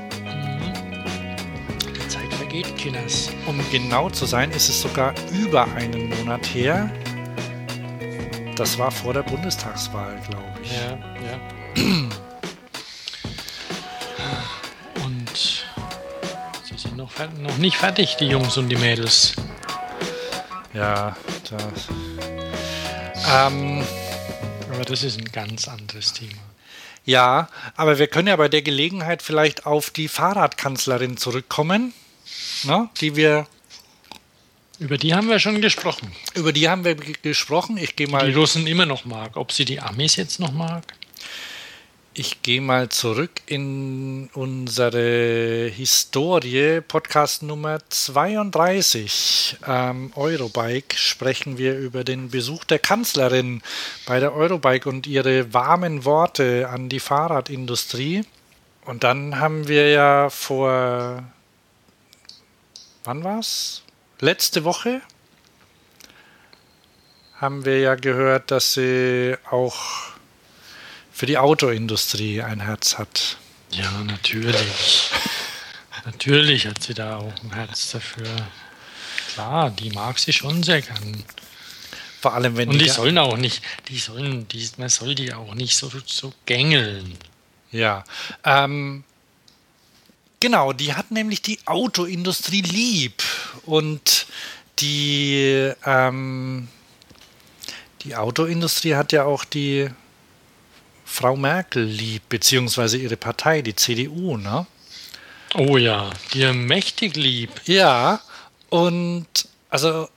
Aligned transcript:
Kinders. 2.64 3.30
Um 3.46 3.60
genau 3.72 4.10
zu 4.10 4.26
sein, 4.26 4.52
ist 4.52 4.70
es 4.70 4.82
sogar 4.82 5.14
über 5.32 5.66
einen 5.76 6.10
Monat 6.10 6.46
her. 6.54 6.90
Das 8.56 8.78
war 8.78 8.92
vor 8.92 9.14
der 9.14 9.24
Bundestagswahl, 9.24 10.20
glaube 10.30 10.54
ich. 10.64 10.72
Ja, 10.72 10.98
ja. 11.26 11.40
Und 15.06 15.66
sie 16.64 16.78
sind 16.78 16.98
noch, 16.98 17.12
noch 17.40 17.58
nicht 17.58 17.78
fertig, 17.78 18.16
die 18.18 18.28
Jungs 18.28 18.58
und 18.58 18.70
die 18.70 18.76
Mädels. 18.76 19.36
Ja, 20.74 21.16
das. 21.50 21.88
Ähm, 23.32 23.84
aber 24.74 24.86
das 24.86 25.04
ist 25.04 25.20
ein 25.20 25.32
ganz 25.32 25.68
anderes 25.68 26.14
Thema. 26.14 26.42
Ja, 27.08 27.48
aber 27.76 28.00
wir 28.00 28.08
können 28.08 28.28
ja 28.28 28.36
bei 28.36 28.50
der 28.50 28.62
Gelegenheit 28.62 29.22
vielleicht 29.22 29.66
auf 29.66 29.90
die 29.92 30.08
Fahrradkanzlerin 30.08 31.16
zurückkommen, 31.16 31.94
ne, 32.64 32.90
die 33.00 33.16
wir. 33.16 33.48
Über 34.80 34.98
die 34.98 35.16
haben 35.16 35.28
wir 35.28 35.40
schon 35.40 35.60
gesprochen. 35.60 36.12
Über 36.36 36.54
die 36.54 36.70
haben 36.70 36.84
wir 36.84 36.96
gesprochen. 36.96 37.78
Ich 37.78 37.96
gehe 37.96 38.08
mal. 38.08 38.28
Die 38.28 38.34
Russen 38.34 38.68
immer 38.68 38.86
noch 38.86 39.06
mag. 39.06 39.36
Ob 39.36 39.52
sie 39.52 39.66
die 39.66 39.80
Amis 39.80 40.16
jetzt 40.18 40.40
noch 40.40 40.52
mag? 40.52 40.94
Ich 42.20 42.42
gehe 42.42 42.62
mal 42.62 42.90
zurück 42.90 43.42
in 43.46 44.32
unsere 44.34 45.68
Historie, 45.68 46.82
Podcast 46.82 47.44
Nummer 47.44 47.78
32. 47.90 49.58
Ähm, 49.68 50.12
Eurobike 50.16 50.98
sprechen 50.98 51.60
wir 51.60 51.78
über 51.78 52.04
den 52.04 52.32
Besuch 52.32 52.64
der 52.64 52.80
Kanzlerin 52.80 53.62
bei 54.08 54.20
der 54.20 54.34
Eurobike 54.34 54.90
und 54.90 55.06
ihre 55.06 55.54
warmen 55.54 56.06
Worte 56.06 56.70
an 56.70 56.90
die 56.90 57.00
Fahrradindustrie. 57.00 58.24
Und 58.84 59.04
dann 59.04 59.40
haben 59.40 59.68
wir 59.68 59.92
ja 59.92 60.32
vor, 60.32 61.22
wann 63.08 63.24
war's? 63.24 63.84
Letzte 64.20 64.66
Woche 64.66 65.02
haben 67.40 67.66
wir 67.66 67.80
ja 67.80 67.96
gehört, 67.96 68.52
dass 68.52 68.74
sie 68.74 69.36
auch 69.50 69.78
für 71.12 71.26
die 71.26 71.38
Autoindustrie 71.38 72.42
ein 72.42 72.60
Herz 72.60 72.98
hat. 72.98 73.38
Ja, 73.72 73.90
natürlich. 74.04 75.12
natürlich 76.06 76.68
hat 76.68 76.84
sie 76.84 76.94
da 76.94 77.18
auch 77.18 77.34
ein 77.44 77.54
Herz 77.54 77.92
dafür. 77.92 78.28
Klar, 79.34 79.72
die 79.72 79.90
mag 79.92 80.20
sie 80.20 80.34
schon 80.34 80.62
sehr 80.64 80.82
gern. 80.82 81.24
Vor 82.22 82.34
allem, 82.34 82.58
wenn 82.58 82.70
Und 82.70 82.80
die, 82.80 82.86
die 82.86 82.90
sollen 82.90 83.18
auch 83.20 83.38
nicht, 83.38 83.64
die 83.88 84.00
sollen, 84.00 84.48
die, 84.50 84.68
man 84.78 84.90
soll 84.90 85.16
die 85.16 85.34
auch 85.34 85.54
nicht 85.54 85.78
so, 85.78 85.90
so 86.06 86.34
gängeln. 86.46 87.18
Ja. 87.72 88.04
Ähm, 88.44 89.04
genau, 90.40 90.74
die 90.74 90.94
hat 90.94 91.12
nämlich 91.12 91.42
die 91.42 91.60
Autoindustrie 91.66 92.62
lieb. 92.62 93.24
Und 93.66 94.28
die, 94.80 95.72
ähm, 95.86 96.68
die 98.04 98.16
Autoindustrie 98.16 98.96
hat 98.96 99.12
ja 99.12 99.24
auch 99.26 99.44
die 99.44 99.90
Frau 101.06 101.36
Merkel 101.36 101.84
lieb, 101.84 102.24
beziehungsweise 102.30 102.98
ihre 102.98 103.18
Partei, 103.18 103.62
die 103.62 103.76
CDU, 103.76 104.38
ne? 104.38 104.68
Oh 105.56 105.78
ja, 105.78 106.10
dir 106.34 106.54
mächtig 106.54 107.16
lieb. 107.16 107.50
Ja, 107.66 108.22
und 108.70 109.28
also 109.70 110.10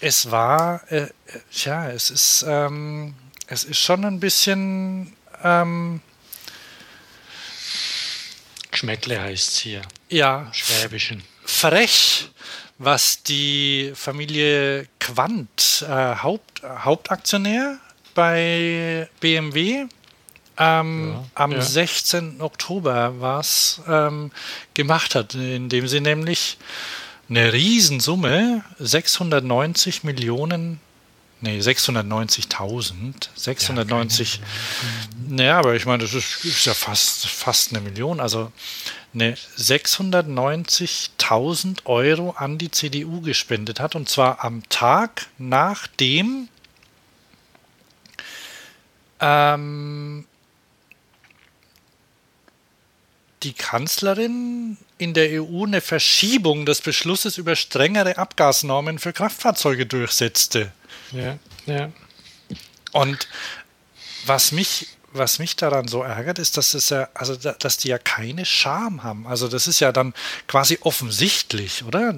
es 0.00 0.30
war, 0.30 0.82
äh, 0.92 1.08
ja, 1.52 1.88
es 1.88 2.10
ist, 2.10 2.44
ähm, 2.46 3.14
es 3.46 3.64
ist 3.64 3.78
schon 3.78 4.04
ein 4.04 4.20
bisschen 4.20 5.14
ähm, 5.42 6.00
Geschmäckle 8.72 9.20
heißt 9.20 9.50
es 9.50 9.58
hier. 9.58 9.82
Ja. 10.08 10.48
Schwäbischen. 10.52 11.22
Frech, 11.44 12.28
was 12.78 13.22
die 13.22 13.92
Familie 13.94 14.88
Quandt, 14.98 15.84
äh, 15.88 16.16
Haupt, 16.16 16.62
Hauptaktionär 16.64 17.78
bei 18.14 19.08
BMW 19.20 19.86
ähm, 20.58 21.12
ja, 21.14 21.24
am 21.34 21.52
ja. 21.52 21.62
16. 21.62 22.40
Oktober 22.40 23.20
war 23.20 23.40
es, 23.40 23.80
ähm, 23.88 24.30
gemacht 24.74 25.14
hat, 25.14 25.34
indem 25.34 25.88
sie 25.88 26.00
nämlich 26.00 26.58
eine 27.28 27.52
Riesensumme, 27.52 28.62
690 28.78 30.04
Millionen, 30.04 30.80
nee, 31.42 31.60
690.000, 31.60 33.28
690, 33.34 34.36
ja, 34.36 34.42
naja, 35.28 35.58
aber 35.58 35.74
ich 35.74 35.84
meine, 35.84 36.04
das 36.04 36.14
ist, 36.14 36.42
ist, 36.44 36.64
ja 36.64 36.72
fast, 36.72 37.26
fast 37.26 37.68
eine 37.70 37.82
Million, 37.82 38.20
also 38.20 38.50
eine 39.12 39.34
690.000 39.58 41.84
Euro 41.84 42.30
an 42.30 42.56
die 42.58 42.70
CDU 42.70 43.20
gespendet 43.20 43.80
hat, 43.80 43.94
und 43.94 44.08
zwar 44.08 44.42
am 44.42 44.66
Tag, 44.70 45.26
nachdem 45.36 46.48
ähm, 49.20 50.24
die 53.42 53.52
Kanzlerin 53.52 54.78
in 54.98 55.14
der 55.14 55.42
EU 55.42 55.64
eine 55.64 55.80
Verschiebung 55.80 56.64
des 56.64 56.80
Beschlusses 56.80 57.38
über 57.38 57.56
strengere 57.56 58.16
Abgasnormen 58.16 59.00
für 59.00 59.12
Kraftfahrzeuge 59.12 59.86
durchsetzte. 59.86 60.70
Ja, 61.12 61.38
ja. 61.66 61.90
Und 62.92 63.28
was 64.26 64.52
mich, 64.52 64.88
was 65.12 65.38
mich 65.38 65.56
daran 65.56 65.88
so 65.88 66.02
ärgert, 66.02 66.38
ist, 66.38 66.56
dass 66.56 66.74
es 66.74 66.90
ja, 66.90 67.08
also 67.14 67.34
dass 67.36 67.76
die 67.76 67.88
ja 67.88 67.98
keine 67.98 68.44
Scham 68.44 69.02
haben. 69.02 69.26
Also 69.26 69.48
das 69.48 69.66
ist 69.66 69.80
ja 69.80 69.92
dann 69.92 70.14
quasi 70.46 70.78
offensichtlich, 70.82 71.84
oder? 71.84 72.16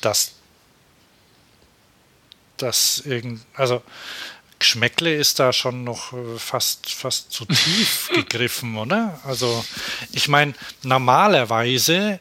Dass 0.00 0.32
das 2.56 3.02
irgend, 3.04 3.44
also 3.54 3.82
Geschmäckle 4.58 5.14
ist 5.14 5.40
da 5.40 5.52
schon 5.52 5.84
noch 5.84 6.12
äh, 6.12 6.38
fast, 6.38 6.90
fast 6.90 7.32
zu 7.32 7.44
tief 7.44 8.10
gegriffen, 8.14 8.76
oder? 8.76 9.20
Also, 9.24 9.64
ich 10.12 10.28
meine, 10.28 10.54
normalerweise, 10.82 12.20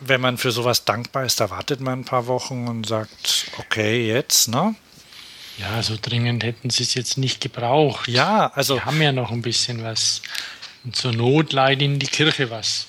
wenn 0.00 0.20
man 0.20 0.38
für 0.38 0.50
sowas 0.50 0.84
dankbar 0.84 1.26
ist, 1.26 1.40
da 1.40 1.50
wartet 1.50 1.80
man 1.80 2.00
ein 2.00 2.04
paar 2.04 2.26
Wochen 2.26 2.66
und 2.66 2.86
sagt, 2.86 3.46
okay, 3.58 4.08
jetzt, 4.08 4.48
ne? 4.48 4.74
Ja, 5.58 5.82
so 5.82 5.96
dringend 6.00 6.42
hätten 6.42 6.70
sie 6.70 6.82
es 6.82 6.94
jetzt 6.94 7.18
nicht 7.18 7.40
gebraucht. 7.40 8.08
Ja, 8.08 8.52
also. 8.54 8.76
Wir 8.76 8.84
haben 8.84 9.02
ja 9.02 9.12
noch 9.12 9.30
ein 9.30 9.42
bisschen 9.42 9.82
was. 9.82 10.22
Und 10.84 10.96
zur 10.96 11.12
Not 11.12 11.52
leiht 11.52 11.82
ihnen 11.82 11.98
die 11.98 12.06
Kirche 12.06 12.50
was. 12.50 12.86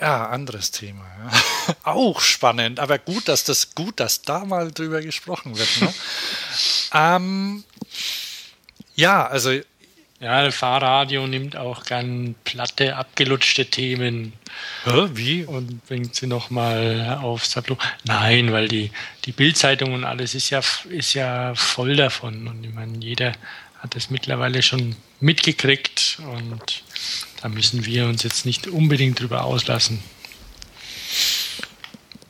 Ja, 0.00 0.26
anderes 0.26 0.70
Thema. 0.70 1.04
Ja. 1.18 1.76
Auch 1.84 2.20
spannend, 2.20 2.80
aber 2.80 2.98
gut, 2.98 3.28
dass 3.28 3.44
das 3.44 3.74
gut, 3.74 4.00
dass 4.00 4.22
da 4.22 4.44
mal 4.44 4.72
drüber 4.72 5.00
gesprochen 5.00 5.56
wird. 5.56 5.80
Ne? 5.80 5.94
ähm, 6.92 7.64
ja, 8.96 9.26
also 9.26 9.58
ja, 10.24 10.42
das 10.42 10.54
Fahrradio 10.54 11.26
nimmt 11.26 11.54
auch 11.54 11.84
gern 11.84 12.34
platte, 12.44 12.96
abgelutschte 12.96 13.66
Themen. 13.66 14.32
Hä, 14.84 15.08
wie? 15.12 15.44
Und 15.44 15.86
bringt 15.86 16.14
sie 16.14 16.26
nochmal 16.26 17.18
aufs 17.20 17.50
Tableau. 17.50 17.76
Nein, 18.04 18.50
weil 18.50 18.68
die, 18.68 18.90
die 19.26 19.32
Bildzeitung 19.32 19.92
und 19.92 20.04
alles 20.04 20.34
ist 20.34 20.48
ja, 20.48 20.62
ist 20.88 21.12
ja 21.12 21.54
voll 21.54 21.96
davon. 21.96 22.48
Und 22.48 22.64
ich 22.64 22.72
meine, 22.72 22.96
jeder 22.98 23.32
hat 23.80 23.96
es 23.96 24.08
mittlerweile 24.08 24.62
schon 24.62 24.96
mitgekriegt 25.20 26.18
und 26.32 26.82
da 27.42 27.50
müssen 27.50 27.84
wir 27.84 28.06
uns 28.06 28.22
jetzt 28.22 28.46
nicht 28.46 28.66
unbedingt 28.66 29.20
drüber 29.20 29.44
auslassen. 29.44 30.02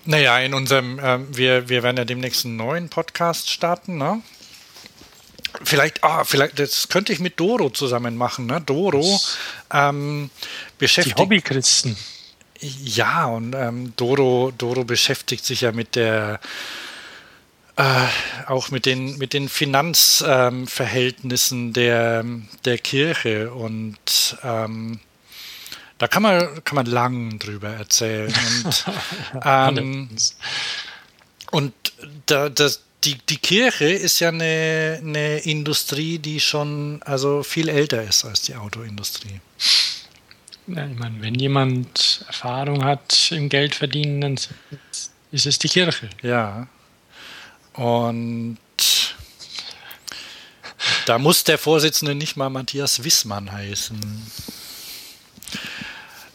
Naja, 0.05 0.41
in 0.41 0.53
unserem, 0.53 0.99
äh, 0.99 1.21
wir, 1.35 1.69
wir 1.69 1.85
werden 1.85 1.97
ja 1.97 2.05
demnächst 2.05 2.45
einen 2.45 2.57
neuen 2.57 2.89
Podcast 2.89 3.51
starten, 3.51 3.99
ne? 3.99 4.21
Vielleicht, 5.63 6.03
ah, 6.03 6.25
vielleicht, 6.25 6.59
das 6.59 6.89
könnte 6.89 7.13
ich 7.13 7.21
mit 7.21 7.39
Doro 7.39 7.71
zusammen 7.71 8.17
machen, 8.17 8.47
ne? 8.47 8.61
Doro 8.61 9.21
ähm, 9.73 10.31
beschäftigt. 10.79 11.19
Die 11.19 11.23
Hobbychristen. 11.23 11.97
Ja, 12.61 13.27
und 13.27 13.55
ähm, 13.55 13.93
Doro, 13.97 14.53
Doro 14.57 14.85
beschäftigt 14.85 15.45
sich 15.45 15.61
ja 15.61 15.73
mit 15.73 15.97
der 15.97 16.41
äh, 17.77 18.07
auch 18.47 18.71
mit 18.71 18.87
den, 18.87 19.19
mit 19.19 19.33
den 19.33 19.49
Finanzverhältnissen 19.49 21.67
ähm, 21.67 21.73
der, 21.73 22.25
der 22.65 22.79
Kirche 22.79 23.53
und 23.53 24.39
ähm, 24.43 25.01
da 25.99 26.09
kann 26.09 26.23
man, 26.23 26.65
kann 26.65 26.77
man 26.77 26.87
lang 26.87 27.39
drüber 27.39 27.69
erzählen. 27.71 28.33
Und, 28.65 28.85
ähm, 29.45 30.09
und 31.51 31.75
da, 32.27 32.49
das, 32.49 32.83
die, 33.05 33.19
die 33.29 33.37
Kirche 33.37 33.87
ist 33.87 34.21
ja 34.21 34.29
eine, 34.29 34.99
eine 35.01 35.39
Industrie, 35.39 36.19
die 36.19 36.41
schon 36.41 37.03
also 37.05 37.43
viel 37.43 37.69
älter 37.69 38.03
ist 38.03 38.25
als 38.25 38.43
die 38.43 38.55
Autoindustrie. 38.55 39.41
Ja, 40.67 40.87
ich 40.87 40.99
meine, 40.99 41.21
wenn 41.21 41.35
jemand 41.35 42.25
Erfahrung 42.27 42.85
hat 42.85 43.31
im 43.33 43.49
Geldverdienen, 43.49 44.21
dann 44.21 44.35
ist 45.31 45.47
es 45.47 45.59
die 45.59 45.69
Kirche. 45.69 46.09
Ja. 46.23 46.67
Und 47.75 48.59
da 51.07 51.19
muss 51.19 51.45
der 51.45 51.59
Vorsitzende 51.59 52.15
nicht 52.15 52.37
mal 52.37 52.49
Matthias 52.49 53.05
Wissmann 53.05 53.53
heißen. 53.53 54.01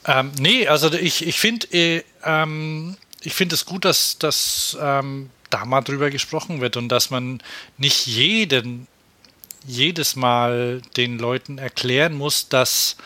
Ähm, 0.05 0.31
nee, 0.39 0.67
also 0.67 0.91
ich, 0.93 1.25
ich 1.25 1.39
finde 1.39 1.67
äh, 1.71 2.03
ähm, 2.23 2.97
find 3.21 3.53
es 3.53 3.65
gut, 3.65 3.85
dass, 3.85 4.17
dass 4.17 4.77
ähm, 4.79 5.29
da 5.49 5.65
mal 5.65 5.81
drüber 5.81 6.09
gesprochen 6.09 6.61
wird 6.61 6.77
und 6.77 6.89
dass 6.89 7.09
man 7.09 7.41
nicht 7.77 8.05
jeden, 8.05 8.87
jedes 9.65 10.15
Mal 10.15 10.81
den 10.97 11.17
Leuten 11.19 11.57
erklären 11.57 12.13
muss, 12.13 12.49
dass 12.49 12.97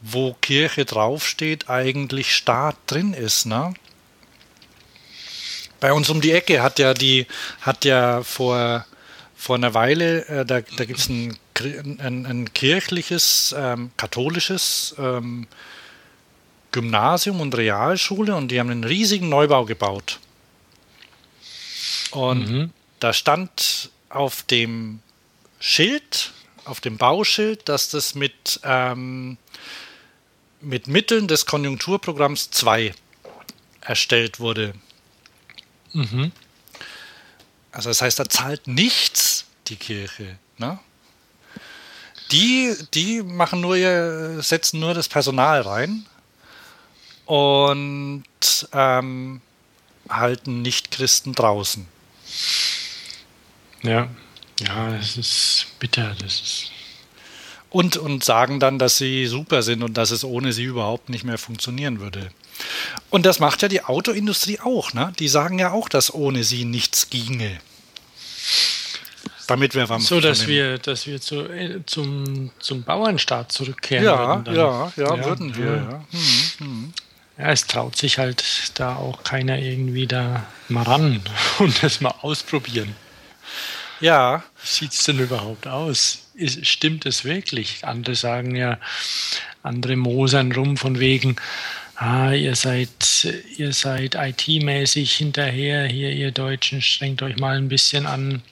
wo 0.00 0.34
Kirche 0.34 0.84
draufsteht, 0.84 1.68
eigentlich 1.68 2.34
Staat 2.34 2.76
drin 2.86 3.12
ist. 3.12 3.46
Ne? 3.46 3.74
Bei 5.80 5.92
uns 5.92 6.08
um 6.10 6.20
die 6.20 6.32
Ecke 6.32 6.62
hat 6.62 6.78
ja 6.78 6.94
die, 6.94 7.26
hat 7.60 7.84
ja 7.84 8.22
vor, 8.22 8.84
vor 9.36 9.56
einer 9.56 9.74
Weile, 9.74 10.26
äh, 10.26 10.44
da, 10.44 10.60
da 10.60 10.84
gibt 10.84 10.98
es 10.98 11.08
ein, 11.08 11.36
ein, 11.98 12.26
ein, 12.26 12.52
kirchliches, 12.52 13.54
ähm, 13.56 13.90
katholisches 13.96 14.94
ähm, 14.98 15.46
Gymnasium 16.70 17.40
und 17.40 17.56
Realschule 17.56 18.34
und 18.36 18.48
die 18.48 18.60
haben 18.60 18.70
einen 18.70 18.84
riesigen 18.84 19.28
Neubau 19.28 19.64
gebaut. 19.64 20.20
Und 22.10 22.50
mhm. 22.50 22.70
da 23.00 23.12
stand 23.12 23.90
auf 24.08 24.42
dem 24.42 25.00
Schild, 25.60 26.32
auf 26.64 26.80
dem 26.80 26.96
Bauschild, 26.98 27.68
dass 27.68 27.90
das 27.90 28.14
mit, 28.14 28.60
ähm, 28.62 29.36
mit 30.60 30.86
Mitteln 30.86 31.28
des 31.28 31.46
Konjunkturprogramms 31.46 32.50
2 32.50 32.94
erstellt 33.80 34.40
wurde. 34.40 34.74
Mhm. 35.92 36.32
Also 37.72 37.90
das 37.90 38.02
heißt, 38.02 38.18
da 38.18 38.28
zahlt 38.28 38.66
nichts 38.66 39.46
die 39.68 39.76
Kirche. 39.76 40.38
Ne? 40.58 40.78
Die, 42.32 42.76
die 42.94 43.22
machen 43.22 43.60
nur 43.60 43.76
ihr, 43.76 44.42
setzen 44.42 44.80
nur 44.80 44.94
das 44.94 45.08
Personal 45.08 45.62
rein 45.62 46.06
und 47.24 48.24
ähm, 48.72 49.40
halten 50.08 50.62
Nicht-Christen 50.62 51.32
draußen. 51.32 51.86
Ja, 53.82 54.08
ja, 54.60 54.90
das 54.90 55.16
ist 55.16 55.66
bitter. 55.78 56.14
Das 56.20 56.40
ist 56.40 56.72
und, 57.70 57.96
und 57.96 58.24
sagen 58.24 58.60
dann, 58.60 58.78
dass 58.78 58.96
sie 58.96 59.26
super 59.26 59.62
sind 59.62 59.82
und 59.82 59.94
dass 59.98 60.10
es 60.10 60.24
ohne 60.24 60.52
sie 60.52 60.64
überhaupt 60.64 61.10
nicht 61.10 61.24
mehr 61.24 61.38
funktionieren 61.38 62.00
würde. 62.00 62.30
Und 63.10 63.26
das 63.26 63.40
macht 63.40 63.62
ja 63.62 63.68
die 63.68 63.84
Autoindustrie 63.84 64.58
auch. 64.60 64.94
Ne? 64.94 65.12
Die 65.18 65.28
sagen 65.28 65.58
ja 65.58 65.72
auch, 65.72 65.88
dass 65.88 66.12
ohne 66.12 66.44
sie 66.44 66.64
nichts 66.64 67.10
ginge. 67.10 67.58
Damit 69.46 69.74
wir 69.74 69.86
So, 70.00 70.20
dass 70.20 70.46
wir, 70.46 70.78
dass 70.78 71.06
wir 71.06 71.20
zu, 71.20 71.48
äh, 71.48 71.80
zum, 71.86 72.50
zum 72.58 72.82
Bauernstaat 72.82 73.50
zurückkehren 73.50 74.04
ja, 74.04 74.44
würden. 74.44 74.54
Ja, 74.54 74.92
ja, 74.96 75.16
ja, 75.16 75.24
würden 75.24 75.56
wir. 75.56 75.64
Ja. 75.64 76.04
Hm, 76.10 76.50
hm. 76.58 76.92
Ja, 77.38 77.50
es 77.50 77.66
traut 77.66 77.96
sich 77.96 78.18
halt 78.18 78.44
da 78.74 78.96
auch 78.96 79.22
keiner 79.22 79.58
irgendwie 79.58 80.06
da 80.06 80.46
mal 80.68 80.82
ran 80.82 81.22
und 81.58 81.82
das 81.82 82.00
mal 82.00 82.14
ausprobieren. 82.22 82.94
Ja. 84.00 84.44
Wie 84.60 84.66
sieht 84.66 84.92
es 84.92 85.04
denn 85.04 85.18
überhaupt 85.18 85.66
aus? 85.66 86.28
Ist, 86.34 86.66
stimmt 86.66 87.06
es 87.06 87.24
wirklich? 87.24 87.84
Andere 87.84 88.14
sagen 88.14 88.54
ja, 88.54 88.78
andere 89.62 89.96
mosern 89.96 90.52
rum 90.52 90.76
von 90.76 90.98
wegen, 91.00 91.36
ah, 91.96 92.32
ihr 92.32 92.54
seid, 92.54 93.26
ihr 93.56 93.72
seid 93.72 94.14
IT-mäßig 94.14 95.16
hinterher, 95.16 95.86
hier 95.86 96.12
ihr 96.12 96.30
Deutschen, 96.30 96.80
strengt 96.82 97.22
euch 97.22 97.36
mal 97.38 97.56
ein 97.56 97.68
bisschen 97.68 98.06
an. 98.06 98.42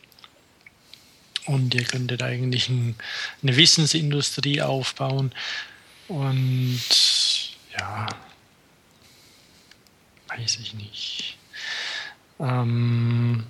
Und 1.46 1.74
ihr 1.76 1.84
könntet 1.84 2.22
eigentlich 2.22 2.68
ein, 2.68 2.96
eine 3.42 3.56
Wissensindustrie 3.56 4.62
aufbauen. 4.62 5.32
Und 6.08 6.80
ja, 7.78 8.06
weiß 10.38 10.58
ich 10.62 10.74
nicht. 10.74 11.36
Ähm, 12.40 13.44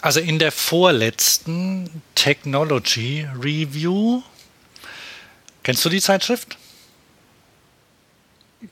also 0.00 0.20
in 0.20 0.38
der 0.38 0.52
vorletzten 0.52 2.02
Technology 2.14 3.26
Review, 3.42 4.22
kennst 5.62 5.84
du 5.84 5.88
die 5.88 6.00
Zeitschrift? 6.00 6.56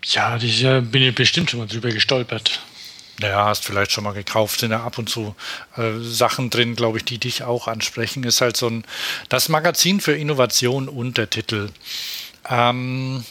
Ja, 0.04 0.38
die 0.38 0.48
ja, 0.48 0.80
bin 0.80 1.02
ich 1.02 1.14
bestimmt 1.14 1.50
schon 1.50 1.60
mal 1.60 1.66
drüber 1.66 1.90
gestolpert. 1.90 2.60
Naja, 3.20 3.44
hast 3.46 3.64
vielleicht 3.64 3.92
schon 3.92 4.04
mal 4.04 4.12
gekauft, 4.12 4.60
sind 4.60 4.70
da 4.70 4.84
ab 4.84 4.98
und 4.98 5.08
zu 5.08 5.36
äh, 5.76 5.92
Sachen 6.00 6.50
drin, 6.50 6.74
glaube 6.74 6.98
ich, 6.98 7.04
die 7.04 7.18
dich 7.18 7.44
auch 7.44 7.68
ansprechen. 7.68 8.24
Ist 8.24 8.40
halt 8.40 8.56
so 8.56 8.68
ein 8.68 8.84
das 9.28 9.48
Magazin 9.48 10.00
für 10.00 10.16
Innovation 10.16 10.88
Untertitel. 10.88 11.70
Ähm, 12.48 13.24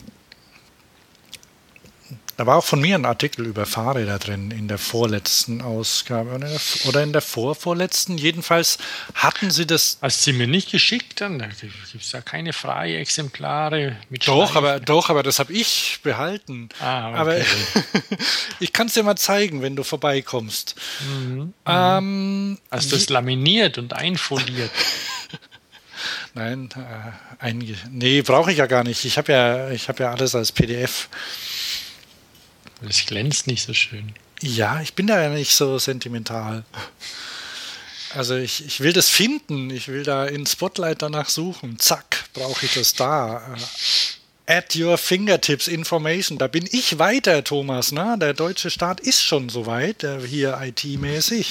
da 2.37 2.47
war 2.47 2.57
auch 2.57 2.65
von 2.65 2.81
mir 2.81 2.95
ein 2.95 3.05
Artikel 3.05 3.45
über 3.45 3.65
Fahrräder 3.65 4.17
drin 4.17 4.51
in 4.51 4.67
der 4.67 4.79
vorletzten 4.79 5.61
Ausgabe 5.61 6.39
oder 6.85 7.03
in 7.03 7.13
der 7.13 7.21
vorvorletzten. 7.21 8.17
Jedenfalls 8.17 8.79
hatten 9.13 9.51
sie 9.51 9.67
das. 9.67 9.97
Hast 10.01 10.23
sie 10.23 10.33
mir 10.33 10.47
nicht 10.47 10.71
geschickt, 10.71 11.21
dann 11.21 11.39
da 11.39 11.45
gibt 11.45 11.73
es 11.95 12.11
ja 12.11 12.21
keine 12.21 12.53
freie 12.53 12.97
Exemplare 12.97 13.97
mit 14.09 14.27
Doch, 14.27 14.55
aber 14.55 14.79
doch, 14.79 15.09
aber 15.09 15.21
das 15.21 15.39
habe 15.39 15.53
ich 15.53 15.99
behalten. 16.01 16.69
Ah, 16.79 17.09
okay. 17.09 17.17
Aber 17.17 17.37
ich 18.59 18.73
kann 18.73 18.87
es 18.87 18.95
dir 18.95 19.03
mal 19.03 19.15
zeigen, 19.15 19.61
wenn 19.61 19.75
du 19.75 19.83
vorbeikommst. 19.83 20.75
Mhm. 21.07 21.53
Ähm, 21.67 22.57
Hast 22.71 22.91
du 22.91 22.95
es 22.95 23.09
laminiert 23.09 23.77
und 23.77 23.93
einfoliert? 23.93 24.71
Nein, 26.33 26.69
äh, 26.75 27.43
einige. 27.43 27.75
Nee, 27.91 28.23
brauche 28.23 28.51
ich 28.51 28.57
ja 28.57 28.65
gar 28.65 28.83
nicht. 28.83 29.05
Ich 29.05 29.17
habe 29.19 29.31
ja, 29.31 29.69
ich 29.69 29.87
habe 29.87 30.03
ja 30.03 30.11
alles 30.11 30.33
als 30.33 30.51
PDF. 30.51 31.09
Es 32.87 33.05
glänzt 33.05 33.47
nicht 33.47 33.65
so 33.65 33.73
schön. 33.73 34.13
Ja, 34.41 34.81
ich 34.81 34.93
bin 34.93 35.07
da 35.07 35.21
ja 35.21 35.29
nicht 35.29 35.53
so 35.55 35.79
sentimental. 35.79 36.63
Also 38.13 38.35
ich, 38.35 38.65
ich 38.65 38.81
will 38.81 38.93
das 38.93 39.09
finden, 39.09 39.69
ich 39.69 39.87
will 39.87 40.03
da 40.03 40.25
in 40.25 40.45
Spotlight 40.45 41.01
danach 41.01 41.29
suchen. 41.29 41.79
Zack, 41.79 42.25
brauche 42.33 42.65
ich 42.65 42.73
das 42.73 42.93
da. 42.93 43.55
At 44.45 44.75
your 44.75 44.97
fingertips 44.97 45.67
information. 45.67 46.37
Da 46.37 46.47
bin 46.47 46.67
ich 46.71 46.99
weiter, 46.99 47.43
Thomas. 47.43 47.91
Ne? 47.91 48.17
Der 48.19 48.33
deutsche 48.33 48.69
Staat 48.69 48.99
ist 48.99 49.23
schon 49.23 49.49
so 49.49 49.65
weit, 49.65 50.05
hier 50.27 50.59
IT-mäßig. 50.61 51.47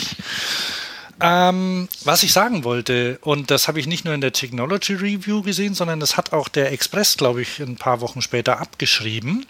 Ähm, 1.21 1.89
was 2.05 2.23
ich 2.23 2.33
sagen 2.33 2.65
wollte, 2.65 3.19
und 3.23 3.51
das 3.51 3.69
habe 3.69 3.79
ich 3.79 3.87
nicht 3.87 4.05
nur 4.05 4.15
in 4.15 4.21
der 4.21 4.33
Technology 4.33 4.95
Review 4.95 5.43
gesehen, 5.43 5.75
sondern 5.75 6.01
das 6.01 6.17
hat 6.17 6.33
auch 6.33 6.49
der 6.49 6.73
Express, 6.73 7.17
glaube 7.17 7.43
ich, 7.43 7.61
ein 7.61 7.77
paar 7.77 8.01
Wochen 8.01 8.23
später 8.23 8.61
abgeschrieben, 8.61 9.47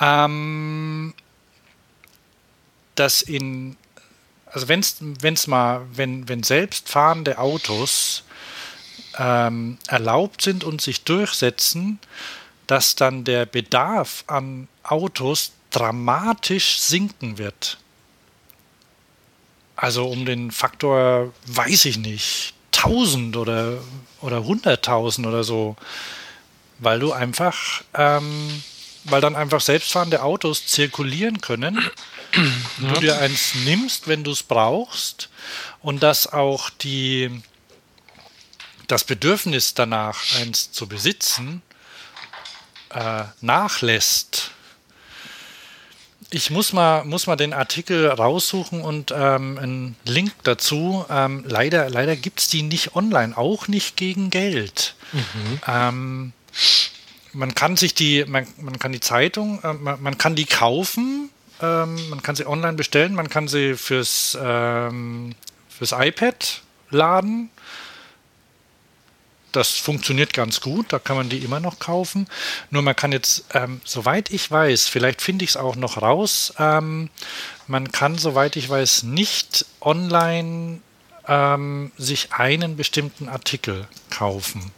ähm, 0.00 1.14
dass 2.94 3.22
in, 3.22 3.76
also 4.46 4.68
wenn 4.68 4.80
es 4.80 5.46
mal, 5.46 5.82
wenn, 5.92 6.28
wenn 6.28 6.42
selbstfahrende 6.42 7.38
Autos 7.38 8.24
ähm, 9.18 9.78
erlaubt 9.88 10.42
sind 10.42 10.64
und 10.64 10.80
sich 10.80 11.02
durchsetzen, 11.02 11.98
dass 12.66 12.94
dann 12.94 13.24
der 13.24 13.46
Bedarf 13.46 14.24
an 14.26 14.68
Autos 14.82 15.52
dramatisch 15.70 16.78
sinken 16.78 17.38
wird. 17.38 17.78
Also 19.76 20.06
um 20.06 20.24
den 20.24 20.50
Faktor, 20.50 21.32
weiß 21.46 21.86
ich 21.86 21.98
nicht, 21.98 22.54
1000 22.76 23.36
oder, 23.36 23.78
oder 24.20 24.38
100.000 24.38 25.26
oder 25.26 25.44
so. 25.44 25.76
Weil 26.78 27.00
du 27.00 27.12
einfach 27.12 27.82
ähm, 27.94 28.62
weil 29.04 29.20
dann 29.20 29.36
einfach 29.36 29.60
selbstfahrende 29.60 30.22
Autos 30.22 30.66
zirkulieren 30.66 31.40
können. 31.40 31.90
Ja. 32.82 32.92
Du 32.92 33.00
dir 33.00 33.18
eins 33.20 33.54
nimmst, 33.64 34.08
wenn 34.08 34.24
du 34.24 34.32
es 34.32 34.42
brauchst 34.42 35.28
und 35.82 36.02
dass 36.02 36.26
auch 36.26 36.70
die, 36.70 37.30
das 38.88 39.04
Bedürfnis 39.04 39.74
danach, 39.74 40.20
eins 40.40 40.72
zu 40.72 40.88
besitzen, 40.88 41.62
äh, 42.90 43.24
nachlässt. 43.40 44.50
Ich 46.34 46.50
muss 46.50 46.72
mal, 46.72 47.04
muss 47.04 47.28
mal 47.28 47.36
den 47.36 47.52
Artikel 47.52 48.08
raussuchen 48.08 48.80
und 48.80 49.14
ähm, 49.16 49.56
einen 49.56 49.96
Link 50.04 50.32
dazu. 50.42 51.06
Ähm, 51.08 51.44
leider 51.46 51.88
leider 51.88 52.16
gibt 52.16 52.40
es 52.40 52.48
die 52.48 52.62
nicht 52.62 52.96
online, 52.96 53.38
auch 53.38 53.68
nicht 53.68 53.96
gegen 53.96 54.30
Geld. 54.30 54.96
Mhm. 55.12 55.60
Ähm, 55.68 56.32
man 57.34 57.54
kann 57.54 57.76
sich 57.76 57.94
die, 57.94 58.24
man, 58.24 58.48
man 58.56 58.80
kann 58.80 58.90
die 58.90 58.98
Zeitung, 58.98 59.62
äh, 59.62 59.74
man, 59.74 60.02
man, 60.02 60.18
kann 60.18 60.34
die 60.34 60.44
kaufen, 60.44 61.30
ähm, 61.62 62.08
man 62.10 62.20
kann 62.20 62.34
sie 62.34 62.46
online 62.46 62.72
bestellen, 62.72 63.14
man 63.14 63.28
kann 63.28 63.46
sie 63.46 63.74
fürs, 63.74 64.36
ähm, 64.42 65.36
fürs 65.68 65.92
iPad 65.92 66.62
laden. 66.90 67.48
Das 69.54 69.70
funktioniert 69.70 70.32
ganz 70.32 70.60
gut, 70.60 70.92
da 70.92 70.98
kann 70.98 71.16
man 71.16 71.28
die 71.28 71.38
immer 71.38 71.60
noch 71.60 71.78
kaufen. 71.78 72.26
Nur 72.70 72.82
man 72.82 72.96
kann 72.96 73.12
jetzt, 73.12 73.44
ähm, 73.54 73.80
soweit 73.84 74.30
ich 74.30 74.50
weiß, 74.50 74.88
vielleicht 74.88 75.22
finde 75.22 75.44
ich 75.44 75.50
es 75.50 75.56
auch 75.56 75.76
noch 75.76 76.02
raus, 76.02 76.52
ähm, 76.58 77.08
man 77.66 77.92
kann, 77.92 78.18
soweit 78.18 78.56
ich 78.56 78.68
weiß, 78.68 79.04
nicht 79.04 79.64
online 79.80 80.80
ähm, 81.28 81.92
sich 81.96 82.32
einen 82.32 82.76
bestimmten 82.76 83.28
Artikel 83.28 83.86
kaufen. 84.10 84.72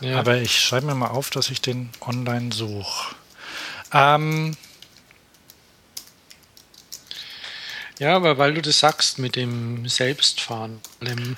Ja. 0.00 0.18
Aber 0.18 0.38
ich 0.38 0.58
schreibe 0.60 0.86
mir 0.86 0.94
mal 0.94 1.08
auf, 1.08 1.30
dass 1.30 1.50
ich 1.50 1.60
den 1.60 1.90
online 2.00 2.52
suche. 2.52 3.14
Ähm, 3.92 4.56
ja, 7.98 8.16
aber 8.16 8.38
weil 8.38 8.54
du 8.54 8.62
das 8.62 8.80
sagst 8.80 9.18
mit 9.18 9.36
dem 9.36 9.86
Selbstfahren. 9.88 10.80
Dem 11.00 11.36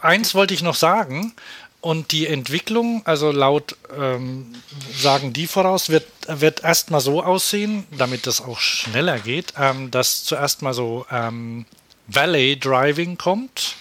Eins 0.00 0.34
wollte 0.34 0.54
ich 0.54 0.62
noch 0.62 0.74
sagen. 0.74 1.34
Und 1.82 2.12
die 2.12 2.28
Entwicklung, 2.28 3.02
also 3.06 3.32
laut 3.32 3.76
ähm, 3.98 4.54
sagen 4.94 5.32
die 5.32 5.48
voraus, 5.48 5.88
wird, 5.88 6.06
wird 6.28 6.62
erstmal 6.62 7.00
so 7.00 7.24
aussehen, 7.24 7.84
damit 7.90 8.28
das 8.28 8.40
auch 8.40 8.60
schneller 8.60 9.18
geht, 9.18 9.54
ähm, 9.58 9.90
dass 9.90 10.22
zuerst 10.22 10.62
mal 10.62 10.74
so 10.74 11.06
ähm, 11.10 11.66
Valley 12.06 12.56
Driving 12.56 13.18
kommt. 13.18 13.74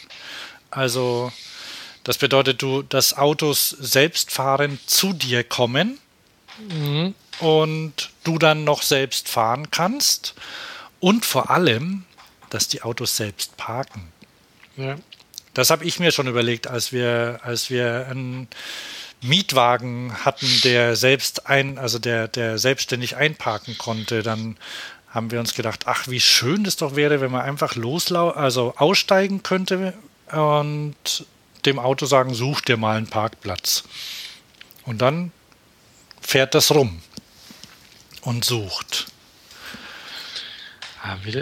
Also 0.71 1.31
das 2.03 2.17
bedeutet, 2.17 2.63
du, 2.63 2.81
dass 2.81 3.17
Autos 3.17 3.69
selbstfahrend 3.69 4.89
zu 4.89 5.13
dir 5.13 5.43
kommen 5.43 5.99
mhm. 6.57 7.13
und 7.39 8.09
du 8.23 8.39
dann 8.39 8.63
noch 8.63 8.81
selbst 8.81 9.29
fahren 9.29 9.69
kannst. 9.69 10.33
Und 10.99 11.23
vor 11.23 11.51
allem, 11.51 12.05
dass 12.49 12.67
die 12.67 12.81
Autos 12.81 13.15
selbst 13.15 13.57
parken. 13.57 14.11
Ja. 14.77 14.95
Das 15.53 15.69
habe 15.69 15.85
ich 15.85 15.99
mir 15.99 16.11
schon 16.11 16.27
überlegt, 16.27 16.67
als 16.67 16.91
wir, 16.91 17.39
als 17.43 17.69
wir 17.69 18.07
einen 18.09 18.47
Mietwagen 19.21 20.13
hatten, 20.25 20.47
der 20.63 20.95
selbst 20.95 21.47
ein, 21.47 21.77
also 21.77 21.99
der, 21.99 22.27
der 22.27 22.57
selbstständig 22.57 23.17
einparken 23.17 23.77
konnte. 23.77 24.23
Dann 24.23 24.57
haben 25.09 25.29
wir 25.29 25.39
uns 25.39 25.53
gedacht, 25.53 25.83
ach, 25.87 26.07
wie 26.07 26.21
schön 26.21 26.63
das 26.63 26.77
doch 26.77 26.95
wäre, 26.95 27.21
wenn 27.21 27.31
man 27.31 27.41
einfach 27.41 27.75
loslau, 27.75 28.29
also 28.29 28.73
aussteigen 28.77 29.43
könnte 29.43 29.93
und 30.31 31.25
dem 31.65 31.79
Auto 31.79 32.05
sagen, 32.05 32.33
such 32.33 32.61
dir 32.61 32.77
mal 32.77 32.97
einen 32.97 33.07
Parkplatz. 33.07 33.83
Und 34.85 34.99
dann 34.99 35.31
fährt 36.21 36.55
das 36.55 36.71
rum 36.71 37.01
und 38.21 38.45
sucht. 38.45 39.07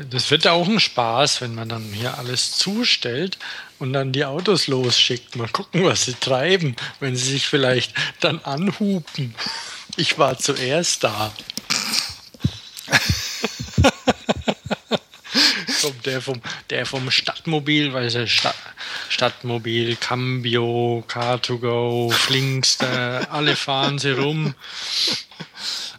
Das 0.10 0.32
wird 0.32 0.48
auch 0.48 0.68
ein 0.68 0.80
Spaß, 0.80 1.42
wenn 1.42 1.54
man 1.54 1.68
dann 1.68 1.84
hier 1.92 2.18
alles 2.18 2.54
zustellt 2.54 3.38
und 3.78 3.94
dann 3.94 4.12
die 4.12 4.25
Autos 4.25 4.68
losschickt. 4.68 5.36
Mal 5.36 5.50
gucken, 5.50 5.84
was 5.84 6.06
sie 6.06 6.13
treiben, 6.13 6.75
wenn 7.00 7.16
sie 7.16 7.32
sich 7.32 7.48
vielleicht 7.48 7.94
dann 8.22 8.39
anhupen. 8.39 9.36
Ich 9.98 10.18
war 10.18 10.38
zuerst 10.38 11.04
da. 11.04 11.34
der 16.10 16.22
vom, 16.22 16.42
der 16.70 16.86
vom 16.86 17.12
Stadtmobil, 17.12 17.94
weil 17.94 18.06
es 18.06 18.32
Stadt, 18.32 18.56
Stadtmobil, 19.10 19.96
Cambio, 19.96 21.04
Car2Go, 21.08 22.12
Flinkster, 22.12 23.28
alle 23.32 23.56
fahren 23.56 24.00
sie 24.00 24.12
rum. 24.12 24.56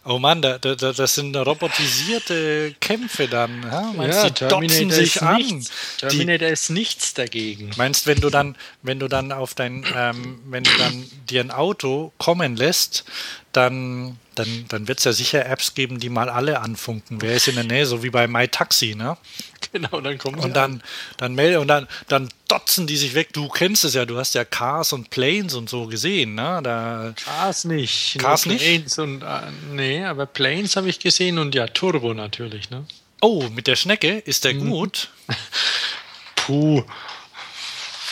Oh 0.03 0.19
Mann, 0.19 0.41
da, 0.41 0.57
da, 0.57 0.75
das 0.75 1.15
sind 1.15 1.37
robotisierte 1.37 2.75
Kämpfe 2.81 3.29
dann. 3.29 3.63
Ja, 3.63 3.93
meinst, 3.95 4.23
ja, 4.23 4.31
die 4.31 4.33
Terminator 4.33 4.93
sich 4.93 5.23
an. 5.23 5.37
Nichts. 5.37 5.71
Terminator 5.99 6.49
die, 6.49 6.53
ist 6.55 6.71
nichts 6.71 7.13
dagegen. 7.13 7.71
Meinst, 7.77 8.07
wenn 8.07 8.19
du 8.19 8.31
dann, 8.31 8.57
wenn 8.83 8.99
du 8.99 9.09
dann 9.09 9.31
auf 9.31 9.55
dein, 9.55 9.85
ähm, 9.95 10.41
wenn 10.47 10.65
du 10.65 10.71
dann 10.79 11.05
dir 11.29 11.43
ein 11.43 11.51
Auto 11.51 12.13
kommen 12.17 12.57
lässt, 12.57 13.05
dann, 13.53 14.17
dann, 14.37 14.67
dann 14.69 14.87
wird 14.87 14.99
es 14.99 15.05
ja 15.05 15.13
sicher 15.13 15.45
Apps 15.47 15.75
geben, 15.75 15.99
die 15.99 16.09
mal 16.09 16.29
alle 16.29 16.61
anfunken. 16.61 17.21
Wer 17.21 17.35
ist 17.35 17.49
in 17.49 17.57
der 17.57 17.65
Nähe, 17.65 17.85
so 17.85 18.03
wie 18.03 18.11
bei 18.11 18.27
MyTaxi, 18.27 18.95
ne? 18.95 19.17
Genau, 19.73 20.01
dann 20.01 20.19
kommen 20.19 20.41
sie 20.41 20.47
und 20.47 20.57
dann, 20.57 20.73
an. 20.73 20.83
dann 21.19 21.35
melde 21.35 21.61
und 21.61 21.69
dann, 21.69 21.87
dann 22.09 22.29
dotzen 22.49 22.89
die 22.89 22.97
sich 22.97 23.15
weg. 23.15 23.33
Du 23.33 23.49
kennst 23.49 23.85
es 23.85 23.95
ja, 23.95 24.05
du 24.05 24.19
hast 24.19 24.35
ja 24.35 24.45
Cars 24.45 24.93
und 24.93 25.11
Planes 25.11 25.55
und 25.55 25.69
so 25.69 25.87
gesehen, 25.87 26.35
ne? 26.35 26.61
Da 26.65 27.13
Cars 27.23 27.65
nicht. 27.67 28.19
Cars 28.19 28.47
nicht? 28.47 28.65
Planes 28.65 28.99
und 28.99 29.23
äh, 29.23 29.43
nee, 29.71 30.05
aber 30.05 30.27
Planes 30.27 30.75
habe 30.75 30.89
ich 30.89 30.99
gesehen 30.99 31.39
und 31.39 31.55
ja, 31.55 31.69
Turbo 31.69 32.15
natürlich, 32.15 32.71
ne? 32.71 32.85
Oh, 33.21 33.45
mit 33.51 33.67
der 33.67 33.77
Schnecke 33.77 34.19
ist 34.19 34.45
der 34.45 34.55
mhm. 34.55 34.71
gut. 34.71 35.11
Puh. 36.35 36.83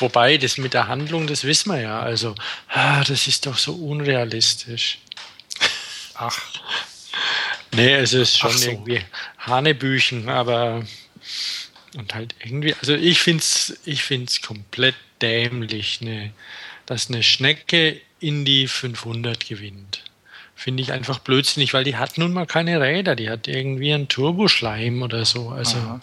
Wobei, 0.00 0.36
das 0.36 0.58
mit 0.58 0.74
der 0.74 0.86
Handlung, 0.86 1.26
das 1.26 1.42
wissen 1.44 1.72
wir 1.72 1.80
ja. 1.80 2.00
Also, 2.00 2.34
ah, 2.68 3.02
das 3.02 3.26
ist 3.26 3.46
doch 3.46 3.58
so 3.58 3.74
unrealistisch. 3.74 4.98
Ach. 6.18 6.38
Nee, 7.72 7.94
es 7.94 8.12
ist 8.12 8.38
schon 8.38 8.52
so. 8.52 8.70
irgendwie 8.70 9.00
Hanebüchen, 9.38 10.28
aber 10.28 10.84
und 11.96 12.14
halt 12.14 12.34
irgendwie, 12.42 12.74
also 12.74 12.94
ich 12.94 13.20
finde 13.20 13.40
es 13.40 13.78
ich 13.84 14.02
find's 14.02 14.42
komplett 14.42 14.94
dämlich, 15.22 16.00
ne, 16.00 16.32
dass 16.86 17.08
eine 17.08 17.22
Schnecke 17.22 18.00
in 18.20 18.44
die 18.44 18.68
500 18.68 19.46
gewinnt. 19.46 20.02
Finde 20.54 20.82
ich 20.82 20.92
einfach 20.92 21.20
blödsinnig, 21.20 21.72
weil 21.72 21.84
die 21.84 21.96
hat 21.96 22.18
nun 22.18 22.32
mal 22.32 22.46
keine 22.46 22.80
Räder, 22.80 23.14
die 23.14 23.30
hat 23.30 23.46
irgendwie 23.46 23.92
einen 23.92 24.08
Turboschleim 24.08 25.02
oder 25.02 25.24
so. 25.24 25.50
Also 25.50 25.76
Aha. 25.78 26.00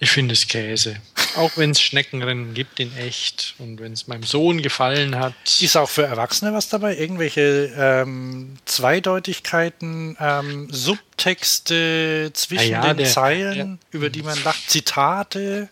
ich 0.00 0.10
finde 0.10 0.32
es 0.32 0.48
Käse. 0.48 0.96
Auch 1.36 1.56
wenn 1.56 1.70
es 1.70 1.80
Schneckenrennen 1.80 2.54
gibt 2.54 2.80
in 2.80 2.96
echt 2.96 3.54
und 3.58 3.80
wenn 3.80 3.92
es 3.92 4.06
meinem 4.06 4.22
Sohn 4.22 4.62
gefallen 4.62 5.16
hat. 5.16 5.34
Ist 5.60 5.76
auch 5.76 5.88
für 5.88 6.04
Erwachsene 6.04 6.52
was 6.52 6.68
dabei? 6.68 6.96
Irgendwelche 6.96 7.72
ähm, 7.76 8.56
Zweideutigkeiten, 8.64 10.16
ähm, 10.18 10.68
Subtexte 10.70 12.30
zwischen 12.32 12.70
ja, 12.70 12.88
den 12.88 12.96
der, 12.98 13.06
Zeilen, 13.06 13.78
der, 13.90 13.98
über 13.98 14.10
die 14.10 14.22
man 14.22 14.42
lacht, 14.44 14.70
Zitate? 14.70 15.68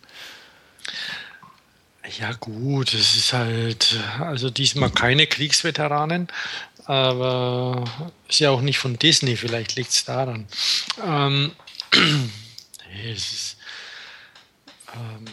Ja, 2.19 2.33
gut, 2.35 2.93
es 2.93 3.17
ist 3.17 3.33
halt, 3.33 3.99
also 4.21 4.51
diesmal 4.51 4.91
keine 4.91 5.27
Kriegsveteranen, 5.27 6.29
aber 6.85 7.85
ist 8.29 8.41
ja 8.41 8.51
auch 8.51 8.61
nicht 8.61 8.79
von 8.79 8.99
Disney, 8.99 9.37
vielleicht 9.37 9.77
liegt 9.77 9.91
es 9.91 10.05
daran. 10.05 10.47
Ähm, 11.03 11.53
es 13.07 13.33
ist. 13.33 13.57
Ähm, 14.95 15.25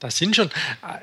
das 0.00 0.16
sind 0.16 0.34
schon, 0.34 0.50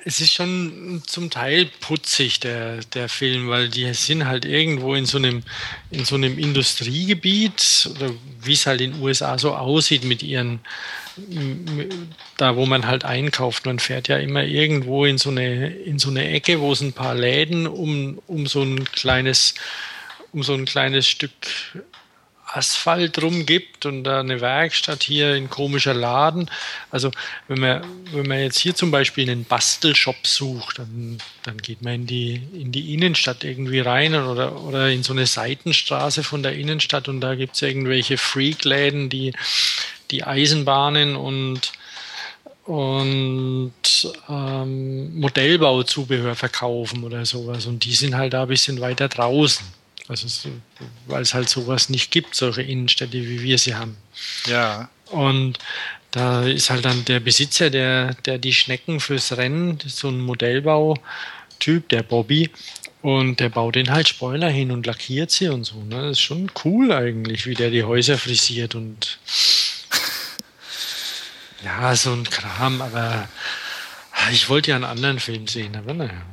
es 0.06 0.20
ist 0.20 0.34
schon 0.34 1.04
zum 1.06 1.30
Teil 1.30 1.70
putzig, 1.82 2.40
der, 2.40 2.78
der 2.96 3.08
Film, 3.10 3.48
weil 3.48 3.70
die 3.70 3.94
sind 3.94 4.26
halt 4.26 4.44
irgendwo 4.44 4.96
in 4.96 5.06
so 5.06 5.20
einem, 5.20 5.44
in 5.92 6.04
so 6.04 6.16
einem 6.16 6.40
Industriegebiet, 6.40 7.92
oder 7.96 8.12
wie 8.42 8.54
es 8.54 8.66
halt 8.66 8.82
in 8.82 8.94
den 8.94 9.02
USA 9.02 9.38
so 9.38 9.54
aussieht 9.54 10.04
mit 10.04 10.24
ihren, 10.24 10.62
da 12.38 12.56
wo 12.56 12.66
man 12.66 12.88
halt 12.88 13.06
einkauft. 13.06 13.68
Man 13.68 13.78
fährt 13.78 14.08
ja 14.08 14.18
immer 14.18 14.44
irgendwo 14.44 15.06
in 15.06 15.20
so 15.20 15.30
eine, 15.30 15.70
in 15.70 16.00
so 16.00 16.10
eine 16.10 16.28
Ecke, 16.30 16.60
wo 16.60 16.72
es 16.72 16.82
ein 16.82 16.94
paar 16.94 17.14
Läden 17.14 17.68
um, 17.68 18.20
um 18.26 18.48
so 18.48 18.64
ein 18.64 18.84
kleines, 18.86 19.54
um 20.34 20.42
so 20.42 20.56
ein 20.56 20.66
kleines 20.66 21.08
Stück 21.08 21.32
Asphalt 22.48 23.22
rumgibt 23.22 23.86
und 23.86 24.04
da 24.04 24.22
eine 24.22 24.42
Werkstatt 24.42 25.04
hier 25.04 25.34
ein 25.34 25.50
komischer 25.50 25.94
Laden. 25.94 26.50
Also 26.92 27.12
wenn 27.48 27.60
man, 27.60 27.84
wenn 28.12 28.28
man 28.28 28.40
jetzt 28.40 28.60
hier 28.60 28.74
zum 28.74 28.90
Beispiel 28.90 29.30
einen 29.30 29.44
Bastelshop 29.44 30.26
sucht, 30.26 30.80
dann, 30.80 31.18
dann 31.44 31.58
geht 31.58 31.82
man 31.82 31.94
in 31.96 32.08
die, 32.08 32.42
in 32.54 32.72
die 32.72 32.94
Innenstadt 32.94 33.44
irgendwie 33.44 33.80
rein 33.80 34.16
oder, 34.16 34.62
oder 34.62 34.90
in 34.90 35.04
so 35.04 35.14
eine 35.14 35.26
Seitenstraße 35.26 36.24
von 36.24 36.42
der 36.42 36.54
Innenstadt 36.54 37.08
und 37.08 37.22
da 37.22 37.36
gibt 37.36 37.56
es 37.56 37.62
irgendwelche 37.62 38.18
Freak-Läden, 38.18 39.10
die 39.10 39.34
die 40.12 40.24
Eisenbahnen 40.24 41.16
und 41.16 41.74
und 42.68 43.72
ähm, 44.28 45.20
Modellbauzubehör 45.20 46.36
verkaufen 46.36 47.06
oder 47.06 47.26
sowas. 47.26 47.66
Und 47.66 47.86
die 47.86 47.94
sind 47.94 48.16
halt 48.16 48.34
da 48.34 48.42
ein 48.42 48.50
bisschen 48.50 48.82
weiter 48.82 49.08
draußen. 49.08 49.66
Also 50.08 50.50
weil 51.08 51.22
es 51.22 51.34
halt 51.34 51.50
sowas 51.50 51.90
nicht 51.90 52.12
gibt, 52.12 52.34
solche 52.34 52.62
Innenstädte, 52.62 53.18
wie 53.18 53.42
wir 53.42 53.58
sie 53.58 53.76
haben. 53.76 53.98
Ja. 54.46 54.90
Und 55.08 55.60
da 56.12 56.44
ist 56.44 56.70
halt 56.70 56.86
dann 56.86 57.04
der 57.06 57.20
Besitzer, 57.20 57.70
der, 57.70 58.14
der 58.26 58.38
die 58.38 58.54
Schnecken 58.54 59.00
fürs 59.00 59.36
Rennen, 59.36 59.80
so 59.86 60.08
ein 60.08 60.22
Modellbautyp, 60.22 61.90
der 61.90 62.04
Bobby, 62.04 62.50
und 63.02 63.40
der 63.40 63.50
baut 63.50 63.76
den 63.76 63.92
halt 63.92 64.08
Spoiler 64.08 64.50
hin 64.50 64.72
und 64.72 64.86
lackiert 64.86 65.32
sie 65.32 65.50
und 65.50 65.64
so. 65.66 65.84
Ne? 65.84 66.02
Das 66.02 66.12
ist 66.12 66.22
schon 66.22 66.52
cool 66.64 66.92
eigentlich, 66.92 67.46
wie 67.46 67.54
der 67.54 67.70
die 67.70 67.84
Häuser 67.84 68.18
frisiert 68.18 68.76
und 68.76 69.20
ja, 71.64 71.96
so 71.96 72.14
ein 72.14 72.24
Kram, 72.24 72.82
aber 72.82 73.28
ich 74.32 74.50
wollte 74.50 74.72
ja 74.72 74.76
einen 74.76 74.86
anderen 74.86 75.20
Film 75.20 75.48
sehen, 75.48 75.76
aber 75.76 75.94
naja. 75.94 76.26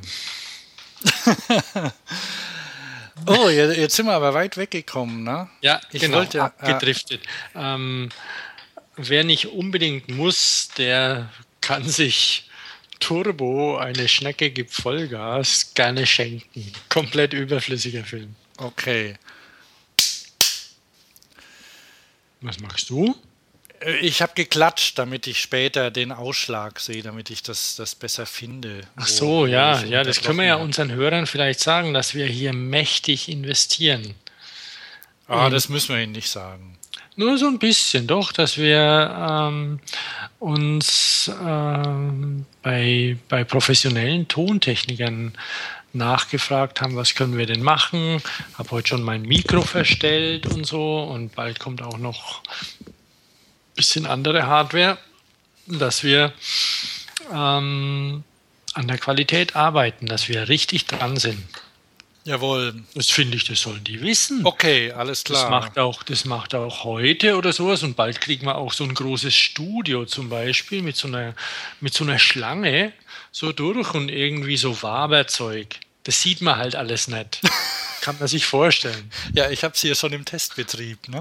oh, 3.25 3.49
jetzt 3.49 3.95
sind 3.95 4.05
wir 4.05 4.13
aber 4.13 4.33
weit 4.33 4.57
weggekommen, 4.57 5.23
ne? 5.23 5.49
Ja, 5.61 5.81
ich 5.91 6.01
genau, 6.01 6.17
wollte, 6.17 6.43
abgedriftet. 6.43 7.21
Äh, 7.53 7.59
ähm, 7.59 8.09
wer 8.95 9.23
nicht 9.23 9.47
unbedingt 9.47 10.09
muss, 10.09 10.69
der 10.77 11.29
kann 11.61 11.87
sich 11.87 12.49
Turbo, 12.99 13.77
eine 13.77 14.07
Schnecke 14.07 14.51
gibt 14.51 14.73
Vollgas, 14.73 15.73
gerne 15.73 16.05
schenken. 16.05 16.71
Komplett 16.89 17.33
überflüssiger 17.33 18.03
Film. 18.03 18.35
Okay. 18.57 19.15
Was 22.41 22.59
machst 22.59 22.89
du? 22.89 23.15
Äh, 23.81 23.97
ich 23.97 24.21
habe 24.21 24.33
geklatscht, 24.35 24.97
damit 24.97 25.27
ich 25.27 25.39
später 25.39 25.91
den 25.91 26.11
Ausschlag 26.11 26.79
sehe, 26.79 27.03
damit 27.03 27.29
ich 27.29 27.43
das, 27.43 27.75
das 27.75 27.95
besser 27.95 28.25
finde. 28.25 28.81
Ach 28.95 29.07
so, 29.07 29.45
ja, 29.45 29.83
ja, 29.83 30.03
das 30.03 30.21
können 30.21 30.39
wir 30.39 30.45
ja 30.45 30.55
unseren 30.55 30.91
Hörern 30.91 31.27
vielleicht 31.27 31.59
sagen, 31.59 31.93
dass 31.93 32.13
wir 32.13 32.25
hier 32.25 32.53
mächtig 32.53 33.29
investieren. 33.29 34.15
Ah, 35.27 35.49
das 35.49 35.69
müssen 35.69 35.95
wir 35.95 36.03
ihnen 36.03 36.11
nicht 36.11 36.29
sagen. 36.29 36.77
Nur 37.17 37.37
so 37.37 37.47
ein 37.47 37.59
bisschen, 37.59 38.07
doch, 38.07 38.33
dass 38.33 38.57
wir 38.57 39.15
ähm, 39.29 39.79
uns 40.39 41.31
ähm, 41.41 42.45
bei, 42.61 43.17
bei 43.29 43.43
professionellen 43.45 44.27
Tontechnikern 44.27 45.33
nachgefragt 45.93 46.81
haben, 46.81 46.95
was 46.95 47.15
können 47.15 47.37
wir 47.37 47.45
denn 47.45 47.63
machen. 47.63 48.21
Habe 48.55 48.71
heute 48.71 48.89
schon 48.89 49.03
mein 49.03 49.21
Mikro 49.21 49.61
verstellt 49.61 50.45
und 50.45 50.65
so 50.65 51.03
und 51.03 51.33
bald 51.33 51.59
kommt 51.59 51.81
auch 51.81 51.97
noch 51.97 52.43
bisschen 53.75 54.05
andere 54.05 54.47
Hardware, 54.47 54.97
dass 55.67 56.03
wir 56.03 56.33
ähm, 57.31 58.23
an 58.73 58.87
der 58.87 58.97
Qualität 58.97 59.55
arbeiten, 59.55 60.05
dass 60.05 60.27
wir 60.29 60.47
richtig 60.49 60.85
dran 60.85 61.17
sind. 61.17 61.43
Jawohl. 62.25 62.73
Das 62.95 63.11
finde 63.11 63.37
ich, 63.37 63.43
das 63.43 63.61
sollen 63.61 63.83
die 63.83 64.01
wissen. 64.01 64.43
Okay, 64.45 64.91
alles 64.91 65.23
klar. 65.23 65.41
Das 65.41 65.49
macht 65.49 65.77
auch, 65.77 66.01
das 66.01 66.25
macht 66.25 66.55
auch 66.55 66.83
heute 66.83 67.37
oder 67.37 67.53
sowas 67.53 67.83
und 67.83 67.95
bald 67.95 68.19
kriegen 68.19 68.47
wir 68.47 68.55
auch 68.55 68.73
so 68.73 68.83
ein 68.83 68.95
großes 68.95 69.35
Studio 69.35 70.05
zum 70.05 70.29
Beispiel 70.29 70.81
mit 70.81 70.95
so 70.95 71.07
einer, 71.07 71.35
mit 71.81 71.93
so 71.93 72.03
einer 72.03 72.17
Schlange 72.17 72.93
so 73.31 73.51
durch 73.51 73.93
und 73.93 74.09
irgendwie 74.09 74.57
so 74.57 74.81
Waberzeug. 74.81 75.67
Das 76.05 76.21
sieht 76.21 76.41
man 76.41 76.57
halt 76.57 76.75
alles 76.75 77.07
nicht. 77.07 77.41
Kann 78.01 78.17
man 78.19 78.27
sich 78.27 78.45
vorstellen. 78.45 79.11
Ja, 79.33 79.49
ich 79.49 79.63
habe 79.63 79.73
es 79.73 79.81
hier 79.81 79.95
schon 79.95 80.13
im 80.13 80.25
Testbetrieb. 80.25 81.09
Ne? 81.09 81.19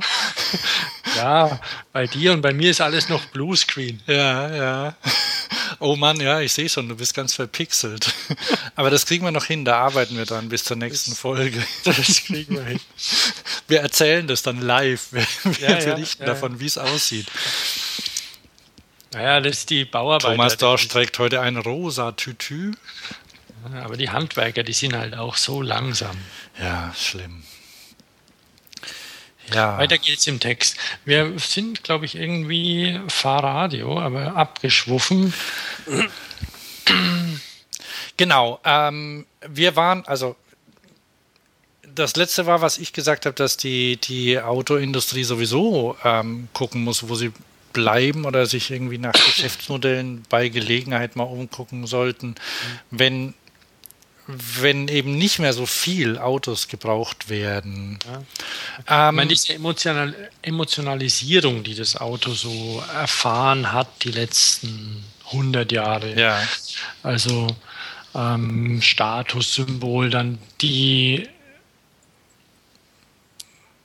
ja, 1.17 1.59
bei 1.95 2.07
dir 2.07 2.33
und 2.33 2.43
bei 2.43 2.53
mir 2.53 2.71
ist 2.71 2.83
alles 2.83 3.09
noch 3.09 3.25
Bluescreen. 3.27 4.03
Ja, 4.07 4.55
ja. 4.55 4.97
Oh 5.81 5.97
Mann, 5.97 6.21
ja, 6.21 6.41
ich 6.41 6.53
sehe 6.53 6.69
schon, 6.69 6.89
du 6.91 6.97
bist 6.97 7.15
ganz 7.15 7.33
verpixelt. 7.33 8.13
Aber 8.77 8.91
das 8.91 9.07
kriegen 9.07 9.25
wir 9.25 9.31
noch 9.31 9.47
hin, 9.47 9.65
da 9.65 9.79
arbeiten 9.79 10.19
wir 10.19 10.27
dran 10.27 10.51
bis 10.51 10.65
zur 10.65 10.77
nächsten 10.77 11.13
das, 11.13 11.19
Folge. 11.19 11.65
Das 11.85 12.25
kriegen 12.25 12.57
wir 12.57 12.65
hin. 12.65 12.81
Wir 13.67 13.81
erzählen 13.81 14.27
das 14.27 14.43
dann 14.43 14.61
live. 14.61 15.13
Wir, 15.13 15.27
ja, 15.61 15.77
berichten 15.77 16.23
ja, 16.23 16.29
ja. 16.29 16.35
davon, 16.35 16.61
wie 16.61 16.67
es 16.67 16.77
aussieht. 16.77 17.27
Naja, 19.15 19.41
das 19.41 19.59
ist 19.59 19.71
die 19.71 19.85
Bauarbeit. 19.85 20.33
Thomas 20.33 20.57
Dorsch 20.59 20.89
trägt 20.89 21.19
heute 21.19 21.41
ein 21.41 21.57
rosa 21.57 22.13
Tütü. 22.13 22.73
Aber 23.83 23.97
die 23.97 24.11
Handwerker, 24.11 24.63
die 24.63 24.73
sind 24.73 24.95
halt 24.95 25.15
auch 25.15 25.37
so 25.37 25.63
langsam. 25.63 26.17
Ja, 26.59 26.93
schlimm. 26.97 27.43
Ja. 29.53 29.79
Weiter 29.79 29.99
geht's 29.99 30.27
im 30.27 30.41
Text. 30.41 30.77
Wir 31.05 31.39
sind, 31.39 31.85
glaube 31.85 32.07
ich, 32.07 32.15
irgendwie 32.15 33.01
Fahrradio, 33.09 34.01
aber 34.01 34.37
abgeschwuffen. 34.37 35.35
Genau. 38.17 38.61
Ähm, 38.65 39.27
wir 39.47 39.77
waren, 39.77 40.07
also 40.07 40.37
das 41.95 42.17
letzte 42.17 42.47
war, 42.47 42.61
was 42.61 42.79
ich 42.79 42.93
gesagt 42.93 43.27
habe, 43.27 43.35
dass 43.35 43.57
die, 43.57 43.97
die 43.97 44.41
Autoindustrie 44.41 45.25
sowieso 45.25 45.97
ähm, 46.05 46.49
gucken 46.53 46.83
muss, 46.83 47.09
wo 47.09 47.15
sie 47.15 47.33
bleiben 47.73 48.25
oder 48.25 48.47
sich 48.47 48.71
irgendwie 48.71 48.99
nach 48.99 49.13
Geschäftsmodellen 49.27 50.23
bei 50.29 50.49
Gelegenheit 50.49 51.17
mal 51.17 51.25
umgucken 51.25 51.87
sollten, 51.87 52.29
mhm. 52.29 52.35
wenn 52.91 53.35
wenn 54.27 54.89
eben 54.89 55.19
nicht 55.19 55.39
mehr 55.39 55.53
so 55.53 55.67
viel 55.67 56.19
Autos 56.19 56.69
gebraucht 56.69 57.29
werden. 57.29 57.99
Ja. 58.89 59.09
Ähm, 59.09 59.15
ich 59.15 59.17
meine, 59.17 59.29
diese 59.29 59.55
Emotional 59.55 60.15
Emotionalisierung, 60.43 61.63
die 61.63 61.75
das 61.75 61.97
Auto 61.97 62.33
so 62.33 62.83
erfahren 62.95 63.73
hat 63.73 63.89
die 64.03 64.13
letzten 64.13 65.05
100 65.27 65.73
Jahre. 65.73 66.19
Ja. 66.19 66.41
Also 67.03 67.55
ähm, 68.15 68.81
Statussymbol, 68.81 70.11
dann 70.11 70.39
die, 70.61 71.29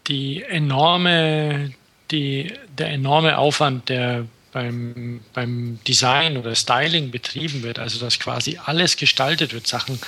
die 0.07 0.43
enorme, 0.43 1.73
die, 2.11 2.53
der 2.77 2.91
enorme 2.91 3.37
Aufwand, 3.37 3.89
der 3.89 4.25
beim, 4.51 5.21
beim 5.33 5.79
Design 5.87 6.37
oder 6.37 6.55
Styling 6.55 7.11
betrieben 7.11 7.63
wird, 7.63 7.79
also 7.79 7.99
dass 7.99 8.19
quasi 8.19 8.59
alles 8.63 8.97
gestaltet 8.97 9.53
wird, 9.53 9.67
Sachen, 9.67 9.99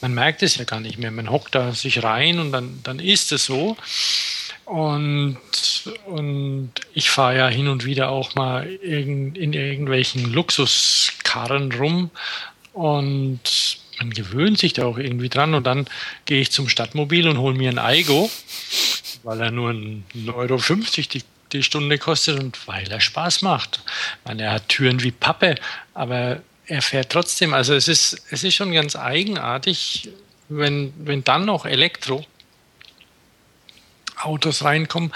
man 0.00 0.14
merkt 0.14 0.42
es 0.42 0.56
ja 0.56 0.64
gar 0.64 0.80
nicht 0.80 0.98
mehr, 0.98 1.10
man 1.10 1.30
hockt 1.30 1.54
da 1.54 1.72
sich 1.72 2.02
rein 2.02 2.38
und 2.38 2.52
dann, 2.52 2.80
dann 2.82 2.98
ist 2.98 3.32
es 3.32 3.46
so. 3.46 3.76
Und, 4.64 5.38
und 6.06 6.72
ich 6.92 7.08
fahre 7.08 7.36
ja 7.36 7.48
hin 7.48 7.68
und 7.68 7.84
wieder 7.84 8.10
auch 8.10 8.34
mal 8.34 8.66
in, 8.66 9.34
in 9.36 9.52
irgendwelchen 9.52 10.32
Luxuskarren 10.32 11.70
rum 11.72 12.10
und 12.72 13.78
man 13.98 14.10
gewöhnt 14.10 14.58
sich 14.58 14.72
da 14.72 14.84
auch 14.84 14.98
irgendwie 14.98 15.28
dran 15.28 15.54
und 15.54 15.66
dann 15.66 15.86
gehe 16.26 16.40
ich 16.40 16.50
zum 16.50 16.68
Stadtmobil 16.68 17.28
und 17.28 17.38
hole 17.38 17.56
mir 17.56 17.70
ein 17.70 17.78
Aigo, 17.78 18.28
weil 19.22 19.40
er 19.40 19.50
nur 19.50 19.70
1,50 19.70 20.34
Euro 20.34 20.58
die 21.14 21.22
die 21.52 21.62
Stunde 21.62 21.98
kostet 21.98 22.38
und 22.38 22.66
weil 22.66 22.90
er 22.90 23.00
Spaß 23.00 23.42
macht. 23.42 23.80
Ich 24.24 24.40
er 24.40 24.52
hat 24.52 24.68
Türen 24.68 25.02
wie 25.02 25.12
Pappe, 25.12 25.56
aber 25.94 26.40
er 26.66 26.82
fährt 26.82 27.10
trotzdem. 27.10 27.54
Also 27.54 27.74
es 27.74 27.88
ist, 27.88 28.22
es 28.30 28.44
ist 28.44 28.54
schon 28.54 28.72
ganz 28.72 28.96
eigenartig, 28.96 30.10
wenn, 30.48 30.92
wenn 30.98 31.24
dann 31.24 31.44
noch 31.44 31.66
Elektroautos 31.66 32.26
reinkommen, 34.62 35.12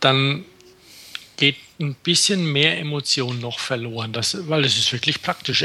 dann 0.00 0.44
geht 1.36 1.56
ein 1.78 1.94
bisschen 1.94 2.50
mehr 2.50 2.78
Emotion 2.78 3.40
noch 3.40 3.58
verloren, 3.58 4.12
das, 4.12 4.48
weil 4.48 4.64
es 4.64 4.78
ist 4.78 4.92
wirklich 4.92 5.20
praktisch. 5.20 5.62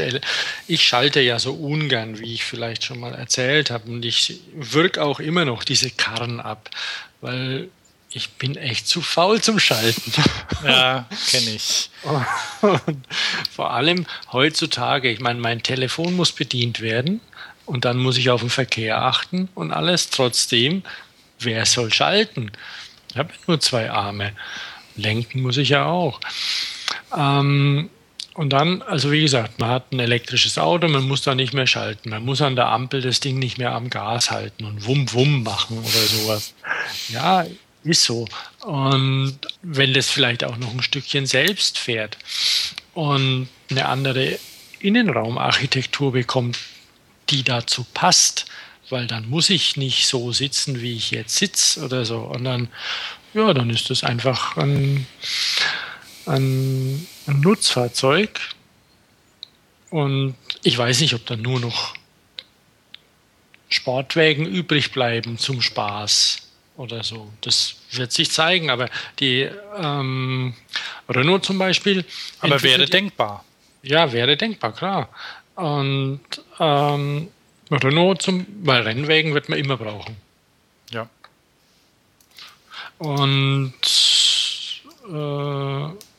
Ich 0.66 0.86
schalte 0.86 1.20
ja 1.20 1.38
so 1.38 1.54
ungern, 1.54 2.18
wie 2.18 2.34
ich 2.34 2.44
vielleicht 2.44 2.84
schon 2.84 3.00
mal 3.00 3.14
erzählt 3.14 3.70
habe, 3.70 3.90
und 3.90 4.04
ich 4.04 4.40
wirke 4.54 5.02
auch 5.02 5.20
immer 5.20 5.46
noch 5.46 5.64
diese 5.64 5.90
Karren 5.90 6.40
ab, 6.40 6.68
weil 7.22 7.70
ich 8.14 8.30
bin 8.30 8.56
echt 8.56 8.86
zu 8.86 9.00
faul 9.00 9.40
zum 9.40 9.58
Schalten. 9.58 10.12
Ja, 10.64 11.08
kenne 11.28 11.50
ich. 11.50 11.90
Und 12.04 13.04
vor 13.50 13.72
allem 13.72 14.06
heutzutage, 14.30 15.10
ich 15.10 15.18
meine, 15.18 15.40
mein 15.40 15.64
Telefon 15.64 16.14
muss 16.14 16.30
bedient 16.30 16.80
werden 16.80 17.20
und 17.66 17.84
dann 17.84 17.96
muss 17.96 18.16
ich 18.16 18.30
auf 18.30 18.42
den 18.42 18.50
Verkehr 18.50 19.02
achten 19.02 19.48
und 19.56 19.72
alles. 19.72 20.10
Trotzdem, 20.10 20.84
wer 21.40 21.66
soll 21.66 21.92
schalten? 21.92 22.52
Ich 23.10 23.16
habe 23.16 23.30
nur 23.48 23.58
zwei 23.58 23.90
Arme. 23.90 24.34
Lenken 24.94 25.42
muss 25.42 25.56
ich 25.56 25.70
ja 25.70 25.86
auch. 25.86 26.20
Ähm, 27.16 27.90
und 28.34 28.50
dann, 28.50 28.82
also 28.82 29.10
wie 29.10 29.22
gesagt, 29.22 29.58
man 29.58 29.70
hat 29.70 29.90
ein 29.90 29.98
elektrisches 29.98 30.58
Auto, 30.58 30.86
man 30.86 31.08
muss 31.08 31.22
da 31.22 31.34
nicht 31.34 31.54
mehr 31.54 31.66
schalten. 31.66 32.10
Man 32.10 32.24
muss 32.24 32.40
an 32.40 32.54
der 32.54 32.68
Ampel 32.68 33.00
das 33.00 33.18
Ding 33.18 33.40
nicht 33.40 33.58
mehr 33.58 33.72
am 33.72 33.90
Gas 33.90 34.30
halten 34.30 34.64
und 34.64 34.86
Wum 34.86 35.12
Wum 35.12 35.42
machen 35.42 35.78
oder 35.78 35.88
sowas. 35.88 36.54
Ja, 37.08 37.46
ist 37.84 38.04
so. 38.04 38.26
Und 38.60 39.38
wenn 39.62 39.94
das 39.94 40.10
vielleicht 40.10 40.44
auch 40.44 40.56
noch 40.56 40.72
ein 40.72 40.82
Stückchen 40.82 41.26
selbst 41.26 41.78
fährt 41.78 42.18
und 42.94 43.48
eine 43.70 43.86
andere 43.86 44.38
Innenraumarchitektur 44.80 46.12
bekommt, 46.12 46.58
die 47.30 47.42
dazu 47.42 47.86
passt, 47.94 48.46
weil 48.90 49.06
dann 49.06 49.28
muss 49.28 49.48
ich 49.50 49.76
nicht 49.76 50.06
so 50.06 50.32
sitzen, 50.32 50.80
wie 50.80 50.96
ich 50.96 51.10
jetzt 51.10 51.36
sitze 51.36 51.84
oder 51.84 52.04
so. 52.04 52.18
Und 52.18 52.44
dann, 52.44 52.68
ja, 53.32 53.54
dann 53.54 53.70
ist 53.70 53.90
das 53.90 54.04
einfach 54.04 54.56
ein, 54.56 55.06
ein, 56.26 57.06
ein 57.26 57.40
Nutzfahrzeug. 57.40 58.38
Und 59.90 60.34
ich 60.62 60.76
weiß 60.76 61.00
nicht, 61.00 61.14
ob 61.14 61.24
dann 61.26 61.42
nur 61.42 61.60
noch 61.60 61.94
Sportwägen 63.68 64.46
übrig 64.46 64.92
bleiben 64.92 65.38
zum 65.38 65.62
Spaß 65.62 66.51
oder 66.82 67.04
so. 67.04 67.30
Das 67.42 67.76
wird 67.92 68.12
sich 68.12 68.30
zeigen, 68.30 68.70
aber 68.70 68.88
die 69.20 69.48
ähm, 69.78 70.54
Renault 71.08 71.44
zum 71.44 71.58
Beispiel. 71.58 72.04
Aber 72.40 72.62
wäre 72.62 72.86
denkbar. 72.86 73.44
Ja, 73.82 74.12
wäre 74.12 74.36
denkbar, 74.36 74.72
klar. 74.72 75.08
Und 75.54 76.20
ähm, 76.58 77.28
Renault 77.70 78.22
zum, 78.22 78.46
weil 78.62 78.82
Rennwägen 78.82 79.32
wird 79.32 79.48
man 79.48 79.58
immer 79.58 79.76
brauchen. 79.76 80.16
Ja. 80.90 81.08
Und 82.98 83.72
äh, 85.08 86.11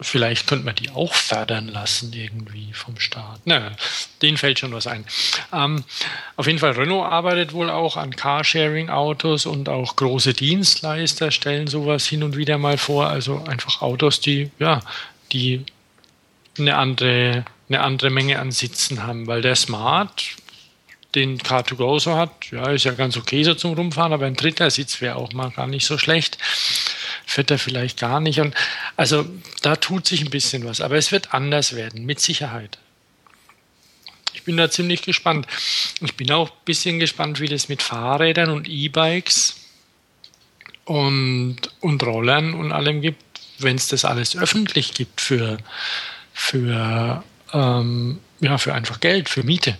vielleicht 0.00 0.46
könnte 0.46 0.64
man 0.64 0.74
die 0.74 0.90
auch 0.90 1.14
fördern 1.14 1.68
lassen 1.68 2.12
irgendwie 2.12 2.72
vom 2.72 2.98
Staat. 2.98 3.40
Na, 3.44 3.72
denen 4.22 4.36
fällt 4.36 4.58
schon 4.58 4.72
was 4.72 4.86
ein. 4.86 5.04
Ähm, 5.52 5.84
auf 6.36 6.46
jeden 6.46 6.58
Fall, 6.58 6.72
Renault 6.72 7.10
arbeitet 7.10 7.52
wohl 7.52 7.70
auch 7.70 7.96
an 7.96 8.14
Carsharing-Autos 8.14 9.46
und 9.46 9.68
auch 9.68 9.96
große 9.96 10.32
Dienstleister 10.32 11.30
stellen 11.30 11.66
sowas 11.66 12.06
hin 12.06 12.22
und 12.22 12.36
wieder 12.36 12.58
mal 12.58 12.78
vor. 12.78 13.08
Also 13.08 13.44
einfach 13.44 13.82
Autos, 13.82 14.20
die, 14.20 14.50
ja, 14.58 14.80
die 15.32 15.64
eine 16.58 16.76
andere, 16.76 17.44
eine 17.68 17.80
andere 17.80 18.10
Menge 18.10 18.38
an 18.38 18.52
Sitzen 18.52 19.02
haben, 19.02 19.26
weil 19.26 19.42
der 19.42 19.56
Smart, 19.56 20.36
den 21.14 21.38
Car2Go 21.38 21.98
so 21.98 22.16
hat, 22.16 22.50
ja, 22.52 22.70
ist 22.70 22.84
ja 22.84 22.92
ganz 22.92 23.16
okay 23.16 23.42
so 23.42 23.54
zum 23.54 23.74
Rumfahren, 23.74 24.12
aber 24.12 24.26
ein 24.26 24.36
dritter 24.36 24.70
Sitz 24.70 25.00
wäre 25.00 25.16
auch 25.16 25.32
mal 25.32 25.50
gar 25.50 25.66
nicht 25.66 25.84
so 25.84 25.98
schlecht. 25.98 26.38
Vierter 27.30 27.58
vielleicht 27.58 28.00
gar 28.00 28.18
nicht. 28.18 28.40
Und 28.40 28.56
also 28.96 29.24
da 29.62 29.76
tut 29.76 30.04
sich 30.04 30.22
ein 30.22 30.30
bisschen 30.30 30.64
was, 30.64 30.80
aber 30.80 30.96
es 30.96 31.12
wird 31.12 31.32
anders 31.32 31.76
werden, 31.76 32.04
mit 32.04 32.18
Sicherheit. 32.18 32.78
Ich 34.34 34.42
bin 34.42 34.56
da 34.56 34.68
ziemlich 34.68 35.02
gespannt. 35.02 35.46
Ich 36.00 36.16
bin 36.16 36.32
auch 36.32 36.50
ein 36.50 36.64
bisschen 36.64 36.98
gespannt, 36.98 37.38
wie 37.38 37.46
das 37.46 37.68
mit 37.68 37.82
Fahrrädern 37.82 38.50
und 38.50 38.68
E-Bikes 38.68 39.60
und, 40.86 41.58
und 41.78 42.02
Rollern 42.02 42.54
und 42.54 42.72
allem 42.72 43.00
gibt, 43.00 43.22
wenn 43.60 43.76
es 43.76 43.86
das 43.86 44.04
alles 44.04 44.36
öffentlich 44.36 44.92
gibt 44.92 45.20
für, 45.20 45.58
für, 46.32 47.22
ähm, 47.52 48.18
ja, 48.40 48.58
für 48.58 48.74
einfach 48.74 48.98
Geld, 48.98 49.28
für 49.28 49.44
Miete. 49.44 49.78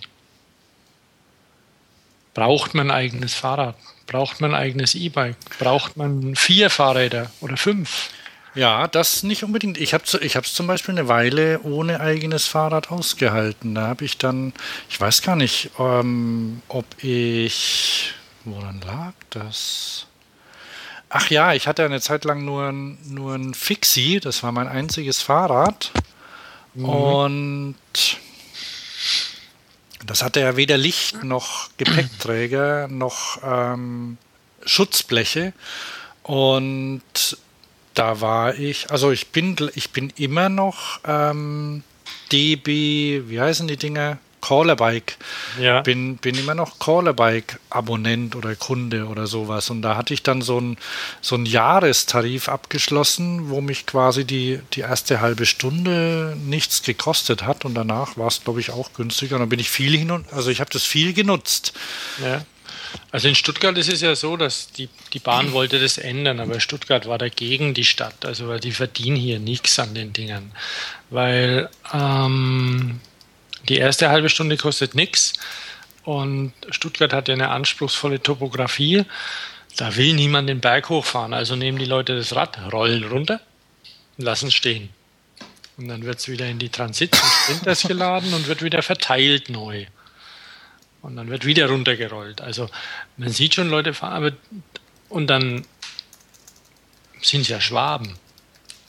Braucht 2.32 2.74
man 2.74 2.92
ein 2.92 2.96
eigenes 2.96 3.34
Fahrrad? 3.34 3.74
Braucht 4.10 4.40
man 4.40 4.54
ein 4.54 4.60
eigenes 4.60 4.96
E-Bike? 4.96 5.36
Braucht 5.60 5.96
man 5.96 6.34
vier 6.34 6.68
Fahrräder 6.68 7.30
oder 7.40 7.56
fünf? 7.56 8.10
Ja, 8.56 8.88
das 8.88 9.22
nicht 9.22 9.44
unbedingt. 9.44 9.78
Ich 9.78 9.94
habe 9.94 10.02
es 10.04 10.52
zum 10.52 10.66
Beispiel 10.66 10.98
eine 10.98 11.06
Weile 11.06 11.60
ohne 11.62 12.00
eigenes 12.00 12.48
Fahrrad 12.48 12.90
ausgehalten. 12.90 13.76
Da 13.76 13.86
habe 13.86 14.04
ich 14.04 14.18
dann, 14.18 14.52
ich 14.88 15.00
weiß 15.00 15.22
gar 15.22 15.36
nicht, 15.36 15.70
ähm, 15.78 16.60
ob 16.66 16.84
ich, 17.04 18.12
woran 18.44 18.80
lag 18.80 19.12
das? 19.30 20.06
Ach 21.08 21.30
ja, 21.30 21.54
ich 21.54 21.68
hatte 21.68 21.84
eine 21.84 22.00
Zeit 22.00 22.24
lang 22.24 22.44
nur, 22.44 22.72
nur 22.72 23.36
ein 23.36 23.54
Fixie, 23.54 24.18
das 24.18 24.42
war 24.42 24.50
mein 24.50 24.66
einziges 24.66 25.22
Fahrrad. 25.22 25.92
Mhm. 26.74 26.84
Und 26.84 27.76
das 30.06 30.22
hatte 30.22 30.40
ja 30.40 30.56
weder 30.56 30.76
Licht 30.76 31.22
noch 31.24 31.70
Gepäckträger 31.76 32.88
noch 32.88 33.38
ähm, 33.44 34.18
Schutzbleche. 34.64 35.52
Und 36.22 37.02
da 37.94 38.20
war 38.20 38.54
ich, 38.54 38.90
also 38.90 39.10
ich 39.10 39.28
bin, 39.28 39.56
ich 39.74 39.90
bin 39.90 40.12
immer 40.16 40.48
noch 40.48 41.00
ähm, 41.04 41.82
DB, 42.32 43.22
wie 43.26 43.40
heißen 43.40 43.68
die 43.68 43.76
Dinger? 43.76 44.18
Callerbike. 44.40 45.16
Ja. 45.60 45.82
Bin, 45.82 46.16
bin 46.16 46.36
immer 46.36 46.54
noch 46.54 46.78
Callerbike-Abonnent 46.78 48.36
oder 48.36 48.56
Kunde 48.56 49.06
oder 49.06 49.26
sowas. 49.26 49.70
Und 49.70 49.82
da 49.82 49.96
hatte 49.96 50.14
ich 50.14 50.22
dann 50.22 50.42
so 50.42 50.58
einen 50.58 50.76
so 51.20 51.36
Jahrestarif 51.36 52.48
abgeschlossen, 52.48 53.50
wo 53.50 53.60
mich 53.60 53.86
quasi 53.86 54.24
die, 54.24 54.60
die 54.72 54.80
erste 54.80 55.20
halbe 55.20 55.46
Stunde 55.46 56.36
nichts 56.44 56.82
gekostet 56.82 57.42
hat. 57.44 57.64
Und 57.64 57.74
danach 57.74 58.16
war 58.16 58.28
es, 58.28 58.42
glaube 58.42 58.60
ich, 58.60 58.70
auch 58.70 58.92
günstiger. 58.92 59.36
Und 59.36 59.40
dann 59.40 59.48
bin 59.48 59.60
ich 59.60 59.70
viel 59.70 59.96
hin 59.96 60.10
und, 60.10 60.32
also 60.32 60.50
ich 60.50 60.60
habe 60.60 60.70
das 60.70 60.84
viel 60.84 61.12
genutzt. 61.12 61.72
Ja. 62.22 62.44
Also 63.12 63.28
in 63.28 63.34
Stuttgart 63.34 63.76
ist 63.76 63.92
es 63.92 64.00
ja 64.00 64.14
so, 64.14 64.36
dass 64.36 64.70
die, 64.72 64.88
die 65.12 65.18
Bahn 65.18 65.52
wollte 65.52 65.80
das 65.80 65.98
ändern, 65.98 66.40
aber 66.40 66.60
Stuttgart 66.60 67.06
war 67.06 67.18
dagegen 67.18 67.74
die 67.74 67.84
Stadt, 67.84 68.24
also 68.24 68.48
weil 68.48 68.60
die 68.60 68.72
verdienen 68.72 69.16
hier 69.16 69.38
nichts 69.38 69.78
an 69.78 69.94
den 69.94 70.12
Dingern. 70.12 70.52
Weil 71.10 71.68
ähm, 71.92 73.00
die 73.68 73.76
erste 73.76 74.10
halbe 74.10 74.28
Stunde 74.28 74.56
kostet 74.56 74.94
nichts 74.94 75.34
und 76.04 76.52
Stuttgart 76.70 77.12
hat 77.12 77.28
ja 77.28 77.34
eine 77.34 77.50
anspruchsvolle 77.50 78.22
Topografie. 78.22 79.04
Da 79.76 79.96
will 79.96 80.14
niemand 80.14 80.48
den 80.48 80.60
Berg 80.60 80.88
hochfahren, 80.88 81.32
also 81.34 81.56
nehmen 81.56 81.78
die 81.78 81.84
Leute 81.84 82.16
das 82.16 82.34
Rad, 82.34 82.58
rollen 82.72 83.04
runter 83.04 83.40
und 84.18 84.24
lassen 84.24 84.48
es 84.48 84.54
stehen. 84.54 84.90
Und 85.76 85.88
dann 85.88 86.04
wird 86.04 86.18
es 86.18 86.28
wieder 86.28 86.46
in 86.46 86.58
die 86.58 86.68
Transit 86.68 87.12
und 87.12 87.30
Sprinters 87.30 87.82
geladen 87.82 88.34
und 88.34 88.48
wird 88.48 88.62
wieder 88.62 88.82
verteilt 88.82 89.48
neu. 89.48 89.86
Und 91.02 91.16
dann 91.16 91.30
wird 91.30 91.46
wieder 91.46 91.68
runtergerollt. 91.68 92.42
Also 92.42 92.68
man 93.16 93.30
sieht 93.30 93.54
schon 93.54 93.70
Leute 93.70 93.94
fahren, 93.94 94.12
aber 94.12 94.32
und 95.08 95.26
dann 95.28 95.64
sind 97.22 97.42
es 97.42 97.48
ja 97.48 97.60
Schwaben. 97.60 98.18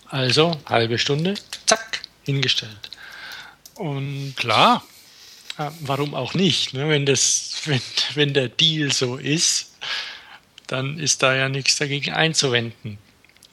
Also 0.08 0.60
halbe 0.66 0.98
Stunde, 1.00 1.36
zack, 1.66 2.02
hingestellt. 2.26 2.91
Und 3.82 4.36
klar, 4.36 4.84
äh, 5.58 5.72
warum 5.80 6.14
auch 6.14 6.36
nicht? 6.36 6.76
Ne? 6.76 6.88
Wenn, 6.88 7.08
das, 7.08 7.62
wenn, 7.66 7.82
wenn 8.14 8.34
der 8.36 8.48
Deal 8.48 8.92
so 8.92 9.18
ist, 9.18 9.76
dann 10.68 11.00
ist 11.00 11.24
da 11.24 11.36
ja 11.36 11.50
nichts 11.50 11.78
dagegen 11.78 12.14
einzuwenden. 12.14 13.00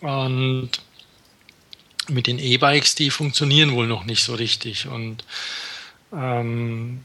Und 0.01 0.71
mit 2.09 2.27
den 2.27 2.39
E-Bikes, 2.39 2.95
die 2.95 3.09
funktionieren 3.09 3.73
wohl 3.73 3.87
noch 3.87 4.05
nicht 4.05 4.23
so 4.23 4.35
richtig. 4.35 4.87
Und 4.87 5.25
ähm, 6.13 7.05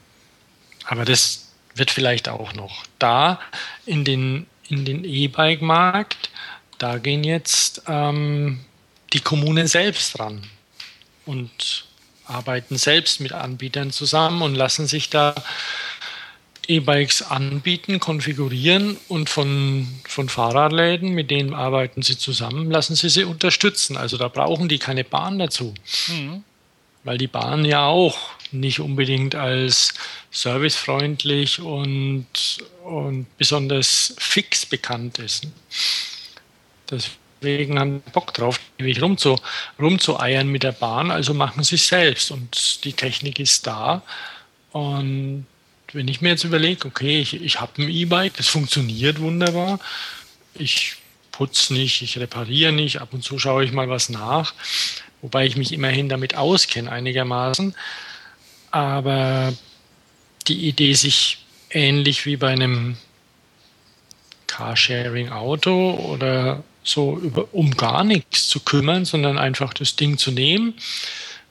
aber 0.85 1.05
das 1.05 1.53
wird 1.75 1.91
vielleicht 1.91 2.27
auch 2.27 2.51
noch. 2.53 2.83
Da 2.99 3.39
in 3.85 4.03
den, 4.03 4.47
in 4.67 4.83
den 4.83 5.05
E-Bike-Markt, 5.05 6.29
da 6.77 6.97
gehen 6.97 7.23
jetzt 7.23 7.83
ähm, 7.87 8.65
die 9.13 9.21
Kommunen 9.21 9.67
selbst 9.67 10.19
ran. 10.19 10.45
Und 11.25 11.85
arbeiten 12.25 12.77
selbst 12.77 13.19
mit 13.19 13.33
Anbietern 13.33 13.91
zusammen 13.91 14.41
und 14.41 14.55
lassen 14.55 14.87
sich 14.87 15.09
da 15.09 15.35
E-Bikes 16.67 17.23
anbieten, 17.23 17.99
konfigurieren 17.99 18.97
und 19.09 19.29
von, 19.29 19.87
von 20.07 20.29
Fahrradläden, 20.29 21.09
mit 21.09 21.29
denen 21.29 21.53
arbeiten 21.53 22.01
sie 22.01 22.17
zusammen, 22.17 22.71
lassen 22.71 22.95
sie 22.95 23.09
sie 23.09 23.25
unterstützen. 23.25 23.97
Also 23.97 24.17
da 24.17 24.29
brauchen 24.29 24.69
die 24.69 24.79
keine 24.79 25.03
Bahn 25.03 25.39
dazu. 25.39 25.73
Mhm. 26.07 26.43
Weil 27.03 27.17
die 27.17 27.27
Bahn 27.27 27.65
ja 27.65 27.85
auch 27.85 28.17
nicht 28.51 28.79
unbedingt 28.79 29.35
als 29.35 29.93
servicefreundlich 30.31 31.59
und, 31.59 32.27
und 32.85 33.25
besonders 33.37 34.15
fix 34.17 34.65
bekannt 34.65 35.19
ist. 35.19 35.47
Das 36.85 37.09
deswegen 37.43 37.79
haben 37.79 38.01
Bock 38.13 38.33
drauf, 38.33 38.59
ewig 38.77 39.01
rumzu, 39.01 39.37
rumzueiern 39.79 40.47
mit 40.47 40.63
der 40.63 40.71
Bahn, 40.71 41.11
also 41.11 41.33
machen 41.33 41.63
sie 41.63 41.75
es 41.75 41.87
selbst 41.87 42.31
und 42.31 42.83
die 42.85 42.93
Technik 42.93 43.39
ist 43.39 43.67
da. 43.67 44.01
Und 44.71 45.45
wenn 45.91 46.07
ich 46.07 46.21
mir 46.21 46.29
jetzt 46.29 46.43
überlege, 46.43 46.87
okay, 46.87 47.19
ich, 47.19 47.33
ich 47.41 47.59
habe 47.59 47.81
ein 47.81 47.89
E-Bike, 47.89 48.37
das 48.37 48.47
funktioniert 48.47 49.19
wunderbar, 49.19 49.79
ich 50.55 50.95
putze 51.31 51.73
nicht, 51.73 52.01
ich 52.01 52.17
repariere 52.17 52.71
nicht, 52.71 53.01
ab 53.01 53.09
und 53.11 53.23
zu 53.23 53.37
schaue 53.37 53.65
ich 53.65 53.71
mal 53.71 53.89
was 53.89 54.09
nach, 54.09 54.53
wobei 55.21 55.45
ich 55.45 55.57
mich 55.57 55.71
immerhin 55.71 56.09
damit 56.09 56.35
auskenne 56.35 56.91
einigermaßen. 56.91 57.75
Aber 58.71 59.53
die 60.47 60.67
Idee, 60.67 60.93
sich 60.93 61.45
ähnlich 61.69 62.25
wie 62.25 62.37
bei 62.37 62.49
einem 62.49 62.97
Carsharing-Auto 64.47 65.91
oder 65.91 66.63
so 66.83 67.17
über, 67.17 67.47
um 67.53 67.71
gar 67.75 68.03
nichts 68.03 68.47
zu 68.47 68.59
kümmern, 68.59 69.05
sondern 69.05 69.37
einfach 69.37 69.73
das 69.73 69.95
Ding 69.95 70.17
zu 70.17 70.31
nehmen. 70.31 70.75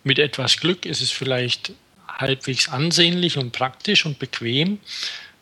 Mit 0.05 0.19
etwas 0.19 0.59
Glück 0.59 0.87
ist 0.87 1.01
es 1.01 1.11
vielleicht 1.11 1.73
halbwegs 2.09 2.69
ansehnlich 2.69 3.39
und 3.39 3.53
praktisch 3.53 4.05
und 4.05 4.19
bequem. 4.19 4.79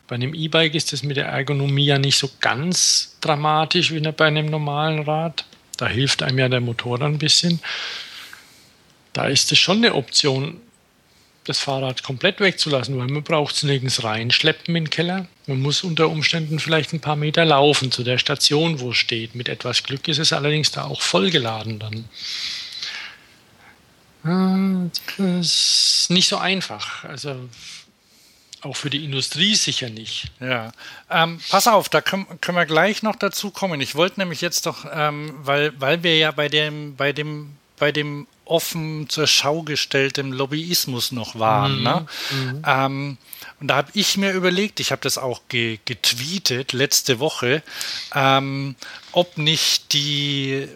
Bei 0.07 0.17
einem 0.17 0.35
E-Bike 0.35 0.75
ist 0.75 0.93
es 0.93 1.03
mit 1.03 1.17
der 1.17 1.27
Ergonomie 1.27 1.87
ja 1.87 1.99
nicht 1.99 2.19
so 2.19 2.31
ganz 2.41 3.17
dramatisch 3.21 3.93
wie 3.93 4.01
bei 4.01 4.27
einem 4.27 4.47
normalen 4.47 5.01
Rad. 5.01 5.45
Da 5.77 5.87
hilft 5.87 6.23
einem 6.23 6.39
ja 6.39 6.49
der 6.49 6.61
Motor 6.61 7.01
ein 7.03 7.19
bisschen. 7.19 7.61
Da 9.13 9.27
ist 9.27 9.51
es 9.53 9.59
schon 9.59 9.79
eine 9.79 9.95
Option, 9.95 10.61
das 11.45 11.59
Fahrrad 11.59 12.03
komplett 12.03 12.41
wegzulassen, 12.41 12.99
weil 12.99 13.09
man 13.09 13.23
braucht 13.23 13.55
es 13.55 13.63
nirgends 13.63 14.05
reinschleppen 14.05 14.77
in 14.77 14.85
den 14.85 14.91
Keller. 14.91 15.27
Man 15.47 15.61
muss 15.61 15.83
unter 15.83 16.09
Umständen 16.09 16.59
vielleicht 16.59 16.93
ein 16.93 17.01
paar 17.01 17.17
Meter 17.17 17.45
laufen 17.45 17.91
zu 17.91 18.05
der 18.05 18.19
Station, 18.19 18.81
wo 18.81 18.91
es 18.91 18.99
steht. 18.99 19.35
Mit 19.35 19.49
etwas 19.49 19.83
Glück 19.83 20.07
ist 20.09 20.19
es 20.19 20.33
allerdings 20.33 20.71
da 20.71 20.85
auch 20.85 21.01
vollgeladen 21.01 21.79
dann. 21.79 22.05
Das 25.17 25.47
ist 25.47 26.11
nicht 26.11 26.29
so 26.29 26.37
einfach. 26.37 27.05
Also 27.05 27.49
auch 28.63 28.77
für 28.77 28.91
die 28.91 29.05
Industrie 29.05 29.55
sicher 29.55 29.89
nicht. 29.89 30.31
Ja, 30.41 30.73
ähm, 31.11 31.41
pass 31.49 31.67
auf, 31.67 31.89
da 31.89 32.01
können, 32.01 32.27
können 32.41 32.59
wir 32.59 32.67
gleich 32.67 33.03
noch 33.03 33.17
dazu 33.17 33.51
kommen. 33.51 33.81
Ich 33.81 33.95
wollte 33.95 34.21
nämlich 34.21 34.41
jetzt 34.41 34.67
doch, 34.67 34.87
ähm, 34.93 35.35
weil, 35.43 35.73
weil 35.81 36.03
wir 36.03 36.17
ja 36.17 36.31
bei 36.31 36.49
dem, 36.49 36.97
bei 36.97 37.13
dem, 37.13 37.57
bei 37.81 37.91
dem 37.91 38.29
offen 38.45 39.09
zur 39.09 39.27
Schau 39.27 39.63
gestellten 39.63 40.33
Lobbyismus 40.33 41.11
noch 41.13 41.39
waren. 41.39 41.79
Mhm. 41.79 41.83
Ne? 41.83 42.07
Mhm. 42.31 42.63
Ähm, 42.67 43.19
und 43.61 43.69
da 43.69 43.77
habe 43.77 43.91
ich 43.95 44.17
mir 44.17 44.33
überlegt, 44.33 44.81
ich 44.81 44.93
habe 44.93 45.03
das 45.03 45.19
auch 45.19 45.43
ge 45.49 45.79
getweetet 45.85 46.73
letzte 46.73 47.19
Woche, 47.19 47.63
ähm, 48.15 48.77
ob 49.13 49.39
nicht 49.39 49.93
die 49.93 50.69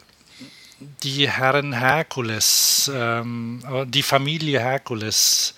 die 1.03 1.31
Herren 1.31 1.73
Herkules, 1.73 2.90
ähm, 2.93 3.62
die 3.88 4.03
Familie 4.03 4.61
Herkules 4.61 5.55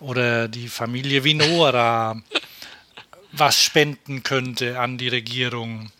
oder 0.00 0.48
die 0.48 0.68
Familie 0.68 1.24
Vinora 1.24 2.20
was 3.32 3.62
spenden 3.62 4.22
könnte 4.22 4.78
an 4.80 4.98
die 4.98 5.08
Regierung. 5.08 5.90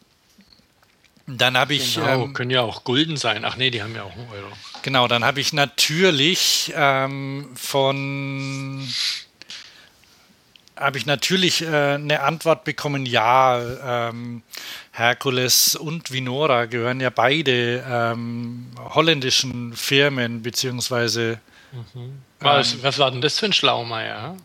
Dann 1.27 1.57
habe 1.57 1.75
ich. 1.75 1.97
Genau, 1.97 2.25
ähm, 2.25 2.33
können 2.35 2.51
ja 2.51 2.63
auch 2.63 2.85
Gulden 2.85 3.17
sein. 3.17 3.45
Ach 3.45 3.57
nee, 3.57 3.71
die 3.71 3.83
haben 3.83 3.95
ja 3.95 4.05
auch 4.05 4.13
einen 4.13 4.29
Euro. 4.31 4.53
Genau, 4.83 5.09
dann 5.09 5.25
habe 5.25 5.41
ich 5.41 5.53
natürlich 5.53 6.73
ähm, 6.77 7.49
von 7.55 8.87
habe 10.77 10.99
ich 10.99 11.07
natürlich 11.07 11.63
äh, 11.63 11.95
eine 11.95 12.21
Antwort 12.21 12.65
bekommen, 12.65 13.07
ja, 13.07 14.09
ähm, 14.11 14.43
Herkules 14.93 15.75
und 15.75 16.13
Vinora 16.13 16.67
gehören 16.67 17.01
ja 17.01 17.11
beide 17.11 17.85
ähm, 17.89 18.67
holländischen 18.95 19.75
Firmen, 19.75 20.43
beziehungsweise. 20.43 21.41
Mhm. 21.73 22.23
Was, 22.41 22.75
ähm, 22.75 22.79
was, 22.83 22.99
war 22.99 23.11
denn 23.11 23.21
das 23.21 23.39
für 23.39 23.47
ein 23.47 23.53
Schlaumeier? 23.53 24.37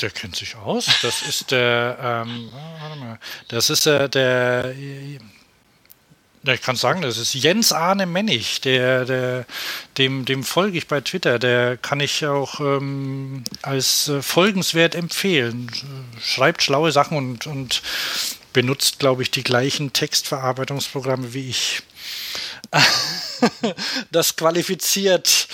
Der 0.00 0.10
kennt 0.10 0.36
sich 0.36 0.54
aus. 0.56 0.86
Das 1.02 1.22
ist 1.22 1.50
der, 1.50 1.98
ähm, 2.00 2.50
warte 2.52 2.96
mal, 3.00 3.18
das 3.48 3.70
ist 3.70 3.86
äh, 3.86 4.08
der 4.08 4.74
ich 6.54 6.62
kann 6.62 6.76
sagen, 6.76 7.02
das 7.02 7.18
ist 7.18 7.34
Jens 7.34 7.72
Arne 7.72 8.06
Mennig, 8.06 8.60
der, 8.60 9.04
der, 9.04 9.46
dem, 9.98 10.24
dem 10.24 10.44
folge 10.44 10.78
ich 10.78 10.86
bei 10.86 11.00
Twitter. 11.00 11.38
Der 11.38 11.76
kann 11.76 12.00
ich 12.00 12.24
auch 12.26 12.60
ähm, 12.60 13.44
als 13.62 14.08
äh, 14.08 14.22
folgenswert 14.22 14.94
empfehlen. 14.94 15.70
Schreibt 16.20 16.62
schlaue 16.62 16.92
Sachen 16.92 17.16
und, 17.16 17.46
und 17.46 17.82
benutzt, 18.52 18.98
glaube 18.98 19.22
ich, 19.22 19.30
die 19.30 19.42
gleichen 19.42 19.92
Textverarbeitungsprogramme 19.92 21.34
wie 21.34 21.48
ich. 21.48 21.82
das 24.10 24.36
qualifiziert 24.36 25.48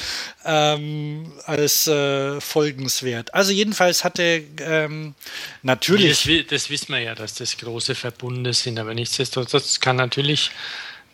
ähm, 0.45 1.33
als 1.47 1.87
äh, 1.87 2.41
folgenswert. 2.41 3.33
Also 3.35 3.53
jedenfalls 3.53 4.05
hatte 4.05 4.45
ähm, 4.59 5.15
natürlich. 5.63 6.25
Das, 6.25 6.47
das, 6.49 6.71
wissen 6.71 6.93
wir 6.93 7.01
ja, 7.01 7.15
dass 7.15 7.35
das 7.35 7.57
große 7.57 7.95
Verbunde 7.95 8.53
sind, 8.53 8.79
aber 8.79 8.95
nichtsdestotrotz 8.95 9.81
kann 9.81 9.97
natürlich 9.97 10.51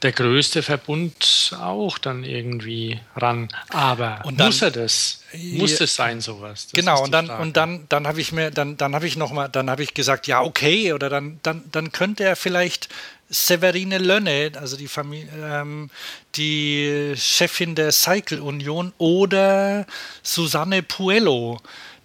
der 0.02 0.12
größte 0.12 0.62
Verbund 0.62 1.54
auch 1.60 1.98
dann 1.98 2.24
irgendwie 2.24 3.00
ran. 3.16 3.48
Aber 3.68 4.22
dann, 4.24 4.46
muss 4.46 4.62
er 4.62 4.70
das? 4.70 5.22
Muss 5.34 5.80
es 5.80 5.94
sein, 5.94 6.20
sowas? 6.20 6.68
Das 6.68 6.72
genau, 6.72 7.04
und 7.04 7.12
dann, 7.12 7.28
und 7.28 7.56
dann, 7.56 7.84
dann 7.88 8.06
habe 8.06 8.20
ich 8.20 8.32
mir, 8.32 8.50
dann, 8.50 8.76
dann 8.76 8.94
habe 8.94 9.06
ich 9.06 9.16
noch 9.16 9.32
mal, 9.32 9.48
dann 9.48 9.68
habe 9.68 9.82
ich 9.82 9.92
gesagt, 9.92 10.26
ja, 10.26 10.40
okay, 10.40 10.92
oder 10.92 11.10
dann, 11.10 11.38
dann, 11.42 11.64
dann 11.70 11.92
könnte 11.92 12.24
er 12.24 12.36
vielleicht 12.36 12.88
Severine 13.30 13.98
Lönne, 13.98 14.52
also 14.56 14.76
die 14.76 14.88
Familie, 14.88 15.28
ähm, 15.40 15.88
die 16.34 17.14
Chefin 17.16 17.74
der 17.74 17.92
Cycle 17.92 18.40
Union, 18.40 18.92
oder 18.98 19.86
Susanne 20.22 20.82
Puello, 20.82 21.58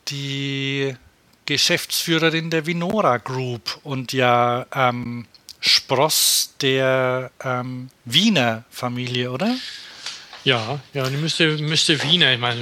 die 0.07 0.95
Geschäftsführerin 1.45 2.49
der 2.49 2.65
Vinora 2.65 3.17
Group 3.17 3.79
und 3.83 4.13
ja 4.13 4.65
ähm, 4.73 5.25
Spross 5.59 6.53
der 6.61 7.31
ähm, 7.43 7.89
Wiener 8.05 8.63
Familie, 8.69 9.31
oder? 9.31 9.55
Ja, 10.45 10.79
ja, 10.93 11.09
die 11.09 11.17
müsste, 11.17 11.57
müsste 11.57 12.03
Wiener, 12.03 12.31
ich 12.31 12.39
meine, 12.39 12.61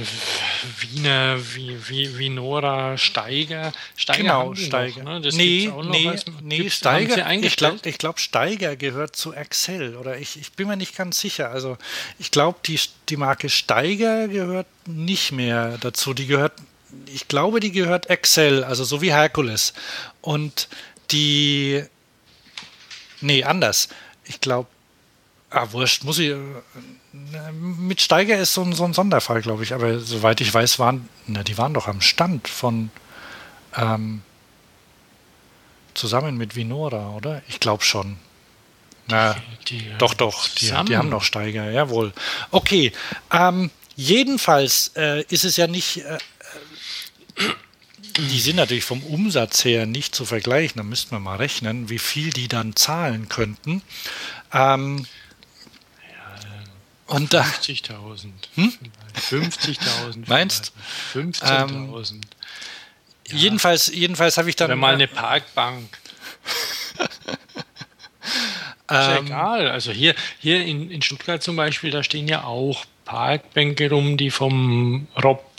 Wiener, 0.80 1.38
wie, 1.54 1.76
wie, 1.86 2.18
wie 2.18 2.30
Nora 2.30 2.96
Steiger. 2.96 3.74
Steiger 3.94 4.22
genau, 4.22 4.54
Steiger. 4.54 5.02
Noch, 5.02 5.12
ne? 5.12 5.20
Das 5.20 5.34
nee, 5.34 5.70
nee, 5.90 6.08
als, 6.08 6.24
nee 6.40 6.70
Steiger, 6.70 7.30
ich 7.30 7.56
glaube, 7.56 7.80
ich 7.84 7.98
glaub, 7.98 8.18
Steiger 8.18 8.74
gehört 8.76 9.16
zu 9.16 9.34
Excel 9.34 9.96
oder 9.96 10.16
ich, 10.18 10.40
ich 10.40 10.52
bin 10.52 10.66
mir 10.66 10.78
nicht 10.78 10.96
ganz 10.96 11.20
sicher. 11.20 11.50
Also 11.50 11.76
ich 12.18 12.30
glaube, 12.30 12.58
die, 12.64 12.80
die 13.10 13.18
Marke 13.18 13.50
Steiger 13.50 14.28
gehört 14.28 14.66
nicht 14.86 15.32
mehr 15.32 15.76
dazu. 15.76 16.14
Die 16.14 16.26
gehört, 16.26 16.54
ich 17.12 17.28
glaube, 17.28 17.60
die 17.60 17.70
gehört 17.70 18.08
Excel, 18.08 18.64
also 18.64 18.84
so 18.84 19.02
wie 19.02 19.12
Herkules. 19.12 19.74
Und 20.22 20.68
die, 21.10 21.84
nee, 23.20 23.44
anders. 23.44 23.90
Ich 24.24 24.40
glaube, 24.40 24.70
ah, 25.50 25.66
wurscht, 25.72 26.04
muss 26.04 26.18
ich 26.18 26.34
mit 27.50 28.00
Steiger 28.00 28.38
ist 28.38 28.54
so 28.54 28.62
ein, 28.62 28.72
so 28.72 28.84
ein 28.84 28.92
Sonderfall, 28.92 29.40
glaube 29.40 29.62
ich. 29.62 29.72
Aber 29.72 30.00
soweit 30.00 30.40
ich 30.40 30.52
weiß, 30.52 30.78
waren, 30.78 31.08
na, 31.26 31.42
die 31.42 31.56
waren 31.58 31.74
doch 31.74 31.86
am 31.86 32.00
Stand 32.00 32.48
von 32.48 32.90
ähm, 33.76 34.22
zusammen 35.94 36.36
mit 36.36 36.56
Vinora, 36.56 37.10
oder? 37.10 37.42
Ich 37.48 37.60
glaube 37.60 37.84
schon. 37.84 38.16
Na, 39.06 39.36
die, 39.68 39.78
die, 39.78 39.90
doch, 39.98 40.14
doch, 40.14 40.48
die, 40.48 40.66
die, 40.86 40.96
haben 40.96 41.08
noch 41.08 41.22
Steiger, 41.22 41.70
jawohl. 41.70 42.12
Okay, 42.50 42.92
ähm, 43.30 43.70
jedenfalls 43.96 44.92
äh, 44.96 45.22
ist 45.24 45.44
es 45.44 45.56
ja 45.56 45.66
nicht. 45.66 45.98
Äh, 45.98 46.18
die 48.16 48.40
sind 48.40 48.56
natürlich 48.56 48.84
vom 48.84 49.02
Umsatz 49.02 49.64
her 49.64 49.86
nicht 49.86 50.14
zu 50.14 50.24
vergleichen. 50.24 50.78
Da 50.78 50.84
müssten 50.84 51.10
wir 51.10 51.18
mal 51.20 51.36
rechnen, 51.36 51.90
wie 51.90 51.98
viel 51.98 52.30
die 52.30 52.48
dann 52.48 52.76
zahlen 52.76 53.28
könnten. 53.28 53.82
Ähm, 54.52 55.06
und 57.06 57.32
da 57.32 57.42
50.000. 57.42 58.28
Hm? 58.54 58.72
50.000. 59.30 60.24
Meinst? 60.26 60.72
15.000. 61.14 62.12
Ähm, 62.12 62.20
ja. 63.26 63.36
Jedenfalls, 63.36 63.88
jedenfalls 63.94 64.36
habe 64.38 64.50
ich 64.50 64.56
dann. 64.56 64.70
Oder 64.70 64.76
mal 64.76 64.94
eine 64.94 65.08
Parkbank. 65.08 65.98
ist 66.98 67.30
ja 68.88 69.18
ähm, 69.18 69.26
egal. 69.26 69.68
Also 69.70 69.92
hier, 69.92 70.14
hier 70.38 70.64
in, 70.64 70.90
in 70.90 71.02
Stuttgart 71.02 71.42
zum 71.42 71.56
Beispiel, 71.56 71.90
da 71.90 72.02
stehen 72.02 72.28
ja 72.28 72.44
auch 72.44 72.84
Parkbänke 73.04 73.90
rum, 73.90 74.16
die 74.16 74.30
vom 74.30 75.08
Rob. 75.22 75.50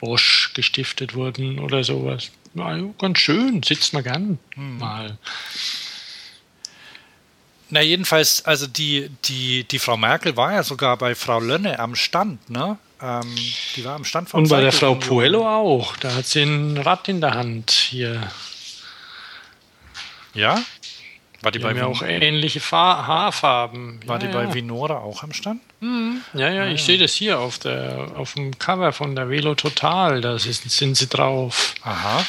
Bosch 0.00 0.52
gestiftet 0.54 1.14
wurden 1.14 1.58
oder 1.58 1.84
sowas. 1.84 2.30
Ja, 2.54 2.78
ganz 2.98 3.18
schön, 3.18 3.62
sitzt 3.62 3.92
man 3.92 4.02
gern 4.02 4.38
hm. 4.54 4.78
mal. 4.78 5.18
Na, 7.70 7.80
jedenfalls, 7.80 8.44
also 8.44 8.66
die, 8.66 9.10
die, 9.24 9.64
die 9.64 9.78
Frau 9.78 9.96
Merkel 9.96 10.36
war 10.36 10.52
ja 10.52 10.62
sogar 10.62 10.96
bei 10.96 11.14
Frau 11.14 11.38
Lönne 11.38 11.78
am 11.78 11.94
Stand, 11.94 12.50
ne? 12.50 12.78
Ähm, 13.00 13.34
die 13.76 13.84
war 13.84 13.94
am 13.94 14.04
Stand 14.04 14.28
von 14.28 14.42
Und 14.42 14.48
bei 14.48 14.60
der 14.60 14.72
Frau 14.72 14.94
Puello 14.96 15.48
auch. 15.48 15.96
Da 15.96 16.14
hat 16.14 16.26
sie 16.26 16.42
ein 16.42 16.76
Rad 16.76 17.08
in 17.08 17.20
der 17.20 17.34
Hand 17.34 17.70
hier. 17.70 18.30
Ja? 20.34 20.62
War 21.42 21.50
die, 21.52 21.58
die 21.58 21.62
bei 21.62 21.72
mir 21.72 21.86
auch 21.86 22.02
ähnliche 22.02 22.60
Fa 22.60 23.06
Haarfarben. 23.06 24.00
War 24.06 24.20
ja, 24.20 24.26
die 24.26 24.32
bei 24.32 24.52
Vinora 24.52 24.98
auch 24.98 25.22
am 25.22 25.32
Stand? 25.32 25.62
Mhm. 25.80 26.20
Ja, 26.34 26.50
ja, 26.50 26.66
ich 26.66 26.80
ja. 26.80 26.86
sehe 26.86 26.98
das 26.98 27.14
hier 27.14 27.38
auf, 27.38 27.58
der, 27.58 28.12
auf 28.16 28.34
dem 28.34 28.58
Cover 28.58 28.92
von 28.92 29.16
der 29.16 29.30
Velo 29.30 29.54
Total. 29.54 30.20
Da 30.20 30.38
sind, 30.38 30.70
sind 30.70 30.96
sie 30.96 31.06
drauf. 31.06 31.74
Aha. 31.82 32.26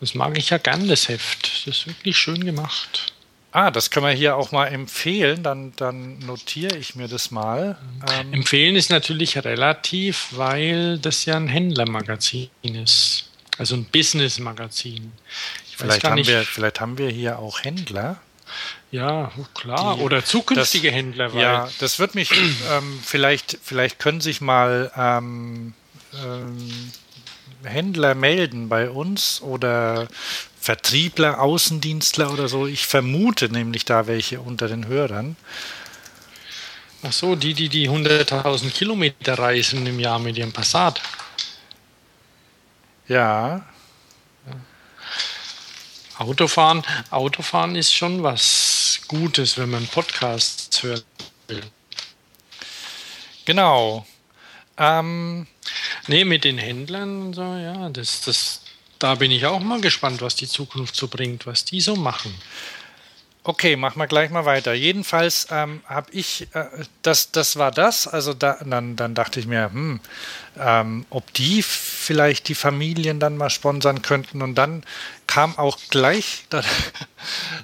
Das 0.00 0.14
mag 0.14 0.36
ich 0.36 0.50
ja 0.50 0.58
gern, 0.58 0.88
das 0.88 1.08
Heft. 1.08 1.66
Das 1.66 1.78
ist 1.78 1.86
wirklich 1.86 2.18
schön 2.18 2.44
gemacht. 2.44 3.11
Ah, 3.52 3.70
das 3.70 3.90
können 3.90 4.06
wir 4.06 4.12
hier 4.12 4.36
auch 4.36 4.50
mal 4.50 4.66
empfehlen. 4.66 5.42
Dann, 5.42 5.74
dann 5.76 6.18
notiere 6.20 6.76
ich 6.76 6.96
mir 6.96 7.06
das 7.06 7.30
mal. 7.30 7.78
Ähm 8.10 8.32
empfehlen 8.32 8.76
ist 8.76 8.90
natürlich 8.90 9.36
relativ, 9.44 10.28
weil 10.32 10.98
das 10.98 11.26
ja 11.26 11.36
ein 11.36 11.48
Händlermagazin 11.48 12.48
ist. 12.62 13.28
Also 13.58 13.76
ein 13.76 13.84
Business-Magazin. 13.84 15.12
Vielleicht, 15.76 16.04
haben 16.04 16.26
wir, 16.26 16.42
vielleicht 16.42 16.80
haben 16.80 16.96
wir 16.96 17.10
hier 17.10 17.38
auch 17.38 17.62
Händler. 17.62 18.16
Ja, 18.90 19.30
klar. 19.54 19.96
Die, 19.96 20.02
Oder 20.02 20.24
zukünftige 20.24 20.88
das, 20.88 20.96
Händler. 20.96 21.34
ja, 21.34 21.68
das 21.78 21.98
wird 21.98 22.14
mich 22.14 22.30
ähm, 22.70 23.00
vielleicht, 23.04 23.58
vielleicht 23.62 23.98
können 23.98 24.20
sich 24.20 24.40
mal 24.40 24.90
ähm, 24.96 25.74
ähm, 26.14 26.92
Händler 27.64 28.14
melden 28.14 28.68
bei 28.68 28.90
uns 28.90 29.40
oder 29.40 30.08
Vertriebler, 30.62 31.40
Außendienstler 31.40 32.32
oder 32.32 32.46
so. 32.46 32.68
Ich 32.68 32.86
vermute 32.86 33.48
nämlich 33.48 33.84
da 33.84 34.06
welche 34.06 34.40
unter 34.40 34.68
den 34.68 34.86
Hörern. 34.86 35.34
Ach 37.02 37.12
so, 37.12 37.34
die, 37.34 37.52
die 37.52 37.68
die 37.68 37.90
100.000 37.90 38.70
Kilometer 38.70 39.36
reisen 39.36 39.84
im 39.84 39.98
Jahr 39.98 40.20
mit 40.20 40.38
ihrem 40.38 40.52
Passat. 40.52 41.02
Ja. 43.08 43.66
Autofahren, 46.16 46.84
Autofahren 47.10 47.74
ist 47.74 47.92
schon 47.92 48.22
was 48.22 49.00
Gutes, 49.08 49.58
wenn 49.58 49.70
man 49.70 49.88
Podcasts 49.88 50.80
hört. 50.84 51.04
Genau. 53.44 54.06
Ähm, 54.78 55.48
nee, 56.06 56.24
mit 56.24 56.44
den 56.44 56.58
Händlern 56.58 57.20
und 57.20 57.34
so, 57.34 57.42
ja, 57.42 57.88
das, 57.88 58.20
das, 58.20 58.61
da 59.02 59.16
bin 59.16 59.32
ich 59.32 59.46
auch 59.46 59.60
mal 59.60 59.80
gespannt, 59.80 60.22
was 60.22 60.36
die 60.36 60.46
Zukunft 60.46 60.94
so 60.94 61.08
bringt, 61.08 61.44
was 61.46 61.64
die 61.64 61.80
so 61.80 61.96
machen. 61.96 62.32
Okay, 63.42 63.74
machen 63.74 63.98
wir 63.98 64.06
gleich 64.06 64.30
mal 64.30 64.44
weiter. 64.44 64.72
Jedenfalls 64.72 65.48
ähm, 65.50 65.80
habe 65.86 66.12
ich, 66.12 66.46
äh, 66.54 66.66
das, 67.02 67.32
das 67.32 67.56
war 67.56 67.72
das. 67.72 68.06
Also 68.06 68.32
da, 68.34 68.58
dann, 68.64 68.94
dann 68.94 69.16
dachte 69.16 69.40
ich 69.40 69.46
mir, 69.46 69.64
hm, 69.72 69.98
ähm, 70.56 71.06
ob 71.10 71.32
die 71.34 71.62
vielleicht 71.62 72.46
die 72.46 72.54
Familien 72.54 73.18
dann 73.18 73.36
mal 73.36 73.50
sponsern 73.50 74.02
könnten. 74.02 74.40
Und 74.40 74.54
dann 74.54 74.84
kam 75.26 75.58
auch 75.58 75.78
gleich, 75.90 76.44
dann, 76.50 76.64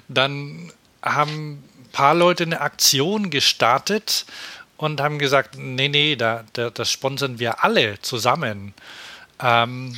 dann 0.09 0.73
haben 1.01 1.51
ein 1.53 1.89
paar 1.93 2.15
Leute 2.15 2.43
eine 2.43 2.59
Aktion 2.59 3.29
gestartet 3.29 4.25
und 4.75 4.99
haben 4.99 5.17
gesagt, 5.17 5.57
nee, 5.57 5.87
nee, 5.87 6.17
da, 6.17 6.43
da, 6.51 6.69
das 6.69 6.91
sponsern 6.91 7.39
wir 7.39 7.63
alle 7.63 8.01
zusammen. 8.01 8.73
Ähm, 9.41 9.95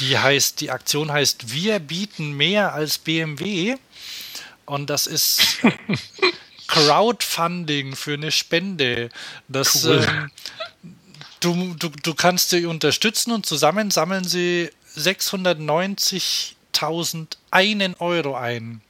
die 0.00 0.18
heißt, 0.18 0.60
die 0.60 0.70
Aktion 0.70 1.12
heißt, 1.12 1.52
wir 1.52 1.78
bieten 1.78 2.32
mehr 2.32 2.74
als 2.74 2.98
BMW. 2.98 3.76
Und 4.66 4.90
das 4.90 5.06
ist 5.06 5.58
Crowdfunding 6.68 7.96
für 7.96 8.12
eine 8.14 8.30
Spende. 8.30 9.10
Das, 9.48 9.84
cool. 9.84 10.06
ähm, 10.08 10.30
du, 11.40 11.74
du, 11.74 11.90
du 12.02 12.14
kannst 12.14 12.50
sie 12.50 12.66
unterstützen 12.66 13.32
und 13.32 13.46
zusammen 13.46 13.90
sammeln 13.90 14.24
sie 14.24 14.70
690.000 14.96 17.26
einen 17.50 17.94
Euro 17.94 18.36
ein. 18.36 18.80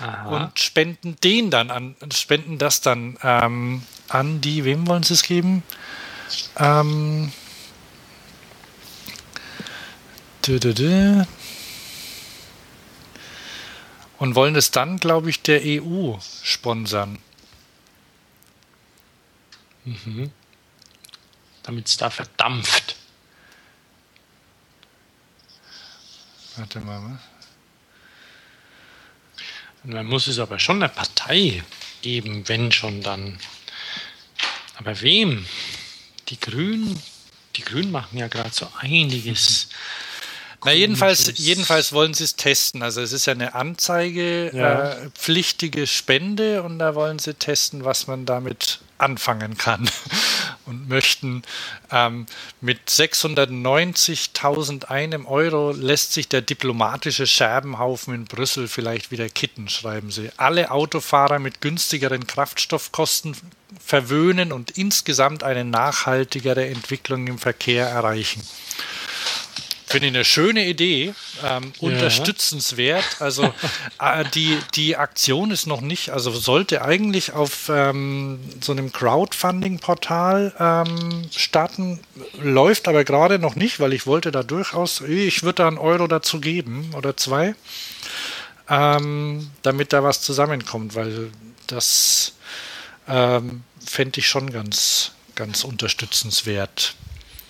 Aha. 0.00 0.28
Und 0.28 0.58
spenden 0.58 1.16
den 1.22 1.50
dann 1.50 1.70
an, 1.70 1.94
spenden 2.12 2.58
das 2.58 2.80
dann 2.80 3.16
ähm, 3.22 3.82
an 4.08 4.40
die, 4.40 4.64
wem 4.64 4.86
wollen 4.86 5.02
sie 5.02 5.12
es 5.14 5.22
geben? 5.22 5.62
Ähm, 6.58 7.32
und 14.18 14.34
wollen 14.34 14.54
es 14.56 14.70
dann, 14.70 14.98
glaube 14.98 15.30
ich, 15.30 15.42
der 15.42 15.60
EU 15.64 16.16
sponsern. 16.42 17.18
Mhm. 19.84 20.30
Damit 21.62 21.88
es 21.88 21.96
da 21.96 22.10
verdampft. 22.10 22.96
Warte 26.56 26.80
mal, 26.80 27.02
was? 27.02 27.20
Man 29.82 30.06
muss 30.06 30.26
es 30.26 30.38
aber 30.38 30.58
schon 30.58 30.82
eine 30.82 30.90
Partei 30.90 31.64
geben, 32.02 32.46
wenn 32.48 32.70
schon 32.70 33.02
dann. 33.02 33.38
Aber 34.76 35.00
wem? 35.00 35.46
Die 36.28 36.38
Grünen, 36.38 37.02
die 37.56 37.62
Grünen 37.62 37.90
machen 37.90 38.18
ja 38.18 38.28
gerade 38.28 38.50
so 38.52 38.70
einiges. 38.78 39.59
Na, 40.64 40.72
jedenfalls, 40.72 41.38
jedenfalls 41.38 41.92
wollen 41.92 42.14
sie 42.14 42.24
es 42.24 42.34
testen. 42.36 42.82
Also 42.82 43.00
es 43.00 43.12
ist 43.12 43.26
ja 43.26 43.32
eine 43.32 43.54
anzeigepflichtige 43.54 45.78
ja. 45.78 45.84
äh, 45.84 45.86
Spende 45.86 46.62
und 46.62 46.78
da 46.78 46.94
wollen 46.94 47.18
sie 47.18 47.32
testen, 47.34 47.84
was 47.84 48.06
man 48.06 48.24
damit 48.26 48.80
anfangen 48.98 49.56
kann. 49.56 49.90
Und 50.66 50.88
möchten 50.88 51.42
ähm, 51.90 52.26
mit 52.60 52.88
690.000 52.88 54.84
einem 54.84 55.26
Euro 55.26 55.72
lässt 55.72 56.12
sich 56.12 56.28
der 56.28 56.42
diplomatische 56.42 57.26
Scherbenhaufen 57.26 58.14
in 58.14 58.26
Brüssel 58.26 58.68
vielleicht 58.68 59.10
wieder 59.10 59.28
kitten, 59.28 59.68
schreiben 59.68 60.12
sie. 60.12 60.30
Alle 60.36 60.70
Autofahrer 60.70 61.40
mit 61.40 61.60
günstigeren 61.60 62.28
Kraftstoffkosten 62.28 63.36
verwöhnen 63.84 64.52
und 64.52 64.70
insgesamt 64.72 65.42
eine 65.42 65.64
nachhaltigere 65.64 66.68
Entwicklung 66.68 67.26
im 67.26 67.38
Verkehr 67.38 67.88
erreichen. 67.88 68.42
Finde 69.90 70.06
ich 70.06 70.14
eine 70.14 70.24
schöne 70.24 70.66
Idee, 70.66 71.14
ähm, 71.44 71.72
ja. 71.80 71.88
unterstützenswert. 71.88 73.04
Also 73.18 73.52
äh, 74.00 74.24
die, 74.34 74.56
die 74.76 74.96
Aktion 74.96 75.50
ist 75.50 75.66
noch 75.66 75.80
nicht, 75.80 76.10
also 76.10 76.30
sollte 76.30 76.82
eigentlich 76.82 77.32
auf 77.32 77.68
ähm, 77.68 78.38
so 78.60 78.70
einem 78.70 78.92
Crowdfunding-Portal 78.92 80.54
ähm, 80.60 81.28
starten, 81.34 81.98
läuft 82.40 82.86
aber 82.86 83.02
gerade 83.02 83.40
noch 83.40 83.56
nicht, 83.56 83.80
weil 83.80 83.92
ich 83.92 84.06
wollte 84.06 84.30
da 84.30 84.44
durchaus, 84.44 85.00
ich 85.00 85.42
würde 85.42 85.56
da 85.56 85.68
einen 85.68 85.78
Euro 85.78 86.06
dazu 86.06 86.40
geben 86.40 86.92
oder 86.96 87.16
zwei, 87.16 87.56
ähm, 88.68 89.50
damit 89.62 89.92
da 89.92 90.04
was 90.04 90.22
zusammenkommt, 90.22 90.94
weil 90.94 91.32
das 91.66 92.34
ähm, 93.08 93.64
fände 93.84 94.20
ich 94.20 94.28
schon 94.28 94.52
ganz, 94.52 95.12
ganz 95.34 95.64
unterstützenswert. 95.64 96.94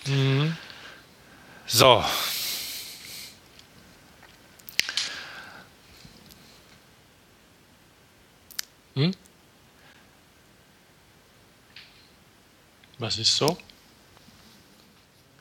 Mhm. 0.07 0.57
So. 1.73 2.03
Hm? 8.95 9.15
Was 12.99 13.17
ist 13.17 13.37
so? 13.37 13.57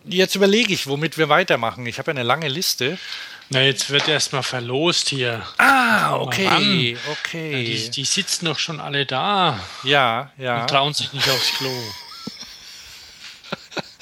Jetzt 0.05 0.37
überlege 0.37 0.73
ich, 0.73 0.87
womit 0.87 1.19
wir 1.19 1.29
weitermachen. 1.29 1.85
Ich 1.87 1.99
habe 1.99 2.13
eine 2.13 2.23
lange 2.23 2.47
Liste. 2.47 2.97
Na, 3.49 3.63
jetzt 3.63 3.91
wird 3.91 4.07
erstmal 4.07 4.45
verlost 4.45 5.09
hier. 5.09 5.45
Ah, 5.59 6.15
okay, 6.15 6.97
okay. 7.11 7.51
Ja, 7.51 7.59
die, 7.59 7.91
die, 7.91 8.05
sitzen 8.05 8.45
doch 8.45 8.61
schon 8.61 8.79
alle 8.79 9.05
da. 9.05 9.59
Ja, 9.83 10.31
ja. 10.39 10.63
Und 10.63 10.71
trauen 10.71 10.95
sich 10.95 11.13
nicht 11.13 11.29
aufs 11.29 11.53
Klo. 11.59 11.73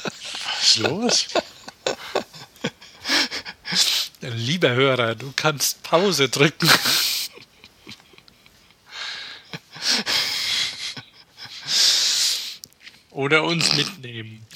Was 0.04 0.62
ist 0.62 0.78
los? 0.80 1.26
Lieber 4.20 4.70
Hörer, 4.70 5.14
du 5.14 5.32
kannst 5.36 5.82
Pause 5.82 6.28
drücken. 6.28 6.68
Oder 13.10 13.42
uns 13.44 13.74
mitnehmen. 13.74 14.46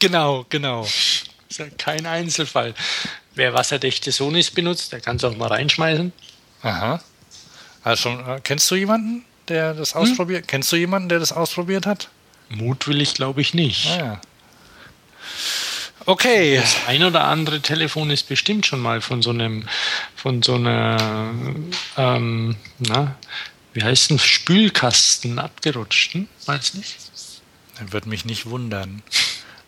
Genau, 0.00 0.44
genau. 0.48 0.82
Ist 0.82 1.58
ja 1.58 1.66
kein 1.78 2.06
Einzelfall. 2.06 2.74
Wer 3.34 3.54
wasserdichte 3.54 4.12
Sonis 4.12 4.50
benutzt, 4.50 4.92
der 4.92 5.00
kann 5.00 5.16
es 5.16 5.24
auch 5.24 5.36
mal 5.36 5.48
reinschmeißen. 5.48 6.12
Aha. 6.62 7.00
Also 7.82 8.10
äh, 8.10 8.40
kennst 8.42 8.70
du 8.70 8.76
jemanden, 8.76 9.24
der 9.48 9.74
das 9.74 9.94
hm? 9.94 10.02
ausprobiert? 10.02 10.48
Kennst 10.48 10.72
du 10.72 10.76
jemanden, 10.76 11.08
der 11.08 11.18
das 11.20 11.32
ausprobiert 11.32 11.86
hat? 11.86 12.08
Mutwillig 12.48 13.14
glaube 13.14 13.40
ich 13.40 13.54
nicht. 13.54 13.86
Ah, 13.90 13.98
ja. 13.98 14.20
Okay. 16.06 16.56
Das 16.56 16.76
ein 16.86 17.02
oder 17.02 17.24
andere 17.24 17.60
Telefon 17.60 18.10
ist 18.10 18.28
bestimmt 18.28 18.66
schon 18.66 18.80
mal 18.80 19.00
von 19.00 19.22
so 19.22 19.30
einem, 19.30 19.68
von 20.16 20.42
so 20.42 20.54
einer, 20.54 21.24
ähm, 21.96 22.56
na, 22.78 23.16
wie 23.72 23.82
heißt 23.82 24.10
denn, 24.10 24.18
Spülkasten 24.18 25.38
abgerutscht, 25.38 26.14
hm? 26.14 26.28
Weiß 26.46 26.74
nicht. 26.74 26.96
Würde 27.90 28.08
mich 28.08 28.24
nicht 28.24 28.46
wundern. 28.46 29.02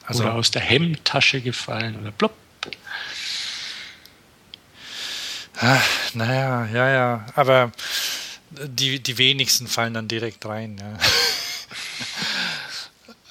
Also 0.07 0.23
oder 0.23 0.35
aus 0.35 0.51
der 0.51 0.63
Hemdtasche 0.63 1.41
gefallen 1.41 1.99
oder 2.01 2.13
plopp. 2.13 2.37
Ach, 5.59 5.83
naja, 6.15 6.67
ja, 6.67 6.91
ja. 6.91 7.27
Aber 7.35 7.73
die, 8.51 9.03
die 9.03 9.19
wenigsten 9.19 9.67
fallen 9.67 9.95
dann 9.95 10.07
direkt 10.09 10.45
rein. 10.47 10.79
Ja. 10.79 10.99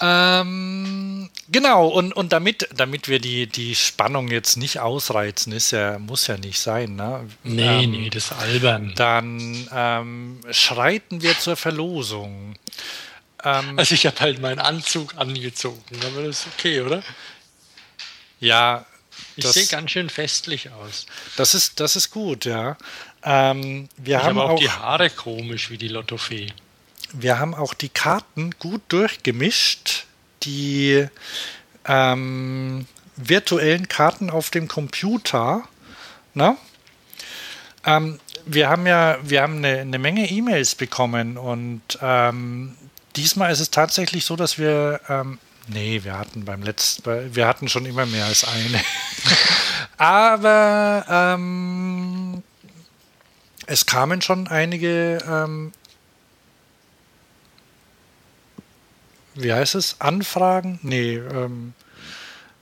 Ähm, 0.01 1.29
genau, 1.49 1.87
und, 1.87 2.13
und 2.13 2.33
damit, 2.33 2.69
damit 2.75 3.07
wir 3.07 3.19
die, 3.19 3.47
die 3.47 3.75
Spannung 3.75 4.29
jetzt 4.29 4.57
nicht 4.57 4.79
ausreizen, 4.79 5.53
ist 5.53 5.71
ja, 5.71 5.99
muss 5.99 6.27
ja 6.27 6.37
nicht 6.37 6.59
sein, 6.59 6.95
ne? 6.95 7.27
Nee, 7.43 7.83
ähm, 7.83 7.91
nee, 7.91 8.09
das 8.09 8.25
ist 8.25 8.31
albern. 8.33 8.93
Dann 8.95 9.67
ähm, 9.71 10.41
schreiten 10.51 11.21
wir 11.21 11.37
zur 11.37 11.55
Verlosung. 11.55 12.55
Ähm, 13.43 13.77
also 13.77 13.95
ich 13.95 14.05
habe 14.05 14.19
halt 14.19 14.41
meinen 14.41 14.59
Anzug 14.59 15.15
angezogen, 15.17 15.81
aber 16.05 16.23
das 16.23 16.41
ist 16.41 16.47
okay, 16.57 16.81
oder? 16.81 17.03
Ja. 18.39 18.85
Ich 19.37 19.47
sehe 19.47 19.67
ganz 19.67 19.91
schön 19.91 20.09
festlich 20.09 20.71
aus. 20.71 21.05
Das 21.37 21.53
ist, 21.53 21.79
das 21.79 21.95
ist 21.95 22.11
gut, 22.11 22.45
ja. 22.45 22.77
Ähm, 23.23 23.89
wir 23.97 24.17
ich 24.17 24.23
haben 24.23 24.37
auch, 24.37 24.51
auch 24.51 24.59
die 24.59 24.69
Haare 24.69 25.09
komisch 25.09 25.69
wie 25.69 25.77
die 25.77 25.87
Lottofee. 25.87 26.53
Wir 27.13 27.39
haben 27.39 27.53
auch 27.53 27.73
die 27.73 27.89
Karten 27.89 28.51
gut 28.59 28.81
durchgemischt. 28.89 30.05
Die 30.45 31.07
ähm, 31.85 32.85
virtuellen 33.15 33.87
Karten 33.87 34.29
auf 34.29 34.49
dem 34.49 34.67
Computer. 34.67 35.63
Na? 36.33 36.57
Ähm, 37.85 38.19
wir 38.45 38.69
haben 38.69 38.85
ja, 38.85 39.17
wir 39.23 39.41
haben 39.41 39.57
eine, 39.57 39.79
eine 39.79 39.99
Menge 39.99 40.29
E-Mails 40.29 40.75
bekommen 40.75 41.37
und 41.37 41.81
ähm, 42.01 42.75
diesmal 43.15 43.51
ist 43.51 43.59
es 43.59 43.71
tatsächlich 43.71 44.25
so, 44.25 44.35
dass 44.35 44.57
wir, 44.57 45.01
ähm, 45.09 45.39
nee, 45.67 46.03
wir 46.03 46.17
hatten 46.17 46.45
beim 46.45 46.61
letzten, 46.61 47.35
wir 47.35 47.47
hatten 47.47 47.69
schon 47.69 47.85
immer 47.85 48.05
mehr 48.05 48.25
als 48.25 48.43
eine. 48.43 48.81
Aber 49.97 51.05
ähm, 51.09 52.43
es 53.67 53.85
kamen 53.85 54.21
schon 54.21 54.47
einige 54.47 55.17
ähm, 55.27 55.71
wie 59.35 59.53
heißt 59.53 59.75
es? 59.75 59.99
Anfragen? 59.99 60.79
Nee, 60.81 61.15
ähm, 61.15 61.73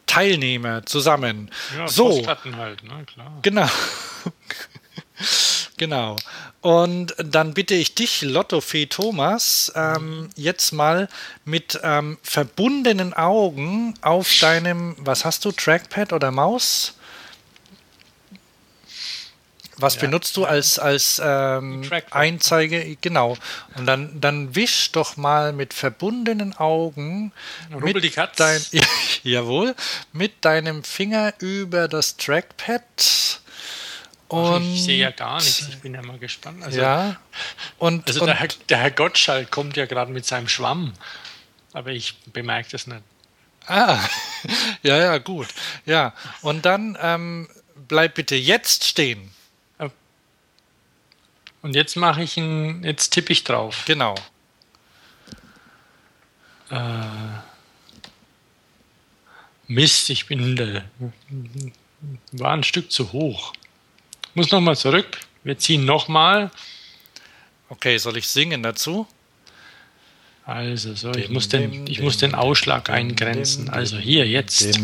Teilnehmer 0.06 0.86
zusammen. 0.86 1.50
Ja, 1.78 1.88
so. 1.88 2.26
halt, 2.28 2.84
ne? 2.84 3.06
Klar. 3.06 3.40
Genau. 3.42 3.70
genau. 5.78 6.16
Und 6.62 7.16
dann 7.18 7.54
bitte 7.54 7.74
ich 7.74 7.96
dich, 7.96 8.22
Lottofee 8.22 8.86
Thomas, 8.86 9.72
ähm, 9.76 10.30
jetzt 10.36 10.72
mal 10.72 11.10
mit 11.46 11.80
ähm, 11.84 12.18
verbundenen 12.22 13.14
Augen 13.14 13.96
auf 14.02 14.32
deinem, 14.40 14.96
was 15.00 15.26
hast 15.26 15.46
du, 15.46 15.52
Trackpad 15.52 16.14
oder 16.14 16.32
Maus? 16.32 16.94
Was 19.84 19.96
ja. 19.96 20.02
benutzt 20.02 20.38
du 20.38 20.46
als, 20.46 20.80
als 20.80 21.22
ähm, 21.24 21.84
Einzeige? 22.10 22.96
Genau. 23.02 23.38
Und 23.76 23.86
dann, 23.86 24.22
dann 24.22 24.56
wisch 24.56 24.94
doch 24.94 25.18
mal 25.18 25.52
mit 25.52 25.74
verbundenen 25.74 26.56
Augen 26.56 27.34
Rubbel 27.70 27.96
mit 27.96 28.04
die 28.06 28.10
Katz. 28.10 28.38
Dein, 28.38 28.62
jawohl, 29.24 29.76
mit 30.14 30.46
deinem 30.46 30.86
Finger 30.86 31.34
über 31.40 31.90
das 31.90 32.16
Trackpad. 32.16 33.42
Und, 34.30 34.74
ich 34.74 34.84
sehe 34.86 35.00
ja 35.00 35.12
gar 35.12 35.40
nichts, 35.40 35.68
ich 35.68 35.80
bin 35.82 35.94
ja 35.96 36.02
mal 36.02 36.18
gespannt. 36.18 36.64
Also, 36.64 36.80
ja. 36.80 37.18
Und, 37.78 38.08
also 38.08 38.22
und, 38.22 38.28
der, 38.28 38.36
Herr, 38.40 38.48
der 38.70 38.78
Herr 38.78 38.92
Gottschalk 38.92 39.52
kommt 39.52 39.76
ja 39.76 39.86
gerade 39.86 40.14
mit 40.14 40.26
seinem 40.26 40.48
Schwamm, 40.48 40.94
aber 41.74 41.90
ich 41.90 42.18
bemerke 42.32 42.70
das 42.72 42.88
nicht. 42.88 43.02
Ah, 43.68 44.00
ja, 44.82 44.98
ja, 44.98 45.18
gut. 45.18 45.50
Ja, 45.86 46.14
und 46.42 46.66
dann 46.66 46.98
ähm, 47.02 47.50
bleib 47.90 48.16
bitte 48.16 48.36
jetzt 48.36 48.86
stehen. 48.86 49.30
Und 51.64 51.76
jetzt 51.76 51.96
mache 51.96 52.22
ich 52.22 52.36
ihn, 52.38 52.84
jetzt 52.84 53.12
tippe 53.12 53.32
ich 53.32 53.46
drauf. 53.46 53.86
Genau. 53.88 54.16
Äh, 56.70 57.40
Mist, 59.68 60.10
ich 60.10 60.28
bin 60.28 60.58
da, 60.58 60.84
war 62.34 62.52
ein 62.52 62.64
Stück 62.64 62.92
zu 62.92 63.14
hoch. 63.14 63.54
Muss 64.34 64.52
nochmal 64.52 64.76
zurück. 64.76 65.22
Wir 65.44 65.58
ziehen 65.58 65.86
nochmal. 65.86 66.52
Okay, 67.70 67.98
soll 67.98 68.18
ich 68.18 68.28
singen 68.28 68.62
dazu? 68.62 69.08
Also 70.46 70.94
so, 70.94 71.12
ich 71.14 71.30
muss 71.30 71.48
den, 71.48 71.88
ich 71.88 72.02
muss 72.02 72.18
den 72.18 72.36
Ausschlag 72.36 72.90
eingrenzen. 72.90 73.70
Also 73.70 73.98
hier 73.98 74.28
jetzt. 74.28 74.78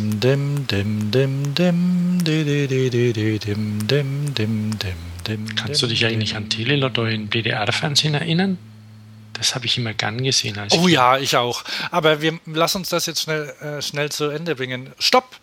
Kannst 5.55 5.82
du 5.82 5.88
dich 5.88 6.05
eigentlich 6.05 6.36
an 6.38 6.49
Telelotto 6.49 7.05
in 7.05 7.30
DDR-Fernsehen 7.30 8.14
erinnern? 8.14 8.57
Das 9.34 9.53
habe 9.53 9.66
ich 9.66 9.78
immer 9.78 9.93
gern 9.93 10.24
gesehen. 10.24 10.57
oh 10.72 10.88
ja, 10.88 11.18
ich 11.18 11.36
auch. 11.36 11.64
Aber 11.91 12.22
wir 12.22 12.39
lass 12.45 12.76
uns 12.76 12.89
das 12.89 13.05
jetzt 13.05 13.24
schnell, 13.24 13.49
äh, 13.62 13.82
schnell 13.82 14.10
zu 14.12 14.30
Ende 14.30 14.55
bringen. 14.55 14.91
Stopp! 14.97 15.38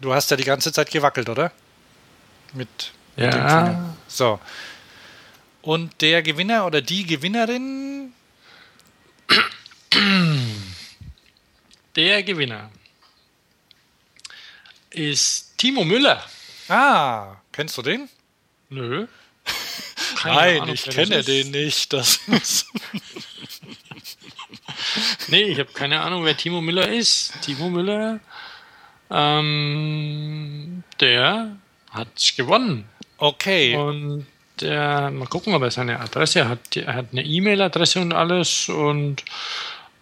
Du 0.00 0.14
hast 0.14 0.30
ja 0.30 0.36
die 0.38 0.44
ganze 0.44 0.72
Zeit 0.72 0.90
gewackelt, 0.90 1.28
oder? 1.28 1.52
Mit, 2.54 2.68
mit 3.16 3.24
ja. 3.26 3.30
dem 3.30 3.48
Finger. 3.48 3.96
So. 4.08 4.40
Und 5.60 6.00
der 6.00 6.22
Gewinner 6.22 6.66
oder 6.66 6.80
die 6.80 7.04
Gewinnerin 7.04 8.12
der 11.96 12.22
Gewinner 12.22 12.70
ist 14.90 15.56
Timo 15.58 15.84
Müller. 15.84 16.24
Ah, 16.68 17.36
kennst 17.52 17.76
du 17.78 17.82
den? 17.82 18.08
Nö. 18.68 19.06
Nein, 20.24 20.62
Ahnung, 20.62 20.74
ich 20.74 20.84
kenne 20.84 21.22
den 21.22 21.50
nicht. 21.50 21.92
Das 21.92 22.20
nee, 25.28 25.42
ich 25.42 25.58
habe 25.58 25.72
keine 25.72 26.00
Ahnung, 26.00 26.24
wer 26.24 26.36
Timo 26.36 26.60
Müller 26.60 26.88
ist. 26.88 27.32
Timo 27.42 27.70
Müller, 27.70 28.20
ähm, 29.10 30.82
der 31.00 31.56
hat 31.90 32.32
gewonnen. 32.36 32.88
Okay. 33.18 33.76
Und 33.76 34.26
der, 34.60 35.10
mal 35.10 35.26
gucken, 35.26 35.54
ob 35.54 35.62
er 35.62 35.70
seine 35.70 36.00
Adresse 36.00 36.48
hat. 36.48 36.76
Er 36.76 36.94
hat 36.94 37.06
eine 37.12 37.24
E-Mail-Adresse 37.24 38.00
und 38.00 38.12
alles 38.12 38.68
und 38.68 39.24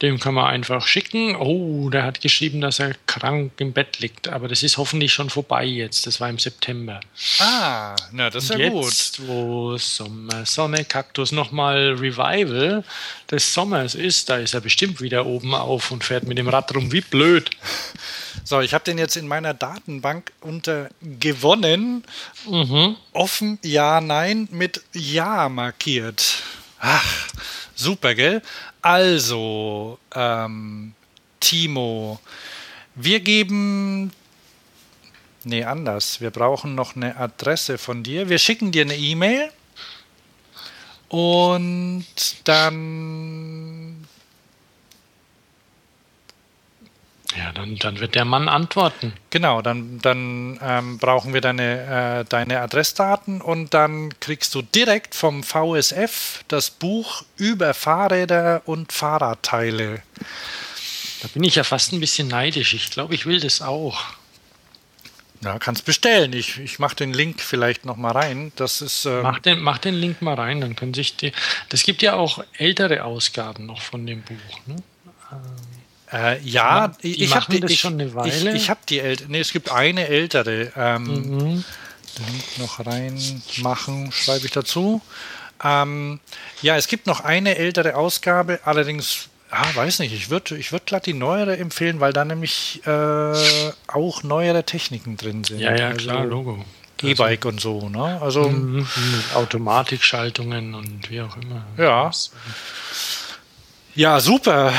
dem 0.03 0.21
kann 0.21 0.35
man 0.35 0.47
einfach 0.47 0.87
schicken. 0.87 1.35
Oh, 1.35 1.91
der 1.91 2.05
hat 2.05 2.21
geschrieben, 2.21 2.61
dass 2.61 2.79
er 2.79 2.95
krank 3.07 3.53
im 3.59 3.73
Bett 3.73 3.99
liegt. 3.99 4.29
Aber 4.29 4.47
das 4.47 4.63
ist 4.63 4.79
hoffentlich 4.79 5.13
schon 5.13 5.29
vorbei 5.29 5.65
jetzt. 5.65 6.07
Das 6.07 6.21
war 6.21 6.29
im 6.29 6.39
September. 6.39 7.01
Ah, 7.41 7.97
na, 8.13 8.31
das 8.31 8.45
ist 8.45 8.51
ja 8.51 8.59
jetzt, 8.59 9.19
gut. 9.19 9.29
wo 9.29 9.77
Sommer, 9.77 10.47
Sonne, 10.47 10.85
Kaktus 10.85 11.33
nochmal 11.33 11.95
Revival 11.99 12.85
des 13.31 13.53
Sommers 13.53 13.95
ist, 13.95 14.29
da 14.29 14.37
ist 14.37 14.55
er 14.55 14.61
bestimmt 14.61 15.01
wieder 15.01 15.27
oben 15.27 15.55
auf 15.55 15.91
und 15.91 16.05
fährt 16.05 16.25
mit 16.25 16.39
dem 16.39 16.49
Rad 16.49 16.75
rum 16.75 16.93
wie 16.93 17.01
blöd. 17.01 17.51
So, 18.45 18.61
ich 18.61 18.73
habe 18.73 18.85
den 18.85 18.99
jetzt 18.99 19.17
in 19.17 19.27
meiner 19.27 19.53
Datenbank 19.53 20.33
unter 20.41 20.89
gewonnen. 21.03 22.05
Mhm. 22.47 22.97
Offen, 23.13 23.59
ja, 23.63 24.01
nein, 24.01 24.49
mit 24.51 24.81
ja 24.95 25.49
markiert. 25.49 26.43
Ach, 26.81 27.29
super, 27.75 28.15
gell? 28.15 28.41
Also, 28.83 29.99
ähm, 30.15 30.95
Timo, 31.41 32.21
wir 32.95 33.21
geben. 33.21 34.13
Nee, 35.45 35.65
anders. 35.65 36.21
Wir 36.21 36.31
brauchen 36.31 36.75
noch 36.75 36.97
eine 36.97 37.17
Adresse 37.17 37.79
von 37.79 38.03
dir. 38.03 38.29
Wir 38.29 38.39
schicken 38.39 38.73
dir 38.73 38.83
eine 38.83 38.97
E-Mail 38.97 39.51
und 41.09 42.05
dann. 42.45 43.98
Ja, 47.37 47.53
dann, 47.53 47.77
dann 47.77 48.01
wird 48.01 48.15
der 48.15 48.25
Mann 48.25 48.49
antworten. 48.49 49.13
Genau, 49.31 49.61
dann, 49.61 49.99
dann 50.01 50.59
ähm, 50.63 50.99
brauchen 50.99 51.35
wir 51.35 51.43
deine, 51.43 52.21
äh, 52.21 52.25
deine 52.25 52.61
Adressdaten 52.61 53.43
und 53.43 53.75
dann 53.75 54.19
kriegst 54.21 54.55
du 54.55 54.63
direkt 54.63 55.15
vom 55.15 55.43
VSF 55.43 56.45
das 56.49 56.71
Buch 56.71 57.25
über 57.37 57.75
Fahrräder 57.75 58.63
und 58.65 58.93
Fahrradteile. 58.93 60.03
Da 61.21 61.29
bin 61.29 61.45
ich 61.45 61.57
ja 61.57 61.65
fast 61.65 61.93
ein 61.93 62.01
bisschen 62.01 62.29
neidisch. 62.29 62.73
Ich 62.73 62.91
glaube, 62.91 63.15
ich 63.15 63.27
will 63.27 63.41
das 63.41 63.61
auch. 63.61 64.05
Ja, 65.43 65.59
kannst 65.59 65.85
bestellen. 65.85 66.33
Ich, 66.33 66.59
ich 66.59 66.79
mache 66.79 66.97
den 66.97 67.13
Link 67.13 67.41
vielleicht 67.41 67.85
noch 67.85 67.97
mal 67.97 68.13
rein. 68.13 68.53
Das 68.57 68.81
ist. 68.81 69.05
Ähm 69.05 69.23
mach, 69.23 69.39
den, 69.39 69.61
mach 69.61 69.79
den 69.79 69.95
Link 69.95 70.23
mal 70.23 70.35
rein, 70.35 70.61
dann 70.61 70.75
können 70.75 70.95
sich 70.95 71.17
die. 71.17 71.33
Das 71.69 71.83
gibt 71.83 72.01
ja 72.03 72.15
auch 72.15 72.43
ältere 72.57 73.05
Ausgaben 73.05 73.67
noch 73.67 73.83
von 73.83 74.07
dem 74.07 74.23
Buch. 74.23 74.67
Ne? 74.67 74.77
Ähm 75.31 75.68
äh, 76.13 76.41
ja, 76.41 76.89
die 77.03 77.23
ich 77.23 77.35
habe 77.35 77.61
die 77.61 77.77
schon 77.77 77.95
eine 77.95 78.15
Weile. 78.15 78.51
Ich, 78.51 78.63
ich 78.63 78.71
habe 78.71 78.81
die 78.89 79.01
ältere. 79.01 79.31
Nee, 79.31 79.41
es 79.41 79.53
gibt 79.53 79.71
eine 79.71 80.09
ältere. 80.09 80.73
Ähm, 80.77 81.05
mhm. 81.05 81.65
Link 82.19 82.59
noch 82.59 82.85
reinmachen, 82.85 84.13
schreibe 84.13 84.47
ich 84.47 84.53
dazu. 84.53 85.01
Ähm, 85.63 86.21
ja, 86.63 86.77
es 86.77 86.89
gibt 86.89 87.07
noch 87.07 87.21
eine 87.21 87.57
ältere 87.57 87.97
Ausgabe, 87.97 88.61
allerdings, 88.65 89.29
ah, 89.51 89.67
weiß 89.75 90.01
nicht, 90.01 90.13
ich 90.13 90.31
würde 90.31 90.57
ich 90.57 90.73
würd 90.73 90.87
glatt 90.87 91.07
die 91.07 91.15
neuere 91.15 91.57
empfehlen, 91.57 92.01
weil 92.01 92.13
da 92.13 92.25
nämlich 92.25 92.81
äh, 92.87 93.71
auch 93.89 94.23
neuere 94.23 94.65
Techniken 94.65 95.17
drin 95.17 95.45
sind. 95.45 95.61
Ja, 95.61 95.75
ja, 95.77 95.89
also 95.89 95.99
klar, 95.99 96.25
Logo. 96.25 96.65
E-Bike 97.03 97.47
also, 97.47 97.49
und 97.49 97.61
so, 97.61 97.89
ne? 97.89 98.21
Also 98.21 98.49
mhm, 98.49 98.87
Automatikschaltungen 99.35 100.75
und 100.75 101.11
wie 101.11 101.21
auch 101.21 101.37
immer. 101.37 101.65
Ja. 101.77 102.11
Ja, 103.99 104.21
super. 104.21 104.73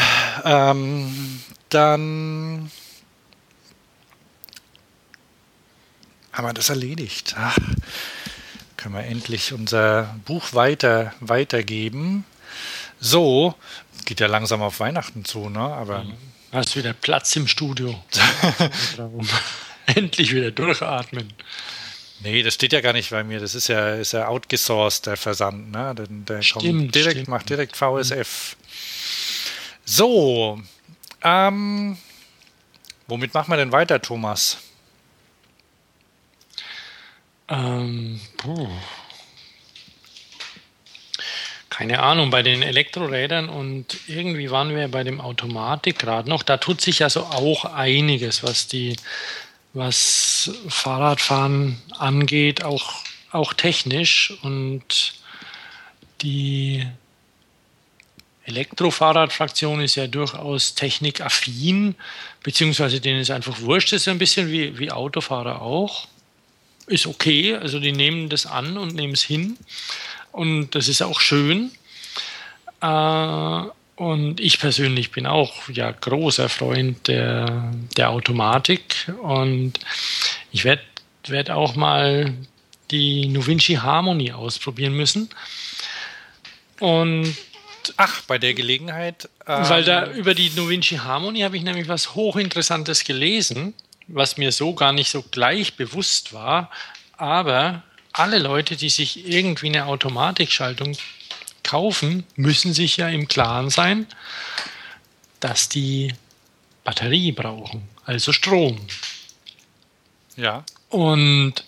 Ähm, 0.46 1.42
dann 1.68 2.72
haben 6.32 6.46
wir 6.46 6.54
das 6.54 6.70
erledigt. 6.70 7.36
Ach, 7.38 7.58
können 8.78 8.96
wir 8.96 9.04
endlich 9.04 9.52
unser 9.52 10.16
Buch 10.24 10.54
weiter 10.54 11.14
weitergeben. 11.20 12.24
So, 13.02 13.56
geht 14.06 14.22
ja 14.22 14.28
langsam 14.28 14.62
auf 14.62 14.80
Weihnachten 14.80 15.26
zu, 15.26 15.50
ne? 15.50 15.60
Aber 15.60 16.06
mhm. 16.06 16.14
hast 16.54 16.78
wieder 16.78 16.94
Platz 16.94 17.36
im 17.36 17.50
Studio. 17.50 18.02
endlich 19.86 20.34
wieder 20.34 20.52
durchatmen. 20.52 21.34
Nee, 22.22 22.42
das 22.42 22.54
steht 22.54 22.72
ja 22.72 22.80
gar 22.80 22.94
nicht 22.94 23.10
bei 23.10 23.26
mir. 23.26 23.42
Das 23.42 23.54
ist 23.54 23.68
ja, 23.68 23.96
ist 23.96 24.14
ja 24.14 24.30
outgesourced, 24.30 25.08
der 25.08 25.18
Versand. 25.18 25.72
Ne? 25.72 25.94
Der, 25.94 26.08
der 26.08 26.42
stimmt, 26.42 26.64
kommt 26.64 26.96
direkt, 26.96 27.12
stimmt. 27.16 27.28
macht 27.28 27.50
direkt 27.50 27.76
VSF. 27.76 28.56
So, 29.92 30.62
ähm, 31.24 31.98
womit 33.08 33.34
machen 33.34 33.52
wir 33.52 33.58
denn 33.58 33.72
weiter, 33.72 34.00
Thomas? 34.00 34.60
Ähm, 37.48 38.22
Keine 41.72 42.04
Ahnung, 42.04 42.30
bei 42.30 42.44
den 42.44 42.62
Elektrorädern 42.62 43.50
und 43.50 43.98
irgendwie 44.08 44.52
waren 44.52 44.76
wir 44.76 44.90
bei 44.90 45.04
dem 45.04 45.20
Automatikrad 45.20 46.28
noch. 46.28 46.44
Da 46.44 46.58
tut 46.58 46.82
sich 46.82 47.02
also 47.02 47.24
auch 47.24 47.66
einiges, 47.66 48.44
was 48.44 48.68
die, 48.68 48.96
was 49.74 50.52
Fahrradfahren 50.68 51.82
angeht, 51.98 52.64
auch, 52.64 52.94
auch 53.32 53.56
technisch 53.56 54.38
und 54.44 55.16
die 56.22 56.86
Elektrofahrradfraktion 58.50 59.82
ist 59.82 59.96
ja 59.96 60.08
durchaus 60.08 60.76
technikaffin, 60.76 61.96
beziehungsweise 62.44 63.00
denen 63.00 63.22
ist 63.22 63.32
einfach 63.32 63.62
wurscht, 63.62 63.94
das 63.94 64.02
ist 64.02 64.08
ein 64.08 64.18
bisschen 64.18 64.52
wie, 64.52 64.78
wie 64.78 64.92
Autofahrer 64.92 65.62
auch. 65.62 66.08
Ist 66.88 67.06
okay, 67.06 67.56
also 67.56 67.80
die 67.80 67.92
nehmen 67.92 68.30
das 68.30 68.46
an 68.46 68.78
und 68.78 68.96
nehmen 68.96 69.14
es 69.14 69.22
hin. 69.22 69.58
Und 70.32 70.74
das 70.76 70.88
ist 70.88 71.02
auch 71.02 71.20
schön. 71.20 71.72
Äh, 72.82 73.62
und 73.96 74.40
ich 74.40 74.60
persönlich 74.60 75.12
bin 75.12 75.26
auch 75.26 75.70
ja 75.70 75.92
großer 75.92 76.50
Freund 76.50 77.08
der, 77.08 77.72
der 77.98 78.10
Automatik 78.10 79.12
und 79.22 79.74
ich 80.52 80.64
werde 80.64 80.82
werd 81.28 81.52
auch 81.52 81.76
mal 81.76 82.34
die 82.92 83.28
Novinci 83.28 83.76
Harmony 83.76 84.32
ausprobieren 84.32 84.94
müssen. 84.94 85.30
Und 86.80 87.36
Ach, 87.98 88.22
bei 88.24 88.38
der 88.38 88.54
Gelegenheit. 88.54 89.30
Ähm, 89.48 89.70
weil 89.70 89.84
da 89.84 90.12
über 90.12 90.34
die 90.34 90.50
Novinci 90.52 90.98
Harmony 90.98 91.42
habe 91.42 91.58
ich 91.58 91.64
nämlich 91.64 91.88
was 91.88 92.16
hochinteressantes 92.16 93.04
gelesen, 93.04 93.74
was 94.08 94.38
mir 94.38 94.52
so 94.52 94.74
gar 94.74 94.94
nicht 94.94 95.10
so 95.10 95.22
gleich 95.24 95.76
bewusst 95.76 96.34
war. 96.34 96.72
Aber 97.18 97.84
alle 98.14 98.40
Leute, 98.40 98.76
die 98.76 98.90
sich 98.90 99.28
irgendwie 99.28 99.68
eine 99.68 99.86
Automatikschaltung 99.86 100.98
kaufen, 101.64 102.26
müssen 102.36 102.74
sich 102.74 102.98
ja 102.98 103.10
im 103.10 103.28
Klaren 103.28 103.70
sein, 103.70 104.08
dass 105.40 105.70
die 105.70 106.14
Batterie 106.84 107.32
brauchen, 107.32 107.88
also 108.06 108.34
Strom. 108.34 108.80
Ja. 110.36 110.64
Und 110.90 111.64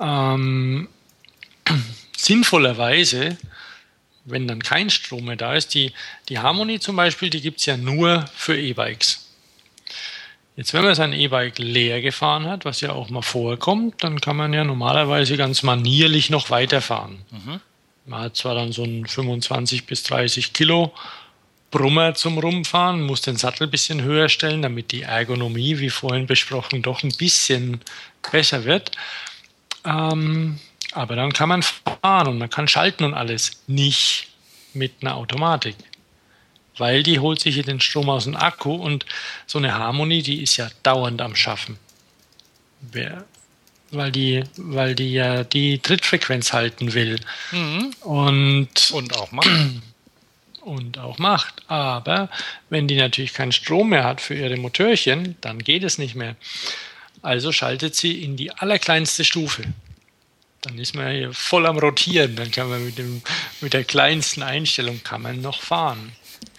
ähm, 0.00 0.88
sinnvollerweise, 2.16 3.38
wenn 4.30 4.48
dann 4.48 4.62
kein 4.62 4.90
Strom 4.90 5.26
mehr 5.26 5.36
da 5.36 5.54
ist, 5.54 5.74
die, 5.74 5.92
die 6.28 6.38
Harmony 6.38 6.80
zum 6.80 6.96
Beispiel, 6.96 7.30
die 7.30 7.40
gibt 7.40 7.60
es 7.60 7.66
ja 7.66 7.76
nur 7.76 8.24
für 8.34 8.58
E-Bikes. 8.58 9.26
Jetzt, 10.56 10.74
wenn 10.74 10.82
man 10.82 10.94
sein 10.94 11.12
E-Bike 11.12 11.58
leer 11.58 12.00
gefahren 12.00 12.46
hat, 12.46 12.64
was 12.64 12.80
ja 12.80 12.90
auch 12.90 13.10
mal 13.10 13.22
vorkommt, 13.22 14.02
dann 14.02 14.20
kann 14.20 14.36
man 14.36 14.52
ja 14.52 14.64
normalerweise 14.64 15.36
ganz 15.36 15.62
manierlich 15.62 16.30
noch 16.30 16.50
weiterfahren. 16.50 17.18
Mhm. 17.30 17.60
Man 18.06 18.20
hat 18.22 18.36
zwar 18.36 18.54
dann 18.54 18.72
so 18.72 18.82
einen 18.82 19.06
25 19.06 19.86
bis 19.86 20.02
30 20.02 20.52
Kilo 20.52 20.92
Brummer 21.70 22.14
zum 22.14 22.38
Rumfahren, 22.38 23.02
muss 23.02 23.20
den 23.20 23.36
Sattel 23.36 23.68
ein 23.68 23.70
bisschen 23.70 24.02
höher 24.02 24.28
stellen, 24.28 24.62
damit 24.62 24.90
die 24.90 25.02
Ergonomie, 25.02 25.78
wie 25.78 25.90
vorhin 25.90 26.26
besprochen, 26.26 26.82
doch 26.82 27.02
ein 27.02 27.12
bisschen 27.16 27.80
besser 28.32 28.64
wird. 28.64 28.90
Ähm, 29.84 30.58
aber 30.92 31.16
dann 31.16 31.32
kann 31.32 31.48
man 31.48 31.62
fahren 31.62 32.28
und 32.28 32.38
man 32.38 32.50
kann 32.50 32.68
schalten 32.68 33.04
und 33.04 33.14
alles. 33.14 33.62
Nicht 33.66 34.28
mit 34.74 34.94
einer 35.00 35.16
Automatik. 35.16 35.76
Weil 36.76 37.02
die 37.02 37.18
holt 37.18 37.40
sich 37.40 37.54
hier 37.54 37.64
den 37.64 37.80
Strom 37.80 38.08
aus 38.08 38.24
dem 38.24 38.36
Akku 38.36 38.74
und 38.74 39.04
so 39.46 39.58
eine 39.58 39.74
Harmonie, 39.74 40.22
die 40.22 40.42
ist 40.42 40.56
ja 40.56 40.68
dauernd 40.82 41.20
am 41.20 41.34
Schaffen. 41.34 41.76
Weil 43.90 44.12
die, 44.12 44.44
weil 44.56 44.94
die 44.94 45.12
ja 45.12 45.44
die 45.44 45.78
Trittfrequenz 45.78 46.52
halten 46.52 46.94
will. 46.94 47.18
Mhm. 47.52 47.94
Und, 48.00 48.90
und 48.92 49.16
auch 49.16 49.32
macht. 49.32 49.48
Und 50.60 50.98
auch 50.98 51.16
macht. 51.16 51.62
Aber 51.68 52.28
wenn 52.68 52.88
die 52.88 52.96
natürlich 52.96 53.32
keinen 53.32 53.52
Strom 53.52 53.88
mehr 53.88 54.04
hat 54.04 54.20
für 54.20 54.34
ihre 54.34 54.58
Motörchen, 54.58 55.34
dann 55.40 55.60
geht 55.60 55.82
es 55.82 55.96
nicht 55.96 56.14
mehr. 56.14 56.36
Also 57.22 57.52
schaltet 57.52 57.94
sie 57.94 58.22
in 58.22 58.36
die 58.36 58.50
allerkleinste 58.50 59.24
Stufe. 59.24 59.62
Dann 60.62 60.78
ist 60.78 60.94
man 60.94 61.12
hier 61.12 61.32
voll 61.32 61.66
am 61.66 61.78
Rotieren. 61.78 62.36
Dann 62.36 62.50
kann 62.50 62.68
man 62.68 62.84
mit, 62.84 62.98
dem, 62.98 63.22
mit 63.60 63.72
der 63.72 63.84
kleinsten 63.84 64.42
Einstellung 64.42 65.02
kann 65.02 65.22
man 65.22 65.40
noch 65.40 65.62
fahren. 65.62 66.12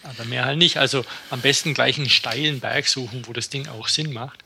Aber 0.04 0.26
mehr 0.26 0.46
halt 0.46 0.58
nicht. 0.58 0.78
Also 0.78 1.06
am 1.30 1.42
besten 1.42 1.74
gleich 1.74 1.98
einen 1.98 2.10
steilen 2.10 2.60
Berg 2.60 2.88
suchen, 2.88 3.28
wo 3.28 3.34
das 3.34 3.50
Ding 3.50 3.68
auch 3.68 3.88
Sinn 3.88 4.14
macht. 4.14 4.40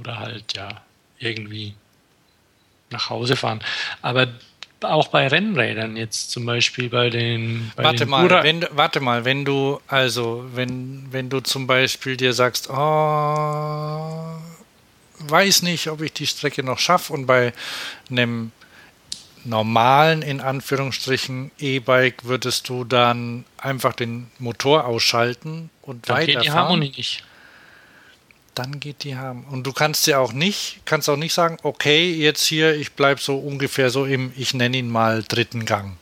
Oder 0.00 0.18
halt, 0.18 0.54
ja, 0.54 0.82
irgendwie 1.18 1.74
nach 2.90 3.10
Hause 3.10 3.36
fahren. 3.36 3.60
Aber 4.02 4.28
auch 4.82 5.08
bei 5.08 5.26
Rennrädern 5.26 5.96
jetzt 5.96 6.30
zum 6.30 6.44
Beispiel 6.44 6.88
bei 6.88 7.10
den. 7.10 7.72
Bei 7.76 7.84
warte 7.84 8.04
den 8.04 8.10
mal, 8.10 8.42
wenn 8.42 8.60
du, 8.60 8.68
warte 8.72 9.00
mal, 9.00 9.24
wenn 9.24 9.44
du 9.44 9.80
also 9.86 10.44
wenn 10.52 11.06
wenn 11.10 11.30
du 11.30 11.40
zum 11.40 11.66
Beispiel 11.66 12.16
dir 12.16 12.32
sagst, 12.32 12.68
oh, 12.70 12.74
weiß 15.18 15.62
nicht, 15.62 15.88
ob 15.88 16.02
ich 16.02 16.12
die 16.12 16.26
Strecke 16.26 16.62
noch 16.62 16.78
schaffe 16.78 17.12
und 17.12 17.26
bei 17.26 17.52
einem 18.10 18.52
normalen 19.44 20.22
in 20.22 20.40
Anführungsstrichen 20.40 21.52
E-Bike 21.58 22.24
würdest 22.24 22.68
du 22.68 22.84
dann 22.84 23.44
einfach 23.58 23.92
den 23.92 24.28
Motor 24.38 24.86
ausschalten 24.86 25.70
und 25.82 26.08
dann 26.08 26.16
weiterfahren. 26.16 26.42
Geht 26.42 26.44
die 26.44 26.50
Harmonie 26.50 26.92
nicht 26.96 27.22
dann 28.56 28.80
geht 28.80 29.04
die 29.04 29.16
haben. 29.16 29.44
Und 29.44 29.66
du 29.66 29.72
kannst 29.72 30.06
ja 30.06 30.18
auch 30.18 30.32
nicht, 30.32 30.80
kannst 30.84 31.08
auch 31.08 31.16
nicht 31.16 31.34
sagen, 31.34 31.58
okay, 31.62 32.12
jetzt 32.12 32.44
hier, 32.44 32.74
ich 32.74 32.92
bleibe 32.92 33.20
so 33.20 33.36
ungefähr 33.36 33.90
so 33.90 34.06
im, 34.06 34.32
ich 34.36 34.54
nenne 34.54 34.78
ihn 34.78 34.88
mal 34.88 35.22
dritten 35.22 35.66
Gang. 35.66 35.96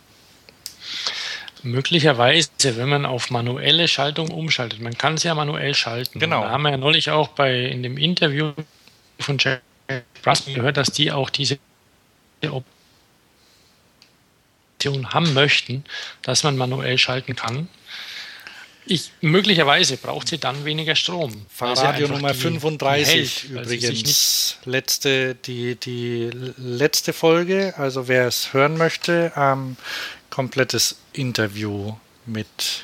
Möglicherweise, 1.62 2.50
wenn 2.76 2.88
man 2.88 3.06
auf 3.06 3.30
manuelle 3.30 3.88
Schaltung 3.88 4.30
umschaltet. 4.30 4.80
Man 4.80 4.96
kann 4.96 5.14
es 5.14 5.22
ja 5.22 5.34
manuell 5.34 5.74
schalten. 5.74 6.18
Genau. 6.18 6.42
Da 6.42 6.50
haben 6.50 6.62
wir 6.62 6.70
ja 6.70 6.76
neulich 6.76 7.10
auch 7.10 7.28
bei 7.28 7.58
in 7.58 7.82
dem 7.82 7.96
Interview 7.96 8.52
von 9.20 9.38
Jack 9.38 9.62
Russell 10.24 10.54
gehört, 10.54 10.76
dass 10.76 10.90
die 10.90 11.12
auch 11.12 11.30
diese 11.30 11.58
Option 14.78 15.12
haben 15.12 15.32
möchten, 15.34 15.84
dass 16.22 16.42
man 16.42 16.56
manuell 16.56 16.98
schalten 16.98 17.36
kann. 17.36 17.68
Ich, 18.86 19.12
möglicherweise 19.22 19.96
braucht 19.96 20.28
sie 20.28 20.36
dann 20.36 20.66
weniger 20.66 20.94
Strom. 20.94 21.46
Fahrradio 21.48 22.06
Nummer 22.06 22.32
die, 22.34 22.38
35 22.38 23.14
die 23.14 23.54
hält, 23.54 23.66
übrigens. 23.66 24.58
Letzte, 24.66 25.34
die, 25.34 25.76
die 25.76 26.30
letzte 26.58 27.14
Folge, 27.14 27.72
also 27.78 28.08
wer 28.08 28.26
es 28.26 28.52
hören 28.52 28.76
möchte, 28.76 29.32
ähm, 29.36 29.76
komplettes 30.28 30.96
Interview 31.14 31.94
mit 32.26 32.82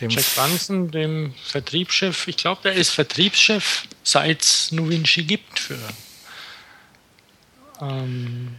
dem 0.00 0.10
Jack 0.10 0.24
Branson, 0.34 0.90
dem 0.90 1.34
Vertriebschef. 1.44 2.26
Ich 2.26 2.36
glaube, 2.36 2.62
der 2.64 2.74
ist 2.74 2.90
Vertriebschef, 2.90 3.84
seit 4.06 4.42
es 4.42 4.72
Nuvinci 4.72 5.24
gibt 5.24 5.58
für 5.58 5.78
ähm, 7.80 8.56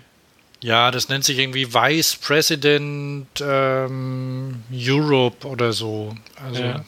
ja, 0.61 0.91
das 0.91 1.09
nennt 1.09 1.23
sich 1.23 1.37
irgendwie 1.37 1.73
Vice 1.73 2.15
President 2.15 3.27
ähm, 3.41 4.63
Europe 4.71 5.47
oder 5.47 5.71
so. 5.71 6.15
Also 6.43 6.61
ja, 6.61 6.67
ja. 6.67 6.83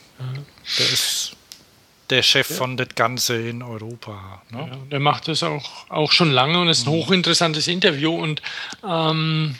der 0.78 0.90
ist 0.90 1.36
der 2.10 2.24
Chef 2.24 2.50
ja. 2.50 2.56
von 2.56 2.78
das 2.78 2.90
Ganze 2.96 3.36
in 3.36 3.62
Europa. 3.62 4.42
Ne? 4.50 4.68
Ja, 4.72 4.78
der 4.92 5.00
macht 5.00 5.28
das 5.28 5.44
auch, 5.44 5.90
auch 5.90 6.12
schon 6.12 6.32
lange 6.32 6.60
und 6.60 6.68
ist 6.68 6.88
ein 6.88 6.94
mhm. 6.94 6.98
hochinteressantes 6.98 7.68
Interview 7.68 8.14
und 8.16 8.42
ähm, 8.88 9.56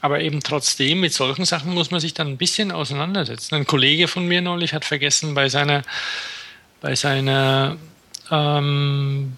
aber 0.00 0.20
eben 0.20 0.40
trotzdem, 0.40 1.00
mit 1.00 1.12
solchen 1.12 1.44
Sachen 1.44 1.74
muss 1.74 1.90
man 1.90 1.98
sich 1.98 2.14
dann 2.14 2.28
ein 2.28 2.36
bisschen 2.36 2.70
auseinandersetzen. 2.70 3.56
Ein 3.56 3.66
Kollege 3.66 4.06
von 4.06 4.26
mir 4.26 4.40
neulich 4.40 4.72
hat 4.72 4.84
vergessen, 4.84 5.34
bei 5.34 5.48
seiner, 5.48 5.82
bei 6.80 6.94
seiner 6.94 7.76
ähm, 8.30 9.36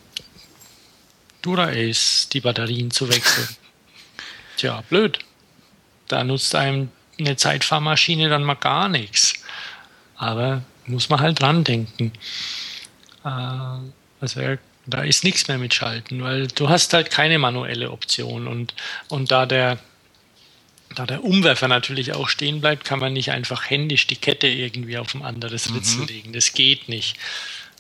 Dura-Ace 1.43 2.29
die 2.33 2.41
Batterien 2.41 2.91
zu 2.91 3.09
wechseln. 3.09 3.49
Tja, 4.57 4.83
blöd. 4.89 5.19
Da 6.09 6.25
nutzt 6.25 6.55
einem 6.55 6.91
eine 7.19 7.37
Zeitfahrmaschine 7.37 8.29
dann 8.29 8.45
mal 8.45 8.55
gar 8.55 8.89
nichts. 8.89 9.35
Aber 10.17 10.63
muss 10.87 11.09
man 11.09 11.21
halt 11.21 11.41
dran 11.41 11.65
denken. 11.65 12.13
Äh, 13.25 13.29
also 14.21 14.41
da 14.87 15.03
ist 15.03 15.25
nichts 15.25 15.49
mehr 15.49 15.59
mit 15.59 15.75
Schalten, 15.75 16.23
weil 16.23 16.49
du 16.49 16.69
hast 16.69 16.93
halt 16.93 17.11
keine 17.11 17.39
manuelle 17.39 17.91
Option 17.91 18.47
und, 18.49 18.75
und 19.09 19.31
da 19.31 19.47
der 19.47 19.79
da 20.95 21.07
der 21.07 21.25
Umwerfer 21.25 21.69
natürlich 21.69 22.13
auch 22.13 22.29
stehen 22.29 22.61
bleibt, 22.61 22.85
kann 22.85 22.99
man 22.99 23.13
nicht 23.13 23.31
einfach 23.31 23.71
händisch 23.71 24.07
die 24.07 24.17
Kette 24.17 24.49
irgendwie 24.49 24.99
auf 24.99 25.15
ein 25.15 25.23
anderes 25.23 25.73
Ritzel 25.75 26.03
mhm. 26.03 26.07
legen. 26.07 26.33
Das 26.33 26.53
geht 26.53 26.89
nicht 26.89 27.17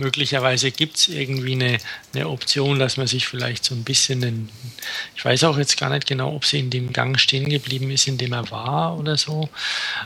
möglicherweise 0.01 0.73
gibt 0.73 0.97
es 0.97 1.09
irgendwie 1.09 1.53
eine, 1.53 1.79
eine 2.15 2.29
Option, 2.29 2.81
dass 2.81 2.97
man 2.97 3.07
sich 3.07 3.29
vielleicht 3.29 3.65
so 3.65 3.75
ein 3.75 3.85
bisschen, 3.85 4.25
einen, 4.25 4.51
ich 5.15 5.25
weiß 5.25 5.45
auch 5.45 5.59
jetzt 5.59 5.79
gar 5.79 5.91
nicht 5.91 6.07
genau, 6.07 6.35
ob 6.35 6.45
sie 6.45 6.59
in 6.59 6.71
dem 6.71 6.93
Gang 6.93 7.21
stehen 7.21 7.49
geblieben 7.49 7.91
ist, 7.91 8.09
in 8.09 8.19
dem 8.19 8.33
er 8.33 8.51
war 8.51 8.99
oder 8.99 9.17
so, 9.17 9.49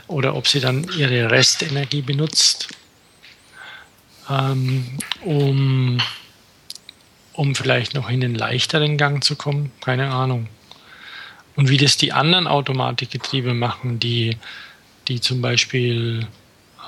oder 0.07 0.35
ob 0.35 0.47
sie 0.47 0.59
dann 0.59 0.87
ihre 0.97 1.31
Restenergie 1.31 2.01
benutzt, 2.01 2.67
ähm, 4.29 4.99
um, 5.23 5.99
um 7.33 7.55
vielleicht 7.55 7.95
noch 7.95 8.09
in 8.09 8.21
den 8.21 8.35
leichteren 8.35 8.97
Gang 8.97 9.23
zu 9.23 9.35
kommen, 9.35 9.71
keine 9.81 10.11
Ahnung. 10.11 10.47
Und 11.55 11.69
wie 11.69 11.77
das 11.77 11.97
die 11.97 12.11
anderen 12.11 12.47
Automatikgetriebe 12.47 13.53
machen, 13.53 13.99
die, 13.99 14.37
die 15.07 15.21
zum 15.21 15.41
Beispiel 15.41 16.27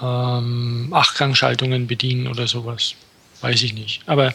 ähm, 0.02 0.90
Achtgangschaltungen 0.92 1.88
bedienen 1.88 2.28
oder 2.28 2.48
sowas. 2.48 2.96
Weiß 3.42 3.62
ich 3.64 3.74
nicht. 3.74 4.02
Aber 4.08 4.34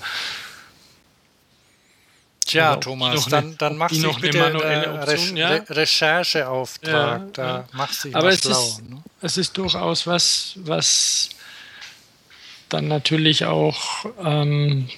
Tja, 2.44 2.76
Thomas, 2.76 3.26
dann, 3.26 3.56
dann 3.56 3.76
machst 3.76 4.02
du 4.02 4.12
bitte 4.14 4.44
einen 4.44 4.56
Re 4.56 5.16
ja? 5.34 5.48
Re 5.48 5.64
Rechercheauftrag. 5.70 7.20
Ja, 7.20 7.28
da 7.32 7.46
ja. 7.46 7.68
machst 7.72 8.04
du 8.04 8.14
Aber 8.14 8.28
es, 8.28 8.40
schlau, 8.40 8.66
ist, 8.66 8.90
ne? 8.90 9.02
es 9.20 9.36
ist 9.36 9.56
durchaus 9.56 10.06
was, 10.06 10.54
was 10.56 11.30
dann 12.68 12.88
natürlich 12.88 13.44
auch 13.44 14.06
ähm, 14.22 14.88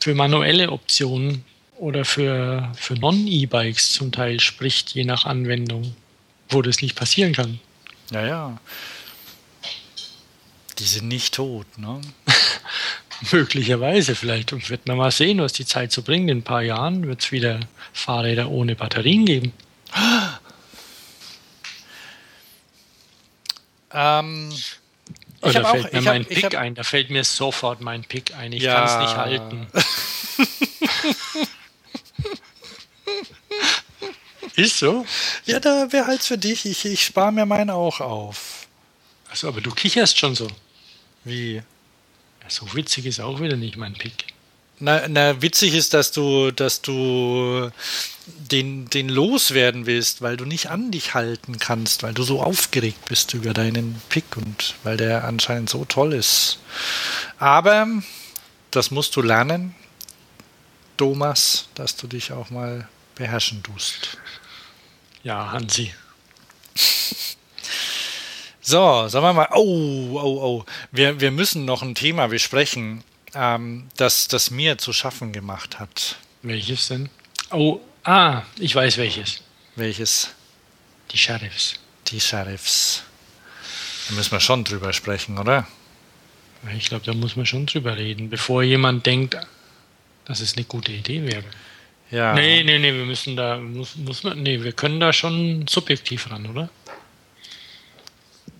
für 0.00 0.14
manuelle 0.14 0.70
Optionen 0.70 1.44
oder 1.78 2.04
für, 2.04 2.72
für 2.76 2.94
Non-E-Bikes 2.94 3.92
zum 3.92 4.12
Teil 4.12 4.40
spricht, 4.40 4.94
je 4.94 5.04
nach 5.04 5.24
Anwendung, 5.24 5.94
wo 6.48 6.62
das 6.62 6.80
nicht 6.80 6.94
passieren 6.94 7.32
kann. 7.32 7.60
Ja, 8.10 8.26
ja. 8.26 8.58
Die 10.78 10.84
sind 10.84 11.08
nicht 11.08 11.34
tot, 11.34 11.66
ne? 11.78 12.00
Möglicherweise 13.32 14.14
vielleicht. 14.14 14.52
Und 14.52 14.68
wird 14.68 14.86
man 14.86 14.98
mal 14.98 15.10
sehen, 15.10 15.40
was 15.40 15.54
die 15.54 15.64
Zeit 15.64 15.90
so 15.90 16.02
bringt. 16.02 16.30
In 16.30 16.38
ein 16.38 16.42
paar 16.42 16.62
Jahren 16.62 17.06
wird 17.06 17.22
es 17.22 17.32
wieder 17.32 17.60
Fahrräder 17.92 18.50
ohne 18.50 18.74
Batterien 18.76 19.24
geben. 19.24 19.52
Ähm, 23.98 24.52
da 25.40 25.50
fällt 25.50 25.64
auch, 25.64 25.92
mir 25.92 26.02
mein 26.02 26.22
hab, 26.22 26.28
Pick 26.28 26.44
hab, 26.44 26.54
ein. 26.56 26.74
Da 26.74 26.82
fällt 26.82 27.08
mir 27.08 27.24
sofort 27.24 27.80
mein 27.80 28.02
Pick 28.04 28.34
ein. 28.34 28.52
Ich 28.52 28.62
ja. 28.62 28.74
kann 28.74 28.84
es 28.84 28.98
nicht 28.98 29.16
halten. 29.16 29.66
Ist 34.56 34.78
so? 34.78 35.04
Ja, 35.44 35.60
da 35.60 35.92
wäre 35.92 36.06
halt 36.06 36.22
für 36.22 36.38
dich. 36.38 36.64
Ich, 36.64 36.84
ich 36.84 37.04
spare 37.04 37.30
mir 37.30 37.44
meinen 37.44 37.70
auch 37.70 38.00
auf. 38.00 38.66
Achso, 39.30 39.48
aber 39.48 39.60
du 39.60 39.70
kicherst 39.70 40.18
schon 40.18 40.34
so. 40.34 40.48
Wie? 41.24 41.62
so 42.48 42.74
witzig 42.74 43.06
ist 43.06 43.20
auch 43.20 43.40
wieder 43.40 43.56
nicht 43.56 43.76
mein 43.76 43.94
Pick. 43.94 44.26
Na, 44.78 45.08
na, 45.08 45.40
witzig 45.40 45.74
ist, 45.74 45.94
dass 45.94 46.12
du, 46.12 46.50
dass 46.50 46.82
du 46.82 47.70
den, 48.26 48.88
den 48.90 49.08
loswerden 49.08 49.86
willst, 49.86 50.20
weil 50.20 50.36
du 50.36 50.44
nicht 50.44 50.68
an 50.68 50.90
dich 50.90 51.14
halten 51.14 51.58
kannst, 51.58 52.02
weil 52.02 52.12
du 52.12 52.22
so 52.22 52.42
aufgeregt 52.42 53.06
bist 53.08 53.32
über 53.34 53.54
deinen 53.54 54.00
Pick 54.10 54.36
und 54.36 54.74
weil 54.82 54.96
der 54.96 55.24
anscheinend 55.24 55.70
so 55.70 55.84
toll 55.86 56.12
ist. 56.12 56.58
Aber 57.38 57.88
das 58.70 58.90
musst 58.90 59.16
du 59.16 59.22
lernen, 59.22 59.74
Thomas, 60.96 61.68
dass 61.74 61.96
du 61.96 62.06
dich 62.06 62.32
auch 62.32 62.50
mal 62.50 62.88
beherrschen 63.14 63.62
tust. 63.62 64.18
Ja, 65.26 65.50
Hansi. 65.50 65.92
So, 68.60 69.08
sagen 69.08 69.24
wir 69.24 69.32
mal, 69.32 69.48
oh, 69.54 70.20
oh, 70.22 70.38
oh, 70.40 70.64
wir, 70.92 71.20
wir 71.20 71.32
müssen 71.32 71.64
noch 71.64 71.82
ein 71.82 71.96
Thema 71.96 72.28
besprechen, 72.28 73.02
ähm, 73.34 73.88
das, 73.96 74.28
das 74.28 74.52
mir 74.52 74.78
zu 74.78 74.92
schaffen 74.92 75.32
gemacht 75.32 75.80
hat. 75.80 76.14
Welches 76.42 76.86
denn? 76.86 77.08
Oh, 77.50 77.80
ah, 78.04 78.42
ich 78.60 78.72
weiß 78.72 78.98
welches. 78.98 79.42
Welches? 79.74 80.30
Die 81.10 81.18
Sheriffs. 81.18 81.74
Die 82.06 82.20
Sheriffs. 82.20 83.02
Da 84.08 84.14
müssen 84.14 84.30
wir 84.30 84.38
schon 84.40 84.62
drüber 84.62 84.92
sprechen, 84.92 85.38
oder? 85.38 85.66
Ich 86.78 86.88
glaube, 86.88 87.04
da 87.04 87.14
muss 87.14 87.34
man 87.34 87.46
schon 87.46 87.66
drüber 87.66 87.96
reden, 87.96 88.30
bevor 88.30 88.62
jemand 88.62 89.06
denkt, 89.06 89.36
dass 90.24 90.38
es 90.38 90.56
eine 90.56 90.66
gute 90.66 90.92
Idee 90.92 91.24
wäre. 91.24 91.44
Ja. 92.10 92.34
Nee, 92.34 92.62
nee, 92.62 92.78
nee, 92.78 92.92
wir 92.94 93.04
müssen 93.04 93.36
da, 93.36 93.58
muss, 93.58 93.96
muss 93.96 94.22
man, 94.22 94.42
nee, 94.42 94.62
wir 94.62 94.72
können 94.72 95.00
da 95.00 95.12
schon 95.12 95.66
subjektiv 95.66 96.30
ran, 96.30 96.46
oder? 96.46 96.68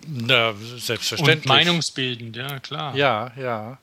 Na, 0.05 0.53
selbstverständlich. 0.53 1.37
Und 1.37 1.45
meinungsbildend, 1.45 2.35
ja, 2.35 2.59
klar. 2.59 2.95
Ja, 2.95 3.31
ja. 3.37 3.77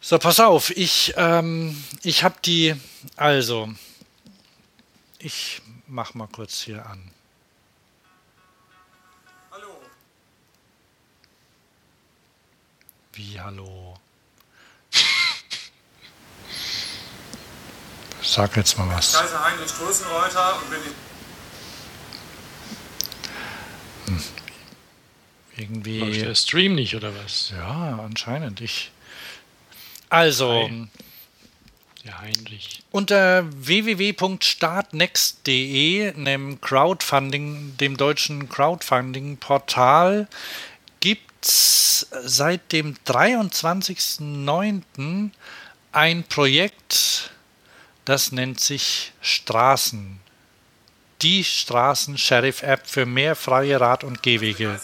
So, 0.00 0.18
pass 0.18 0.40
auf, 0.40 0.70
ich, 0.70 1.14
ähm, 1.16 1.76
ich 2.02 2.24
habe 2.24 2.36
die, 2.44 2.74
also, 3.16 3.72
ich 5.18 5.60
mach 5.86 6.14
mal 6.14 6.28
kurz 6.28 6.62
hier 6.62 6.86
an. 6.86 7.10
Hallo. 9.50 9.80
Wie 13.12 13.40
hallo? 13.40 13.98
Sag 18.28 18.56
jetzt 18.58 18.76
mal 18.76 18.86
was. 18.94 19.14
Ich 19.14 19.20
heiße 19.20 19.42
Heinrich 19.42 19.70
Strößenreuter 19.70 20.60
und 20.60 20.68
bin 20.70 20.80
hm. 24.06 24.22
Irgendwie. 25.56 26.00
Läuft 26.00 26.20
der 26.20 26.34
Stream 26.34 26.74
nicht 26.74 26.94
oder 26.94 27.10
was? 27.24 27.54
Ja, 27.56 27.98
anscheinend. 28.04 28.60
Ich. 28.60 28.92
Also. 30.10 30.68
Der 32.04 32.20
Heinrich. 32.20 32.82
Unter 32.90 33.46
www.startnext.de, 33.50 36.12
dem 36.12 36.60
Crowdfunding, 36.60 37.78
dem 37.78 37.96
deutschen 37.96 38.50
Crowdfunding-Portal, 38.50 40.28
gibt 41.00 41.44
es 41.44 42.06
seit 42.24 42.72
dem 42.72 42.94
23.09. 43.06 45.30
ein 45.92 46.24
Projekt, 46.24 47.30
das 48.08 48.32
nennt 48.32 48.58
sich 48.58 49.12
Straßen. 49.20 50.18
Die 51.20 51.44
Straßen-Sheriff-App 51.44 52.88
für 52.88 53.04
mehr 53.04 53.36
freie 53.36 53.78
Rad- 53.78 54.02
und 54.02 54.22
Gehwege. 54.22 54.80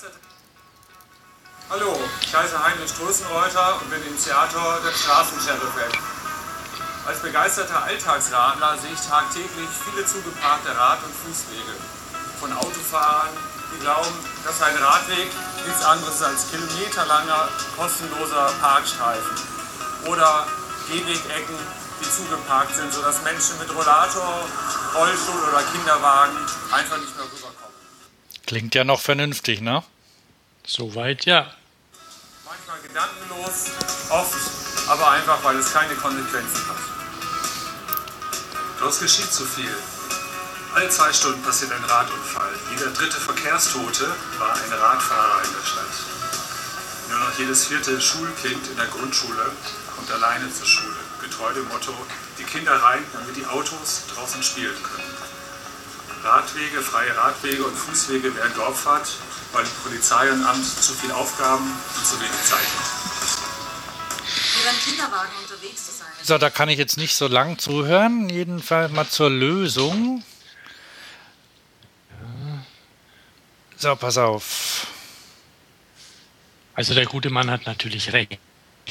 Hallo, 1.70 1.98
ich 2.20 2.36
heiße 2.36 2.62
Heinrich 2.62 2.90
Strößenreuter 2.90 3.80
und 3.80 3.88
bin 3.88 4.02
Initiator 4.08 4.78
der 4.84 4.92
Straßensheriff-App. 4.92 5.98
Als 7.06 7.20
begeisterter 7.20 7.84
Alltagsradler 7.84 8.76
sehe 8.76 8.92
ich 8.92 9.00
tagtäglich 9.00 9.68
viele 9.72 10.04
zugeparkte 10.04 10.76
Rad- 10.76 11.02
und 11.04 11.14
Fußwege. 11.14 11.72
Von 12.40 12.52
Autofahrern, 12.52 13.30
die 13.72 13.80
glauben, 13.80 14.14
dass 14.44 14.60
ein 14.60 14.76
Radweg 14.76 15.30
nichts 15.66 15.82
anderes 15.82 16.16
ist 16.16 16.22
als 16.22 16.50
kilometerlanger, 16.50 17.48
kostenloser 17.74 18.52
Parkstreifen. 18.60 19.36
Oder 20.08 20.46
Gehwegecken, 20.88 21.56
die 22.04 22.10
zugeparkt 22.10 22.76
sind, 22.76 22.92
sodass 22.92 23.22
Menschen 23.22 23.58
mit 23.58 23.74
Rollator, 23.74 24.48
Rollstuhl 24.94 25.42
oder 25.48 25.62
Kinderwagen 25.62 26.36
einfach 26.72 26.98
nicht 26.98 27.16
mehr 27.16 27.24
rüberkommen. 27.24 27.74
Klingt 28.46 28.74
ja 28.74 28.84
noch 28.84 29.00
vernünftig, 29.00 29.60
ne? 29.60 29.82
Soweit 30.66 31.24
ja 31.24 31.54
gedankenlos, 32.94 33.72
oft 34.10 34.88
aber 34.88 35.10
einfach, 35.10 35.42
weil 35.42 35.56
es 35.56 35.72
keine 35.72 35.94
Konsequenzen 35.96 36.68
hat. 36.68 36.76
Dort 38.78 39.00
geschieht 39.00 39.32
zu 39.32 39.44
viel. 39.44 39.74
Alle 40.74 40.88
zwei 40.90 41.12
Stunden 41.12 41.42
passiert 41.42 41.72
ein 41.72 41.84
Radunfall. 41.84 42.52
Jeder 42.70 42.90
dritte 42.90 43.16
Verkehrstote 43.16 44.14
war 44.38 44.54
ein 44.54 44.72
Radfahrer 44.72 45.42
in 45.44 45.52
der 45.54 45.66
Stadt. 45.66 45.94
Nur 47.10 47.18
noch 47.18 47.38
jedes 47.38 47.66
vierte 47.66 48.00
Schulkind 48.00 48.66
in 48.68 48.76
der 48.76 48.86
Grundschule 48.86 49.50
kommt 49.96 50.10
alleine 50.12 50.52
zur 50.52 50.66
Schule. 50.66 51.03
Getreu 51.34 51.52
dem 51.52 51.68
Motto, 51.68 51.92
die 52.38 52.44
Kinder 52.44 52.72
rein, 52.72 53.04
damit 53.12 53.36
die 53.36 53.46
Autos 53.46 54.04
draußen 54.14 54.42
spielen 54.42 54.80
können. 54.82 55.14
Radwege, 56.22 56.80
freie 56.80 57.16
Radwege 57.16 57.64
und 57.64 57.74
Fußwege 57.74 58.34
werden 58.36 58.54
geopfert 58.54 59.08
weil 59.54 59.64
die 59.64 59.88
Polizei 59.88 60.30
und 60.30 60.44
Amt 60.44 60.66
zu 60.66 60.92
viel 60.94 61.12
Aufgaben 61.12 61.64
und 61.64 62.06
zu 62.06 62.20
wenig 62.20 62.42
Zeit 62.42 62.58
haben. 62.58 63.14
So, 66.22 66.38
da 66.38 66.50
kann 66.50 66.68
ich 66.68 66.78
jetzt 66.78 66.96
nicht 66.96 67.14
so 67.14 67.28
lang 67.28 67.58
zuhören. 67.58 68.28
Jedenfalls 68.28 68.90
mal 68.92 69.08
zur 69.08 69.30
Lösung. 69.30 70.24
So, 73.76 73.94
pass 73.94 74.18
auf. 74.18 74.86
Also 76.74 76.94
der 76.94 77.06
gute 77.06 77.30
Mann 77.30 77.50
hat 77.50 77.66
natürlich 77.66 78.12
recht. 78.12 78.38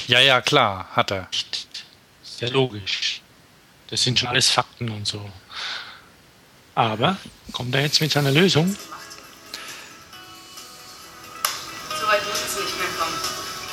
Ja, 0.07 0.19
ja, 0.19 0.41
klar, 0.41 0.87
hat 0.95 1.11
er. 1.11 1.27
Sehr 2.43 2.51
logisch. 2.51 3.21
Das 3.89 4.03
sind 4.03 4.19
schon 4.19 4.27
alles 4.27 4.49
Fakten 4.49 4.89
und 4.89 5.07
so. 5.07 5.31
Aber 6.75 7.15
kommt 7.53 7.73
er 7.73 7.83
jetzt 7.83 8.01
mit 8.01 8.11
seiner 8.11 8.31
Lösung? 8.31 8.75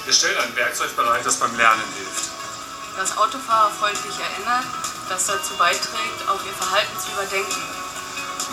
Wir 0.04 0.14
stellen 0.14 0.38
ein 0.38 0.54
Werkzeug 0.54 0.94
bereit, 0.94 1.26
das 1.26 1.40
beim 1.40 1.56
Lernen 1.56 1.82
hilft. 1.96 2.30
Das 2.96 3.18
Autofahrer 3.18 3.70
freundlich 3.72 4.14
erinnert, 4.14 4.66
das 5.08 5.26
dazu 5.26 5.54
beiträgt, 5.58 6.28
auch 6.28 6.38
ihr 6.46 6.52
Verhalten 6.52 6.96
zu 7.00 7.10
überdenken. 7.10 7.62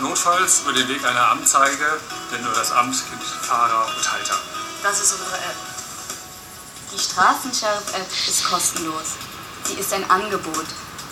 Notfalls 0.00 0.62
über 0.62 0.72
den 0.72 0.88
Weg 0.88 1.04
einer 1.04 1.30
Amtzeige, 1.30 2.00
denn 2.32 2.42
nur 2.42 2.54
das 2.54 2.72
Amt 2.72 2.96
gibt 3.08 3.22
Fahrer 3.22 3.86
und 3.86 4.12
Halter. 4.12 4.40
Das 4.82 5.00
ist 5.00 5.12
unsere 5.12 5.36
App. 5.36 5.56
Die 6.92 6.98
Straßensheriff-App 6.98 8.10
ist 8.26 8.44
kostenlos. 8.44 9.27
Sie 9.68 9.74
ist 9.74 9.92
ein 9.92 10.08
Angebot. 10.08 10.64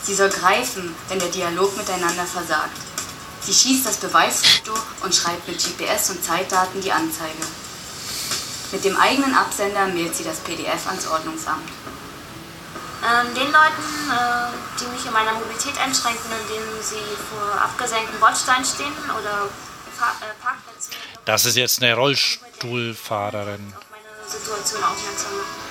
Sie 0.02 0.14
soll 0.14 0.30
greifen, 0.30 0.94
wenn 1.08 1.18
der 1.18 1.28
Dialog 1.28 1.76
miteinander 1.76 2.24
versagt. 2.24 2.78
Sie 3.42 3.52
schießt 3.52 3.84
das 3.84 3.98
Beweisfoto 3.98 4.72
und 5.02 5.14
schreibt 5.14 5.46
mit 5.46 5.58
GPS 5.58 6.08
und 6.08 6.24
Zeitdaten 6.24 6.80
die 6.80 6.90
Anzeige. 6.90 7.44
Mit 8.72 8.82
dem 8.82 8.96
eigenen 8.96 9.34
Absender 9.34 9.88
mailt 9.88 10.16
sie 10.16 10.24
das 10.24 10.38
PDF 10.38 10.86
ans 10.86 11.06
Ordnungsamt. 11.06 11.68
Ähm, 13.04 13.34
den 13.34 13.52
Leuten, 13.52 14.10
äh, 14.10 14.80
die 14.80 14.86
mich 14.86 15.04
in 15.04 15.12
meiner 15.12 15.34
Mobilität 15.34 15.76
einschränken, 15.78 16.30
indem 16.40 16.62
sie 16.80 16.96
vor 17.28 17.60
abgesenkten 17.60 18.18
Bordsteinen 18.18 18.64
stehen 18.64 18.94
oder 19.10 19.50
Fahr 19.98 20.16
äh, 20.22 20.32
Parkplätze. 20.42 20.92
Das 21.26 21.44
ist 21.44 21.56
jetzt 21.56 21.82
eine 21.82 21.94
Rollstuhlfahrerin. 21.94 23.74
Auf 23.76 23.84
meine 23.90 24.30
Situation 24.30 24.82
aufmerksam 24.82 25.32
machen. 25.36 25.66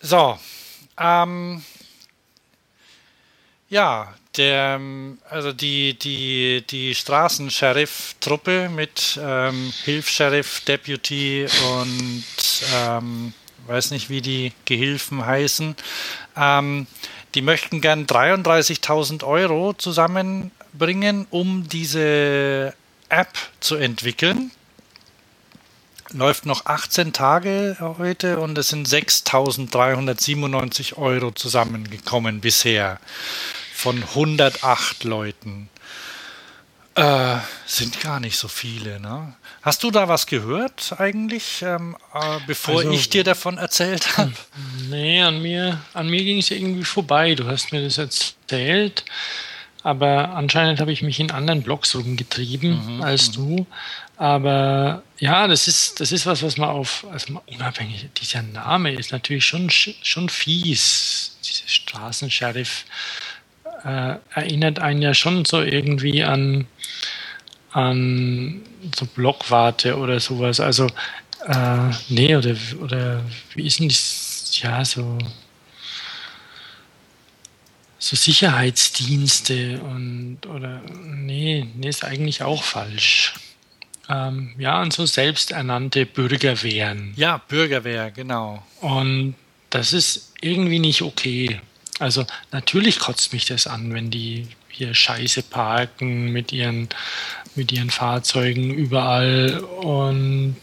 So, 0.00 0.38
ähm, 0.98 1.62
ja, 3.68 4.14
der, 4.36 4.80
also 5.28 5.52
die, 5.52 5.98
die, 5.98 6.64
die 6.68 6.94
Straßensheriff-Truppe 6.94 8.70
mit 8.70 9.18
ähm, 9.22 9.72
Hilfsheriff, 9.84 10.60
Deputy 10.60 11.46
und 11.74 12.24
ähm, 12.74 13.32
weiß 13.66 13.90
nicht, 13.90 14.08
wie 14.08 14.22
die 14.22 14.52
Gehilfen 14.64 15.26
heißen, 15.26 15.76
ähm, 16.36 16.86
die 17.34 17.42
möchten 17.42 17.80
gern 17.80 18.06
33.000 18.06 19.22
Euro 19.24 19.74
zusammenbringen, 19.74 21.26
um 21.30 21.68
diese 21.68 22.74
App 23.10 23.32
zu 23.60 23.76
entwickeln. 23.76 24.50
Läuft 26.12 26.46
noch 26.46 26.64
18 26.64 27.12
Tage 27.12 27.76
heute 27.98 28.40
und 28.40 28.56
es 28.56 28.68
sind 28.68 28.88
6.397 28.88 30.96
Euro 30.96 31.32
zusammengekommen 31.32 32.40
bisher 32.40 32.98
von 33.74 34.02
108 34.02 35.04
Leuten. 35.04 35.68
Äh, 36.94 37.36
sind 37.66 38.00
gar 38.00 38.20
nicht 38.20 38.38
so 38.38 38.48
viele, 38.48 38.98
ne? 39.00 39.34
Hast 39.60 39.82
du 39.82 39.90
da 39.90 40.08
was 40.08 40.26
gehört 40.26 40.94
eigentlich, 40.98 41.60
ähm, 41.60 41.94
äh, 42.14 42.38
bevor 42.46 42.78
also, 42.78 42.90
ich 42.90 43.10
dir 43.10 43.22
davon 43.22 43.58
erzählt 43.58 44.16
habe? 44.16 44.32
Nee, 44.88 45.20
an 45.20 45.42
mir, 45.42 45.78
an 45.92 46.08
mir 46.08 46.24
ging 46.24 46.38
es 46.38 46.50
irgendwie 46.50 46.84
vorbei. 46.84 47.34
Du 47.34 47.46
hast 47.46 47.70
mir 47.70 47.84
das 47.84 47.98
erzählt, 47.98 49.04
aber 49.88 50.34
anscheinend 50.34 50.80
habe 50.80 50.92
ich 50.92 51.00
mich 51.00 51.18
in 51.18 51.30
anderen 51.30 51.62
Blogs 51.62 51.94
rumgetrieben 51.94 52.96
mhm, 52.96 53.02
als 53.02 53.30
mhm. 53.30 53.32
du. 53.32 53.66
Aber 54.18 55.02
ja, 55.18 55.46
das 55.46 55.66
ist, 55.66 55.98
das 56.00 56.12
ist 56.12 56.26
was, 56.26 56.42
was 56.42 56.58
man 56.58 56.68
auf, 56.68 57.06
also 57.10 57.40
unabhängig, 57.46 58.06
dieser 58.20 58.42
Name 58.42 58.92
ist 58.92 59.12
natürlich 59.12 59.46
schon, 59.46 59.70
schon 59.70 60.28
fies, 60.28 61.38
diese 61.42 61.66
Straßensheriff 61.66 62.84
äh, 63.82 64.16
erinnert 64.34 64.78
einen 64.78 65.00
ja 65.00 65.14
schon 65.14 65.46
so 65.46 65.62
irgendwie 65.62 66.22
an, 66.22 66.66
an 67.72 68.60
so 68.94 69.06
Blockwarte 69.06 69.96
oder 69.96 70.20
sowas. 70.20 70.60
Also, 70.60 70.86
äh, 71.46 71.90
nee, 72.10 72.36
oder, 72.36 72.54
oder 72.82 73.24
wie 73.54 73.66
ist 73.66 73.78
denn 73.80 73.88
das? 73.88 74.60
Ja, 74.60 74.84
so, 74.84 75.16
so 77.98 78.16
Sicherheitsdienste 78.16 79.80
und, 79.80 80.38
oder, 80.46 80.80
nee, 81.04 81.66
nee, 81.74 81.88
ist 81.88 82.04
eigentlich 82.04 82.42
auch 82.42 82.62
falsch. 82.62 83.34
Ähm, 84.08 84.54
ja, 84.58 84.80
und 84.80 84.92
so 84.92 85.04
selbsternannte 85.04 86.06
Bürgerwehren. 86.06 87.12
Ja, 87.16 87.38
Bürgerwehr, 87.48 88.10
genau. 88.10 88.62
Und 88.80 89.34
das 89.70 89.92
ist 89.92 90.32
irgendwie 90.40 90.78
nicht 90.78 91.02
okay. 91.02 91.60
Also 91.98 92.24
natürlich 92.52 93.00
kotzt 93.00 93.32
mich 93.32 93.44
das 93.46 93.66
an, 93.66 93.92
wenn 93.92 94.10
die 94.10 94.46
hier 94.68 94.94
scheiße 94.94 95.42
parken 95.42 96.32
mit 96.32 96.52
ihren, 96.52 96.88
mit 97.56 97.72
ihren 97.72 97.90
Fahrzeugen 97.90 98.72
überall 98.72 99.58
und 99.58 100.56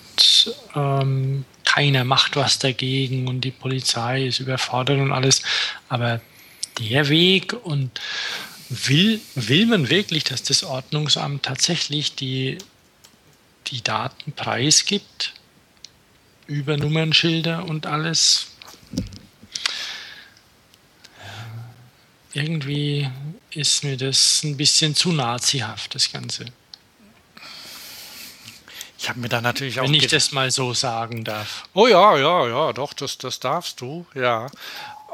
ähm, 0.74 1.44
keiner 1.66 2.06
macht 2.06 2.38
was 2.38 2.58
dagegen 2.58 3.28
und 3.28 3.42
die 3.42 3.52
Polizei 3.52 4.26
ist 4.26 4.40
überfordert 4.40 5.00
und 5.00 5.12
alles. 5.12 5.44
Aber 5.90 6.22
der 6.80 7.10
Weg 7.10 7.54
und 7.54 8.02
will, 8.70 9.22
will 9.36 9.66
man 9.66 9.90
wirklich, 9.90 10.24
dass 10.24 10.44
das 10.44 10.64
Ordnungsamt 10.64 11.44
tatsächlich 11.44 12.16
die, 12.16 12.58
die 13.68 13.82
Daten 13.82 14.32
preisgibt 14.34 15.34
über 16.48 16.78
Nummernschilder 16.78 17.66
und 17.66 17.86
alles? 17.86 18.48
irgendwie 22.36 23.10
ist 23.52 23.84
mir 23.84 23.98
das 23.98 24.44
ein 24.44 24.58
bisschen 24.58 24.94
zu 24.94 25.12
nazihaft, 25.14 25.96
das 25.96 26.12
Ganze. 26.12 26.46
Ich 29.00 29.10
habe 29.10 29.20
mir 29.20 29.30
da 29.30 29.42
natürlich 29.42 29.80
auch. 29.80 29.86
Wenn 29.86 29.94
ich 29.94 30.08
das 30.08 30.32
mal 30.32 30.52
so 30.52 30.74
sagen 30.74 31.24
darf. 31.24 31.64
Oh 31.74 31.88
ja, 31.88 32.18
ja, 32.18 32.48
ja, 32.48 32.74
doch, 32.74 32.94
das, 32.94 33.18
das 33.18 33.40
darfst 33.40 33.80
du, 33.82 34.06
ja. 34.16 34.48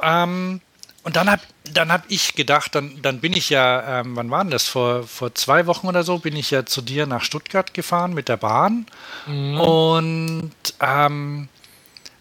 Ähm, 0.02 0.62
und 1.04 1.16
dann 1.16 1.30
habe 1.30 1.42
dann 1.64 1.92
hab 1.92 2.04
ich 2.10 2.36
gedacht, 2.36 2.76
dann, 2.76 3.02
dann 3.02 3.20
bin 3.22 3.34
ich 3.34 3.50
ja, 3.50 4.02
ähm, 4.02 4.16
wann 4.16 4.30
war 4.30 4.44
denn 4.44 4.52
das? 4.52 4.68
Vor, 4.68 5.08
vor 5.08 5.34
zwei 5.36 5.68
Wochen 5.68 5.88
oder 5.88 6.04
so 6.04 6.20
bin 6.20 6.36
ich 6.36 6.52
ja 6.52 6.66
zu 6.66 6.82
dir 6.82 7.06
nach 7.06 7.24
Stuttgart 7.24 7.74
gefahren 7.74 8.14
mit 8.14 8.28
der 8.28 8.38
Bahn 8.38 8.86
mhm. 9.26 9.60
und 9.60 10.52
ähm, 10.80 11.50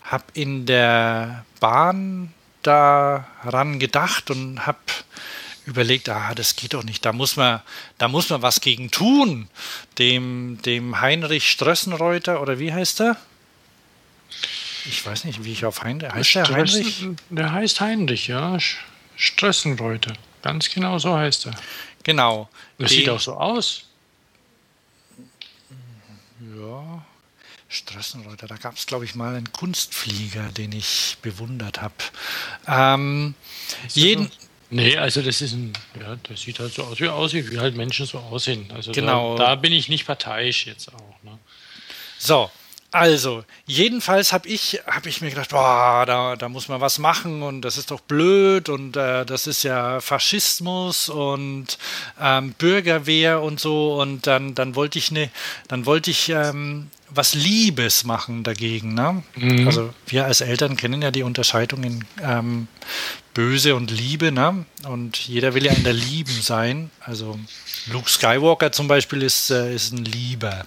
habe 0.02 0.24
in 0.34 0.66
der 0.66 1.44
Bahn 1.58 2.32
daran 2.62 3.78
gedacht 3.78 4.30
und 4.30 4.66
habe 4.66 4.78
überlegt, 5.66 6.08
ah, 6.08 6.34
das 6.34 6.56
geht 6.56 6.74
doch 6.74 6.84
nicht, 6.84 7.04
da 7.04 7.12
muss 7.12 7.36
man, 7.36 7.60
da 7.98 8.08
muss 8.08 8.30
man 8.30 8.42
was 8.42 8.60
gegen 8.60 8.90
tun. 8.90 9.48
Dem, 9.98 10.58
dem 10.64 11.00
Heinrich 11.00 11.50
Strössenreuter, 11.50 12.40
oder 12.40 12.58
wie 12.58 12.72
heißt 12.72 13.00
er? 13.00 13.16
Ich 14.86 15.04
weiß 15.04 15.24
nicht, 15.24 15.44
wie 15.44 15.52
ich 15.52 15.64
auf 15.64 15.82
Heinrich. 15.82 16.12
Heißt 16.12 16.34
der 16.34 16.48
Heinrich? 16.48 17.06
Der 17.30 17.52
heißt 17.52 17.80
Heinrich, 17.80 18.28
ja. 18.28 18.58
Strössenreuter. 19.16 20.14
Ganz 20.42 20.70
genau 20.70 20.98
so 20.98 21.16
heißt 21.16 21.46
er. 21.46 21.54
Genau. 22.02 22.48
Das 22.78 22.90
sieht 22.90 23.08
auch 23.08 23.20
so 23.20 23.34
aus. 23.34 23.84
Ja. 26.56 27.04
Strassenreuter, 27.68 28.48
da 28.48 28.56
gab 28.56 28.76
es, 28.76 28.84
glaube 28.86 29.04
ich, 29.04 29.14
mal 29.14 29.36
einen 29.36 29.52
Kunstflieger, 29.52 30.50
den 30.50 30.72
ich 30.72 31.16
bewundert 31.22 31.80
habe. 31.80 31.94
Ähm, 32.66 33.34
jeden. 33.90 34.28
Nee, 34.70 34.96
also 34.96 35.22
das 35.22 35.40
ist 35.40 35.52
ein, 35.52 35.72
ja, 36.00 36.16
das 36.24 36.42
sieht 36.42 36.58
halt 36.58 36.72
so 36.74 36.82
aus, 36.82 36.98
wie 36.98 37.08
aussieht, 37.08 37.50
wie 37.50 37.58
halt 37.58 37.76
Menschen 37.76 38.06
so 38.06 38.18
aussehen. 38.18 38.70
Also 38.72 38.90
genau. 38.90 39.36
da, 39.36 39.46
da 39.46 39.54
bin 39.54 39.72
ich 39.72 39.88
nicht 39.88 40.04
parteiisch 40.04 40.66
jetzt 40.66 40.92
auch. 40.92 41.22
Ne? 41.22 41.38
So, 42.18 42.50
also, 42.92 43.44
jedenfalls 43.66 44.32
habe 44.32 44.48
ich, 44.48 44.80
hab 44.86 45.06
ich 45.06 45.20
mir 45.20 45.30
gedacht, 45.30 45.50
boah, 45.50 46.04
da, 46.06 46.36
da 46.36 46.48
muss 46.48 46.68
man 46.68 46.80
was 46.80 46.98
machen 46.98 47.42
und 47.42 47.62
das 47.62 47.78
ist 47.78 47.90
doch 47.90 48.00
blöd 48.00 48.68
und 48.68 48.96
äh, 48.96 49.24
das 49.24 49.46
ist 49.46 49.62
ja 49.62 50.00
Faschismus 50.00 51.08
und 51.08 51.78
ähm, 52.20 52.52
Bürgerwehr 52.58 53.42
und 53.42 53.60
so 53.60 54.00
und 54.00 54.26
dann, 54.26 54.54
dann 54.54 54.74
wollte 54.74 54.98
ich 54.98 55.12
ne, 55.12 55.30
dann 55.68 55.86
wollte 55.86 56.10
ich 56.10 56.30
ähm, 56.30 56.90
was 57.08 57.34
Liebes 57.34 58.04
machen 58.04 58.42
dagegen. 58.42 58.94
Ne? 58.94 59.22
Mhm. 59.36 59.66
Also 59.66 59.92
wir 60.06 60.24
als 60.24 60.40
Eltern 60.40 60.76
kennen 60.76 61.02
ja 61.02 61.10
die 61.10 61.22
Unterscheidung 61.22 61.84
in 61.84 62.04
ähm, 62.22 62.68
Böse 63.34 63.74
und 63.74 63.90
Liebe, 63.90 64.32
ne? 64.32 64.64
Und 64.84 65.16
jeder 65.16 65.54
will 65.54 65.64
ja 65.64 65.72
in 65.72 65.84
der 65.84 65.92
Lieben 65.92 66.40
sein. 66.42 66.90
Also 67.00 67.38
Luke 67.86 68.10
Skywalker 68.10 68.72
zum 68.72 68.88
Beispiel 68.88 69.22
ist, 69.22 69.50
äh, 69.50 69.74
ist 69.74 69.92
ein 69.92 70.04
Lieber. 70.04 70.66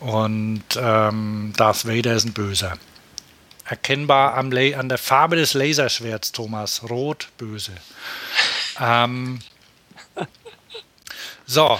Und 0.00 0.64
ähm, 0.76 1.52
Darth 1.56 1.86
Vader 1.86 2.14
ist 2.14 2.24
ein 2.24 2.32
Böser. 2.32 2.78
Erkennbar 3.66 4.34
am 4.34 4.50
an 4.52 4.88
der 4.88 4.98
Farbe 4.98 5.36
des 5.36 5.54
Laserschwerts, 5.54 6.32
Thomas. 6.32 6.82
Rot, 6.90 7.28
böse. 7.38 7.72
ähm, 8.80 9.40
so. 11.46 11.78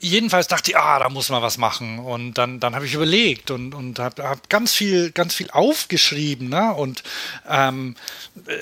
Jedenfalls 0.00 0.48
dachte 0.48 0.70
ich, 0.70 0.76
ah, 0.76 0.98
da 0.98 1.08
muss 1.08 1.28
man 1.28 1.42
was 1.42 1.58
machen. 1.58 1.98
Und 1.98 2.34
dann, 2.34 2.58
dann 2.58 2.74
habe 2.74 2.86
ich 2.86 2.94
überlegt 2.94 3.50
und, 3.50 3.74
und 3.74 3.98
habe 3.98 4.22
hab 4.22 4.50
ganz 4.50 4.74
viel, 4.74 5.12
ganz 5.12 5.34
viel 5.34 5.50
aufgeschrieben. 5.50 6.48
Ne? 6.48 6.74
Und 6.74 7.02
ähm, 7.48 7.96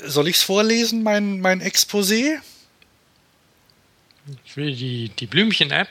soll 0.05 0.27
ich 0.27 0.35
es 0.37 0.43
vorlesen, 0.43 1.01
mein, 1.01 1.41
mein 1.41 1.61
Exposé? 1.61 2.39
Für 4.45 4.71
die, 4.71 5.09
die 5.09 5.27
Blümchen-App? 5.27 5.89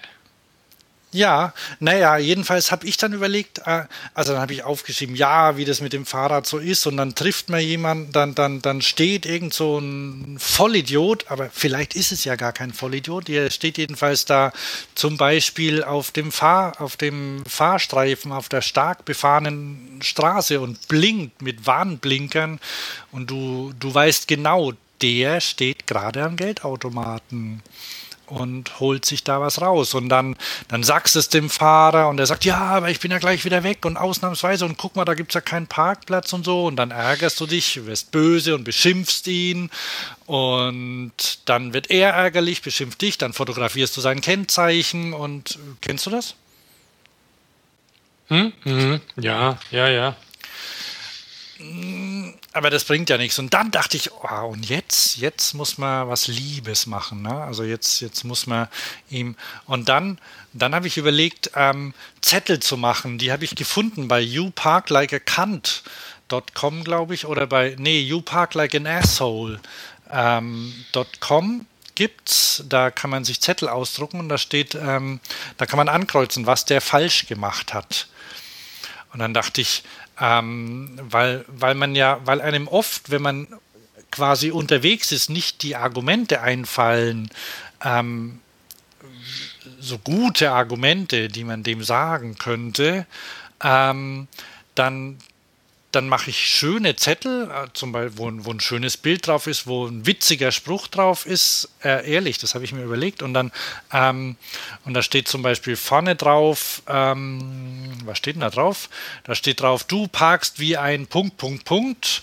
Ja, 1.14 1.52
naja, 1.78 2.16
jedenfalls 2.16 2.72
habe 2.72 2.86
ich 2.86 2.96
dann 2.96 3.12
überlegt, 3.12 3.58
äh, 3.66 3.84
also 4.14 4.32
dann 4.32 4.40
habe 4.40 4.54
ich 4.54 4.64
aufgeschrieben, 4.64 5.14
ja, 5.14 5.58
wie 5.58 5.66
das 5.66 5.82
mit 5.82 5.92
dem 5.92 6.06
Fahrrad 6.06 6.46
so 6.46 6.56
ist 6.56 6.86
und 6.86 6.96
dann 6.96 7.14
trifft 7.14 7.50
man 7.50 7.60
jemanden, 7.60 8.12
dann, 8.12 8.34
dann, 8.34 8.62
dann 8.62 8.80
steht 8.80 9.26
irgend 9.26 9.52
so 9.52 9.78
ein 9.78 10.38
Vollidiot, 10.38 11.26
aber 11.28 11.50
vielleicht 11.52 11.94
ist 11.94 12.12
es 12.12 12.24
ja 12.24 12.36
gar 12.36 12.54
kein 12.54 12.72
Vollidiot, 12.72 13.28
der 13.28 13.50
steht 13.50 13.76
jedenfalls 13.76 14.24
da 14.24 14.52
zum 14.94 15.18
Beispiel 15.18 15.84
auf 15.84 16.12
dem, 16.12 16.32
Fahr, 16.32 16.80
auf 16.80 16.96
dem 16.96 17.44
Fahrstreifen 17.44 18.32
auf 18.32 18.48
der 18.48 18.62
stark 18.62 19.04
befahrenen 19.04 20.00
Straße 20.02 20.60
und 20.60 20.88
blinkt 20.88 21.42
mit 21.42 21.66
Warnblinkern 21.66 22.58
und 23.10 23.30
du, 23.30 23.74
du 23.78 23.92
weißt 23.92 24.28
genau, 24.28 24.72
der 25.02 25.42
steht 25.42 25.86
gerade 25.86 26.22
am 26.22 26.36
Geldautomaten. 26.36 27.62
Und 28.32 28.80
holt 28.80 29.04
sich 29.04 29.24
da 29.24 29.40
was 29.40 29.60
raus. 29.60 29.94
Und 29.94 30.08
dann, 30.08 30.36
dann 30.68 30.82
sagst 30.82 31.14
du 31.14 31.18
es 31.18 31.28
dem 31.28 31.50
Fahrer 31.50 32.08
und 32.08 32.18
er 32.18 32.26
sagt, 32.26 32.44
ja, 32.44 32.58
aber 32.58 32.90
ich 32.90 33.00
bin 33.00 33.10
ja 33.10 33.18
gleich 33.18 33.44
wieder 33.44 33.62
weg 33.62 33.84
und 33.84 33.96
ausnahmsweise 33.96 34.64
und 34.64 34.78
guck 34.78 34.96
mal, 34.96 35.04
da 35.04 35.14
gibt 35.14 35.32
es 35.32 35.34
ja 35.34 35.40
keinen 35.40 35.66
Parkplatz 35.66 36.32
und 36.32 36.44
so. 36.44 36.66
Und 36.66 36.76
dann 36.76 36.90
ärgerst 36.90 37.38
du 37.40 37.46
dich, 37.46 37.84
wirst 37.84 38.10
böse 38.10 38.54
und 38.54 38.64
beschimpfst 38.64 39.26
ihn. 39.26 39.70
Und 40.26 41.40
dann 41.44 41.74
wird 41.74 41.90
er 41.90 42.10
ärgerlich, 42.10 42.62
beschimpft 42.62 43.02
dich, 43.02 43.18
dann 43.18 43.34
fotografierst 43.34 43.96
du 43.96 44.00
sein 44.00 44.20
Kennzeichen 44.20 45.12
und 45.12 45.58
kennst 45.80 46.06
du 46.06 46.10
das? 46.10 46.34
Hm? 48.28 48.52
Mhm. 48.64 49.00
Ja, 49.16 49.58
ja, 49.70 49.88
ja. 49.88 50.16
Aber 52.54 52.68
das 52.68 52.84
bringt 52.84 53.08
ja 53.08 53.16
nichts. 53.16 53.38
Und 53.38 53.54
dann 53.54 53.70
dachte 53.70 53.96
ich, 53.96 54.12
oh, 54.12 54.46
und 54.46 54.68
jetzt, 54.68 55.16
jetzt 55.16 55.54
muss 55.54 55.78
man 55.78 56.08
was 56.08 56.26
Liebes 56.26 56.86
machen. 56.86 57.22
Ne? 57.22 57.34
Also 57.34 57.64
jetzt, 57.64 58.00
jetzt 58.00 58.24
muss 58.24 58.46
man 58.46 58.68
ihm. 59.08 59.36
Und 59.66 59.88
dann, 59.88 60.18
dann 60.52 60.74
habe 60.74 60.86
ich 60.86 60.98
überlegt, 60.98 61.52
ähm, 61.54 61.94
Zettel 62.20 62.60
zu 62.60 62.76
machen. 62.76 63.16
Die 63.16 63.32
habe 63.32 63.44
ich 63.44 63.54
gefunden 63.54 64.06
bei 64.06 64.20
You 64.20 64.50
Park 64.50 64.90
Like 64.90 65.14
a 65.14 65.18
Cunt.com, 65.18 66.84
glaube 66.84 67.14
ich, 67.14 67.24
oder 67.24 67.46
bei, 67.46 67.74
nee, 67.78 68.00
You 68.00 68.20
Park 68.20 68.52
Like 68.52 68.74
an 68.74 68.86
Asshole.com 68.86 69.62
ähm, 70.10 71.66
gibt's. 71.94 72.64
Da 72.68 72.90
kann 72.90 73.08
man 73.08 73.24
sich 73.24 73.40
Zettel 73.40 73.68
ausdrucken 73.68 74.20
und 74.20 74.28
da 74.28 74.36
steht, 74.36 74.74
ähm, 74.74 75.20
da 75.56 75.64
kann 75.64 75.78
man 75.78 75.88
ankreuzen, 75.88 76.46
was 76.46 76.66
der 76.66 76.82
falsch 76.82 77.26
gemacht 77.26 77.72
hat. 77.72 78.08
Und 79.12 79.20
dann 79.20 79.34
dachte 79.34 79.60
ich, 79.60 79.82
ähm, 80.22 81.00
weil, 81.02 81.44
weil 81.48 81.74
man 81.74 81.96
ja, 81.96 82.20
weil 82.24 82.40
einem 82.40 82.68
oft, 82.68 83.10
wenn 83.10 83.22
man 83.22 83.48
quasi 84.12 84.52
unterwegs 84.52 85.10
ist, 85.10 85.28
nicht 85.28 85.64
die 85.64 85.74
Argumente 85.74 86.40
einfallen, 86.42 87.28
ähm, 87.84 88.38
so 89.80 89.98
gute 89.98 90.52
Argumente, 90.52 91.26
die 91.26 91.42
man 91.42 91.64
dem 91.64 91.82
sagen 91.82 92.36
könnte, 92.38 93.04
ähm, 93.64 94.28
dann, 94.76 95.18
dann 95.92 96.08
mache 96.08 96.30
ich 96.30 96.38
schöne 96.38 96.96
Zettel, 96.96 97.50
äh, 97.50 97.68
zum 97.72 97.92
Beispiel, 97.92 98.18
wo, 98.18 98.30
wo, 98.44 98.50
ein 98.50 98.60
schönes 98.60 98.96
Bild 98.96 99.26
drauf 99.26 99.46
ist, 99.46 99.66
wo 99.66 99.86
ein 99.86 100.06
witziger 100.06 100.50
Spruch 100.50 100.88
drauf 100.88 101.26
ist. 101.26 101.68
Äh, 101.84 102.10
ehrlich, 102.10 102.38
das 102.38 102.54
habe 102.54 102.64
ich 102.64 102.72
mir 102.72 102.82
überlegt. 102.82 103.22
Und 103.22 103.34
dann, 103.34 103.52
ähm, 103.92 104.36
und 104.84 104.94
da 104.94 105.02
steht 105.02 105.28
zum 105.28 105.42
Beispiel 105.42 105.76
vorne 105.76 106.16
drauf, 106.16 106.82
ähm, 106.88 107.92
was 108.04 108.18
steht 108.18 108.36
denn 108.36 108.40
da 108.40 108.50
drauf? 108.50 108.88
Da 109.24 109.34
steht 109.34 109.60
drauf, 109.60 109.84
du 109.84 110.08
parkst 110.08 110.58
wie 110.58 110.76
ein 110.76 111.06
Punkt, 111.06 111.36
Punkt, 111.36 111.64
Punkt. 111.64 112.22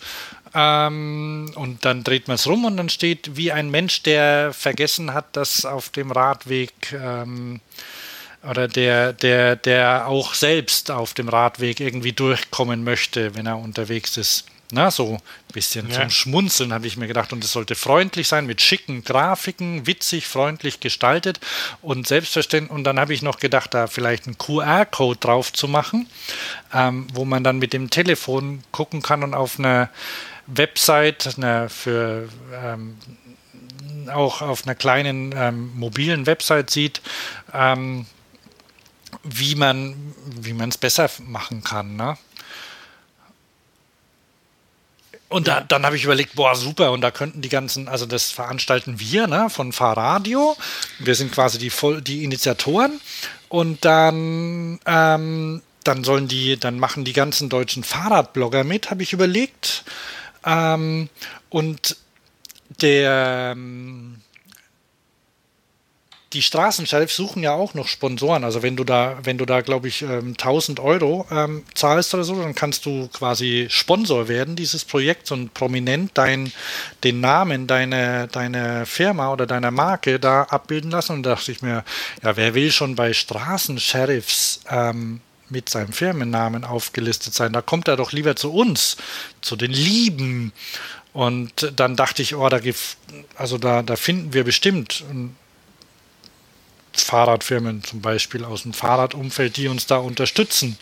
Ähm, 0.53 1.51
und 1.55 1.85
dann 1.85 2.03
dreht 2.03 2.27
man 2.27 2.35
es 2.35 2.47
rum 2.47 2.65
und 2.65 2.77
dann 2.77 2.89
steht 2.89 3.35
wie 3.35 3.51
ein 3.51 3.69
Mensch, 3.69 4.01
der 4.03 4.51
vergessen 4.53 5.13
hat, 5.13 5.35
dass 5.35 5.65
auf 5.65 5.89
dem 5.89 6.11
Radweg 6.11 6.91
ähm, 6.91 7.61
oder 8.47 8.67
der, 8.67 9.13
der, 9.13 9.55
der 9.55 10.07
auch 10.07 10.33
selbst 10.33 10.91
auf 10.91 11.13
dem 11.13 11.29
Radweg 11.29 11.79
irgendwie 11.79 12.13
durchkommen 12.13 12.83
möchte, 12.83 13.35
wenn 13.35 13.45
er 13.45 13.57
unterwegs 13.57 14.17
ist. 14.17 14.45
Na, 14.71 14.91
so 14.91 15.13
ein 15.13 15.21
bisschen 15.51 15.89
ja. 15.89 16.01
zum 16.01 16.11
Schmunzeln 16.11 16.73
habe 16.73 16.85
ich 16.85 16.95
mir 16.95 17.07
gedacht. 17.07 17.33
Und 17.33 17.43
es 17.43 17.51
sollte 17.51 17.73
freundlich 17.73 18.27
sein, 18.27 18.45
mit 18.45 18.61
schicken 18.61 19.03
Grafiken, 19.03 19.87
witzig, 19.87 20.27
freundlich 20.27 20.79
gestaltet 20.79 21.39
und 21.81 22.07
selbstverständlich. 22.07 22.71
Und 22.71 22.83
dann 22.83 22.99
habe 22.99 23.13
ich 23.13 23.23
noch 23.23 23.39
gedacht, 23.39 23.73
da 23.73 23.87
vielleicht 23.87 24.27
einen 24.27 24.37
QR-Code 24.37 25.19
drauf 25.19 25.51
zu 25.51 25.67
machen, 25.67 26.07
ähm, 26.71 27.07
wo 27.13 27.25
man 27.25 27.43
dann 27.43 27.57
mit 27.57 27.73
dem 27.73 27.89
Telefon 27.89 28.63
gucken 28.71 29.01
kann 29.01 29.23
und 29.23 29.33
auf 29.33 29.57
einer 29.57 29.89
Website 30.45 31.35
eine, 31.37 31.69
für 31.69 32.29
ähm, 32.53 32.95
auch 34.13 34.41
auf 34.41 34.65
einer 34.65 34.75
kleinen 34.75 35.33
ähm, 35.35 35.71
mobilen 35.75 36.27
Website 36.27 36.69
sieht, 36.69 37.01
ähm, 37.53 38.05
wie 39.23 39.55
man 39.55 39.95
wie 40.25 40.55
es 40.61 40.77
besser 40.77 41.09
machen 41.19 41.63
kann. 41.63 41.95
Ne? 41.95 42.17
Und 45.29 45.47
da, 45.47 45.61
dann 45.61 45.85
habe 45.85 45.95
ich 45.95 46.03
überlegt, 46.03 46.33
boah, 46.35 46.55
super, 46.55 46.91
und 46.91 47.01
da 47.01 47.11
könnten 47.11 47.41
die 47.41 47.49
ganzen, 47.49 47.87
also 47.87 48.07
das 48.07 48.31
veranstalten 48.31 48.99
wir 48.99 49.27
ne, 49.27 49.49
von 49.49 49.71
Fahrradio. 49.71 50.57
Wir 50.97 51.13
sind 51.13 51.31
quasi 51.31 51.59
die, 51.59 51.69
Voll, 51.69 52.01
die 52.01 52.23
Initiatoren. 52.23 52.99
Und 53.47 53.85
dann, 53.85 54.79
ähm, 54.85 55.61
dann 55.83 56.03
sollen 56.03 56.27
die, 56.27 56.59
dann 56.59 56.79
machen 56.79 57.05
die 57.05 57.13
ganzen 57.13 57.47
deutschen 57.47 57.83
Fahrradblogger 57.83 58.63
mit, 58.63 58.89
habe 58.89 59.03
ich 59.03 59.13
überlegt. 59.13 59.83
Ähm, 60.45 61.09
und 61.49 61.97
der, 62.81 63.53
ähm, 63.55 64.18
die 66.33 66.41
Straßenchefs 66.43 67.15
suchen 67.15 67.41
ja 67.41 67.53
auch 67.53 67.73
noch 67.73 67.87
Sponsoren. 67.87 68.43
Also 68.43 68.61
wenn 68.61 68.75
du 68.75 68.83
da, 68.83 69.17
wenn 69.23 69.39
du 69.39 69.45
da, 69.45 69.61
glaube 69.61 69.87
ich, 69.87 70.03
1000 70.03 70.77
ähm, 70.77 70.85
Euro 70.85 71.25
ähm, 71.31 71.63
zahlst 71.73 72.13
oder 72.13 72.23
so, 72.23 72.39
dann 72.39 72.53
kannst 72.53 72.85
du 72.85 73.07
quasi 73.07 73.67
Sponsor 73.69 74.27
werden 74.27 74.55
dieses 74.55 74.85
Projekts 74.85 75.31
und 75.31 75.53
prominent 75.53 76.11
dein, 76.13 76.51
den 77.03 77.19
Namen 77.19 77.65
deiner 77.65 78.27
deine 78.27 78.85
Firma 78.85 79.33
oder 79.33 79.47
deiner 79.47 79.71
Marke 79.71 80.19
da 80.19 80.43
abbilden 80.43 80.91
lassen. 80.91 81.13
Und 81.13 81.23
da 81.23 81.31
dachte 81.31 81.51
ich 81.51 81.61
mir, 81.63 81.83
ja, 82.21 82.37
wer 82.37 82.53
will 82.53 82.71
schon 82.71 82.95
bei 82.95 83.13
Straßensheriffs 83.13 84.61
ähm, 84.69 85.21
mit 85.49 85.67
seinem 85.69 85.93
Firmennamen 85.93 86.63
aufgelistet 86.63 87.33
sein? 87.33 87.53
Da 87.53 87.61
kommt 87.61 87.87
er 87.87 87.97
doch 87.97 88.11
lieber 88.11 88.35
zu 88.35 88.53
uns, 88.53 88.97
zu 89.41 89.55
den 89.55 89.71
Lieben. 89.71 90.53
Und 91.11 91.73
dann 91.75 91.95
dachte 91.95 92.21
ich, 92.21 92.35
oh, 92.35 92.49
da 92.49 92.59
gibt, 92.59 92.97
also 93.35 93.57
da, 93.57 93.81
da 93.81 93.95
finden 93.95 94.33
wir 94.33 94.43
bestimmt. 94.43 95.03
Und 95.09 95.35
Fahrradfirmen 97.03 97.83
zum 97.83 98.01
Beispiel 98.01 98.45
aus 98.45 98.63
dem 98.63 98.73
Fahrradumfeld, 98.73 99.57
die 99.57 99.67
uns 99.67 99.85
da 99.85 99.97
unterstützen. 99.97 100.77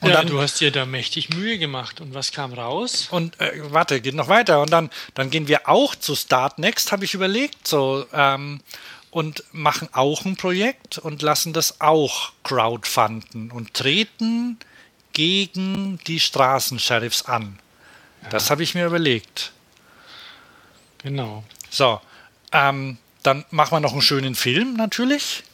Und 0.00 0.08
ja, 0.08 0.16
dann, 0.16 0.26
du 0.26 0.40
hast 0.40 0.60
dir 0.60 0.72
da 0.72 0.84
mächtig 0.84 1.30
Mühe 1.30 1.58
gemacht. 1.58 2.00
Und 2.00 2.12
was 2.12 2.32
kam 2.32 2.52
raus? 2.52 3.06
Und 3.10 3.40
äh, 3.40 3.52
warte, 3.72 4.00
geht 4.00 4.14
noch 4.14 4.28
weiter. 4.28 4.60
Und 4.60 4.70
dann, 4.70 4.90
dann 5.14 5.30
gehen 5.30 5.46
wir 5.46 5.68
auch 5.68 5.94
zu 5.94 6.16
Start 6.16 6.58
Next, 6.58 6.90
habe 6.90 7.04
ich 7.04 7.14
überlegt, 7.14 7.68
so 7.68 8.04
ähm, 8.12 8.60
und 9.12 9.44
machen 9.52 9.88
auch 9.92 10.24
ein 10.24 10.36
Projekt 10.36 10.98
und 10.98 11.22
lassen 11.22 11.52
das 11.52 11.80
auch 11.80 12.32
crowdfunden 12.42 13.52
und 13.52 13.74
treten 13.74 14.58
gegen 15.12 16.00
die 16.06 16.18
Straßensheriffs 16.18 17.26
an. 17.26 17.58
Ja. 18.22 18.30
Das 18.30 18.50
habe 18.50 18.62
ich 18.62 18.74
mir 18.74 18.86
überlegt. 18.86 19.52
Genau. 21.02 21.44
So, 21.70 22.00
ähm, 22.52 22.96
dann 23.22 23.44
machen 23.50 23.72
wir 23.72 23.80
noch 23.80 23.92
einen 23.92 24.02
schönen 24.02 24.34
Film 24.34 24.74
natürlich. 24.74 25.44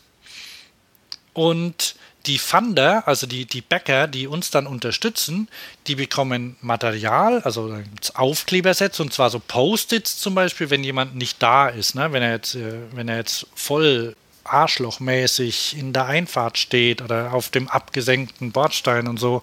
Und 1.32 1.94
die 2.26 2.38
Funder, 2.38 3.06
also 3.06 3.26
die, 3.26 3.46
die 3.46 3.60
Bäcker, 3.60 4.06
die 4.06 4.26
uns 4.26 4.50
dann 4.50 4.66
unterstützen, 4.66 5.48
die 5.86 5.94
bekommen 5.94 6.56
Material, 6.60 7.40
also 7.42 7.78
Aufklebersets 8.14 9.00
und 9.00 9.12
zwar 9.12 9.30
so 9.30 9.38
Post-its 9.38 10.18
zum 10.18 10.34
Beispiel, 10.34 10.68
wenn 10.70 10.84
jemand 10.84 11.14
nicht 11.14 11.42
da 11.42 11.68
ist, 11.68 11.94
ne? 11.94 12.12
wenn 12.12 12.22
er 12.22 12.32
jetzt, 12.32 12.54
äh, 12.54 12.80
wenn 12.92 13.08
er 13.08 13.16
jetzt 13.16 13.46
voll 13.54 14.14
arschlochmäßig 14.44 15.76
in 15.76 15.92
der 15.92 16.06
Einfahrt 16.06 16.58
steht 16.58 17.02
oder 17.02 17.32
auf 17.32 17.50
dem 17.50 17.68
abgesenkten 17.68 18.52
Bordstein 18.52 19.06
und 19.06 19.18
so. 19.18 19.42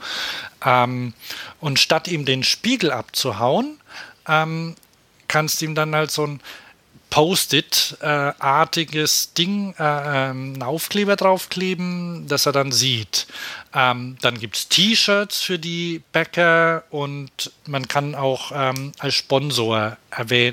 Ähm, 0.64 1.14
und 1.60 1.80
statt 1.80 2.08
ihm 2.08 2.26
den 2.26 2.44
Spiegel 2.44 2.92
abzuhauen, 2.92 3.80
ähm, 4.28 4.76
kannst 5.28 5.62
du 5.62 5.66
ihm 5.66 5.76
dann 5.76 5.96
halt 5.96 6.12
so 6.12 6.26
ein 6.26 6.40
Post-it-artiges 7.16 9.34
Ding, 9.36 9.74
äh, 9.80 9.84
ähm, 9.84 10.56
einen 10.56 10.64
Aufkleber 10.64 11.16
draufkleben, 11.16 12.28
dass 12.28 12.46
er 12.46 12.52
dann 12.52 12.74
sieht. 12.74 13.28
Ähm, 13.74 14.18
dann 14.20 14.38
gibt 14.38 14.58
es 14.58 14.68
T-Shirts 14.68 15.40
für 15.40 15.58
die 15.58 16.02
Bäcker 16.12 16.84
und 16.90 17.54
man 17.68 17.88
kann 17.88 18.16
auch 18.16 18.52
ähm, 18.54 18.92
als 19.00 19.16
Sponsor 19.16 19.96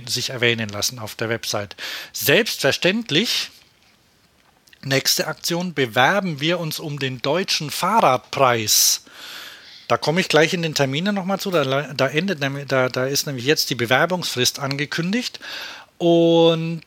sich 0.07 0.31
erwähnen 0.31 0.69
lassen 0.69 1.01
auf 1.01 1.17
der 1.17 1.29
Website. 1.29 1.75
Selbstverständlich, 2.13 3.51
nächste 4.85 5.27
Aktion, 5.27 5.75
bewerben 5.75 6.41
wir 6.41 6.61
uns 6.61 6.79
um 6.79 7.01
den 7.01 7.21
deutschen 7.23 7.73
Fahrradpreis. 7.73 9.03
Da 9.89 9.97
komme 9.97 10.21
ich 10.21 10.29
gleich 10.29 10.55
in 10.55 10.63
den 10.63 10.75
Terminen 10.75 11.15
nochmal 11.15 11.41
zu. 11.41 11.51
Da, 11.51 11.93
da, 11.93 12.07
endet, 12.07 12.41
da, 12.71 12.89
da 12.89 13.05
ist 13.05 13.27
nämlich 13.27 13.45
jetzt 13.45 13.69
die 13.69 13.75
Bewerbungsfrist 13.75 14.61
angekündigt. 14.61 15.41
Und 16.03 16.83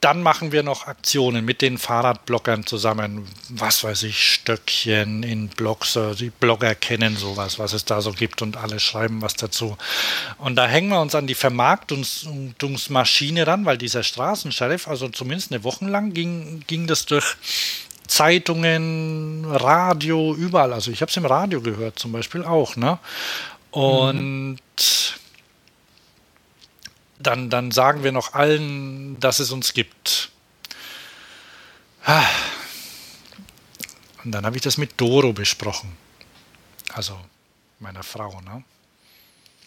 dann 0.00 0.22
machen 0.22 0.50
wir 0.50 0.64
noch 0.64 0.88
Aktionen 0.88 1.44
mit 1.44 1.62
den 1.62 1.78
Fahrradbloggern 1.78 2.66
zusammen. 2.66 3.28
Was 3.48 3.84
weiß 3.84 4.02
ich, 4.02 4.24
Stöckchen 4.24 5.22
in 5.22 5.46
Blogs. 5.46 5.96
Die 6.18 6.30
Blogger 6.30 6.74
kennen 6.74 7.16
sowas, 7.16 7.60
was 7.60 7.74
es 7.74 7.84
da 7.84 8.00
so 8.00 8.10
gibt 8.10 8.42
und 8.42 8.56
alle 8.56 8.80
schreiben 8.80 9.22
was 9.22 9.34
dazu. 9.34 9.78
Und 10.38 10.56
da 10.56 10.66
hängen 10.66 10.88
wir 10.88 11.00
uns 11.00 11.14
an 11.14 11.28
die 11.28 11.36
Vermarktungsmaschine 11.36 13.46
ran, 13.46 13.64
weil 13.64 13.78
dieser 13.78 14.02
Straßensheriff, 14.02 14.88
also 14.88 15.08
zumindest 15.10 15.52
eine 15.52 15.62
Woche 15.62 15.84
lang, 15.84 16.12
ging, 16.12 16.64
ging 16.66 16.88
das 16.88 17.06
durch 17.06 17.36
Zeitungen, 18.08 19.44
Radio, 19.44 20.34
überall. 20.34 20.72
Also 20.72 20.90
ich 20.90 21.02
habe 21.02 21.10
es 21.10 21.16
im 21.16 21.26
Radio 21.26 21.60
gehört 21.60 22.00
zum 22.00 22.10
Beispiel 22.10 22.42
auch. 22.42 22.74
Ne? 22.74 22.98
Und. 23.70 24.16
Mhm 24.16 24.56
dann, 27.18 27.50
dann 27.50 27.70
sagen 27.70 28.04
wir 28.04 28.12
noch 28.12 28.34
allen, 28.34 29.18
dass 29.20 29.38
es 29.38 29.50
uns 29.50 29.72
gibt. 29.72 30.30
Ah. 32.04 32.24
Und 34.24 34.32
dann 34.32 34.46
habe 34.46 34.56
ich 34.56 34.62
das 34.62 34.78
mit 34.78 35.00
Doro 35.00 35.32
besprochen. 35.32 35.96
Also 36.92 37.18
meiner 37.80 38.02
Frau, 38.02 38.40
ne? 38.40 38.64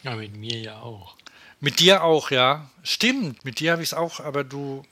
Ja, 0.03 0.15
mit 0.15 0.35
mir 0.35 0.59
ja 0.59 0.79
auch. 0.79 1.15
Mit 1.59 1.79
dir 1.79 2.03
auch, 2.03 2.31
ja. 2.31 2.69
Stimmt, 2.83 3.45
mit 3.45 3.59
dir 3.59 3.73
habe 3.73 3.83
ich 3.83 3.89
es 3.89 3.93
auch, 3.93 4.19
aber 4.19 4.43
du. 4.43 4.83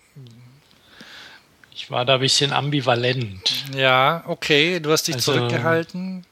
Ich 1.74 1.90
war 1.90 2.06
da 2.06 2.16
ein 2.16 2.20
bisschen 2.20 2.54
ambivalent. 2.54 3.66
Ja, 3.74 4.24
okay, 4.28 4.80
du 4.80 4.92
hast 4.92 5.08
dich 5.08 5.16
also, 5.16 5.34
zurückgehalten. 5.34 6.26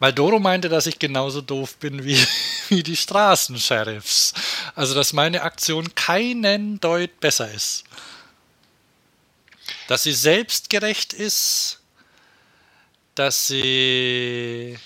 Weil 0.00 0.14
Doro 0.14 0.40
meinte, 0.40 0.68
dass 0.70 0.86
ich 0.86 0.98
genauso 0.98 1.42
doof 1.42 1.76
bin 1.76 2.04
wie, 2.04 2.18
wie 2.68 2.82
die 2.82 2.96
Straßensheriffs. 2.96 4.32
Also, 4.74 4.94
dass 4.94 5.12
meine 5.12 5.42
Aktion 5.42 5.94
keinen 5.94 6.80
Deut 6.80 7.20
besser 7.20 7.50
ist. 7.52 7.84
Dass 9.86 10.02
sie 10.02 10.14
selbstgerecht 10.14 11.12
ist, 11.12 11.80
dass 13.14 13.48
sie 13.48 14.78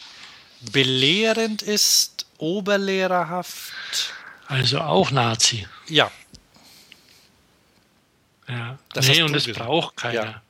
belehrend 0.72 1.62
ist, 1.62 2.26
oberlehrerhaft. 2.38 4.12
Also 4.48 4.80
auch 4.80 5.10
Nazi. 5.10 5.66
Ja. 5.88 6.10
Ja. 8.48 8.78
Das 8.92 9.06
nee, 9.06 9.22
und 9.22 9.34
es 9.34 9.46
braucht 9.46 9.96
keiner. 9.96 10.24
Ja. 10.24 10.42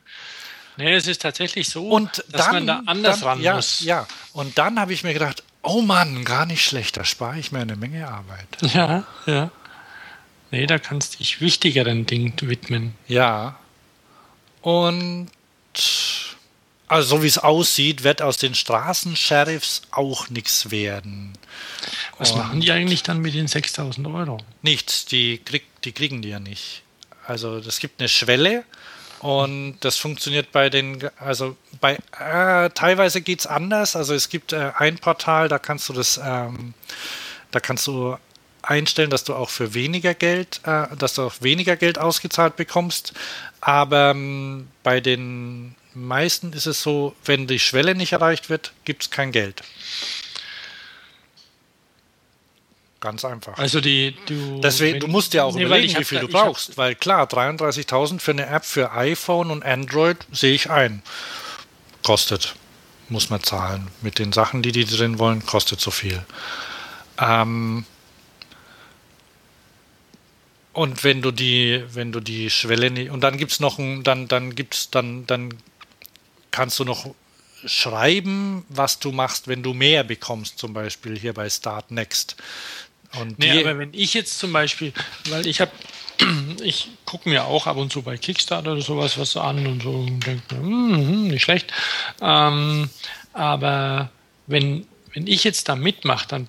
Nee, 0.76 0.94
es 0.94 1.06
ist 1.06 1.22
tatsächlich 1.22 1.68
so, 1.68 1.88
und 1.88 2.24
dass 2.28 2.46
dann, 2.46 2.52
man 2.52 2.66
da 2.66 2.82
anders 2.86 3.20
dann, 3.20 3.28
ran 3.28 3.40
ja, 3.40 3.54
muss. 3.54 3.80
Ja, 3.80 4.06
und 4.32 4.58
dann 4.58 4.78
habe 4.80 4.92
ich 4.92 5.04
mir 5.04 5.12
gedacht, 5.12 5.42
oh 5.62 5.80
Mann, 5.80 6.24
gar 6.24 6.46
nicht 6.46 6.64
schlecht, 6.64 6.96
da 6.96 7.04
spare 7.04 7.38
ich 7.38 7.52
mir 7.52 7.60
eine 7.60 7.76
Menge 7.76 8.08
Arbeit. 8.08 8.48
Ja, 8.60 9.04
ja. 9.26 9.50
Nee, 10.50 10.66
da 10.66 10.78
kannst 10.78 11.14
du 11.14 11.18
dich 11.18 11.40
wichtigeren 11.40 12.06
Dingen 12.06 12.34
widmen. 12.40 12.94
Ja. 13.08 13.56
Und 14.62 15.30
also 16.86 17.16
so 17.16 17.22
wie 17.22 17.26
es 17.26 17.38
aussieht, 17.38 18.04
wird 18.04 18.22
aus 18.22 18.36
den 18.36 18.54
Straßensheriffs 18.54 19.82
auch 19.90 20.28
nichts 20.30 20.70
werden. 20.70 21.32
Was 22.18 22.32
Und 22.32 22.38
machen 22.38 22.60
die 22.60 22.70
eigentlich 22.70 23.02
dann 23.02 23.20
mit 23.20 23.34
den 23.34 23.48
6000 23.48 24.06
Euro? 24.06 24.38
Nichts, 24.62 25.06
die, 25.06 25.38
krieg, 25.38 25.64
die 25.82 25.92
kriegen 25.92 26.22
die 26.22 26.28
ja 26.28 26.40
nicht. 26.40 26.82
Also 27.26 27.56
es 27.56 27.80
gibt 27.80 28.00
eine 28.00 28.08
Schwelle 28.08 28.64
und 29.24 29.78
das 29.80 29.96
funktioniert 29.96 30.52
bei 30.52 30.68
den, 30.68 31.08
also 31.16 31.56
bei, 31.80 31.94
äh, 32.20 32.68
teilweise 32.74 33.22
geht 33.22 33.40
es 33.40 33.46
anders. 33.46 33.96
Also 33.96 34.12
es 34.12 34.28
gibt 34.28 34.52
äh, 34.52 34.72
ein 34.76 34.98
Portal, 34.98 35.48
da 35.48 35.58
kannst 35.58 35.88
du 35.88 35.94
das, 35.94 36.20
ähm, 36.22 36.74
da 37.50 37.58
kannst 37.58 37.86
du 37.86 38.18
einstellen, 38.60 39.08
dass 39.08 39.24
du 39.24 39.34
auch 39.34 39.48
für 39.48 39.72
weniger 39.72 40.12
Geld, 40.12 40.60
äh, 40.64 40.94
dass 40.98 41.14
du 41.14 41.22
auch 41.22 41.36
weniger 41.40 41.76
Geld 41.76 41.98
ausgezahlt 41.98 42.56
bekommst. 42.56 43.14
Aber 43.62 44.10
ähm, 44.10 44.68
bei 44.82 45.00
den 45.00 45.74
meisten 45.94 46.52
ist 46.52 46.66
es 46.66 46.82
so, 46.82 47.16
wenn 47.24 47.46
die 47.46 47.60
Schwelle 47.60 47.94
nicht 47.94 48.12
erreicht 48.12 48.50
wird, 48.50 48.74
gibt 48.84 49.04
es 49.04 49.10
kein 49.10 49.32
Geld. 49.32 49.62
Ganz 53.04 53.22
einfach. 53.22 53.58
Also 53.58 53.82
die 53.82 54.16
du 54.24 54.62
Deswegen, 54.62 54.98
du 54.98 55.08
musst 55.08 55.34
ja 55.34 55.44
auch 55.44 55.54
nee, 55.54 55.64
überlegen, 55.64 55.98
wie 55.98 56.04
viel 56.04 56.20
du 56.20 56.28
brauchst, 56.28 56.70
hab, 56.70 56.76
weil 56.78 56.94
klar, 56.94 57.26
33.000 57.26 58.18
für 58.18 58.30
eine 58.30 58.46
App 58.46 58.64
für 58.64 58.92
iPhone 58.92 59.50
und 59.50 59.62
Android 59.62 60.16
sehe 60.32 60.54
ich 60.54 60.70
ein. 60.70 61.02
Kostet, 62.02 62.54
muss 63.10 63.28
man 63.28 63.42
zahlen. 63.42 63.88
Mit 64.00 64.18
den 64.18 64.32
Sachen, 64.32 64.62
die 64.62 64.72
die 64.72 64.86
drin 64.86 65.18
wollen, 65.18 65.44
kostet 65.44 65.82
so 65.82 65.90
viel. 65.90 66.24
Ähm, 67.18 67.84
und 70.72 71.04
wenn 71.04 71.20
du 71.20 71.30
die, 71.30 71.84
wenn 71.92 72.10
du 72.10 72.20
die 72.20 72.48
Schwelle 72.48 72.90
nicht, 72.90 73.10
und 73.10 73.20
dann 73.20 73.36
gibt 73.36 73.52
es 73.52 73.60
noch 73.60 73.78
ein, 73.78 74.02
dann, 74.02 74.28
dann 74.28 74.54
gibt's, 74.54 74.88
dann, 74.88 75.26
dann 75.26 75.52
kannst 76.50 76.78
du 76.78 76.84
noch 76.84 77.14
schreiben, 77.66 78.64
was 78.70 78.98
du 78.98 79.12
machst, 79.12 79.48
wenn 79.48 79.62
du 79.62 79.74
mehr 79.74 80.04
bekommst, 80.04 80.58
zum 80.58 80.72
Beispiel 80.72 81.18
hier 81.18 81.34
bei 81.34 81.50
Start 81.50 81.90
Next. 81.90 82.36
Und 83.20 83.38
nee, 83.38 83.60
aber 83.60 83.78
wenn 83.78 83.92
ich 83.92 84.14
jetzt 84.14 84.38
zum 84.38 84.52
Beispiel, 84.52 84.92
weil 85.28 85.46
ich 85.46 85.60
habe, 85.60 85.70
ich 86.62 86.88
gucke 87.04 87.28
mir 87.28 87.44
auch 87.44 87.66
ab 87.66 87.76
und 87.76 87.92
zu 87.92 88.02
bei 88.02 88.16
Kickstarter 88.16 88.72
oder 88.72 88.82
sowas 88.82 89.18
was 89.18 89.36
an 89.36 89.66
und 89.66 89.82
so 89.82 89.90
und 89.90 90.26
denke 90.26 90.54
mir, 90.54 90.60
hm, 90.62 90.96
hm, 90.96 91.28
nicht 91.28 91.42
schlecht. 91.42 91.72
Ähm, 92.20 92.88
aber 93.32 94.10
wenn, 94.46 94.86
wenn 95.12 95.26
ich 95.26 95.44
jetzt 95.44 95.68
da 95.68 95.76
mitmache, 95.76 96.28
dann 96.28 96.48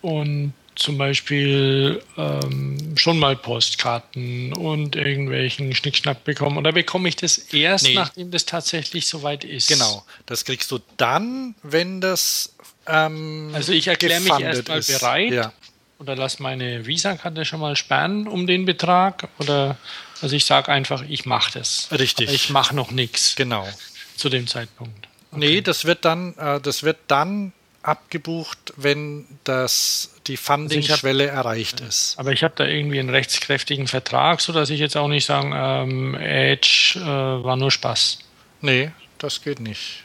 und 0.00 0.52
zum 0.78 0.96
Beispiel 0.96 2.02
ähm, 2.16 2.96
schon 2.96 3.18
mal 3.18 3.36
Postkarten 3.36 4.52
und 4.52 4.94
irgendwelchen 4.94 5.74
Schnickschnack 5.74 6.22
bekommen? 6.22 6.56
Oder 6.56 6.72
bekomme 6.72 7.08
ich 7.08 7.16
das 7.16 7.38
erst, 7.38 7.84
nee. 7.84 7.94
nachdem 7.94 8.30
das 8.30 8.46
tatsächlich 8.46 9.08
soweit 9.08 9.44
ist? 9.44 9.68
Genau, 9.68 10.04
das 10.26 10.44
kriegst 10.44 10.70
du 10.70 10.78
dann, 10.96 11.56
wenn 11.62 12.00
das. 12.00 12.54
Ähm, 12.88 13.50
also 13.54 13.72
ich 13.72 13.86
erkläre 13.86 14.20
mich 14.20 14.38
erstmal 14.38 14.80
bereit 14.80 15.32
ja. 15.32 15.52
oder 15.98 16.16
lass 16.16 16.38
meine 16.38 16.86
Visa-Karte 16.86 17.44
schon 17.44 17.60
mal 17.60 17.76
sperren 17.76 18.26
um 18.26 18.46
den 18.46 18.64
Betrag. 18.64 19.28
Oder 19.38 19.76
also 20.22 20.34
ich 20.34 20.44
sage 20.44 20.72
einfach, 20.72 21.02
ich 21.08 21.26
mache 21.26 21.58
das. 21.58 21.88
Richtig. 21.92 22.28
Aber 22.28 22.34
ich 22.34 22.50
mache 22.50 22.74
noch 22.74 22.90
nichts. 22.90 23.36
Genau. 23.36 23.68
Zu 24.16 24.28
dem 24.28 24.46
Zeitpunkt. 24.46 25.08
Okay. 25.30 25.40
Nee, 25.40 25.60
das 25.60 25.84
wird 25.84 26.04
dann, 26.04 26.36
äh, 26.38 26.60
das 26.60 26.82
wird 26.82 26.96
dann 27.06 27.52
abgebucht, 27.82 28.74
wenn 28.76 29.26
das 29.44 30.14
die 30.26 30.36
Funding-Schwelle 30.36 31.30
also 31.30 31.36
erreicht 31.36 31.80
ist. 31.80 32.18
Aber 32.18 32.32
ich 32.32 32.42
habe 32.42 32.54
da 32.56 32.66
irgendwie 32.66 32.98
einen 32.98 33.10
rechtskräftigen 33.10 33.86
Vertrag, 33.86 34.40
sodass 34.40 34.70
ich 34.70 34.80
jetzt 34.80 34.96
auch 34.96 35.08
nicht 35.08 35.24
sagen, 35.24 35.52
ähm, 35.54 36.14
Edge 36.14 36.94
äh, 36.96 37.04
war 37.06 37.56
nur 37.56 37.70
Spaß. 37.70 38.18
Nee, 38.60 38.90
das 39.18 39.42
geht 39.42 39.60
nicht. 39.60 40.04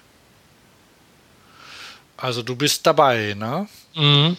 Also 2.23 2.41
du 2.41 2.55
bist 2.55 2.87
dabei, 2.87 3.33
ne? 3.37 3.67
Mhm. 3.95 4.37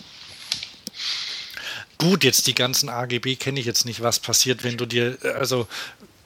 Gut, 1.99 2.25
jetzt 2.25 2.47
die 2.47 2.55
ganzen 2.55 2.89
AGB 2.89 3.37
kenne 3.37 3.61
ich 3.61 3.67
jetzt 3.67 3.85
nicht, 3.85 4.01
was 4.03 4.21
passiert, 4.21 4.65
wenn 4.65 4.79
du 4.79 4.87
dir, 4.87 5.19
also 5.39 5.69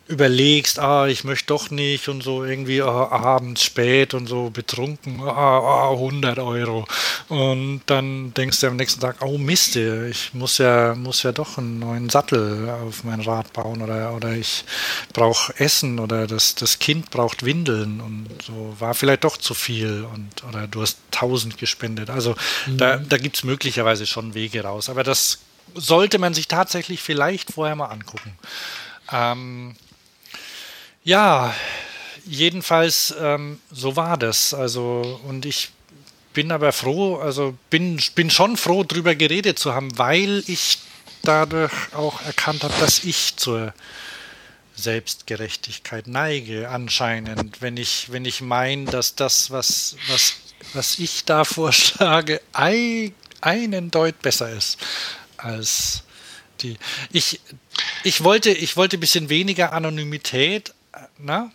überlegst, 0.09 0.79
ah, 0.79 1.07
ich 1.07 1.25
möchte 1.25 1.47
doch 1.47 1.71
nicht 1.71 2.09
und 2.09 2.23
so 2.23 2.43
irgendwie 2.43 2.81
ah, 2.83 3.09
abends 3.11 3.63
spät 3.63 4.15
und 4.15 4.27
so 4.27 4.49
betrunken, 4.51 5.21
ah, 5.21 5.59
ah, 5.61 5.91
100 5.93 6.39
Euro. 6.39 6.87
Und 7.29 7.83
dann 7.87 8.33
denkst 8.33 8.61
du 8.61 8.69
am 8.69 8.77
nächsten 8.77 9.01
Tag, 9.01 9.17
oh 9.21 9.37
Mist, 9.37 9.77
ich 9.77 10.33
muss 10.33 10.59
ja, 10.59 10.95
muss 10.95 11.23
ja 11.23 11.33
doch 11.33 11.59
einen 11.59 11.79
neuen 11.79 12.09
Sattel 12.09 12.71
auf 12.71 13.05
mein 13.05 13.21
Rad 13.21 13.53
bauen 13.53 13.83
oder, 13.83 14.15
oder 14.15 14.33
ich 14.33 14.65
brauche 15.13 15.53
Essen 15.59 15.99
oder 15.99 16.27
das, 16.27 16.55
das 16.55 16.79
Kind 16.79 17.11
braucht 17.11 17.45
Windeln 17.45 18.01
und 18.01 18.29
so 18.45 18.75
war 18.79 18.95
vielleicht 18.95 19.25
doch 19.25 19.37
zu 19.37 19.53
viel 19.53 20.07
und 20.15 20.45
oder 20.49 20.67
du 20.67 20.81
hast 20.81 20.99
1000 21.13 21.59
gespendet. 21.59 22.09
Also 22.09 22.35
mhm. 22.67 22.79
da, 22.79 22.97
da 22.97 23.19
gibt 23.19 23.37
es 23.37 23.45
möglicherweise 23.45 24.07
schon 24.07 24.35
Wege 24.35 24.63
raus. 24.63 24.89
Aber 24.89 25.05
das 25.05 25.39
sollte 25.75 26.19
man 26.19 26.33
sich 26.33 26.49
tatsächlich 26.49 27.03
vielleicht 27.03 27.53
vorher 27.53 27.77
mal 27.77 27.87
angucken. 27.87 28.33
Ähm, 29.13 29.75
ja, 31.05 31.55
jedenfalls 32.25 33.15
ähm, 33.21 33.61
so 33.71 33.97
war 33.97 34.17
das. 34.17 34.55
Also, 34.55 35.21
und 35.27 35.47
ich 35.47 35.71
bin 36.35 36.53
aber 36.53 36.73
froh, 36.73 37.17
also 37.17 37.57
bin, 37.71 38.01
bin 38.15 38.31
schon 38.31 38.57
froh, 38.57 38.85
darüber 38.85 39.15
geredet 39.15 39.59
zu 39.59 39.75
haben, 39.75 39.97
weil 39.99 40.43
ich 40.47 40.79
dadurch 41.23 41.73
auch 41.95 42.23
erkannt 42.23 42.63
habe, 42.63 42.75
dass 42.81 43.05
ich 43.05 43.37
zur 43.37 43.75
Selbstgerechtigkeit 44.77 46.07
neige, 46.07 46.69
anscheinend, 46.69 47.61
wenn 47.61 47.77
ich, 47.77 48.13
wenn 48.13 48.25
ich 48.25 48.41
meine, 48.41 48.85
dass 48.85 49.17
das, 49.17 49.51
was, 49.51 49.97
was, 50.09 50.37
was 50.75 50.99
ich 51.01 51.25
da 51.25 51.45
vorschlage, 51.45 52.41
ein, 52.53 53.15
einen 53.41 53.91
Deut 53.91 54.21
besser 54.23 54.51
ist 54.51 54.79
als 55.37 56.05
die. 56.61 56.77
Ich, 57.13 57.41
ich 58.05 58.23
wollte, 58.23 58.51
ich 58.51 58.77
wollte 58.77 58.97
ein 58.97 59.01
bisschen 59.01 59.29
weniger 59.29 59.73
Anonymität, 59.73 60.73
na? 61.19 61.51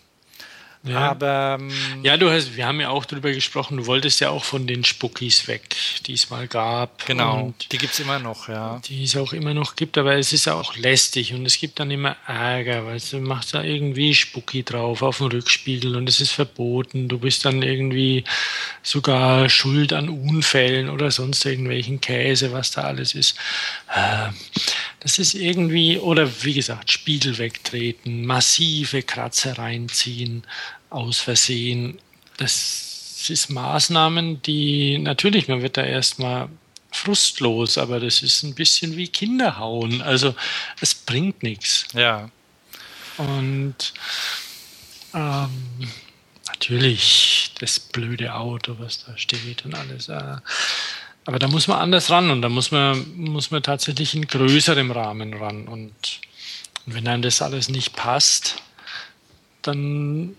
Ja. 0.85 1.11
Aber 1.11 1.57
ähm, 1.61 1.71
ja, 2.03 2.17
du 2.17 2.29
hast, 2.29 2.57
wir 2.57 2.67
haben 2.67 2.81
ja 2.81 2.89
auch 2.89 3.05
darüber 3.05 3.31
gesprochen, 3.31 3.77
du 3.77 3.85
wolltest 3.85 4.19
ja 4.19 4.29
auch 4.29 4.43
von 4.43 4.67
den 4.67 4.83
Spuckis 4.83 5.47
weg, 5.47 5.75
die 6.05 6.13
es 6.13 6.29
mal 6.29 6.45
gab. 6.47 7.05
Genau, 7.05 7.53
die 7.71 7.77
gibt 7.77 7.93
es 7.93 8.01
immer 8.01 8.19
noch, 8.19 8.49
ja. 8.49 8.81
Die 8.85 9.05
es 9.05 9.15
auch 9.15 9.31
immer 9.31 9.53
noch 9.53 9.77
gibt, 9.77 9.97
aber 9.97 10.15
es 10.15 10.33
ist 10.33 10.49
auch 10.49 10.75
lästig 10.75 11.33
und 11.33 11.45
es 11.45 11.57
gibt 11.57 11.79
dann 11.79 11.89
immer 11.89 12.17
Ärger, 12.27 12.85
weil 12.85 12.99
du 12.99 13.19
machst 13.21 13.53
da 13.53 13.63
irgendwie 13.63 14.13
Spucki 14.13 14.63
drauf 14.63 15.01
auf 15.01 15.19
dem 15.19 15.27
Rückspiegel 15.27 15.95
und 15.95 16.09
es 16.09 16.19
ist 16.19 16.31
verboten. 16.31 17.07
Du 17.07 17.17
bist 17.17 17.45
dann 17.45 17.61
irgendwie 17.61 18.25
sogar 18.81 19.47
schuld 19.47 19.93
an 19.93 20.09
Unfällen 20.09 20.89
oder 20.89 21.11
sonst 21.11 21.45
irgendwelchen 21.45 22.01
Käse, 22.01 22.51
was 22.51 22.71
da 22.71 22.81
alles 22.81 23.15
ist. 23.15 23.37
Ähm, 23.95 24.33
das 25.03 25.19
ist 25.19 25.33
irgendwie, 25.33 25.97
oder 25.97 26.29
wie 26.43 26.53
gesagt, 26.53 26.89
Spiegel 26.89 27.37
wegtreten, 27.37 28.25
massive 28.25 29.03
Kratzer 29.03 29.57
reinziehen, 29.57 30.43
aus 30.93 31.19
Versehen. 31.19 31.99
Das 32.37 33.29
ist 33.29 33.49
Maßnahmen, 33.49 34.41
die 34.41 34.97
natürlich, 34.97 35.47
man 35.47 35.61
wird 35.61 35.77
da 35.77 35.83
erstmal 35.83 36.49
frustlos, 36.91 37.77
aber 37.77 37.99
das 37.99 38.21
ist 38.21 38.43
ein 38.43 38.53
bisschen 38.53 38.95
wie 38.97 39.07
Kinderhauen. 39.07 40.01
Also 40.01 40.35
es 40.79 40.93
bringt 40.93 41.43
nichts. 41.43 41.85
Ja. 41.93 42.29
Und 43.17 43.93
ähm, 45.13 45.49
natürlich 46.47 47.51
das 47.59 47.79
blöde 47.79 48.35
Auto, 48.35 48.75
was 48.79 49.05
da 49.05 49.17
steht 49.17 49.65
und 49.65 49.75
alles. 49.75 50.09
Äh, 50.09 50.37
aber 51.25 51.39
da 51.39 51.47
muss 51.47 51.67
man 51.67 51.79
anders 51.79 52.09
ran 52.09 52.29
und 52.29 52.41
da 52.41 52.49
muss 52.49 52.71
man, 52.71 53.15
muss 53.15 53.49
man 53.51 53.63
tatsächlich 53.63 54.13
in 54.13 54.27
größerem 54.27 54.91
Rahmen 54.91 55.33
ran. 55.33 55.67
Und, 55.67 56.21
und 56.85 56.93
wenn 56.93 57.07
einem 57.07 57.21
das 57.21 57.41
alles 57.41 57.69
nicht 57.69 57.95
passt, 57.95 58.57
dann 59.61 60.35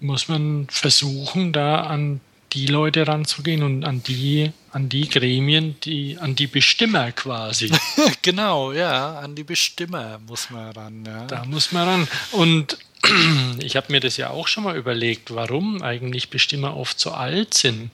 muss 0.00 0.28
man 0.28 0.66
versuchen, 0.70 1.52
da 1.52 1.82
an 1.82 2.20
die 2.52 2.66
Leute 2.66 3.06
ranzugehen 3.06 3.62
und 3.62 3.84
an 3.84 4.02
die, 4.02 4.52
an 4.72 4.88
die 4.88 5.08
Gremien, 5.08 5.78
die, 5.80 6.16
an 6.18 6.36
die 6.36 6.46
Bestimmer 6.46 7.12
quasi. 7.12 7.70
genau, 8.22 8.72
ja, 8.72 9.18
an 9.18 9.34
die 9.34 9.44
Bestimmer 9.44 10.18
muss 10.26 10.50
man 10.50 10.70
ran. 10.72 11.04
Ja. 11.04 11.26
Da 11.26 11.44
muss 11.44 11.72
man 11.72 11.88
ran. 11.88 12.08
Und 12.32 12.78
ich 13.58 13.76
habe 13.76 13.92
mir 13.92 14.00
das 14.00 14.16
ja 14.16 14.30
auch 14.30 14.48
schon 14.48 14.64
mal 14.64 14.76
überlegt, 14.76 15.34
warum 15.34 15.82
eigentlich 15.82 16.30
Bestimmer 16.30 16.76
oft 16.76 16.98
so 16.98 17.10
alt 17.10 17.54
sind. 17.54 17.90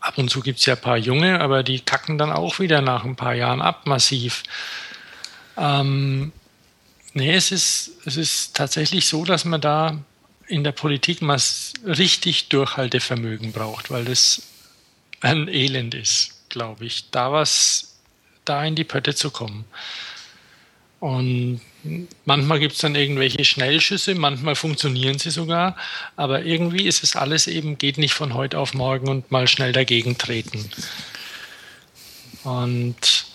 Ab 0.00 0.18
und 0.18 0.30
zu 0.30 0.40
gibt 0.40 0.58
es 0.58 0.66
ja 0.66 0.74
ein 0.74 0.80
paar 0.80 0.98
Junge, 0.98 1.40
aber 1.40 1.62
die 1.62 1.80
kacken 1.80 2.18
dann 2.18 2.32
auch 2.32 2.58
wieder 2.58 2.80
nach 2.80 3.04
ein 3.04 3.16
paar 3.16 3.34
Jahren 3.34 3.62
ab, 3.62 3.86
massiv. 3.86 4.42
Ähm, 5.56 6.32
nee, 7.14 7.34
es 7.34 7.52
ist, 7.52 7.90
es 8.04 8.16
ist 8.16 8.56
tatsächlich 8.56 9.06
so, 9.06 9.24
dass 9.24 9.44
man 9.44 9.60
da 9.60 9.98
in 10.46 10.64
der 10.64 10.72
Politik 10.72 11.22
mal 11.22 11.40
richtig 11.84 12.48
Durchhaltevermögen 12.48 13.52
braucht, 13.52 13.90
weil 13.90 14.04
das 14.04 14.42
ein 15.20 15.48
Elend 15.48 15.94
ist, 15.94 16.48
glaube 16.48 16.84
ich, 16.84 17.10
da 17.10 17.32
was, 17.32 17.94
da 18.44 18.64
in 18.64 18.74
die 18.74 18.84
Pötte 18.84 19.14
zu 19.14 19.30
kommen. 19.30 19.64
Und 21.00 21.60
manchmal 22.24 22.60
gibt 22.60 22.74
es 22.74 22.78
dann 22.78 22.94
irgendwelche 22.94 23.44
Schnellschüsse, 23.44 24.14
manchmal 24.14 24.54
funktionieren 24.54 25.18
sie 25.18 25.30
sogar, 25.30 25.76
aber 26.16 26.44
irgendwie 26.44 26.86
ist 26.86 27.02
es 27.02 27.16
alles 27.16 27.46
eben, 27.46 27.78
geht 27.78 27.98
nicht 27.98 28.14
von 28.14 28.34
heute 28.34 28.58
auf 28.58 28.74
morgen 28.74 29.08
und 29.08 29.30
mal 29.30 29.48
schnell 29.48 29.72
dagegen 29.72 30.16
treten. 30.16 30.70
Und 32.44 33.26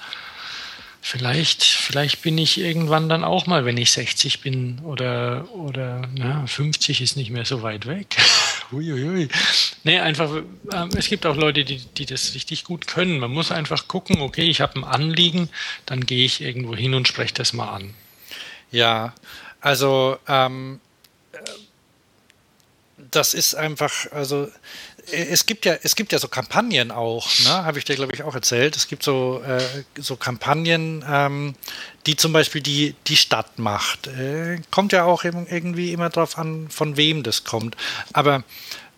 Vielleicht, 1.09 1.63
vielleicht 1.63 2.21
bin 2.21 2.37
ich 2.37 2.59
irgendwann 2.59 3.07
dann 3.07 3.23
auch 3.23 3.47
mal, 3.47 3.63
wenn 3.63 3.77
ich 3.77 3.91
60 3.91 4.41
bin 4.41 4.79
oder, 4.83 5.47
oder 5.53 6.01
na, 6.13 6.45
50 6.45 6.99
ist 6.99 7.15
nicht 7.15 7.29
mehr 7.29 7.45
so 7.45 7.61
weit 7.61 7.85
weg. 7.85 8.17
Uiuiui. 8.73 9.29
Nee, 9.85 9.99
einfach, 9.99 10.29
äh, 10.35 10.87
es 10.97 11.07
gibt 11.07 11.25
auch 11.25 11.37
Leute, 11.37 11.63
die, 11.63 11.77
die 11.77 12.05
das 12.05 12.33
richtig 12.33 12.65
gut 12.65 12.87
können. 12.87 13.19
Man 13.19 13.31
muss 13.31 13.51
einfach 13.53 13.87
gucken, 13.87 14.19
okay, 14.19 14.49
ich 14.49 14.59
habe 14.59 14.75
ein 14.75 14.83
Anliegen, 14.83 15.47
dann 15.85 16.05
gehe 16.05 16.25
ich 16.25 16.41
irgendwo 16.41 16.75
hin 16.75 16.93
und 16.93 17.07
spreche 17.07 17.35
das 17.35 17.53
mal 17.53 17.69
an. 17.69 17.93
Ja, 18.69 19.15
also 19.61 20.17
ähm, 20.27 20.81
äh, 21.31 21.37
das 23.11 23.33
ist 23.33 23.55
einfach, 23.55 24.11
also 24.11 24.49
es 25.11 25.45
gibt 25.45 25.65
ja, 25.65 25.75
es 25.83 25.95
gibt 25.95 26.11
ja 26.11 26.19
so 26.19 26.27
Kampagnen 26.27 26.91
auch, 26.91 27.27
ne? 27.43 27.49
Habe 27.49 27.79
ich 27.79 27.85
dir, 27.85 27.95
glaube 27.95 28.13
ich, 28.13 28.23
auch 28.23 28.35
erzählt. 28.35 28.75
Es 28.75 28.87
gibt 28.87 29.03
so, 29.03 29.41
äh, 29.45 29.61
so 29.99 30.15
Kampagnen, 30.15 31.03
ähm, 31.09 31.55
die 32.05 32.15
zum 32.15 32.33
Beispiel 32.33 32.61
die, 32.61 32.95
die 33.07 33.17
Stadt 33.17 33.59
macht. 33.59 34.07
Äh, 34.07 34.59
kommt 34.71 34.91
ja 34.91 35.03
auch 35.05 35.23
irgendwie 35.23 35.93
immer 35.93 36.09
darauf 36.09 36.37
an, 36.37 36.69
von 36.69 36.97
wem 36.97 37.23
das 37.23 37.43
kommt. 37.43 37.75
Aber 38.13 38.43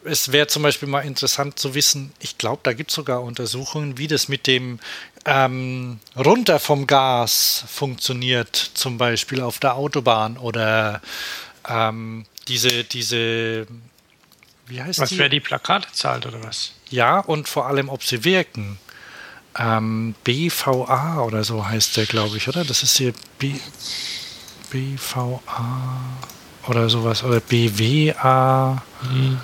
es 0.04 0.32
wäre 0.32 0.48
zum 0.48 0.64
Beispiel 0.64 0.88
mal 0.88 1.02
interessant 1.02 1.60
zu 1.60 1.76
wissen, 1.76 2.12
ich 2.20 2.38
glaube, 2.38 2.62
da 2.64 2.74
gibt 2.74 2.92
es 2.92 2.96
sogar 2.96 3.22
Untersuchungen, 3.22 3.98
wie 3.98 4.08
das 4.08 4.30
mit 4.30 4.48
dem 4.48 4.80
ähm, 5.26 6.00
runter 6.16 6.60
vom 6.60 6.88
Gas 6.88 7.66
funktioniert, 7.68 8.56
zum 8.56 8.98
Beispiel 8.98 9.42
auf 9.42 9.60
der 9.60 9.76
Autobahn 9.76 10.38
oder 10.38 11.02
ähm, 11.68 12.26
diese, 12.48 12.84
diese 12.84 13.68
wie 14.70 14.82
heißt 14.82 15.00
was, 15.00 15.10
die? 15.10 15.20
wer 15.20 15.30
die 15.30 15.40
Plakate 15.40 15.92
zahlt 15.92 16.26
oder 16.26 16.44
was? 16.44 16.74
Ja, 16.90 17.20
und 17.20 17.48
vor 17.48 17.68
allem, 17.68 17.90
ob 17.90 18.04
sie 18.04 18.24
wirken. 18.24 18.80
Ähm, 19.58 20.16
BVA 20.24 21.22
oder 21.22 21.44
so 21.44 21.68
heißt 21.68 21.98
der, 21.98 22.06
glaube 22.06 22.38
ich, 22.38 22.48
oder? 22.48 22.64
Das 22.64 22.84
ist 22.84 22.98
hier 22.98 23.14
B 23.40 23.56
BVA 24.70 25.40
oder 26.68 26.88
sowas 26.90 27.24
oder 27.24 27.40
BWA. 27.40 28.84
Mhm. 29.02 29.40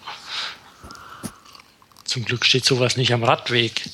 Zum 2.05 2.25
Glück 2.25 2.45
steht 2.45 2.65
sowas 2.65 2.97
nicht 2.97 3.13
am 3.13 3.25
Radweg. 3.25 3.89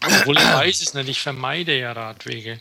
Obwohl 0.00 0.38
ich 0.38 0.44
weiß 0.44 0.80
es 0.80 0.94
nicht, 0.94 1.08
ich 1.08 1.20
vermeide 1.20 1.78
ja 1.78 1.92
Radwege. 1.92 2.60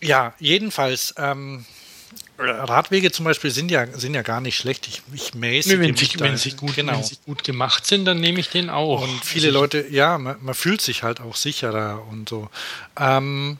Ja, 0.00 0.34
jedenfalls. 0.38 1.14
Ähm, 1.16 1.64
Radwege 2.38 3.10
zum 3.12 3.24
Beispiel 3.24 3.50
sind 3.50 3.70
ja, 3.70 3.86
sind 3.86 4.12
ja 4.14 4.22
gar 4.22 4.40
nicht 4.40 4.56
schlecht. 4.56 4.86
Ich, 4.88 5.02
ich 5.14 5.34
mäßige 5.34 5.78
wenn, 5.78 5.96
sie, 5.96 6.20
wenn, 6.20 6.36
sie 6.36 6.50
gut, 6.50 6.74
genau. 6.74 6.92
wenn 6.92 7.02
sie 7.02 7.16
gut 7.24 7.44
gemacht 7.44 7.86
sind, 7.86 8.04
dann 8.04 8.20
nehme 8.20 8.40
ich 8.40 8.50
den 8.50 8.68
auch. 8.68 9.02
Und 9.02 9.24
viele 9.24 9.48
also 9.48 9.60
Leute, 9.60 9.86
ja, 9.90 10.18
man, 10.18 10.36
man, 10.42 10.54
fühlt 10.54 10.82
sich 10.82 11.02
halt 11.02 11.20
auch 11.20 11.34
sicherer 11.34 12.06
und 12.10 12.28
so. 12.28 12.50
Ähm, 12.98 13.58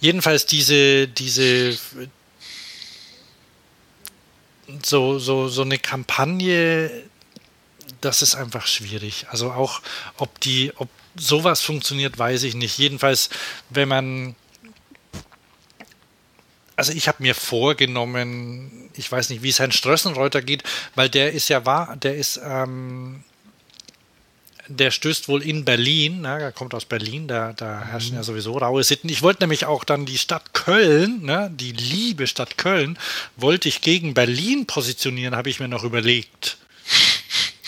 jedenfalls 0.00 0.46
diese, 0.46 1.08
diese 1.08 1.76
so, 4.84 5.18
so, 5.18 5.48
so 5.48 5.62
eine 5.62 5.78
Kampagne, 5.78 6.90
das 8.00 8.22
ist 8.22 8.36
einfach 8.36 8.66
schwierig. 8.66 9.26
Also 9.30 9.50
auch, 9.50 9.82
ob 10.18 10.40
die, 10.40 10.72
ob 10.76 10.88
sowas 11.16 11.60
funktioniert, 11.60 12.18
weiß 12.18 12.44
ich 12.44 12.54
nicht. 12.54 12.78
Jedenfalls, 12.78 13.30
wenn 13.70 13.88
man 13.88 14.36
also 16.76 16.92
ich 16.92 17.08
habe 17.08 17.22
mir 17.22 17.34
vorgenommen, 17.34 18.90
ich 18.96 19.10
weiß 19.10 19.30
nicht, 19.30 19.42
wie 19.42 19.50
es 19.50 19.58
Herrn 19.58 19.72
Strössenreuter 19.72 20.42
geht, 20.42 20.62
weil 20.94 21.08
der 21.08 21.32
ist 21.32 21.48
ja 21.48 21.64
wahr, 21.66 21.96
der 21.96 22.16
ist, 22.16 22.40
ähm, 22.44 23.22
der 24.68 24.90
stößt 24.90 25.28
wohl 25.28 25.42
in 25.42 25.64
Berlin, 25.64 26.22
ne, 26.22 26.40
er 26.40 26.52
kommt 26.52 26.74
aus 26.74 26.84
Berlin, 26.84 27.28
da, 27.28 27.52
da 27.52 27.82
herrschen 27.84 28.16
ja 28.16 28.22
sowieso 28.22 28.56
raue 28.56 28.82
Sitten. 28.82 29.08
Ich 29.08 29.22
wollte 29.22 29.42
nämlich 29.42 29.66
auch 29.66 29.84
dann 29.84 30.06
die 30.06 30.18
Stadt 30.18 30.54
Köln, 30.54 31.22
ne, 31.22 31.50
die 31.52 31.72
liebe 31.72 32.26
Stadt 32.26 32.56
Köln, 32.56 32.98
wollte 33.36 33.68
ich 33.68 33.80
gegen 33.80 34.14
Berlin 34.14 34.66
positionieren, 34.66 35.36
habe 35.36 35.50
ich 35.50 35.60
mir 35.60 35.68
noch 35.68 35.84
überlegt. 35.84 36.56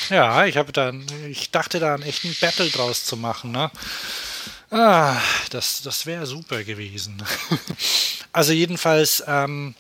Ja, 0.08 0.46
ich 0.46 0.56
habe 0.56 0.72
dann, 0.72 1.04
ich 1.28 1.50
dachte 1.50 1.80
da 1.80 1.94
einen 1.94 2.04
echten 2.04 2.34
Battle 2.40 2.70
draus 2.70 3.04
zu 3.04 3.16
machen, 3.16 3.50
ne? 3.50 3.70
Ah, 4.70 5.20
das, 5.50 5.82
das 5.82 6.06
wäre 6.06 6.26
super 6.26 6.64
gewesen. 6.64 7.22
also 8.36 8.52
jedenfalls, 8.52 9.24
ähm, 9.26 9.74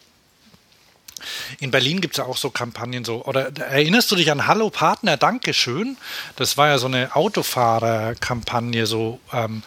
in 1.60 1.70
Berlin 1.70 2.00
gibt 2.00 2.14
es 2.14 2.18
ja 2.18 2.24
auch 2.24 2.38
so 2.38 2.50
Kampagnen 2.50 3.04
so. 3.04 3.24
Oder 3.24 3.54
erinnerst 3.56 4.10
du 4.10 4.16
dich 4.16 4.30
an 4.30 4.46
Hallo 4.46 4.70
Partner, 4.70 5.18
Dankeschön? 5.18 5.98
Das 6.36 6.56
war 6.56 6.68
ja 6.68 6.78
so 6.78 6.86
eine 6.86 7.14
Autofahrerkampagne, 7.14 8.86
so 8.86 9.20
ähm, 9.32 9.62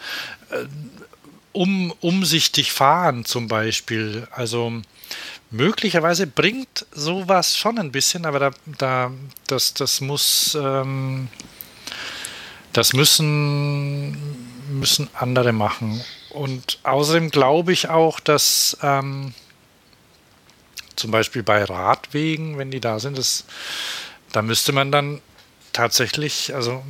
äh, 0.50 0.64
um, 1.52 1.92
umsichtig 2.00 2.72
fahren 2.72 3.24
zum 3.24 3.46
Beispiel. 3.46 4.26
Also 4.32 4.72
möglicherweise 5.50 6.26
bringt 6.26 6.86
sowas 6.90 7.56
schon 7.56 7.78
ein 7.78 7.92
bisschen, 7.92 8.26
aber 8.26 8.38
da, 8.38 8.50
da 8.78 9.12
das, 9.46 9.74
das 9.74 10.00
muss 10.00 10.56
ähm, 10.60 11.28
das 12.72 12.92
müssen, 12.92 14.16
müssen 14.68 15.08
andere 15.14 15.52
machen. 15.52 16.02
Und 16.30 16.78
außerdem 16.82 17.30
glaube 17.30 17.72
ich 17.72 17.88
auch, 17.88 18.20
dass 18.20 18.76
ähm, 18.82 19.34
zum 20.96 21.10
Beispiel 21.10 21.42
bei 21.42 21.64
Radwegen, 21.64 22.58
wenn 22.58 22.70
die 22.70 22.80
da 22.80 22.98
sind, 23.00 23.18
das, 23.18 23.44
da 24.32 24.42
müsste 24.42 24.72
man 24.72 24.92
dann 24.92 25.20
tatsächlich, 25.72 26.54
also 26.54 26.82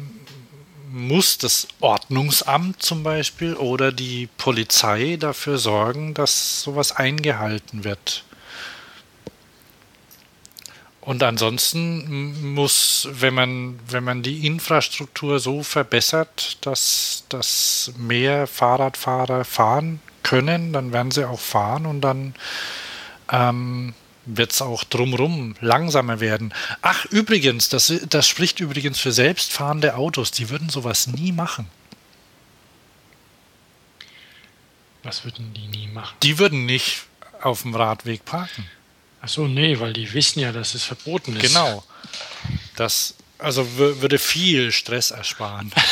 muss 0.91 1.39
das 1.39 1.69
Ordnungsamt 1.81 2.83
zum 2.83 3.03
Beispiel 3.03 3.55
oder 3.55 3.93
die 3.93 4.29
Polizei 4.39 5.17
dafür 5.19 5.57
sorgen, 5.59 6.15
dass 6.15 6.63
sowas 6.63 6.93
eingehalten 6.93 7.85
wird. 7.85 8.25
Und 11.01 11.23
ansonsten 11.23 12.55
muss, 12.55 13.09
wenn 13.11 13.33
man, 13.33 13.81
wenn 13.89 14.05
man 14.05 14.23
die 14.23 14.47
Infrastruktur 14.47 15.41
so 15.41 15.63
verbessert, 15.63 16.59
dass, 16.61 17.25
dass 17.31 17.93
mehr 17.97 18.47
Fahrradfahrer 18.47 19.45
fahren 19.45 20.01
können, 20.23 20.73
dann 20.75 20.93
werden 20.93 21.11
sie 21.11 21.27
auch 21.27 21.41
fahren 21.41 21.87
und 21.87 22.03
dann 22.03 22.35
ähm, 23.33 23.95
wird 24.27 24.53
es 24.53 24.61
auch 24.61 24.85
drumrum 24.85 25.55
langsamer 25.61 26.21
werden. 26.21 26.53
Ach, 26.83 27.07
übrigens, 27.07 27.71
das, 27.71 27.93
das 28.09 28.29
spricht 28.29 28.61
übrigens 28.61 29.01
für 29.01 29.13
selbstfahrende 29.13 29.97
Autos. 29.97 30.31
Die 30.31 30.51
würden 30.51 30.69
sowas 30.69 31.07
nie 31.07 31.33
machen. 31.33 31.67
Was 35.03 35.25
würden 35.25 35.55
die 35.55 35.67
nie 35.67 35.89
machen? 35.89 36.15
Die 36.23 36.39
würden 36.39 36.67
nicht 36.67 37.05
auf 37.41 37.63
dem 37.63 37.75
Radweg 37.75 38.27
parken. 38.27 38.69
Ach 39.23 39.29
so, 39.29 39.47
nee, 39.47 39.79
weil 39.81 39.93
die 39.93 40.13
wissen 40.13 40.41
ja, 40.41 40.53
dass 40.53 40.75
es 40.75 40.85
verboten 40.85 41.37
ist. 41.37 41.43
Genau. 41.43 41.85
Das 42.77 43.15
also 43.39 43.77
würde 43.77 44.19
viel 44.19 44.73
Stress 44.73 45.11
ersparen. 45.11 45.73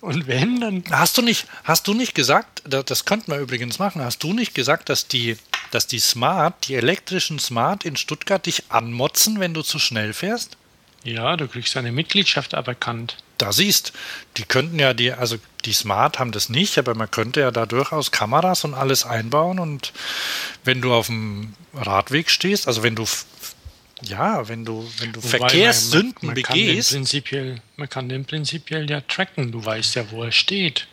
Und 0.00 0.26
wenn, 0.26 0.60
dann. 0.60 0.82
Hast 0.90 1.18
du 1.18 1.22
nicht, 1.22 1.46
hast 1.64 1.86
du 1.86 1.92
nicht 1.94 2.14
gesagt, 2.14 2.62
das 2.64 3.04
könnte 3.04 3.30
man 3.30 3.40
übrigens 3.40 3.78
machen, 3.78 4.02
hast 4.02 4.22
du 4.22 4.32
nicht 4.32 4.54
gesagt, 4.54 4.88
dass 4.88 5.06
die, 5.08 5.36
dass 5.72 5.86
die 5.86 5.98
Smart, 5.98 6.68
die 6.68 6.74
elektrischen 6.74 7.38
Smart 7.38 7.84
in 7.84 7.96
Stuttgart 7.96 8.46
dich 8.46 8.64
anmotzen, 8.70 9.40
wenn 9.40 9.52
du 9.52 9.60
zu 9.62 9.78
schnell 9.78 10.14
fährst? 10.14 10.56
Ja, 11.04 11.36
du 11.36 11.48
kriegst 11.48 11.76
eine 11.76 11.92
Mitgliedschaft 11.92 12.54
aberkannt. 12.54 13.16
Da 13.38 13.52
siehst, 13.52 13.92
die 14.36 14.44
könnten 14.44 14.78
ja 14.78 14.94
die, 14.94 15.12
also 15.12 15.36
die 15.62 15.72
Smart 15.72 16.18
haben 16.18 16.32
das 16.32 16.48
nicht, 16.48 16.78
aber 16.78 16.94
man 16.94 17.10
könnte 17.10 17.40
ja 17.40 17.50
da 17.50 17.66
durchaus 17.66 18.10
Kameras 18.10 18.64
und 18.64 18.74
alles 18.74 19.04
einbauen 19.04 19.58
und 19.58 19.92
wenn 20.64 20.80
du 20.80 20.92
auf 20.92 21.06
dem 21.06 21.54
Radweg 21.74 22.30
stehst, 22.30 22.66
also 22.66 22.82
wenn 22.82 22.96
du 22.96 23.06
ja, 24.02 24.48
wenn 24.48 24.64
du, 24.64 24.88
wenn 24.98 25.12
du 25.12 25.20
Verkehrssünden 25.20 26.14
man, 26.22 26.34
man, 26.34 26.42
man 26.42 26.54
begehst. 26.54 26.90
Kann 26.90 27.00
prinzipiell, 27.00 27.62
man 27.76 27.88
kann 27.88 28.08
den 28.08 28.24
prinzipiell 28.24 28.90
ja 28.90 29.02
tracken, 29.02 29.52
du 29.52 29.62
weißt 29.64 29.94
ja, 29.96 30.10
wo 30.10 30.22
er 30.22 30.32
steht. 30.32 30.86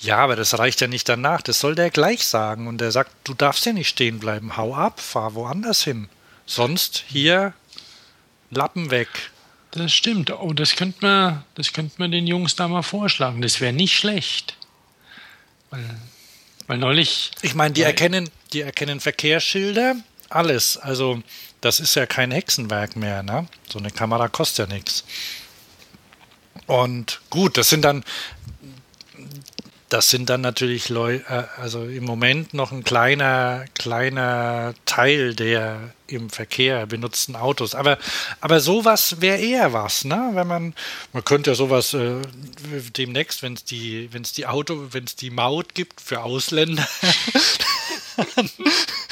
Ja, 0.00 0.18
aber 0.18 0.36
das 0.36 0.58
reicht 0.58 0.80
ja 0.80 0.88
nicht 0.88 1.08
danach. 1.08 1.42
Das 1.42 1.60
soll 1.60 1.76
der 1.76 1.90
gleich 1.90 2.26
sagen. 2.26 2.66
Und 2.66 2.82
er 2.82 2.90
sagt, 2.90 3.12
du 3.22 3.34
darfst 3.34 3.64
ja 3.66 3.72
nicht 3.72 3.88
stehen 3.88 4.18
bleiben. 4.18 4.56
Hau 4.56 4.74
ab, 4.74 5.00
fahr 5.00 5.34
woanders 5.34 5.84
hin. 5.84 6.08
Sonst 6.44 7.04
hier 7.06 7.54
Lappen 8.50 8.90
weg. 8.90 9.08
Das 9.72 9.92
stimmt. 9.92 10.30
Oh, 10.30 10.52
das 10.52 10.76
könnte 10.76 10.98
man, 11.00 11.44
das 11.54 11.72
könnte 11.72 11.94
man 11.98 12.10
den 12.10 12.26
Jungs 12.26 12.56
da 12.56 12.68
mal 12.68 12.82
vorschlagen. 12.82 13.40
Das 13.40 13.60
wäre 13.60 13.72
nicht 13.72 13.96
schlecht. 13.96 14.56
Weil, 15.70 15.84
weil 16.66 16.78
neulich. 16.78 17.30
Ich 17.40 17.54
meine, 17.54 17.72
die 17.72 17.82
erkennen, 17.82 18.28
die 18.52 18.60
erkennen 18.60 19.00
Verkehrsschilder, 19.00 19.96
alles. 20.28 20.76
Also 20.76 21.22
das 21.62 21.80
ist 21.80 21.94
ja 21.94 22.04
kein 22.04 22.30
Hexenwerk 22.30 22.96
mehr, 22.96 23.22
ne? 23.22 23.48
So 23.66 23.78
eine 23.78 23.90
Kamera 23.90 24.28
kostet 24.28 24.68
ja 24.68 24.74
nichts. 24.74 25.04
Und 26.66 27.22
gut, 27.30 27.56
das 27.56 27.70
sind 27.70 27.82
dann, 27.82 28.04
das 29.92 30.08
sind 30.08 30.30
dann 30.30 30.40
natürlich 30.40 30.88
Leute, 30.88 31.24
äh, 31.28 31.60
also 31.60 31.84
im 31.84 32.04
Moment 32.04 32.54
noch 32.54 32.72
ein 32.72 32.82
kleiner, 32.82 33.66
kleiner 33.74 34.74
Teil 34.86 35.34
der 35.34 35.92
im 36.06 36.30
Verkehr 36.30 36.86
benutzten 36.86 37.36
Autos. 37.36 37.74
Aber, 37.74 37.98
aber 38.40 38.60
sowas 38.60 39.20
wäre 39.20 39.38
eher 39.38 39.72
was, 39.72 40.04
ne? 40.04 40.30
Wenn 40.32 40.46
man, 40.46 40.74
man 41.12 41.24
könnte 41.24 41.50
ja 41.50 41.54
sowas 41.54 41.94
äh, 41.94 42.22
demnächst, 42.96 43.42
wenn 43.42 43.54
es 43.54 43.64
die, 43.64 44.08
wenn 44.12 44.22
es 44.22 44.32
die 44.32 44.46
Auto, 44.46 44.88
wenn 44.92 45.04
es 45.04 45.16
die 45.16 45.30
Maut 45.30 45.74
gibt 45.74 46.00
für 46.00 46.22
Ausländer, 46.22 46.86
dann, 48.36 48.50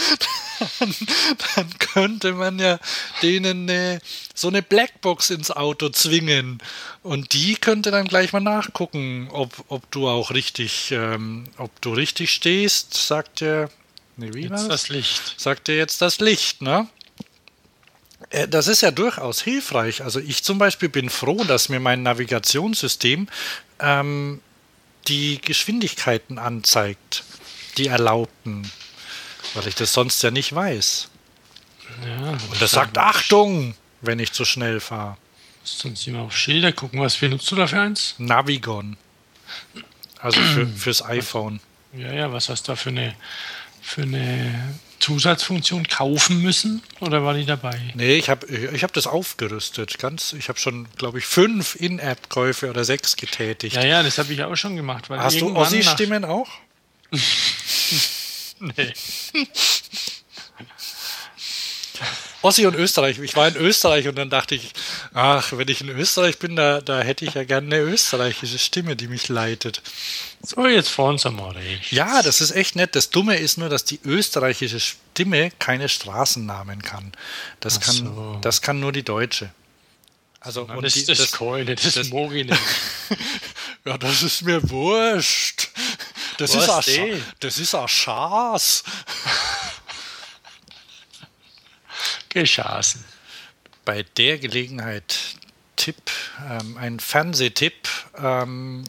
dann 1.56 1.78
könnte 1.78 2.32
man 2.32 2.58
ja 2.58 2.78
denen 3.22 3.68
eine, 3.68 4.00
so 4.34 4.48
eine 4.48 4.62
Blackbox 4.62 5.30
ins 5.30 5.50
Auto 5.50 5.88
zwingen. 5.88 6.62
Und 7.02 7.32
die 7.32 7.54
könnte 7.54 7.90
dann 7.90 8.06
gleich 8.06 8.32
mal 8.32 8.40
nachgucken, 8.40 9.28
ob, 9.30 9.64
ob 9.68 9.90
du 9.90 10.08
auch 10.08 10.30
richtig, 10.32 10.92
ähm, 10.92 11.44
ob 11.56 11.80
du 11.80 11.92
richtig 11.92 12.32
stehst, 12.32 12.94
sagt 12.94 13.40
der. 13.40 13.70
Nee, 14.16 14.30
wie 14.34 14.42
jetzt 14.42 14.68
das 14.68 14.88
Licht. 14.88 15.34
Sagt 15.38 15.68
er 15.68 15.76
jetzt 15.76 16.02
das 16.02 16.20
Licht, 16.20 16.60
ne? 16.60 16.88
Äh, 18.28 18.48
das 18.48 18.68
ist 18.68 18.82
ja 18.82 18.90
durchaus 18.90 19.40
hilfreich. 19.42 20.02
Also 20.02 20.20
ich 20.20 20.44
zum 20.44 20.58
Beispiel 20.58 20.88
bin 20.88 21.08
froh, 21.10 21.44
dass 21.44 21.68
mir 21.68 21.80
mein 21.80 22.02
Navigationssystem 22.02 23.28
ähm, 23.78 24.40
die 25.08 25.40
Geschwindigkeiten 25.40 26.38
anzeigt, 26.38 27.24
die 27.78 27.86
erlaubten 27.86 28.70
weil 29.54 29.68
ich 29.68 29.74
das 29.74 29.92
sonst 29.92 30.22
ja 30.22 30.30
nicht 30.30 30.54
weiß. 30.54 31.08
Ja, 32.06 32.30
und 32.30 32.60
das 32.60 32.72
sagt 32.72 32.96
Achtung, 32.98 33.74
wenn 34.00 34.18
ich 34.18 34.32
zu 34.32 34.44
schnell 34.44 34.80
fahre. 34.80 35.16
Sonst 35.62 36.06
immer 36.06 36.20
auf 36.20 36.36
Schilder 36.36 36.72
gucken. 36.72 37.00
Was 37.00 37.16
benutzt 37.16 37.50
du 37.50 37.56
dafür 37.56 37.82
eins? 37.82 38.14
Navigon. 38.18 38.96
Also 40.20 40.40
für, 40.40 40.66
fürs 40.76 41.04
iPhone. 41.04 41.60
Ja, 41.92 42.12
ja, 42.12 42.32
was 42.32 42.48
hast 42.48 42.68
du 42.68 42.72
da 42.72 42.76
für 42.76 42.90
eine, 42.90 43.14
für 43.82 44.02
eine 44.02 44.74
Zusatzfunktion 45.00 45.88
kaufen 45.88 46.40
müssen 46.40 46.82
oder 47.00 47.24
war 47.24 47.34
die 47.34 47.44
dabei? 47.44 47.78
Nee, 47.94 48.16
ich 48.16 48.30
habe 48.30 48.46
ich 48.46 48.82
hab 48.82 48.92
das 48.92 49.06
aufgerüstet. 49.06 49.98
Ganz, 49.98 50.32
ich 50.32 50.48
habe 50.48 50.58
schon, 50.58 50.86
glaube 50.96 51.18
ich, 51.18 51.26
fünf 51.26 51.74
In-App-Käufe 51.74 52.70
oder 52.70 52.84
sechs 52.84 53.16
getätigt. 53.16 53.76
Ja, 53.76 53.84
ja, 53.84 54.02
das 54.02 54.18
habe 54.18 54.32
ich 54.32 54.42
auch 54.44 54.56
schon 54.56 54.76
gemacht. 54.76 55.10
Hast 55.10 55.40
du 55.40 55.54
Ossi-Stimmen 55.56 56.24
auch? 56.24 56.48
Nee. 58.60 58.92
Ossi 62.42 62.66
und 62.66 62.74
Österreich. 62.74 63.18
Ich 63.18 63.36
war 63.36 63.48
in 63.48 63.56
Österreich 63.56 64.08
und 64.08 64.16
dann 64.16 64.30
dachte 64.30 64.54
ich, 64.54 64.72
ach, 65.12 65.52
wenn 65.52 65.68
ich 65.68 65.82
in 65.82 65.90
Österreich 65.90 66.38
bin, 66.38 66.56
da, 66.56 66.80
da 66.80 67.00
hätte 67.00 67.24
ich 67.24 67.34
ja 67.34 67.44
gerne 67.44 67.66
eine 67.66 67.84
österreichische 67.84 68.58
Stimme, 68.58 68.96
die 68.96 69.08
mich 69.08 69.28
leitet. 69.28 69.82
So, 70.42 70.66
jetzt 70.66 70.88
fahren 70.88 71.18
Sie 71.18 71.30
mal 71.30 71.50
recht. 71.50 71.92
Ja, 71.92 72.22
das 72.22 72.40
ist 72.40 72.52
echt 72.52 72.76
nett. 72.76 72.96
Das 72.96 73.10
Dumme 73.10 73.36
ist 73.36 73.58
nur, 73.58 73.68
dass 73.68 73.84
die 73.84 74.00
österreichische 74.04 74.80
Stimme 74.80 75.50
keine 75.58 75.88
Straßennamen 75.88 76.80
kann. 76.80 77.12
Das, 77.60 77.78
ach 77.78 77.86
kann, 77.86 77.96
so. 77.96 78.38
das 78.40 78.62
kann 78.62 78.80
nur 78.80 78.92
die 78.92 79.02
deutsche. 79.02 79.50
Also, 80.40 80.62
und 80.62 80.82
das 80.82 80.96
ist 80.96 81.10
das, 81.10 81.18
das 81.18 81.32
Keule, 81.32 81.74
das, 81.74 81.92
das 81.92 82.08
Mogine. 82.08 82.58
ja, 83.84 83.98
das 83.98 84.22
ist 84.22 84.40
mir 84.40 84.70
wurscht. 84.70 85.68
Das 86.40 86.54
ist, 86.54 86.70
ein, 86.70 87.22
das 87.40 87.58
ist 87.58 87.74
ein 87.74 87.86
Schaß. 87.86 88.82
Geschaßen. 92.30 93.04
Bei 93.84 94.06
der 94.16 94.38
Gelegenheit 94.38 95.18
Tipp, 95.76 96.10
ähm, 96.48 96.78
ein 96.78 96.98
Fernsehtipp. 96.98 97.90
Ähm, 98.16 98.84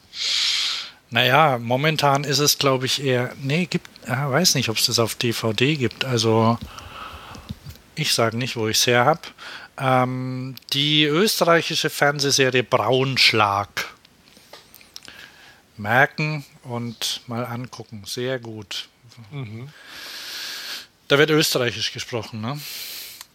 naja, 1.10 1.58
momentan 1.58 2.24
ist 2.24 2.38
es, 2.38 2.56
glaube 2.56 2.86
ich, 2.86 3.04
eher. 3.04 3.34
Nee, 3.42 3.66
gibt. 3.66 3.86
Ja, 4.08 4.30
weiß 4.30 4.54
nicht, 4.54 4.70
ob 4.70 4.78
es 4.78 4.86
das 4.86 4.98
auf 4.98 5.14
DVD 5.14 5.76
gibt. 5.76 6.06
Also. 6.06 6.58
ich 7.96 8.14
sage 8.14 8.38
nicht, 8.38 8.56
wo 8.56 8.68
ich 8.68 8.78
es 8.78 8.86
her 8.86 9.04
habe, 9.04 9.20
ähm, 9.78 10.54
die 10.72 11.04
österreichische 11.04 11.90
Fernsehserie 11.90 12.62
Braunschlag. 12.62 13.92
Merken 15.76 16.46
und 16.64 17.22
mal 17.26 17.44
angucken. 17.44 18.02
Sehr 18.06 18.38
gut. 18.38 18.88
Mhm. 19.30 19.68
Da 21.08 21.18
wird 21.18 21.30
österreichisch 21.30 21.92
gesprochen, 21.92 22.40
ne? 22.40 22.58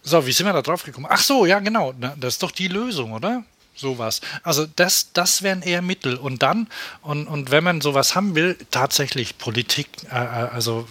So, 0.02 0.26
wie 0.26 0.32
sind 0.32 0.46
wir 0.46 0.52
da 0.52 0.62
drauf 0.62 0.82
gekommen? 0.82 1.06
Ach 1.08 1.20
so, 1.20 1.46
ja, 1.46 1.58
genau. 1.60 1.92
Das 1.92 2.34
ist 2.34 2.42
doch 2.42 2.50
die 2.50 2.68
Lösung, 2.68 3.12
oder? 3.12 3.44
Sowas. 3.74 4.20
Also 4.42 4.66
das, 4.66 5.12
das 5.12 5.42
wären 5.42 5.62
eher 5.62 5.82
Mittel. 5.82 6.16
Und 6.16 6.42
dann, 6.42 6.68
und, 7.02 7.26
und 7.28 7.50
wenn 7.50 7.62
man 7.62 7.80
sowas 7.80 8.16
haben 8.16 8.34
will, 8.34 8.56
tatsächlich 8.70 9.38
Politik, 9.38 9.88
äh, 10.10 10.16
äh 10.16 10.48
also 10.48 10.88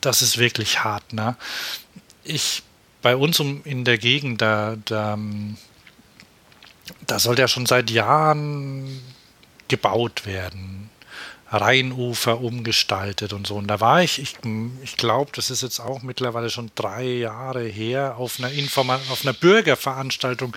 das 0.00 0.22
ist 0.22 0.38
wirklich 0.38 0.84
hart, 0.84 1.12
ne? 1.12 1.36
Ich 2.22 2.62
bei 3.02 3.16
uns 3.16 3.40
um, 3.40 3.62
in 3.64 3.84
der 3.84 3.98
Gegend, 3.98 4.42
da, 4.42 4.76
da, 4.84 5.14
ähm, 5.14 5.56
da 7.06 7.18
soll 7.18 7.38
ja 7.38 7.48
schon 7.48 7.66
seit 7.66 7.90
Jahren 7.90 9.02
gebaut 9.68 10.26
werden. 10.26 10.77
Rheinufer 11.50 12.40
umgestaltet 12.40 13.32
und 13.32 13.46
so. 13.46 13.54
Und 13.54 13.68
da 13.68 13.80
war 13.80 14.02
ich, 14.02 14.20
ich, 14.20 14.34
ich 14.82 14.96
glaube, 14.96 15.30
das 15.34 15.50
ist 15.50 15.62
jetzt 15.62 15.80
auch 15.80 16.02
mittlerweile 16.02 16.50
schon 16.50 16.70
drei 16.74 17.04
Jahre 17.04 17.64
her, 17.64 18.16
auf 18.18 18.38
einer, 18.38 18.50
Informa 18.50 18.96
auf 19.10 19.24
einer 19.24 19.32
Bürgerveranstaltung, 19.32 20.54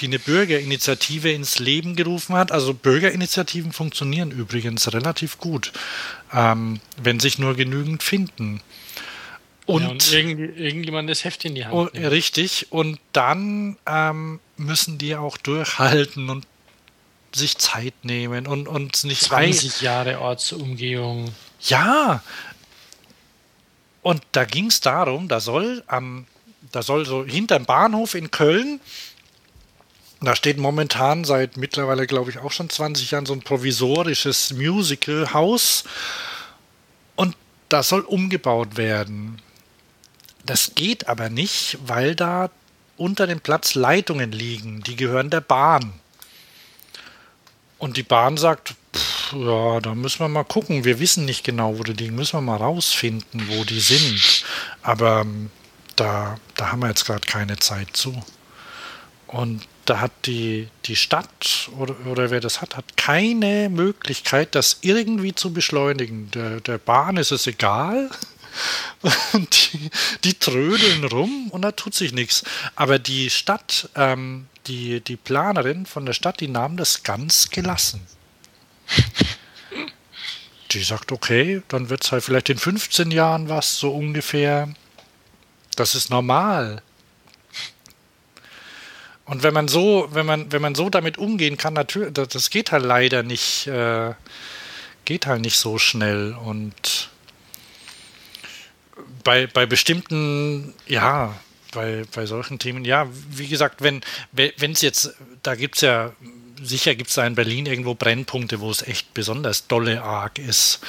die 0.00 0.06
eine 0.06 0.18
Bürgerinitiative 0.18 1.30
ins 1.30 1.58
Leben 1.60 1.94
gerufen 1.94 2.34
hat. 2.34 2.50
Also 2.50 2.74
Bürgerinitiativen 2.74 3.72
funktionieren 3.72 4.32
übrigens 4.32 4.92
relativ 4.92 5.38
gut, 5.38 5.72
ähm, 6.32 6.80
wenn 7.00 7.20
sich 7.20 7.38
nur 7.38 7.54
genügend 7.54 8.02
finden. 8.02 8.60
Und, 9.66 9.82
ja, 9.82 9.90
und 9.90 10.12
irgend, 10.12 10.58
irgendjemand 10.58 11.08
das 11.08 11.24
Heft 11.24 11.44
in 11.44 11.54
die 11.54 11.64
Hand. 11.64 11.74
Und, 11.74 11.94
richtig. 11.96 12.66
Und 12.70 12.98
dann 13.12 13.76
ähm, 13.86 14.40
müssen 14.56 14.98
die 14.98 15.14
auch 15.14 15.36
durchhalten 15.36 16.30
und 16.30 16.46
sich 17.34 17.58
Zeit 17.58 17.94
nehmen 18.02 18.46
und, 18.46 18.68
und 18.68 19.04
nicht 19.04 19.22
20 19.22 19.80
Jahre 19.80 20.20
Ortsumgehung. 20.20 21.32
Ja. 21.60 22.22
Und 24.02 24.22
da 24.32 24.44
ging 24.44 24.66
es 24.66 24.80
darum, 24.80 25.28
da 25.28 25.40
soll 25.40 25.82
am, 25.86 26.26
da 26.72 26.82
soll 26.82 27.06
so 27.06 27.24
hinterm 27.24 27.64
Bahnhof 27.64 28.14
in 28.14 28.30
Köln, 28.30 28.80
da 30.22 30.36
steht 30.36 30.58
momentan 30.58 31.24
seit 31.24 31.56
mittlerweile, 31.56 32.06
glaube 32.06 32.30
ich, 32.30 32.38
auch 32.38 32.52
schon 32.52 32.70
20 32.70 33.10
Jahren 33.10 33.26
so 33.26 33.32
ein 33.32 33.42
provisorisches 33.42 34.52
Musical-Haus. 34.52 35.84
Und 37.16 37.36
das 37.68 37.88
soll 37.88 38.02
umgebaut 38.02 38.76
werden. 38.76 39.42
Das 40.46 40.74
geht 40.76 41.08
aber 41.08 41.28
nicht, 41.28 41.78
weil 41.86 42.14
da 42.14 42.50
unter 42.96 43.26
dem 43.26 43.40
Platz 43.40 43.74
Leitungen 43.74 44.30
liegen, 44.30 44.82
die 44.82 44.94
gehören 44.94 45.30
der 45.30 45.40
Bahn. 45.40 45.92
Und 47.82 47.96
die 47.96 48.04
Bahn 48.04 48.36
sagt, 48.36 48.74
pff, 48.94 49.32
ja, 49.32 49.80
da 49.80 49.96
müssen 49.96 50.20
wir 50.20 50.28
mal 50.28 50.44
gucken. 50.44 50.84
Wir 50.84 51.00
wissen 51.00 51.24
nicht 51.24 51.42
genau, 51.42 51.80
wo 51.80 51.82
die 51.82 51.94
liegen. 51.94 52.14
Müssen 52.14 52.34
wir 52.34 52.40
mal 52.40 52.58
rausfinden, 52.58 53.48
wo 53.48 53.64
die 53.64 53.80
sind. 53.80 54.44
Aber 54.84 55.22
ähm, 55.22 55.50
da, 55.96 56.38
da 56.54 56.70
haben 56.70 56.78
wir 56.78 56.90
jetzt 56.90 57.06
gerade 57.06 57.26
keine 57.26 57.58
Zeit 57.58 57.88
zu. 57.92 58.22
Und 59.26 59.66
da 59.84 59.98
hat 59.98 60.12
die, 60.26 60.68
die 60.84 60.94
Stadt 60.94 61.70
oder, 61.76 61.96
oder 62.06 62.30
wer 62.30 62.38
das 62.38 62.60
hat, 62.60 62.76
hat 62.76 62.96
keine 62.96 63.68
Möglichkeit, 63.68 64.54
das 64.54 64.78
irgendwie 64.82 65.34
zu 65.34 65.52
beschleunigen. 65.52 66.30
Der, 66.30 66.60
der 66.60 66.78
Bahn 66.78 67.16
ist 67.16 67.32
es 67.32 67.48
egal. 67.48 68.10
Die, 69.34 69.90
die 70.22 70.34
trödeln 70.34 71.04
rum 71.04 71.48
und 71.50 71.62
da 71.62 71.72
tut 71.72 71.94
sich 71.94 72.12
nichts. 72.12 72.44
Aber 72.76 72.98
die 72.98 73.30
Stadt, 73.30 73.88
ähm, 73.96 74.46
die, 74.66 75.00
die 75.00 75.16
Planerin 75.16 75.86
von 75.86 76.06
der 76.06 76.12
Stadt, 76.12 76.40
die 76.40 76.48
nahm 76.48 76.76
das 76.76 77.02
ganz 77.02 77.50
gelassen. 77.50 78.06
Die 80.70 80.82
sagt, 80.82 81.12
okay, 81.12 81.62
dann 81.68 81.90
wird 81.90 82.04
es 82.04 82.12
halt 82.12 82.24
vielleicht 82.24 82.48
in 82.48 82.58
15 82.58 83.10
Jahren 83.10 83.48
was, 83.48 83.76
so 83.76 83.92
ungefähr. 83.94 84.68
Das 85.76 85.94
ist 85.94 86.10
normal. 86.10 86.82
Und 89.24 89.42
wenn 89.42 89.54
man 89.54 89.68
so, 89.68 90.08
wenn 90.12 90.26
man, 90.26 90.50
wenn 90.52 90.62
man 90.62 90.74
so 90.74 90.90
damit 90.90 91.18
umgehen 91.18 91.56
kann, 91.56 91.74
natürlich, 91.74 92.12
das 92.12 92.50
geht 92.50 92.72
halt 92.72 92.84
leider 92.84 93.22
nicht, 93.22 93.66
äh, 93.66 94.14
geht 95.04 95.26
halt 95.26 95.42
nicht 95.42 95.58
so 95.58 95.78
schnell. 95.78 96.34
Und 96.34 97.10
bei, 99.24 99.46
bei 99.46 99.66
bestimmten, 99.66 100.74
ja, 100.86 101.34
bei, 101.72 102.04
bei 102.14 102.26
solchen 102.26 102.58
Themen, 102.58 102.84
ja, 102.84 103.08
wie 103.30 103.48
gesagt, 103.48 103.82
wenn 103.82 104.02
es 104.32 104.82
jetzt, 104.82 105.14
da 105.42 105.54
gibt 105.56 105.76
es 105.76 105.80
ja, 105.80 106.12
sicher 106.62 106.94
gibt 106.94 107.10
es 107.10 107.16
da 107.16 107.26
in 107.26 107.34
Berlin 107.34 107.66
irgendwo 107.66 107.94
Brennpunkte, 107.94 108.60
wo 108.60 108.70
es 108.70 108.82
echt 108.82 109.12
besonders 109.14 109.66
dolle 109.66 110.02
arg 110.02 110.38
ist. 110.38 110.80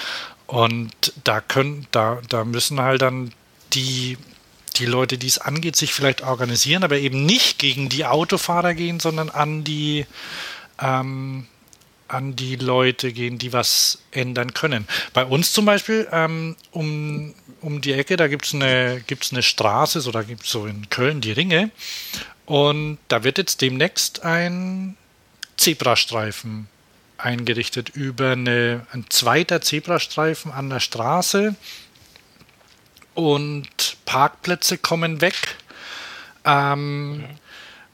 Und 0.46 0.92
da 1.24 1.42
können, 1.42 1.88
da, 1.92 2.22
da 2.30 2.46
müssen 2.46 2.80
halt 2.80 3.02
dann 3.02 3.34
die, 3.74 4.18
die 4.76 4.86
Leute, 4.86 5.18
die 5.18 5.28
es 5.28 5.40
angeht, 5.40 5.76
sich 5.76 5.94
vielleicht 5.94 6.22
organisieren, 6.22 6.84
aber 6.84 6.98
eben 6.98 7.26
nicht 7.26 7.58
gegen 7.60 7.90
die 7.90 8.06
Autofahrer 8.06 8.74
gehen, 8.74 9.00
sondern 9.00 9.30
an 9.30 9.64
die 9.64 10.06
ähm, 10.80 11.48
an 12.08 12.36
die 12.36 12.56
Leute 12.56 13.12
gehen, 13.12 13.38
die 13.38 13.54
was 13.54 14.00
ändern 14.12 14.54
können. 14.54 14.88
Bei 15.14 15.26
uns 15.26 15.52
zum 15.52 15.66
Beispiel 15.66 16.08
ähm, 16.12 16.56
um, 16.72 17.34
um 17.64 17.82
die 17.82 17.94
Ecke, 17.94 18.18
da 18.18 18.28
gibt 18.28 18.46
es 18.46 18.54
eine, 18.54 19.02
gibt's 19.08 19.32
eine 19.32 19.42
Straße, 19.42 20.02
so 20.02 20.12
da 20.12 20.24
gibt 20.24 20.44
es 20.44 20.52
so 20.52 20.68
in 20.68 20.90
Köln 20.90 21.22
die 21.22 21.32
Ringe. 21.32 21.72
Und 22.46 23.00
da 23.08 23.24
wird 23.24 23.38
jetzt 23.38 23.62
demnächst 23.62 24.24
ein 24.24 24.98
Zebrastreifen 25.56 26.68
eingerichtet 27.18 27.90
über 27.90 28.32
eine, 28.32 28.86
ein 28.92 29.06
zweiter 29.10 29.62
Zebrastreifen 29.62 30.52
an 30.52 30.70
der 30.70 30.82
Straße. 30.82 31.56
Und 33.14 33.98
Parkplätze 34.06 34.78
kommen 34.78 35.22
weg, 35.22 35.36
ähm, 36.44 37.18
mhm. 37.18 37.26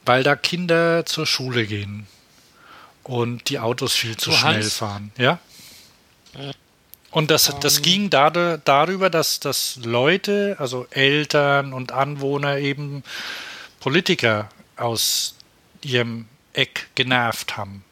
weil 0.06 0.24
da 0.24 0.36
Kinder 0.36 1.06
zur 1.06 1.28
Schule 1.28 1.68
gehen 1.68 2.08
und 3.04 3.50
die 3.50 3.60
Autos 3.60 3.94
viel 3.94 4.18
zu 4.18 4.32
du 4.32 4.36
schnell 4.36 4.64
Hans. 4.64 4.78
fahren. 4.78 5.12
Ja. 5.18 5.40
Und 7.11 7.31
das, 7.31 7.53
das 7.60 7.77
um. 7.77 7.77
Ähm. 7.77 7.84
ging 7.84 8.10
darüber, 8.10 9.10
dass, 9.10 9.40
dass 9.40 9.80
Leute, 9.84 10.56
also 10.60 10.88
Eltern 10.91 11.73
und 11.73 11.91
Anwohner 11.91 12.57
eben 12.57 13.03
Politiker 13.80 14.49
aus 14.76 15.36
ihrem 15.81 16.27
Eck 16.53 16.90
genervt 16.95 17.57
haben. 17.57 17.84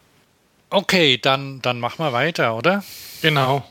Okay, 0.70 1.18
dann, 1.18 1.62
dann 1.62 1.80
machen 1.80 2.04
wir 2.04 2.12
weiter, 2.12 2.56
oder? 2.56 2.84
Genau. 3.22 3.66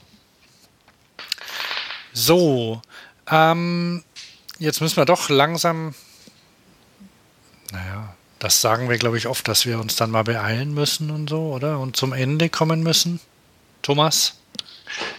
So, 2.12 2.80
ähm, 3.30 4.02
jetzt 4.58 4.80
müssen 4.80 4.96
wir 4.96 5.04
doch 5.04 5.28
langsam, 5.28 5.94
naja, 7.70 8.14
das 8.38 8.62
sagen 8.62 8.88
wir, 8.88 8.96
glaube 8.96 9.18
ich, 9.18 9.26
oft, 9.26 9.46
dass 9.48 9.66
wir 9.66 9.78
uns 9.78 9.96
dann 9.96 10.10
mal 10.10 10.24
beeilen 10.24 10.72
müssen 10.72 11.10
und 11.10 11.28
so, 11.28 11.52
oder? 11.52 11.78
Und 11.78 11.96
zum 11.96 12.14
Ende 12.14 12.48
kommen 12.48 12.82
müssen. 12.82 13.20
Thomas? 13.82 14.38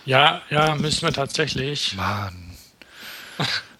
Ja, 0.06 0.42
ja, 0.50 0.76
müssen 0.76 1.04
wir 1.04 1.14
tatsächlich. 1.14 1.96
Mann. 1.96 2.58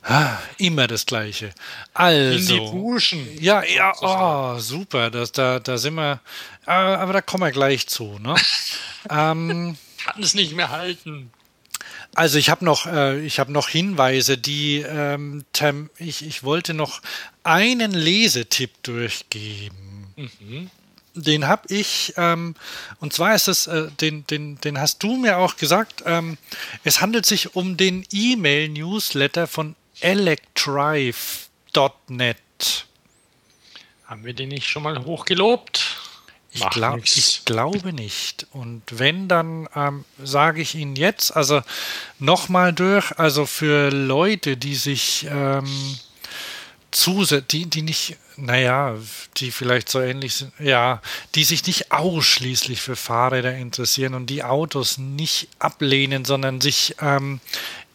Ah, 0.04 0.38
immer 0.58 0.88
das 0.88 1.06
Gleiche. 1.06 1.52
Also. 1.94 2.56
In 2.56 2.66
die 2.66 2.72
Buschen. 2.72 3.42
Ja, 3.42 3.64
ja, 3.64 3.94
oh, 4.00 4.58
super. 4.60 5.12
Das, 5.12 5.34
da, 5.34 5.60
da 5.60 5.78
sind 5.78 5.96
wir. 5.96 6.22
Aber 6.66 7.14
da 7.14 7.22
kommen 7.22 7.44
wir 7.44 7.52
gleich 7.52 7.88
zu, 7.88 8.18
ne? 8.20 8.36
ähm, 9.10 9.78
Kann 10.04 10.24
es 10.24 10.34
nicht 10.34 10.54
mehr 10.54 10.70
halten. 10.70 11.32
Also 12.16 12.40
ich 12.40 12.50
habe 12.50 12.66
noch, 12.66 12.88
äh, 12.88 13.20
ich 13.20 13.40
habe 13.40 13.52
noch 13.52 13.68
Hinweise, 13.68 14.38
die 14.38 14.80
ähm, 14.80 15.46
ich, 15.98 16.26
ich 16.26 16.44
wollte 16.44 16.74
noch 16.74 17.02
einen 17.44 17.92
Lesetipp 17.92 18.72
durchgeben. 18.84 20.14
Mhm. 20.16 20.72
Den 21.18 21.48
habe 21.48 21.74
ich, 21.74 22.14
ähm, 22.18 22.56
und 23.00 23.14
zwar 23.14 23.36
ist 23.36 23.48
es, 23.48 23.68
äh, 23.68 23.88
den, 24.00 24.26
den, 24.28 24.60
den 24.62 24.80
hast 24.80 25.04
du 25.04 25.18
mir 25.18 25.38
auch 25.38 25.58
gesagt, 25.58 26.04
ähm, 26.06 26.38
es 26.84 27.02
handelt 27.02 27.26
sich 27.26 27.56
um 27.56 27.78
den 27.78 28.06
E-Mail-Newsletter 28.12 29.48
von 29.48 29.76
electrive.net. 30.00 32.38
Haben 34.06 34.24
wir 34.24 34.34
den 34.34 34.50
nicht 34.50 34.68
schon 34.68 34.84
mal 34.84 35.04
hochgelobt? 35.04 35.98
Ich, 36.52 36.70
glaub, 36.70 37.04
ich, 37.04 37.46
glaube 37.46 37.94
nicht. 37.94 38.48
Und 38.52 38.84
wenn, 38.90 39.28
dann 39.28 39.68
ähm, 39.76 40.06
sage 40.24 40.62
ich 40.62 40.76
Ihnen 40.76 40.96
jetzt, 40.96 41.36
also 41.36 41.62
nochmal 42.20 42.74
durch, 42.74 43.20
also 43.20 43.46
für 43.46 43.90
Leute, 43.90 44.58
die 44.58 44.76
sich 44.76 45.28
ähm, 45.30 46.00
die, 47.52 47.66
die 47.66 47.82
nicht, 47.82 48.18
naja, 48.38 48.96
die 49.38 49.52
vielleicht 49.52 49.90
so 49.90 50.00
ähnlich 50.00 50.36
sind, 50.36 50.54
ja, 50.60 51.02
die 51.36 51.44
sich 51.44 51.66
nicht 51.66 51.92
ausschließlich 51.92 52.82
für 52.82 52.96
Fahrräder 52.96 53.56
interessieren 53.56 54.14
und 54.14 54.28
die 54.28 54.44
Autos 54.44 54.98
nicht 54.98 55.50
ablehnen, 55.60 56.24
sondern 56.24 56.62
sich 56.62 56.96
ähm, 57.02 57.40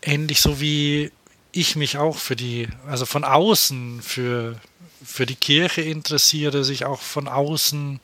ähnlich 0.02 0.40
so 0.40 0.60
wie 0.60 1.12
ich 1.52 1.76
mich 1.76 1.98
auch 1.98 2.16
für 2.16 2.34
die, 2.34 2.68
also 2.88 3.06
von 3.06 3.24
außen 3.24 4.02
für, 4.02 4.60
für 5.04 5.26
die 5.26 5.36
Kirche 5.36 5.82
interessiere, 5.82 6.64
sich 6.64 6.84
auch 6.84 7.00
von 7.00 7.28
außen 7.28 8.00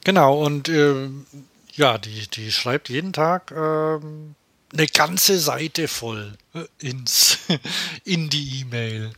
Genau, 0.04 0.44
und 0.44 0.68
äh, 0.68 1.08
ja, 1.72 1.98
die, 1.98 2.28
die 2.28 2.52
schreibt 2.52 2.90
jeden 2.90 3.12
Tag 3.12 3.50
äh, 3.50 3.54
eine 3.54 4.86
ganze 4.92 5.40
Seite 5.40 5.88
voll 5.88 6.38
äh, 6.54 6.66
ins, 6.78 7.38
in 8.04 8.30
die 8.30 8.60
E-Mail. 8.60 9.10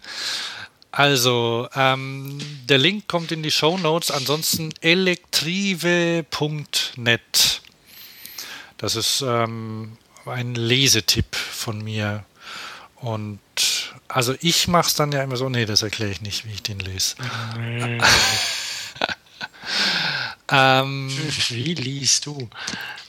Also, 0.93 1.69
ähm, 1.75 2.39
der 2.65 2.79
Link 2.79 3.09
kommt 3.09 3.31
in 3.31 3.43
die 3.43 3.51
Show 3.51 3.77
Notes. 3.77 4.11
Ansonsten 4.11 4.73
elektrive.net. 4.81 7.61
Das 8.79 8.97
ist 8.97 9.23
ähm, 9.27 9.97
ein 10.27 10.55
Lesetipp 10.55 11.35
von 11.35 11.83
mir. 11.83 12.25
Und 12.97 13.41
also 14.09 14.35
ich 14.41 14.69
mache 14.69 14.89
es 14.89 14.95
dann 14.95 15.13
ja 15.13 15.23
immer 15.23 15.37
so, 15.37 15.49
nee, 15.49 15.67
das 15.67 15.83
erkläre 15.83 16.11
ich 16.11 16.21
nicht, 16.21 16.47
wie 16.47 16.53
ich 16.53 16.63
den 16.63 16.79
lese. 16.81 17.17
ähm, 20.51 21.11
wie 21.49 21.75
liest 21.75 22.27
du? 22.27 22.49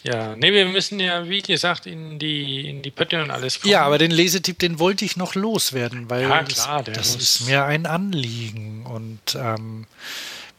Ja, 0.03 0.35
nee, 0.35 0.53
wir 0.53 0.65
müssen 0.65 0.99
ja, 0.99 1.27
wie 1.27 1.41
gesagt, 1.41 1.85
in 1.85 2.18
die, 2.18 2.69
in 2.69 2.81
die 2.81 2.91
Pötte 2.91 3.22
und 3.22 3.30
alles 3.30 3.60
kommen. 3.60 3.72
Ja, 3.72 3.84
aber 3.84 3.98
den 3.98 4.11
Lesetipp, 4.11 4.60
den 4.60 4.80
wollte 4.80 5.03
ich 5.03 5.18
noch 5.18 5.35
loswerden, 5.35 6.10
weil 6.10 6.23
ja, 6.23 6.44
klar, 6.44 6.84
das, 6.84 6.95
das 6.95 7.15
ist 7.15 7.48
mir 7.48 7.65
ein 7.65 7.85
Anliegen 7.85 8.85
und 8.85 9.35
ähm, 9.35 9.85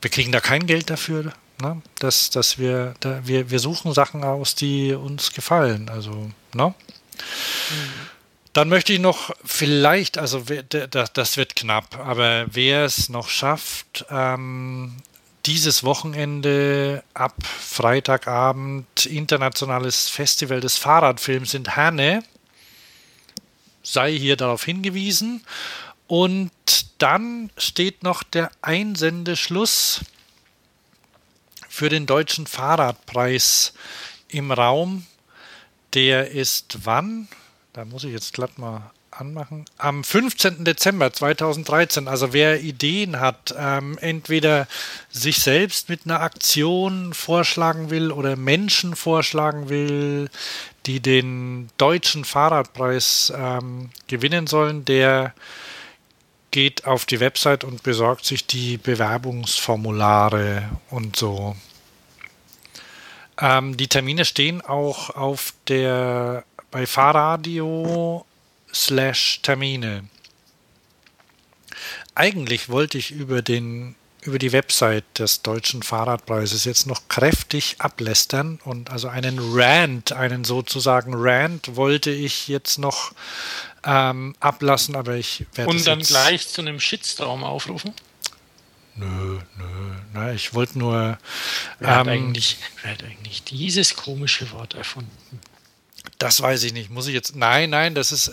wir 0.03 0.11
kriegen 0.11 0.33
da 0.33 0.41
kein 0.41 0.67
Geld 0.67 0.91
dafür. 0.91 1.33
Ne? 1.61 1.83
Dass, 1.99 2.31
dass 2.31 2.59
wir, 2.59 2.95
da, 3.01 3.21
wir, 3.27 3.51
wir 3.51 3.59
suchen 3.59 3.93
Sachen 3.93 4.25
aus, 4.25 4.55
die 4.55 4.93
uns 4.93 5.33
gefallen. 5.33 5.89
Also, 5.89 6.31
ne? 6.55 6.69
Mhm. 6.69 6.75
Dann 8.53 8.69
möchte 8.69 8.93
ich 8.93 8.99
noch 8.99 9.31
vielleicht, 9.45 10.19
also 10.19 10.43
das 10.43 11.37
wird 11.37 11.55
knapp, 11.55 11.97
aber 11.99 12.47
wer 12.51 12.85
es 12.85 13.09
noch 13.09 13.29
schafft, 13.29 14.05
ähm, 14.11 14.97
dieses 15.47 15.85
Wochenende 15.85 17.05
ab 17.15 17.35
Freitagabend 17.45 19.07
internationales 19.07 20.09
Festival 20.09 20.61
des 20.61 20.77
Fahrradfilms 20.77 21.55
in 21.55 21.67
Herne, 21.67 22.25
sei 23.83 24.13
hier 24.13 24.37
darauf 24.37 24.65
hingewiesen. 24.65 25.45
Und 26.07 26.51
dann 26.99 27.51
steht 27.57 28.03
noch 28.03 28.23
der 28.23 28.51
Einsendeschluss 28.61 30.01
für 31.79 31.89
den 31.89 32.07
deutschen 32.07 32.49
Fahrradpreis 32.49 33.73
im 34.27 34.51
Raum. 34.51 35.07
Der 35.95 36.33
ist 36.33 36.79
wann? 36.83 37.29
Da 37.73 37.85
muss 37.85 38.03
ich 38.03 38.11
jetzt 38.11 38.33
glatt 38.33 38.59
mal 38.59 38.91
anmachen. 39.13 39.65
Am 39.79 40.03
15. 40.03 40.65
Dezember 40.65 41.13
2013. 41.13 42.09
Also 42.09 42.33
wer 42.33 42.61
Ideen 42.63 43.21
hat, 43.21 43.55
ähm, 43.57 43.97
entweder 44.01 44.67
sich 45.09 45.39
selbst 45.39 45.89
mit 45.89 46.01
einer 46.05 46.21
Aktion 46.21 47.15
vorschlagen 47.15 47.91
will 47.91 48.11
oder 48.11 48.35
Menschen 48.35 48.97
vorschlagen 48.97 49.69
will, 49.69 50.31
die 50.87 50.99
den 50.99 51.69
deutschen 51.79 52.25
Fahrradpreis 52.25 53.33
ähm, 53.37 53.91
gewinnen 54.09 54.49
sollen, 54.49 54.85
der 54.85 55.33
geht 56.51 56.87
auf 56.87 57.07
die 57.07 57.21
Website 57.21 57.63
und 57.63 57.85
besorgt 57.85 58.25
sich 58.25 58.49
die 58.49 58.79
Bewerbungsformulare 58.79 60.69
und 60.91 61.15
so. 61.15 61.55
Ähm, 63.41 63.77
die 63.77 63.89
Termine 63.89 64.25
stehen 64.25 64.61
auch 64.61 65.11
auf 65.11 65.55
der 65.69 66.45
bei 66.71 66.87
Fahrradio 66.87 68.27
slash 68.73 69.41
Termine. 69.43 70.05
Eigentlich 72.15 72.69
wollte 72.69 72.99
ich 72.99 73.11
über 73.11 73.43
den 73.43 73.95
über 74.23 74.39
die 74.39 74.53
Website 74.53 75.05
des 75.19 75.43
Deutschen 75.43 75.83
Fahrradpreises 75.83 76.65
jetzt 76.65 76.87
noch 76.87 77.09
kräftig 77.09 77.77
ablästern 77.79 78.59
und 78.65 78.91
also 78.91 79.09
einen 79.09 79.39
Rant, 79.41 80.13
einen 80.13 80.45
sozusagen 80.45 81.13
Rant 81.15 81.77
wollte 81.77 82.11
ich 82.11 82.49
jetzt 82.49 82.79
noch 82.79 83.13
ähm, 83.85 84.35
ablassen, 84.41 84.97
aber 84.97 85.15
ich 85.15 85.47
werde 85.55 85.71
Und 85.71 85.87
dann 85.87 86.01
gleich 86.01 86.49
zu 86.49 86.61
einem 86.61 86.81
Shitstorm 86.81 87.45
aufrufen? 87.45 87.95
Nö, 88.99 89.39
nö, 89.57 89.95
nö. 90.13 90.33
Ich 90.35 90.55
wollte 90.55 90.79
nur. 90.79 91.19
Wer, 91.79 91.89
ähm, 91.89 91.95
hat 91.97 92.09
eigentlich, 92.09 92.59
wer 92.83 92.93
hat 92.93 93.05
eigentlich 93.05 93.45
dieses 93.45 93.95
komische 93.95 94.51
Wort 94.51 94.75
erfunden? 94.75 95.41
Das 96.19 96.41
weiß 96.41 96.65
ich 96.65 96.73
nicht. 96.73 96.91
Muss 96.91 97.07
ich 97.07 97.15
jetzt. 97.15 97.37
Nein, 97.37 97.71
nein, 97.71 97.95
das 97.95 98.13
ist. 98.13 98.33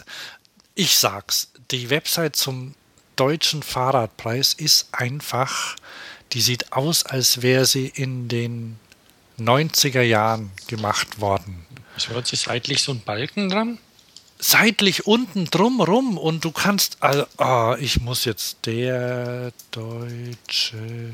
Ich 0.73 0.97
sag's. 0.97 1.51
Die 1.71 1.89
Website 1.89 2.35
zum 2.35 2.73
deutschen 3.15 3.63
Fahrradpreis 3.63 4.53
ist 4.53 4.89
einfach. 4.91 5.75
Die 6.33 6.41
sieht 6.41 6.73
aus, 6.73 7.05
als 7.05 7.41
wäre 7.41 7.65
sie 7.65 7.87
in 7.87 8.27
den 8.27 8.79
90er 9.39 10.01
Jahren 10.01 10.51
gemacht 10.67 11.21
worden. 11.21 11.65
Ist 11.95 12.09
hört 12.09 12.27
sich 12.27 12.41
seitlich 12.41 12.81
so 12.81 12.91
ein 12.91 13.01
Balken 13.01 13.49
dran? 13.49 13.77
Seitlich 14.37 15.05
unten 15.07 15.45
drumrum 15.45 16.17
und 16.17 16.43
du 16.43 16.51
kannst, 16.51 16.97
also, 17.01 17.25
oh, 17.37 17.75
ich 17.79 18.01
muss 18.01 18.25
jetzt 18.25 18.65
der 18.65 19.51
deutsche 19.71 21.13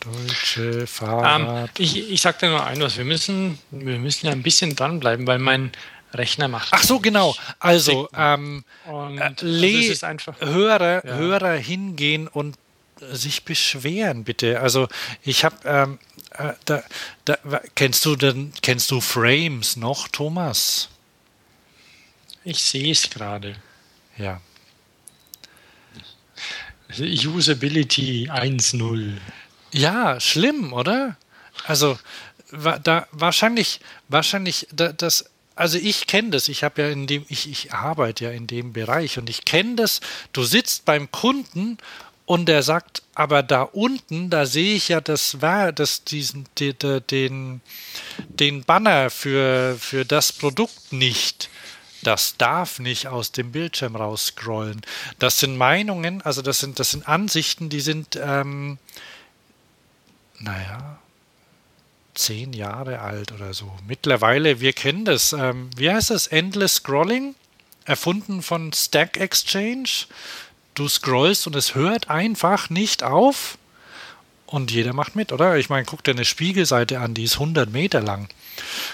deutsche 0.00 0.86
Fahrrad. 0.86 1.40
Ähm, 1.40 1.68
ich, 1.78 2.10
ich 2.10 2.20
sag 2.20 2.38
dir 2.38 2.48
nur 2.48 2.64
ein 2.64 2.80
was, 2.80 2.96
wir 2.96 3.04
müssen, 3.04 3.58
wir 3.70 3.98
müssen 3.98 4.26
ja 4.26 4.32
ein 4.32 4.42
bisschen 4.42 4.76
dranbleiben, 4.76 5.26
weil 5.26 5.38
mein 5.38 5.72
Rechner 6.14 6.48
macht. 6.48 6.68
Ach 6.70 6.82
so, 6.82 7.00
genau. 7.00 7.34
Also, 7.58 8.08
ähm, 8.16 8.64
und 8.86 9.18
äh, 9.42 9.96
also 10.00 10.32
Hörer, 10.40 11.04
ja. 11.04 11.14
Hörer 11.14 11.52
hingehen 11.54 12.28
und 12.28 12.56
sich 13.12 13.44
beschweren, 13.44 14.24
bitte. 14.24 14.60
Also 14.60 14.88
ich 15.22 15.44
habe, 15.44 15.56
ähm, 15.64 15.98
äh, 16.00 16.07
da, 16.64 16.82
da, 17.24 17.38
kennst 17.74 18.04
du 18.04 18.16
denn, 18.16 18.52
kennst 18.62 18.90
du 18.90 19.00
Frames 19.00 19.76
noch, 19.76 20.08
Thomas? 20.08 20.88
Ich 22.44 22.62
sehe 22.62 22.92
es 22.92 23.10
gerade. 23.10 23.56
Ja. 24.16 24.40
Usability 26.98 28.30
1.0. 28.30 29.18
Ja, 29.72 30.18
schlimm, 30.20 30.72
oder? 30.72 31.16
Also 31.64 31.98
da 32.50 33.06
wahrscheinlich, 33.10 33.80
wahrscheinlich 34.08 34.66
das 34.70 35.26
also 35.58 35.76
ich 35.76 36.06
kenne 36.06 36.30
das, 36.30 36.48
ich 36.48 36.62
habe 36.62 36.82
ja 36.82 36.88
in 36.88 37.08
dem, 37.08 37.26
ich, 37.28 37.50
ich 37.50 37.72
arbeite 37.72 38.26
ja 38.26 38.30
in 38.30 38.46
dem 38.46 38.72
Bereich 38.72 39.18
und 39.18 39.28
ich 39.28 39.44
kenne 39.44 39.74
das, 39.74 40.00
du 40.32 40.44
sitzt 40.44 40.84
beim 40.84 41.10
Kunden 41.10 41.78
Und 42.28 42.50
er 42.50 42.62
sagt, 42.62 43.04
aber 43.14 43.42
da 43.42 43.62
unten, 43.62 44.28
da 44.28 44.44
sehe 44.44 44.74
ich 44.74 44.88
ja 44.88 45.00
das 45.00 45.38
das 45.40 46.04
diesen 46.04 46.44
die, 46.58 46.74
die, 46.74 47.00
den 47.00 47.62
den 48.28 48.64
Banner 48.64 49.08
für 49.08 49.78
für 49.80 50.04
das 50.04 50.34
Produkt 50.34 50.92
nicht. 50.92 51.48
Das 52.02 52.36
darf 52.36 52.80
nicht 52.80 53.06
aus 53.06 53.32
dem 53.32 53.50
Bildschirm 53.50 53.96
rausscrollen. 53.96 54.82
Das 55.18 55.40
sind 55.40 55.56
Meinungen, 55.56 56.20
also 56.20 56.42
das 56.42 56.58
sind 56.58 56.78
das 56.78 56.90
sind 56.90 57.08
Ansichten, 57.08 57.70
die 57.70 57.80
sind 57.80 58.20
ähm, 58.22 58.76
naja 60.38 60.98
zehn 62.12 62.52
Jahre 62.52 63.00
alt 63.00 63.32
oder 63.32 63.54
so. 63.54 63.72
Mittlerweile, 63.86 64.60
wir 64.60 64.74
kennen 64.74 65.06
das. 65.06 65.32
Ähm, 65.32 65.70
wie 65.76 65.90
heißt 65.90 66.10
das? 66.10 66.26
Endless 66.26 66.74
Scrolling, 66.74 67.36
erfunden 67.86 68.42
von 68.42 68.70
Stack 68.74 69.16
Exchange 69.16 70.04
du 70.78 70.88
scrollst 70.88 71.46
und 71.46 71.56
es 71.56 71.74
hört 71.74 72.08
einfach 72.10 72.70
nicht 72.70 73.02
auf. 73.02 73.58
Und 74.46 74.70
jeder 74.70 74.94
macht 74.94 75.14
mit, 75.14 75.32
oder? 75.32 75.56
Ich 75.58 75.68
meine, 75.68 75.84
guck 75.84 76.02
dir 76.02 76.12
eine 76.12 76.24
Spiegelseite 76.24 77.00
an, 77.00 77.12
die 77.12 77.24
ist 77.24 77.34
100 77.34 77.70
Meter 77.70 78.00
lang. 78.00 78.28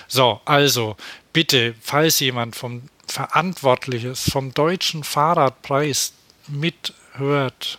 So, 0.09 0.41
also 0.45 0.97
bitte, 1.33 1.75
falls 1.81 2.19
jemand 2.19 2.57
vom 2.57 2.83
Verantwortliches, 3.07 4.31
vom 4.31 4.53
deutschen 4.53 5.05
Fahrradpreis 5.05 6.13
mithört, 6.49 7.79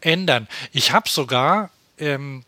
ändern. 0.00 0.48
Ich 0.72 0.92
habe 0.92 1.08
sogar, 1.08 1.70
ähm, 1.98 2.44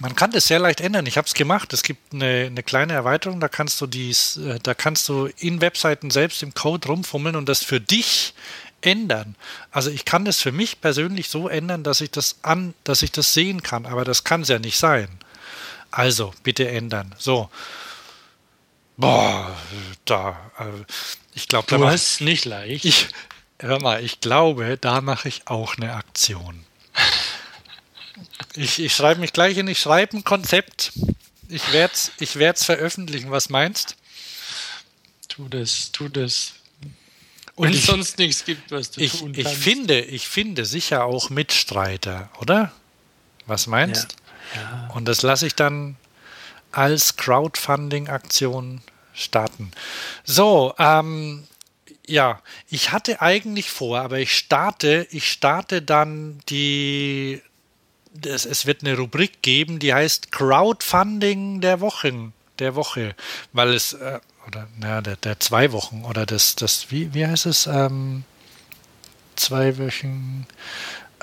man 0.00 0.16
kann 0.16 0.32
das 0.32 0.46
sehr 0.46 0.58
leicht 0.58 0.80
ändern. 0.80 1.06
Ich 1.06 1.16
habe 1.16 1.26
es 1.26 1.34
gemacht. 1.34 1.72
Es 1.72 1.82
gibt 1.82 2.12
eine, 2.12 2.46
eine, 2.46 2.62
kleine 2.62 2.94
Erweiterung, 2.94 3.40
da 3.40 3.48
kannst 3.48 3.80
du 3.80 3.86
dies, 3.86 4.36
äh, 4.38 4.58
da 4.62 4.74
kannst 4.74 5.08
du 5.08 5.26
in 5.38 5.60
Webseiten 5.60 6.10
selbst 6.10 6.42
im 6.42 6.54
Code 6.54 6.88
rumfummeln 6.88 7.36
und 7.36 7.48
das 7.48 7.62
für 7.62 7.80
dich 7.80 8.34
ändern. 8.84 9.34
Also 9.70 9.90
ich 9.90 10.04
kann 10.04 10.26
es 10.26 10.40
für 10.40 10.52
mich 10.52 10.80
persönlich 10.80 11.28
so 11.28 11.48
ändern, 11.48 11.82
dass 11.82 12.00
ich 12.00 12.10
das 12.10 12.36
an, 12.42 12.74
dass 12.84 13.02
ich 13.02 13.12
das 13.12 13.32
sehen 13.32 13.62
kann, 13.62 13.86
aber 13.86 14.04
das 14.04 14.24
kann 14.24 14.42
es 14.42 14.48
ja 14.48 14.58
nicht 14.58 14.78
sein. 14.78 15.08
Also 15.90 16.34
bitte 16.42 16.68
ändern. 16.68 17.14
So. 17.18 17.50
Boah, 18.96 19.56
da. 20.04 20.50
Äh, 20.58 20.84
ich 21.34 21.48
glaube, 21.48 21.66
du 21.68 21.86
hast 21.86 22.20
nicht 22.20 22.44
leicht. 22.44 22.84
Ich, 22.84 23.08
hör 23.58 23.80
mal, 23.80 24.04
ich 24.04 24.20
glaube, 24.20 24.76
da 24.80 25.00
mache 25.00 25.28
ich 25.28 25.48
auch 25.48 25.76
eine 25.76 25.94
Aktion. 25.94 26.64
Ich, 28.54 28.78
ich 28.78 28.94
schreibe 28.94 29.20
mich 29.20 29.32
gleich 29.32 29.56
in, 29.56 29.66
ich 29.66 29.80
schreibe 29.80 30.16
ein 30.16 30.24
Konzept. 30.24 30.92
Ich 31.48 31.72
werde 31.72 31.94
es 31.94 32.12
ich 32.18 32.30
veröffentlichen. 32.64 33.30
Was 33.30 33.48
meinst? 33.48 33.96
Tu 35.28 35.48
das, 35.48 35.90
tu 35.92 36.08
das. 36.08 36.54
Und 37.56 37.68
Wenn 37.68 37.74
es 37.74 37.86
sonst 37.86 38.18
nichts 38.18 38.44
gibt, 38.44 38.72
was 38.72 38.90
du 38.90 39.00
ich, 39.00 39.18
tun 39.18 39.32
kannst. 39.32 39.50
Ich 39.52 39.56
finde, 39.56 40.00
ich 40.00 40.28
finde 40.28 40.64
sicher 40.64 41.04
auch 41.04 41.30
Mitstreiter, 41.30 42.30
oder? 42.40 42.72
Was 43.46 43.66
meinst? 43.66 44.16
Ja. 44.54 44.60
ja. 44.60 44.90
Und 44.94 45.06
das 45.06 45.22
lasse 45.22 45.46
ich 45.46 45.54
dann 45.54 45.96
als 46.72 47.16
Crowdfunding-Aktion 47.16 48.80
starten. 49.12 49.70
So, 50.24 50.74
ähm, 50.78 51.44
ja, 52.06 52.42
ich 52.68 52.92
hatte 52.92 53.22
eigentlich 53.22 53.70
vor, 53.70 54.00
aber 54.00 54.18
ich 54.18 54.36
starte, 54.36 55.06
ich 55.10 55.30
starte 55.30 55.80
dann 55.80 56.40
die, 56.48 57.40
es, 58.24 58.44
es 58.44 58.66
wird 58.66 58.82
eine 58.82 58.96
Rubrik 58.96 59.42
geben, 59.42 59.78
die 59.78 59.94
heißt 59.94 60.32
Crowdfunding 60.32 61.60
der 61.60 61.80
Wochen, 61.80 62.32
der 62.58 62.74
Woche, 62.74 63.14
weil 63.52 63.72
es 63.72 63.94
äh, 63.94 64.20
oder 64.46 64.68
naja, 64.78 65.00
der, 65.00 65.16
der 65.16 65.40
zwei 65.40 65.72
Wochen 65.72 66.04
oder 66.04 66.26
das, 66.26 66.56
das 66.56 66.90
wie, 66.90 67.12
wie 67.14 67.26
heißt 67.26 67.46
es? 67.46 67.66
Ähm, 67.66 68.24
zwei 69.36 69.78
Wochen 69.78 70.46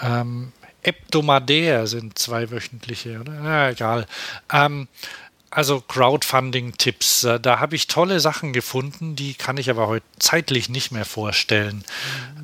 ähm, 0.01 0.51
Eptomadär 0.83 1.87
sind 1.87 2.17
zweiwöchentliche, 2.17 3.19
oder? 3.19 3.33
Ja, 3.33 3.69
egal. 3.69 4.07
Ähm, 4.51 4.87
also 5.51 5.81
Crowdfunding-Tipps, 5.81 7.25
äh, 7.25 7.39
da 7.39 7.59
habe 7.59 7.75
ich 7.75 7.87
tolle 7.87 8.19
Sachen 8.21 8.53
gefunden, 8.53 9.17
die 9.17 9.33
kann 9.33 9.57
ich 9.57 9.69
aber 9.69 9.87
heute 9.87 10.05
zeitlich 10.17 10.69
nicht 10.69 10.91
mehr 10.91 11.05
vorstellen. 11.05 11.83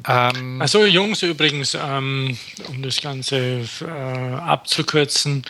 Ähm, 0.05 0.61
also 0.61 0.85
Jungs 0.85 1.23
übrigens, 1.23 1.73
ähm, 1.73 2.37
um 2.67 2.81
das 2.81 3.01
Ganze 3.01 3.65
äh, 3.81 4.33
abzukürzen, 4.35 5.45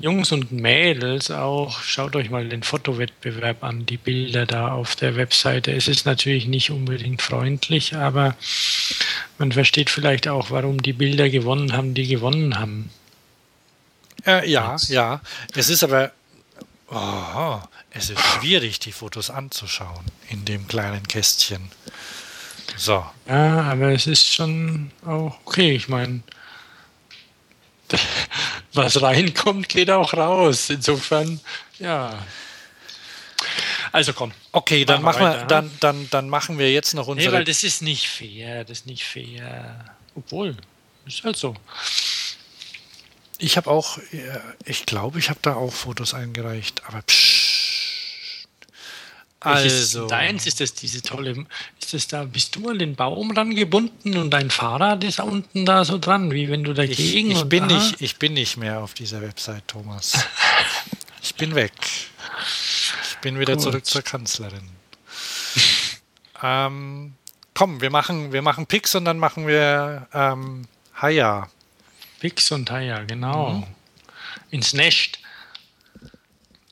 Jungs 0.00 0.32
und 0.32 0.50
Mädels 0.50 1.30
auch, 1.30 1.82
schaut 1.82 2.16
euch 2.16 2.30
mal 2.30 2.48
den 2.48 2.62
Fotowettbewerb 2.62 3.62
an, 3.62 3.84
die 3.84 3.98
Bilder 3.98 4.46
da 4.46 4.72
auf 4.72 4.96
der 4.96 5.16
Webseite. 5.16 5.72
Es 5.72 5.88
ist 5.88 6.06
natürlich 6.06 6.46
nicht 6.46 6.70
unbedingt 6.70 7.20
freundlich, 7.20 7.94
aber 7.94 8.34
man 9.36 9.52
versteht 9.52 9.90
vielleicht 9.90 10.26
auch, 10.26 10.50
warum 10.50 10.82
die 10.82 10.94
Bilder 10.94 11.28
gewonnen 11.28 11.74
haben, 11.74 11.92
die 11.92 12.06
gewonnen 12.06 12.58
haben. 12.58 12.90
Äh, 14.26 14.48
ja, 14.50 14.72
Jetzt. 14.72 14.88
ja. 14.88 15.20
Es 15.54 15.68
ist 15.68 15.84
aber 15.84 16.12
oh, 16.90 17.58
es 17.90 18.08
ist 18.08 18.20
schwierig, 18.20 18.78
die 18.80 18.92
Fotos 18.92 19.28
anzuschauen 19.28 20.04
in 20.30 20.46
dem 20.46 20.66
kleinen 20.66 21.06
Kästchen. 21.06 21.70
So. 22.76 23.04
Ja, 23.28 23.62
aber 23.62 23.92
es 23.92 24.06
ist 24.06 24.32
schon 24.32 24.92
auch 25.04 25.38
okay. 25.44 25.72
Ich 25.72 25.88
meine, 25.88 26.22
was 28.72 29.00
reinkommt, 29.00 29.68
geht 29.68 29.90
auch 29.90 30.14
raus. 30.14 30.70
Insofern, 30.70 31.40
ja. 31.78 32.18
Also 33.92 34.12
komm. 34.12 34.32
Okay, 34.52 34.84
dann 34.84 35.02
machen, 35.02 35.22
wir, 35.22 35.44
dann, 35.46 35.70
dann, 35.80 36.08
dann 36.10 36.28
machen 36.28 36.58
wir 36.58 36.72
jetzt 36.72 36.94
noch 36.94 37.06
unsere. 37.06 37.30
Nee, 37.32 37.38
weil 37.38 37.44
das 37.44 37.62
ist 37.64 37.82
nicht 37.82 38.08
fair, 38.08 38.64
das 38.64 38.80
ist 38.80 38.86
nicht 38.86 39.04
fair. 39.04 39.84
Obwohl, 40.14 40.56
ist 41.06 41.24
halt 41.24 41.36
so. 41.36 41.54
Ich 43.38 43.56
habe 43.56 43.70
auch, 43.70 43.98
ich 44.64 44.86
glaube, 44.86 45.18
ich 45.18 45.30
habe 45.30 45.40
da 45.42 45.54
auch 45.54 45.72
Fotos 45.72 46.14
eingereicht, 46.14 46.82
aber 46.86 47.02
psch. 47.02 47.49
Also. 49.40 50.06
Deins 50.06 50.46
ist 50.46 50.60
das 50.60 50.74
diese 50.74 51.00
tolle, 51.00 51.46
ist 51.80 51.94
das 51.94 52.06
da, 52.08 52.24
bist 52.24 52.56
du 52.56 52.68
an 52.68 52.78
den 52.78 52.94
Baum 52.94 53.30
rangebunden 53.30 54.18
und 54.18 54.30
dein 54.30 54.50
Fahrrad 54.50 55.02
ist 55.02 55.18
da 55.18 55.22
unten 55.22 55.64
da 55.64 55.84
so 55.86 55.96
dran, 55.96 56.30
wie 56.30 56.50
wenn 56.50 56.62
du 56.62 56.74
dagegen. 56.74 57.30
Ich, 57.30 57.38
ich 57.38 57.44
bin, 57.44 57.66
nicht, 57.66 58.02
ich 58.02 58.18
bin 58.18 58.34
nicht 58.34 58.58
mehr 58.58 58.80
auf 58.80 58.92
dieser 58.92 59.22
Website, 59.22 59.66
Thomas. 59.66 60.26
ich 61.22 61.34
bin 61.36 61.54
weg. 61.54 61.72
Ich 62.42 63.18
bin 63.22 63.38
wieder 63.38 63.54
Gut. 63.54 63.62
zurück 63.62 63.86
zur 63.86 64.02
Kanzlerin. 64.02 64.68
ähm, 66.42 67.14
komm, 67.54 67.80
wir 67.80 67.90
machen, 67.90 68.34
wir 68.34 68.42
machen 68.42 68.66
Pix 68.66 68.94
und 68.94 69.06
dann 69.06 69.16
machen 69.18 69.46
wir 69.46 70.06
ähm, 70.12 70.66
Haya. 71.00 71.48
Pix 72.20 72.52
und 72.52 72.70
Haya, 72.70 73.04
genau. 73.04 73.52
Mhm. 73.52 73.66
Ins 74.50 74.74
Nest. 74.74 75.18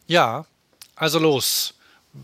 Ja, 0.07 0.45
also 0.97 1.19
los. 1.19 1.73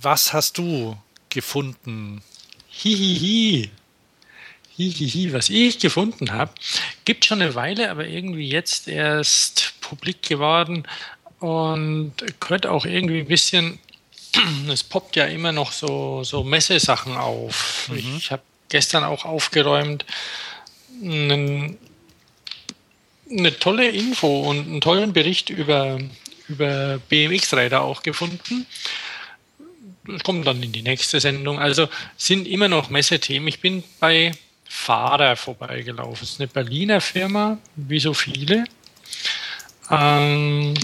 Was 0.01 0.33
hast 0.33 0.59
du 0.59 0.97
gefunden? 1.31 2.23
Hihihi. 2.69 3.71
Hihihi. 4.77 5.33
Was 5.33 5.51
ich 5.51 5.79
gefunden 5.79 6.33
habe, 6.33 6.53
gibt 7.05 7.25
schon 7.25 7.41
eine 7.41 7.55
Weile, 7.55 7.91
aber 7.91 8.07
irgendwie 8.07 8.49
jetzt 8.49 8.89
erst 8.89 9.75
publik 9.81 10.23
geworden 10.23 10.87
und 11.39 12.13
gehört 12.41 12.67
auch 12.67 12.85
irgendwie 12.85 13.21
ein 13.21 13.29
bisschen, 13.29 13.79
es 14.69 14.83
poppt 14.83 15.17
ja 15.17 15.27
immer 15.27 15.53
noch 15.53 15.71
so, 15.71 16.25
so 16.25 16.43
Messesachen 16.43 17.17
auf. 17.17 17.89
Mhm. 17.93 18.17
Ich 18.19 18.33
habe 18.33 18.43
gestern 18.69 19.05
auch 19.05 19.25
aufgeräumt, 19.25 20.05
einen, 21.03 21.79
eine 23.31 23.59
tolle 23.59 23.89
Info 23.89 24.41
und 24.41 24.67
einen 24.67 24.81
tollen 24.81 25.13
Bericht 25.13 25.51
über, 25.51 26.01
über 26.49 26.99
BMX-Räder 27.09 27.83
auch 27.83 28.03
gefunden 28.03 28.67
kommt 30.23 30.47
dann 30.47 30.63
in 30.63 30.73
die 30.73 30.83
nächste 30.83 31.21
Sendung. 31.21 31.59
Also 31.59 31.89
sind 32.17 32.47
immer 32.47 32.69
noch 32.69 32.91
Messethemen. 32.91 33.49
Ich 33.49 33.61
bin 33.61 33.83
bei 34.01 34.33
Fahrer 34.65 35.37
vorbeigelaufen. 35.37 36.21
Das 36.21 36.31
ist 36.31 36.41
eine 36.41 36.49
Berliner 36.49 37.01
Firma, 37.01 37.59
wie 37.77 38.01
so 38.01 38.15
viele. 38.15 38.65
Ähm, 39.91 40.75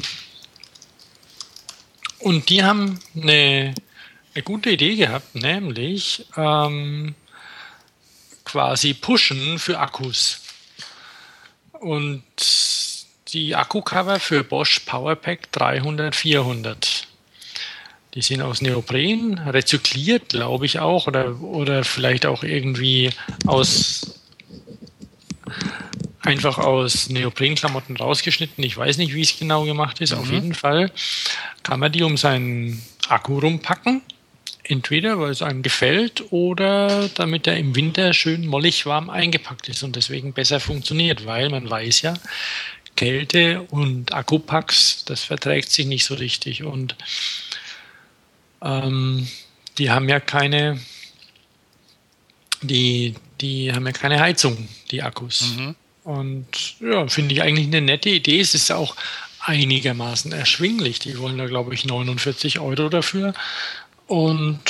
und 2.19 2.49
die 2.51 2.63
haben 2.63 3.01
eine, 3.17 3.75
eine 4.35 4.43
gute 4.45 4.71
Idee 4.71 4.97
gehabt, 4.97 5.35
nämlich 5.35 6.27
ähm, 6.37 7.15
quasi 8.45 8.95
Pushen 8.95 9.59
für 9.59 9.79
Akkus. 9.79 10.41
Und 11.73 12.23
die 13.29 13.55
Akkucover 13.55 14.21
für 14.21 14.45
Bosch 14.45 14.81
Powerpack 14.81 15.51
300, 15.53 16.15
400 16.15 17.10
die 18.15 18.23
sind 18.23 18.43
aus 18.43 18.61
Neopren, 18.61 19.39
rezykliert, 19.39 20.31
glaube 20.31 20.67
ich 20.67 20.81
auch, 20.81 21.07
oder, 21.07 21.41
oder 21.41 21.85
vielleicht 21.85 22.27
auch 22.27 22.43
irgendwie 22.43 23.11
aus 23.47 24.21
einfach 26.23 26.59
aus 26.59 27.09
Neoprenklamotten 27.09 27.97
rausgeschnitten. 27.97 28.63
Ich 28.65 28.77
weiß 28.77 28.99
nicht, 28.99 29.15
wie 29.15 29.23
es 29.23 29.39
genau 29.39 29.65
gemacht 29.65 30.01
ist. 30.01 30.13
Mhm. 30.13 30.19
Auf 30.19 30.31
jeden 30.31 30.55
Fall 30.55 30.91
kann 31.63 31.81
man 31.81 31.93
die 31.93 32.03
um 32.03 32.17
seinen 32.17 32.83
Akku 33.09 33.39
rumpacken. 33.39 34.03
Entweder 34.63 35.19
weil 35.19 35.33
es 35.33 35.43
einem 35.43 35.63
gefällt 35.63 36.31
oder 36.31 37.09
damit 37.15 37.49
er 37.49 37.57
im 37.57 37.75
Winter 37.75 38.13
schön 38.13 38.47
mollig 38.47 38.87
warm 38.87 39.11
eingepackt 39.11 39.69
ist 39.69 39.83
und 39.83 39.97
deswegen 39.97 40.33
besser 40.33 40.61
funktioniert, 40.61 41.27
weil 41.27 41.51
man 41.51 41.69
weiß 41.69 42.03
ja, 42.03 42.15
Kälte 42.95 43.63
und 43.71 44.13
Akkupacks, 44.13 45.05
das 45.07 45.25
verträgt 45.25 45.71
sich 45.71 45.87
nicht 45.87 46.05
so 46.05 46.15
richtig 46.15 46.63
und 46.63 46.95
ähm, 48.63 49.27
die 49.79 49.91
haben 49.91 50.09
ja 50.09 50.21
keine, 50.21 50.81
die, 52.63 53.15
die 53.41 53.73
haben 53.73 53.87
ja 53.87 53.93
keine 53.93 54.21
Heizung, 54.21 54.69
die 54.91 55.03
Akkus. 55.03 55.57
Mhm. 55.57 55.75
Und 56.05 56.81
ja, 56.81 57.07
finde 57.09 57.35
ich 57.35 57.43
eigentlich 57.43 57.67
eine 57.67 57.81
nette 57.81 58.11
Idee. 58.11 58.41
Es 58.41 58.55
ist 58.55 58.71
auch 58.71 58.97
einigermaßen 59.41 60.33
erschwinglich. 60.33 60.99
Die 60.99 61.19
wollen 61.19 61.39
da, 61.39 61.47
glaube 61.47 61.75
ich, 61.75 61.85
49 61.85 62.59
Euro 62.61 62.89
dafür. 62.89 63.35
Und 64.07 64.61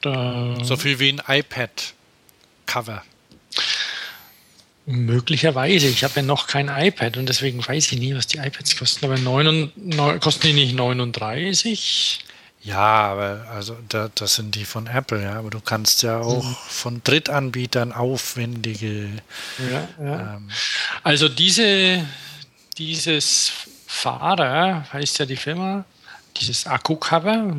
da. 0.00 0.56
So 0.62 0.76
viel 0.76 0.98
wie 0.98 1.10
ein 1.10 1.22
iPad-Cover. 1.26 3.02
Möglicherweise. 4.86 5.88
Ich 5.88 6.04
habe 6.04 6.16
ja 6.16 6.22
noch 6.22 6.46
kein 6.46 6.68
iPad 6.68 7.16
und 7.16 7.26
deswegen 7.28 7.66
weiß 7.66 7.92
ich 7.92 7.98
nie, 7.98 8.14
was 8.14 8.26
die 8.26 8.38
iPads 8.38 8.76
kosten. 8.76 9.04
Aber 9.06 9.16
9, 9.16 9.72
9, 9.76 10.20
kosten 10.20 10.48
die 10.48 10.52
nicht 10.52 10.74
39? 10.74 12.18
Ja, 12.64 13.12
aber 13.12 13.46
also 13.50 13.76
da, 13.90 14.10
das 14.14 14.36
sind 14.36 14.54
die 14.54 14.64
von 14.64 14.86
Apple, 14.86 15.22
ja. 15.22 15.38
Aber 15.38 15.50
du 15.50 15.60
kannst 15.60 16.02
ja 16.02 16.18
auch 16.18 16.42
mhm. 16.42 16.56
von 16.68 17.00
Drittanbietern 17.04 17.92
aufwendige. 17.92 19.10
Ja, 19.70 19.88
ja. 20.02 20.36
Ähm, 20.36 20.50
also 21.02 21.28
diese, 21.28 22.06
dieses 22.78 23.52
Fahrer 23.86 24.86
heißt 24.92 25.18
ja 25.18 25.26
die 25.26 25.36
Firma, 25.36 25.84
dieses 26.38 26.66
Akku-Cover, 26.66 27.54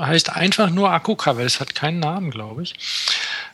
heißt 0.00 0.30
einfach 0.30 0.68
nur 0.68 0.90
Akku-Cover, 0.90 1.42
das 1.42 1.58
hat 1.58 1.74
keinen 1.74 2.00
Namen, 2.00 2.30
glaube 2.30 2.62
ich. 2.62 2.74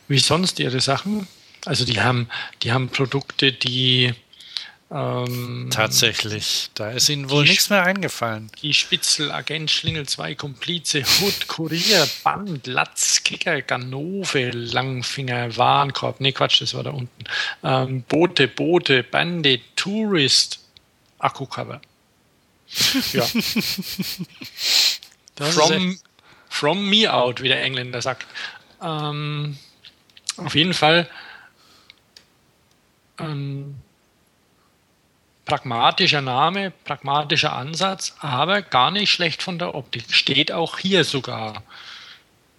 Wie 0.09 0.19
sonst 0.19 0.59
ihre 0.59 0.81
Sachen. 0.81 1.27
Also 1.65 1.85
die 1.85 2.01
haben, 2.01 2.27
die 2.61 2.73
haben 2.73 2.89
Produkte, 2.89 3.53
die 3.53 4.13
ähm, 4.91 5.69
Tatsächlich, 5.71 6.71
da 6.73 6.89
ist 6.89 7.09
Ihnen 7.09 7.29
wohl 7.29 7.43
nichts 7.43 7.69
mehr 7.69 7.83
eingefallen. 7.83 8.49
Die 8.63 8.73
Spitzel, 8.73 9.31
Agent, 9.31 9.69
Schlingel 9.69 10.07
2, 10.07 10.33
Komplize, 10.33 11.03
Hut, 11.03 11.47
Kurier, 11.47 12.07
Band, 12.23 12.65
Latz, 12.65 13.23
Kicker, 13.23 13.61
Ganove, 13.61 14.49
Langfinger, 14.49 15.55
Warenkorb, 15.57 16.19
nee 16.19 16.31
Quatsch, 16.31 16.61
das 16.61 16.73
war 16.73 16.83
da 16.83 16.89
unten. 16.89 17.23
Ähm, 17.63 18.01
Boote, 18.03 18.47
Boote, 18.47 19.03
Bande, 19.03 19.59
Tourist, 19.75 20.59
Akkucover. 21.19 21.81
Ja. 23.13 23.25
from, 25.51 25.97
from 26.49 26.89
me 26.89 27.11
out, 27.11 27.41
wie 27.41 27.47
der 27.47 27.63
Engländer 27.63 28.01
sagt. 28.01 28.27
Ähm, 28.81 29.57
auf 30.37 30.53
jeden 30.53 30.73
Fall 30.73 31.09
ähm, 33.19 33.75
pragmatischer 35.49 36.21
Name, 36.21 36.71
pragmatischer 36.85 37.53
Ansatz, 37.53 38.15
aber 38.19 38.61
gar 38.61 38.91
nicht 38.91 39.11
schlecht 39.11 39.43
von 39.43 39.59
der 39.59 39.75
Optik. 39.75 40.05
Steht 40.13 40.51
auch 40.51 40.77
hier 40.77 41.03
sogar. 41.03 41.63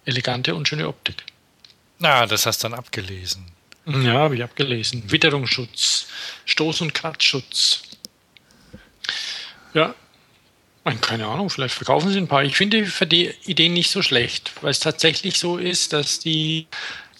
Elegante 0.05 0.55
und 0.55 0.67
schöne 0.67 0.87
Optik. 0.87 1.23
Na, 1.99 2.25
das 2.25 2.45
hast 2.45 2.63
du 2.63 2.69
dann 2.69 2.77
abgelesen. 2.77 3.45
Ja, 3.85 4.13
habe 4.13 4.35
ich 4.35 4.43
abgelesen. 4.43 5.09
Witterungsschutz, 5.11 6.07
Stoß- 6.47 6.81
und 6.81 6.93
Kratzschutz. 6.93 7.83
Ja, 9.73 9.95
keine 11.01 11.27
Ahnung, 11.27 11.49
vielleicht 11.49 11.75
verkaufen 11.75 12.11
sie 12.11 12.17
ein 12.17 12.27
paar. 12.27 12.43
Ich 12.43 12.55
finde 12.55 12.85
für 12.85 13.05
die 13.05 13.31
Idee 13.45 13.69
nicht 13.69 13.91
so 13.91 14.01
schlecht, 14.01 14.51
weil 14.61 14.71
es 14.71 14.79
tatsächlich 14.79 15.37
so 15.37 15.57
ist, 15.57 15.93
dass 15.93 16.19
die 16.19 16.67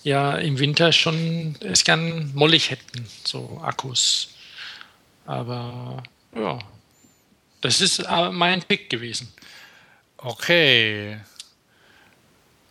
ja 0.03 0.35
im 0.35 0.57
Winter 0.59 0.91
schon 0.91 1.55
es 1.61 1.83
gern 1.83 2.31
mollig 2.33 2.71
hätten, 2.71 3.07
so 3.23 3.61
Akkus. 3.63 4.29
Aber 5.25 6.03
ja, 6.35 6.59
das 7.61 7.81
ist 7.81 8.03
mein 8.31 8.61
Pick 8.63 8.89
gewesen. 8.89 9.31
Okay. 10.17 11.19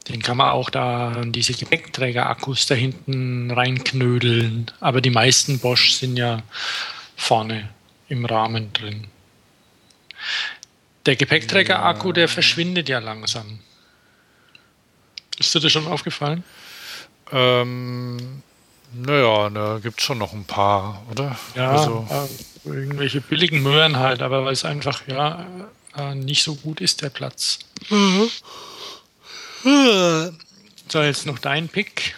Den 0.08 0.22
kann 0.22 0.38
man 0.38 0.50
auch 0.50 0.70
da 0.70 1.12
in 1.22 1.30
diese 1.30 1.52
Gepäckträger-Akkus 1.52 2.66
da 2.66 2.74
hinten 2.74 3.50
reinknödeln. 3.50 4.70
Aber 4.80 5.00
die 5.00 5.10
meisten 5.10 5.58
Bosch 5.60 5.92
sind 5.92 6.16
ja 6.16 6.42
vorne 7.16 7.68
im 8.08 8.24
Rahmen 8.24 8.72
drin. 8.72 9.06
Der 11.06 11.16
Gepäckträger-Akku, 11.16 12.12
der 12.12 12.28
verschwindet 12.28 12.88
ja 12.88 12.98
langsam. 12.98 13.60
Ist 15.38 15.54
dir 15.54 15.60
das 15.60 15.72
schon 15.72 15.86
aufgefallen? 15.86 16.44
Ähm, 17.32 18.42
naja, 18.92 19.50
da 19.50 19.78
gibt 19.78 20.00
es 20.00 20.06
schon 20.06 20.18
noch 20.18 20.32
ein 20.32 20.44
paar, 20.44 21.02
oder? 21.10 21.36
Ja, 21.54 21.72
also. 21.72 22.06
äh, 22.10 22.68
irgendwelche 22.68 23.20
billigen 23.20 23.62
Möhren 23.62 23.96
halt, 23.96 24.22
aber 24.22 24.44
weil 24.44 24.52
es 24.52 24.64
einfach 24.64 25.06
ja 25.06 25.46
äh, 25.96 26.14
nicht 26.14 26.42
so 26.42 26.54
gut 26.54 26.80
ist, 26.80 27.02
der 27.02 27.10
Platz. 27.10 27.58
Mhm. 27.88 28.30
So, 30.88 31.02
jetzt 31.02 31.26
noch 31.26 31.38
dein 31.38 31.68
Pick. 31.68 32.16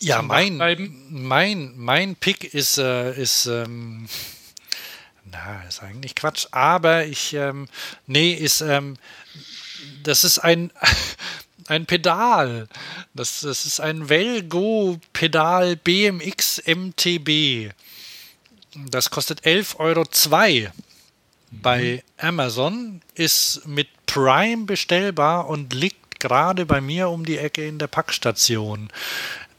Ja, 0.00 0.20
mein, 0.20 0.56
mein, 1.10 1.72
mein 1.76 2.16
Pick 2.16 2.52
ist, 2.54 2.78
äh, 2.78 3.14
ist 3.14 3.46
ähm, 3.46 4.08
na, 5.32 5.62
ist 5.68 5.82
eigentlich 5.82 6.14
Quatsch, 6.14 6.46
aber 6.50 7.06
ich, 7.06 7.34
ähm, 7.34 7.68
nee, 8.06 8.32
ist, 8.32 8.60
ähm, 8.60 8.96
das 10.02 10.24
ist 10.24 10.38
ein, 10.38 10.72
ein 11.68 11.86
Pedal. 11.86 12.68
Das, 13.14 13.40
das 13.40 13.66
ist 13.66 13.80
ein 13.80 14.08
Velgo-Pedal 14.08 15.76
BMX 15.76 16.62
MTB. 16.66 17.72
Das 18.88 19.10
kostet 19.10 19.42
11,02 19.42 19.78
Euro 19.78 20.72
bei 21.50 22.02
Amazon, 22.16 23.02
ist 23.14 23.66
mit 23.66 23.88
Prime 24.06 24.64
bestellbar 24.64 25.48
und 25.48 25.74
liegt 25.74 26.20
gerade 26.20 26.64
bei 26.64 26.80
mir 26.80 27.10
um 27.10 27.26
die 27.26 27.38
Ecke 27.38 27.66
in 27.66 27.78
der 27.78 27.88
Packstation. 27.88 28.88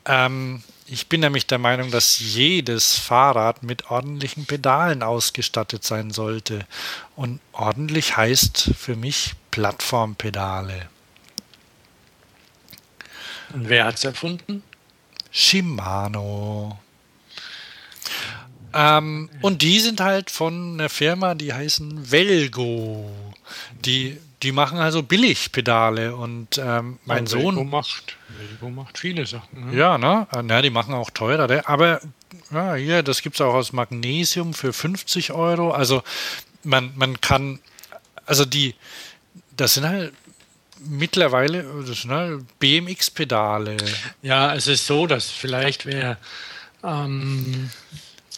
Ähm, 0.05 0.63
ich 0.85 1.07
bin 1.07 1.21
nämlich 1.21 1.47
der 1.47 1.59
Meinung, 1.59 1.91
dass 1.91 2.19
jedes 2.19 2.97
Fahrrad 2.97 3.63
mit 3.63 3.89
ordentlichen 3.89 4.45
Pedalen 4.45 5.01
ausgestattet 5.01 5.83
sein 5.83 6.11
sollte. 6.11 6.65
Und 7.15 7.39
ordentlich 7.51 8.17
heißt 8.17 8.71
für 8.77 8.95
mich 8.95 9.33
Plattformpedale. 9.51 10.89
Und 13.53 13.69
wer 13.69 13.85
hat 13.85 13.95
es 13.95 14.03
erfunden? 14.03 14.63
Shimano. 15.31 16.79
Ähm, 18.73 19.29
und 19.41 19.61
die 19.61 19.79
sind 19.79 20.01
halt 20.01 20.31
von 20.31 20.73
einer 20.73 20.89
Firma, 20.89 21.35
die 21.35 21.53
heißen 21.53 22.11
Velgo. 22.11 23.11
Die, 23.85 24.17
die 24.41 24.51
machen 24.51 24.79
also 24.79 25.03
Billigpedale. 25.03 26.15
Und 26.15 26.57
ähm, 26.57 26.99
mein 27.05 27.25
ja, 27.25 27.29
Sohn. 27.29 27.55
Velgo 27.55 27.63
macht, 27.63 28.17
Velgo 28.39 28.69
macht 28.69 28.97
viele 28.97 29.25
Sachen. 29.25 29.69
Ne? 29.69 29.77
Ja, 29.77 29.97
ne? 29.97 30.27
Ja, 30.31 30.61
die 30.61 30.71
machen 30.71 30.93
auch 30.95 31.11
teurere. 31.11 31.67
Aber 31.67 32.01
ja, 32.51 32.75
hier, 32.75 33.03
das 33.03 33.21
gibt 33.21 33.35
es 33.35 33.41
auch 33.41 33.53
aus 33.53 33.73
Magnesium 33.73 34.53
für 34.53 34.73
50 34.73 35.31
Euro. 35.31 35.71
Also 35.71 36.01
man, 36.63 36.91
man 36.95 37.21
kann, 37.21 37.59
also 38.25 38.45
die, 38.45 38.73
das 39.55 39.75
sind 39.75 39.87
halt 39.87 40.13
mittlerweile, 40.85 41.65
das 41.85 42.05
halt 42.05 42.59
BMX-Pedale. 42.59 43.77
Ja, 44.21 44.55
es 44.55 44.67
ist 44.67 44.85
so, 44.85 45.07
dass 45.07 45.29
vielleicht 45.29 45.85
wäre. 45.85 46.17
Ähm, 46.83 47.69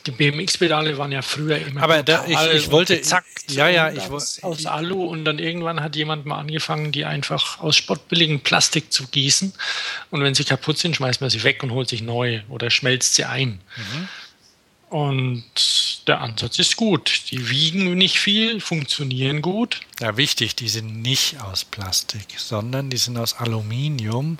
die 0.05 0.11
BMX-Pedale 0.11 0.97
waren 0.97 1.11
ja 1.11 1.21
früher 1.21 1.57
immer 1.57 1.81
aber 1.81 2.03
da, 2.03 2.25
ich, 2.27 2.37
ich 2.53 2.71
wollte 2.71 3.01
zack 3.01 3.25
ja 3.47 3.67
ja 3.69 3.91
ich 3.91 4.03
aus, 4.11 4.43
aus 4.43 4.65
Alu 4.65 5.03
und 5.03 5.25
dann 5.25 5.39
irgendwann 5.39 5.81
hat 5.81 5.95
jemand 5.95 6.27
mal 6.27 6.37
angefangen 6.37 6.91
die 6.91 7.05
einfach 7.05 7.59
aus 7.59 7.75
spottbilligem 7.75 8.41
Plastik 8.41 8.93
zu 8.93 9.07
gießen 9.07 9.53
und 10.11 10.21
wenn 10.21 10.35
sie 10.35 10.43
kaputt 10.43 10.77
sind 10.77 10.95
schmeißt 10.95 11.21
man 11.21 11.31
sie 11.31 11.43
weg 11.43 11.63
und 11.63 11.71
holt 11.71 11.89
sich 11.89 12.03
neue 12.03 12.43
oder 12.49 12.69
schmelzt 12.69 13.15
sie 13.15 13.25
ein 13.25 13.61
mhm. 13.77 14.07
Und 14.95 15.43
der 16.07 16.21
Ansatz 16.21 16.57
ist 16.57 16.77
gut. 16.77 17.23
Die 17.29 17.49
wiegen 17.49 17.95
nicht 17.95 18.17
viel, 18.17 18.61
funktionieren 18.61 19.41
gut. 19.41 19.81
Ja, 19.99 20.15
wichtig, 20.15 20.55
die 20.55 20.69
sind 20.69 21.01
nicht 21.01 21.41
aus 21.41 21.65
Plastik, 21.65 22.27
sondern 22.37 22.89
die 22.89 22.95
sind 22.95 23.17
aus 23.17 23.33
Aluminium 23.33 24.39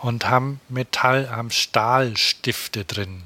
und 0.00 0.24
haben 0.24 0.58
Metall, 0.70 1.28
haben 1.28 1.50
Stahlstifte 1.50 2.86
drin. 2.86 3.24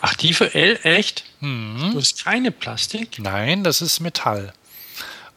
Ach, 0.00 0.14
die 0.14 0.34
für 0.34 0.52
L, 0.56 0.80
echt? 0.82 1.22
Mhm. 1.38 1.92
Du 1.92 2.00
hast 2.00 2.24
keine 2.24 2.50
Plastik? 2.50 3.20
Nein, 3.20 3.62
das 3.62 3.80
ist 3.80 4.00
Metall. 4.00 4.54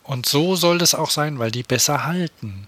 Und 0.10 0.26
so 0.26 0.56
soll 0.56 0.80
das 0.80 0.96
auch 0.96 1.12
sein, 1.12 1.38
weil 1.38 1.52
die 1.52 1.62
besser 1.62 2.04
halten. 2.08 2.68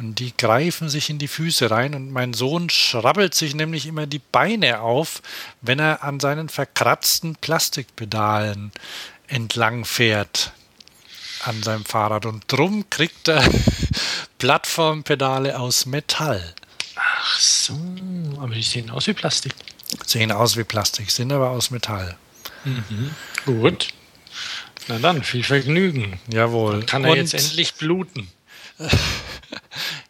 Und 0.00 0.18
die 0.18 0.36
greifen 0.36 0.88
sich 0.88 1.08
in 1.08 1.20
die 1.20 1.28
Füße 1.28 1.70
rein. 1.70 1.94
Und 1.94 2.10
mein 2.10 2.34
Sohn 2.34 2.68
schrabbelt 2.68 3.32
sich 3.32 3.54
nämlich 3.54 3.86
immer 3.86 4.08
die 4.08 4.18
Beine 4.18 4.80
auf, 4.80 5.22
wenn 5.60 5.78
er 5.78 6.02
an 6.02 6.18
seinen 6.18 6.48
verkratzten 6.48 7.36
Plastikpedalen 7.36 8.72
entlang 9.28 9.84
fährt 9.84 10.50
an 11.44 11.62
seinem 11.62 11.84
Fahrrad. 11.84 12.26
Und 12.26 12.42
drum 12.48 12.90
kriegt 12.90 13.28
er 13.28 13.48
Plattformpedale 14.38 15.60
aus 15.60 15.86
Metall. 15.86 16.56
so, 17.38 17.78
aber 18.40 18.52
die 18.52 18.64
sehen 18.64 18.90
aus 18.90 19.06
wie 19.06 19.12
Plastik. 19.12 19.54
Sehen 20.06 20.32
aus 20.32 20.56
wie 20.56 20.64
Plastik, 20.64 21.12
sind 21.12 21.30
aber 21.30 21.50
aus 21.50 21.70
Metall. 21.70 22.16
Mhm. 22.64 23.14
Gut. 23.46 23.94
Na 24.90 24.98
dann, 24.98 25.22
viel 25.22 25.44
Vergnügen. 25.44 26.18
Jawohl. 26.26 26.84
Kann 26.84 27.04
er 27.04 27.12
Und 27.12 27.16
jetzt 27.18 27.32
endlich 27.32 27.74
bluten? 27.74 28.28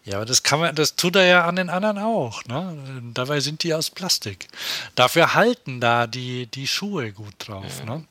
ja, 0.07 0.16
aber 0.16 0.24
das 0.24 0.43
kann 0.43 0.59
man, 0.59 0.74
das 0.74 0.97
tut 0.97 1.16
er 1.16 1.27
ja 1.27 1.44
an 1.44 1.57
den 1.57 1.69
anderen 1.69 1.98
auch. 1.98 2.43
Ne? 2.47 2.78
Dabei 3.12 3.40
sind 3.40 3.62
die 3.62 3.74
aus 3.74 3.90
Plastik. 3.90 4.48
Dafür 4.94 5.35
halten 5.35 5.82
da 5.82 6.07
die, 6.07 6.47
die 6.47 6.66
Schuhe 6.66 7.12
gut 7.12 7.35
drauf. 7.39 7.81
Ja. 7.81 7.97
Ne? 7.97 8.05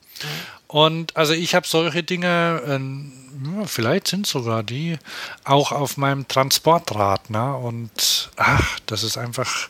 Und 0.68 1.16
also 1.16 1.32
ich 1.32 1.56
habe 1.56 1.66
solche 1.66 2.04
Dinge, 2.04 2.62
äh, 2.64 3.66
vielleicht 3.66 4.06
sind 4.06 4.28
sogar 4.28 4.62
die 4.62 4.96
auch 5.42 5.72
auf 5.72 5.96
meinem 5.96 6.28
Transportrad. 6.28 7.30
Ne? 7.30 7.56
Und 7.56 8.30
ach, 8.36 8.78
das 8.86 9.02
ist 9.02 9.18
einfach. 9.18 9.68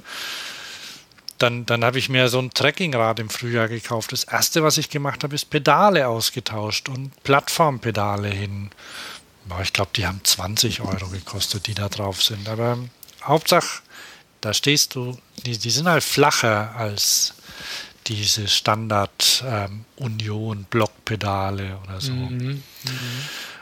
Dann, 1.40 1.66
dann 1.66 1.84
habe 1.84 1.98
ich 1.98 2.08
mir 2.08 2.28
so 2.28 2.38
ein 2.38 2.50
Trekkingrad 2.50 3.18
im 3.18 3.30
Frühjahr 3.30 3.66
gekauft. 3.66 4.12
Das 4.12 4.24
erste, 4.24 4.62
was 4.62 4.78
ich 4.78 4.90
gemacht 4.90 5.24
habe, 5.24 5.34
ist 5.34 5.50
Pedale 5.50 6.06
ausgetauscht 6.06 6.88
und 6.88 7.10
Plattformpedale 7.24 8.28
hin 8.28 8.70
ich 9.62 9.72
glaube, 9.72 9.90
die 9.96 10.06
haben 10.06 10.20
20 10.22 10.80
Euro 10.80 11.08
gekostet, 11.08 11.66
die 11.66 11.74
da 11.74 11.88
drauf 11.88 12.22
sind. 12.22 12.48
Aber 12.48 12.78
Hauptsache, 13.22 13.82
da 14.40 14.54
stehst 14.54 14.94
du, 14.94 15.18
die, 15.44 15.58
die 15.58 15.70
sind 15.70 15.88
halt 15.88 16.04
flacher 16.04 16.74
als 16.76 17.34
diese 18.06 18.48
Standard 18.48 19.44
ähm, 19.46 19.84
oder 21.84 22.00
so. 22.00 22.12
Mhm. 22.12 22.38
Mhm. 22.38 22.62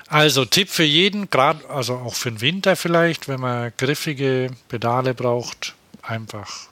Also 0.06 0.44
Tipp 0.44 0.70
für 0.70 0.84
jeden, 0.84 1.28
gerade 1.28 1.68
also 1.68 1.94
auch 1.96 2.14
für 2.14 2.30
den 2.30 2.40
Winter 2.40 2.76
vielleicht, 2.76 3.28
wenn 3.28 3.40
man 3.40 3.72
griffige 3.76 4.50
Pedale 4.68 5.12
braucht, 5.12 5.74
einfach 6.02 6.68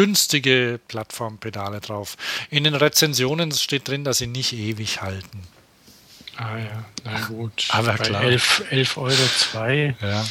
günstige 0.00 0.80
Plattformpedale 0.88 1.80
drauf. 1.80 2.16
In 2.48 2.64
den 2.64 2.74
Rezensionen 2.74 3.52
steht 3.52 3.86
drin, 3.86 4.02
dass 4.02 4.16
sie 4.16 4.28
nicht 4.28 4.54
ewig 4.54 5.02
halten. 5.02 5.46
Ah 6.38 6.56
ja, 6.56 6.84
na 7.04 7.20
gut. 7.26 7.66
Aber 7.68 7.92
Bei 7.92 8.04
klar. 8.04 8.22
11, 8.22 8.64
11 8.70 8.96
Euro 8.96 9.28
2 9.52 9.96
ja. 10.00 10.26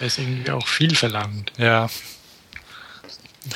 ist 0.00 0.18
irgendwie 0.18 0.50
auch 0.50 0.66
viel 0.66 0.96
verlangt. 0.96 1.52
Ja. 1.58 1.88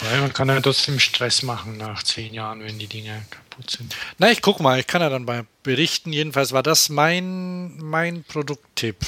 Weil 0.02 0.20
man 0.20 0.32
kann 0.32 0.48
ja 0.48 0.60
trotzdem 0.60 1.01
Stress 1.01 1.43
machen 1.43 1.76
nach 1.76 2.05
zehn 2.05 2.32
Jahren, 2.32 2.62
wenn 2.62 2.78
die 2.78 2.86
Dinge 2.86 3.24
kaputt 3.30 3.70
sind. 3.70 3.97
Na, 4.18 4.30
ich 4.30 4.40
guck 4.40 4.60
mal, 4.60 4.78
ich 4.78 4.86
kann 4.86 5.02
ja 5.02 5.09
dann 5.09 5.24
mal 5.24 5.44
berichten. 5.64 6.12
Jedenfalls 6.12 6.52
war 6.52 6.62
das 6.62 6.89
mein, 6.89 7.78
mein 7.78 8.22
Produkttipp. 8.22 9.05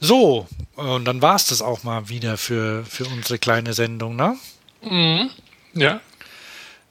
So, 0.00 0.46
und 0.74 1.06
dann 1.06 1.22
war 1.22 1.36
es 1.36 1.46
das 1.46 1.62
auch 1.62 1.82
mal 1.82 2.10
wieder 2.10 2.36
für, 2.36 2.84
für 2.84 3.06
unsere 3.06 3.38
kleine 3.38 3.72
Sendung, 3.72 4.16
ne? 4.16 4.36
Mhm. 4.86 5.30
Ja. 5.74 6.00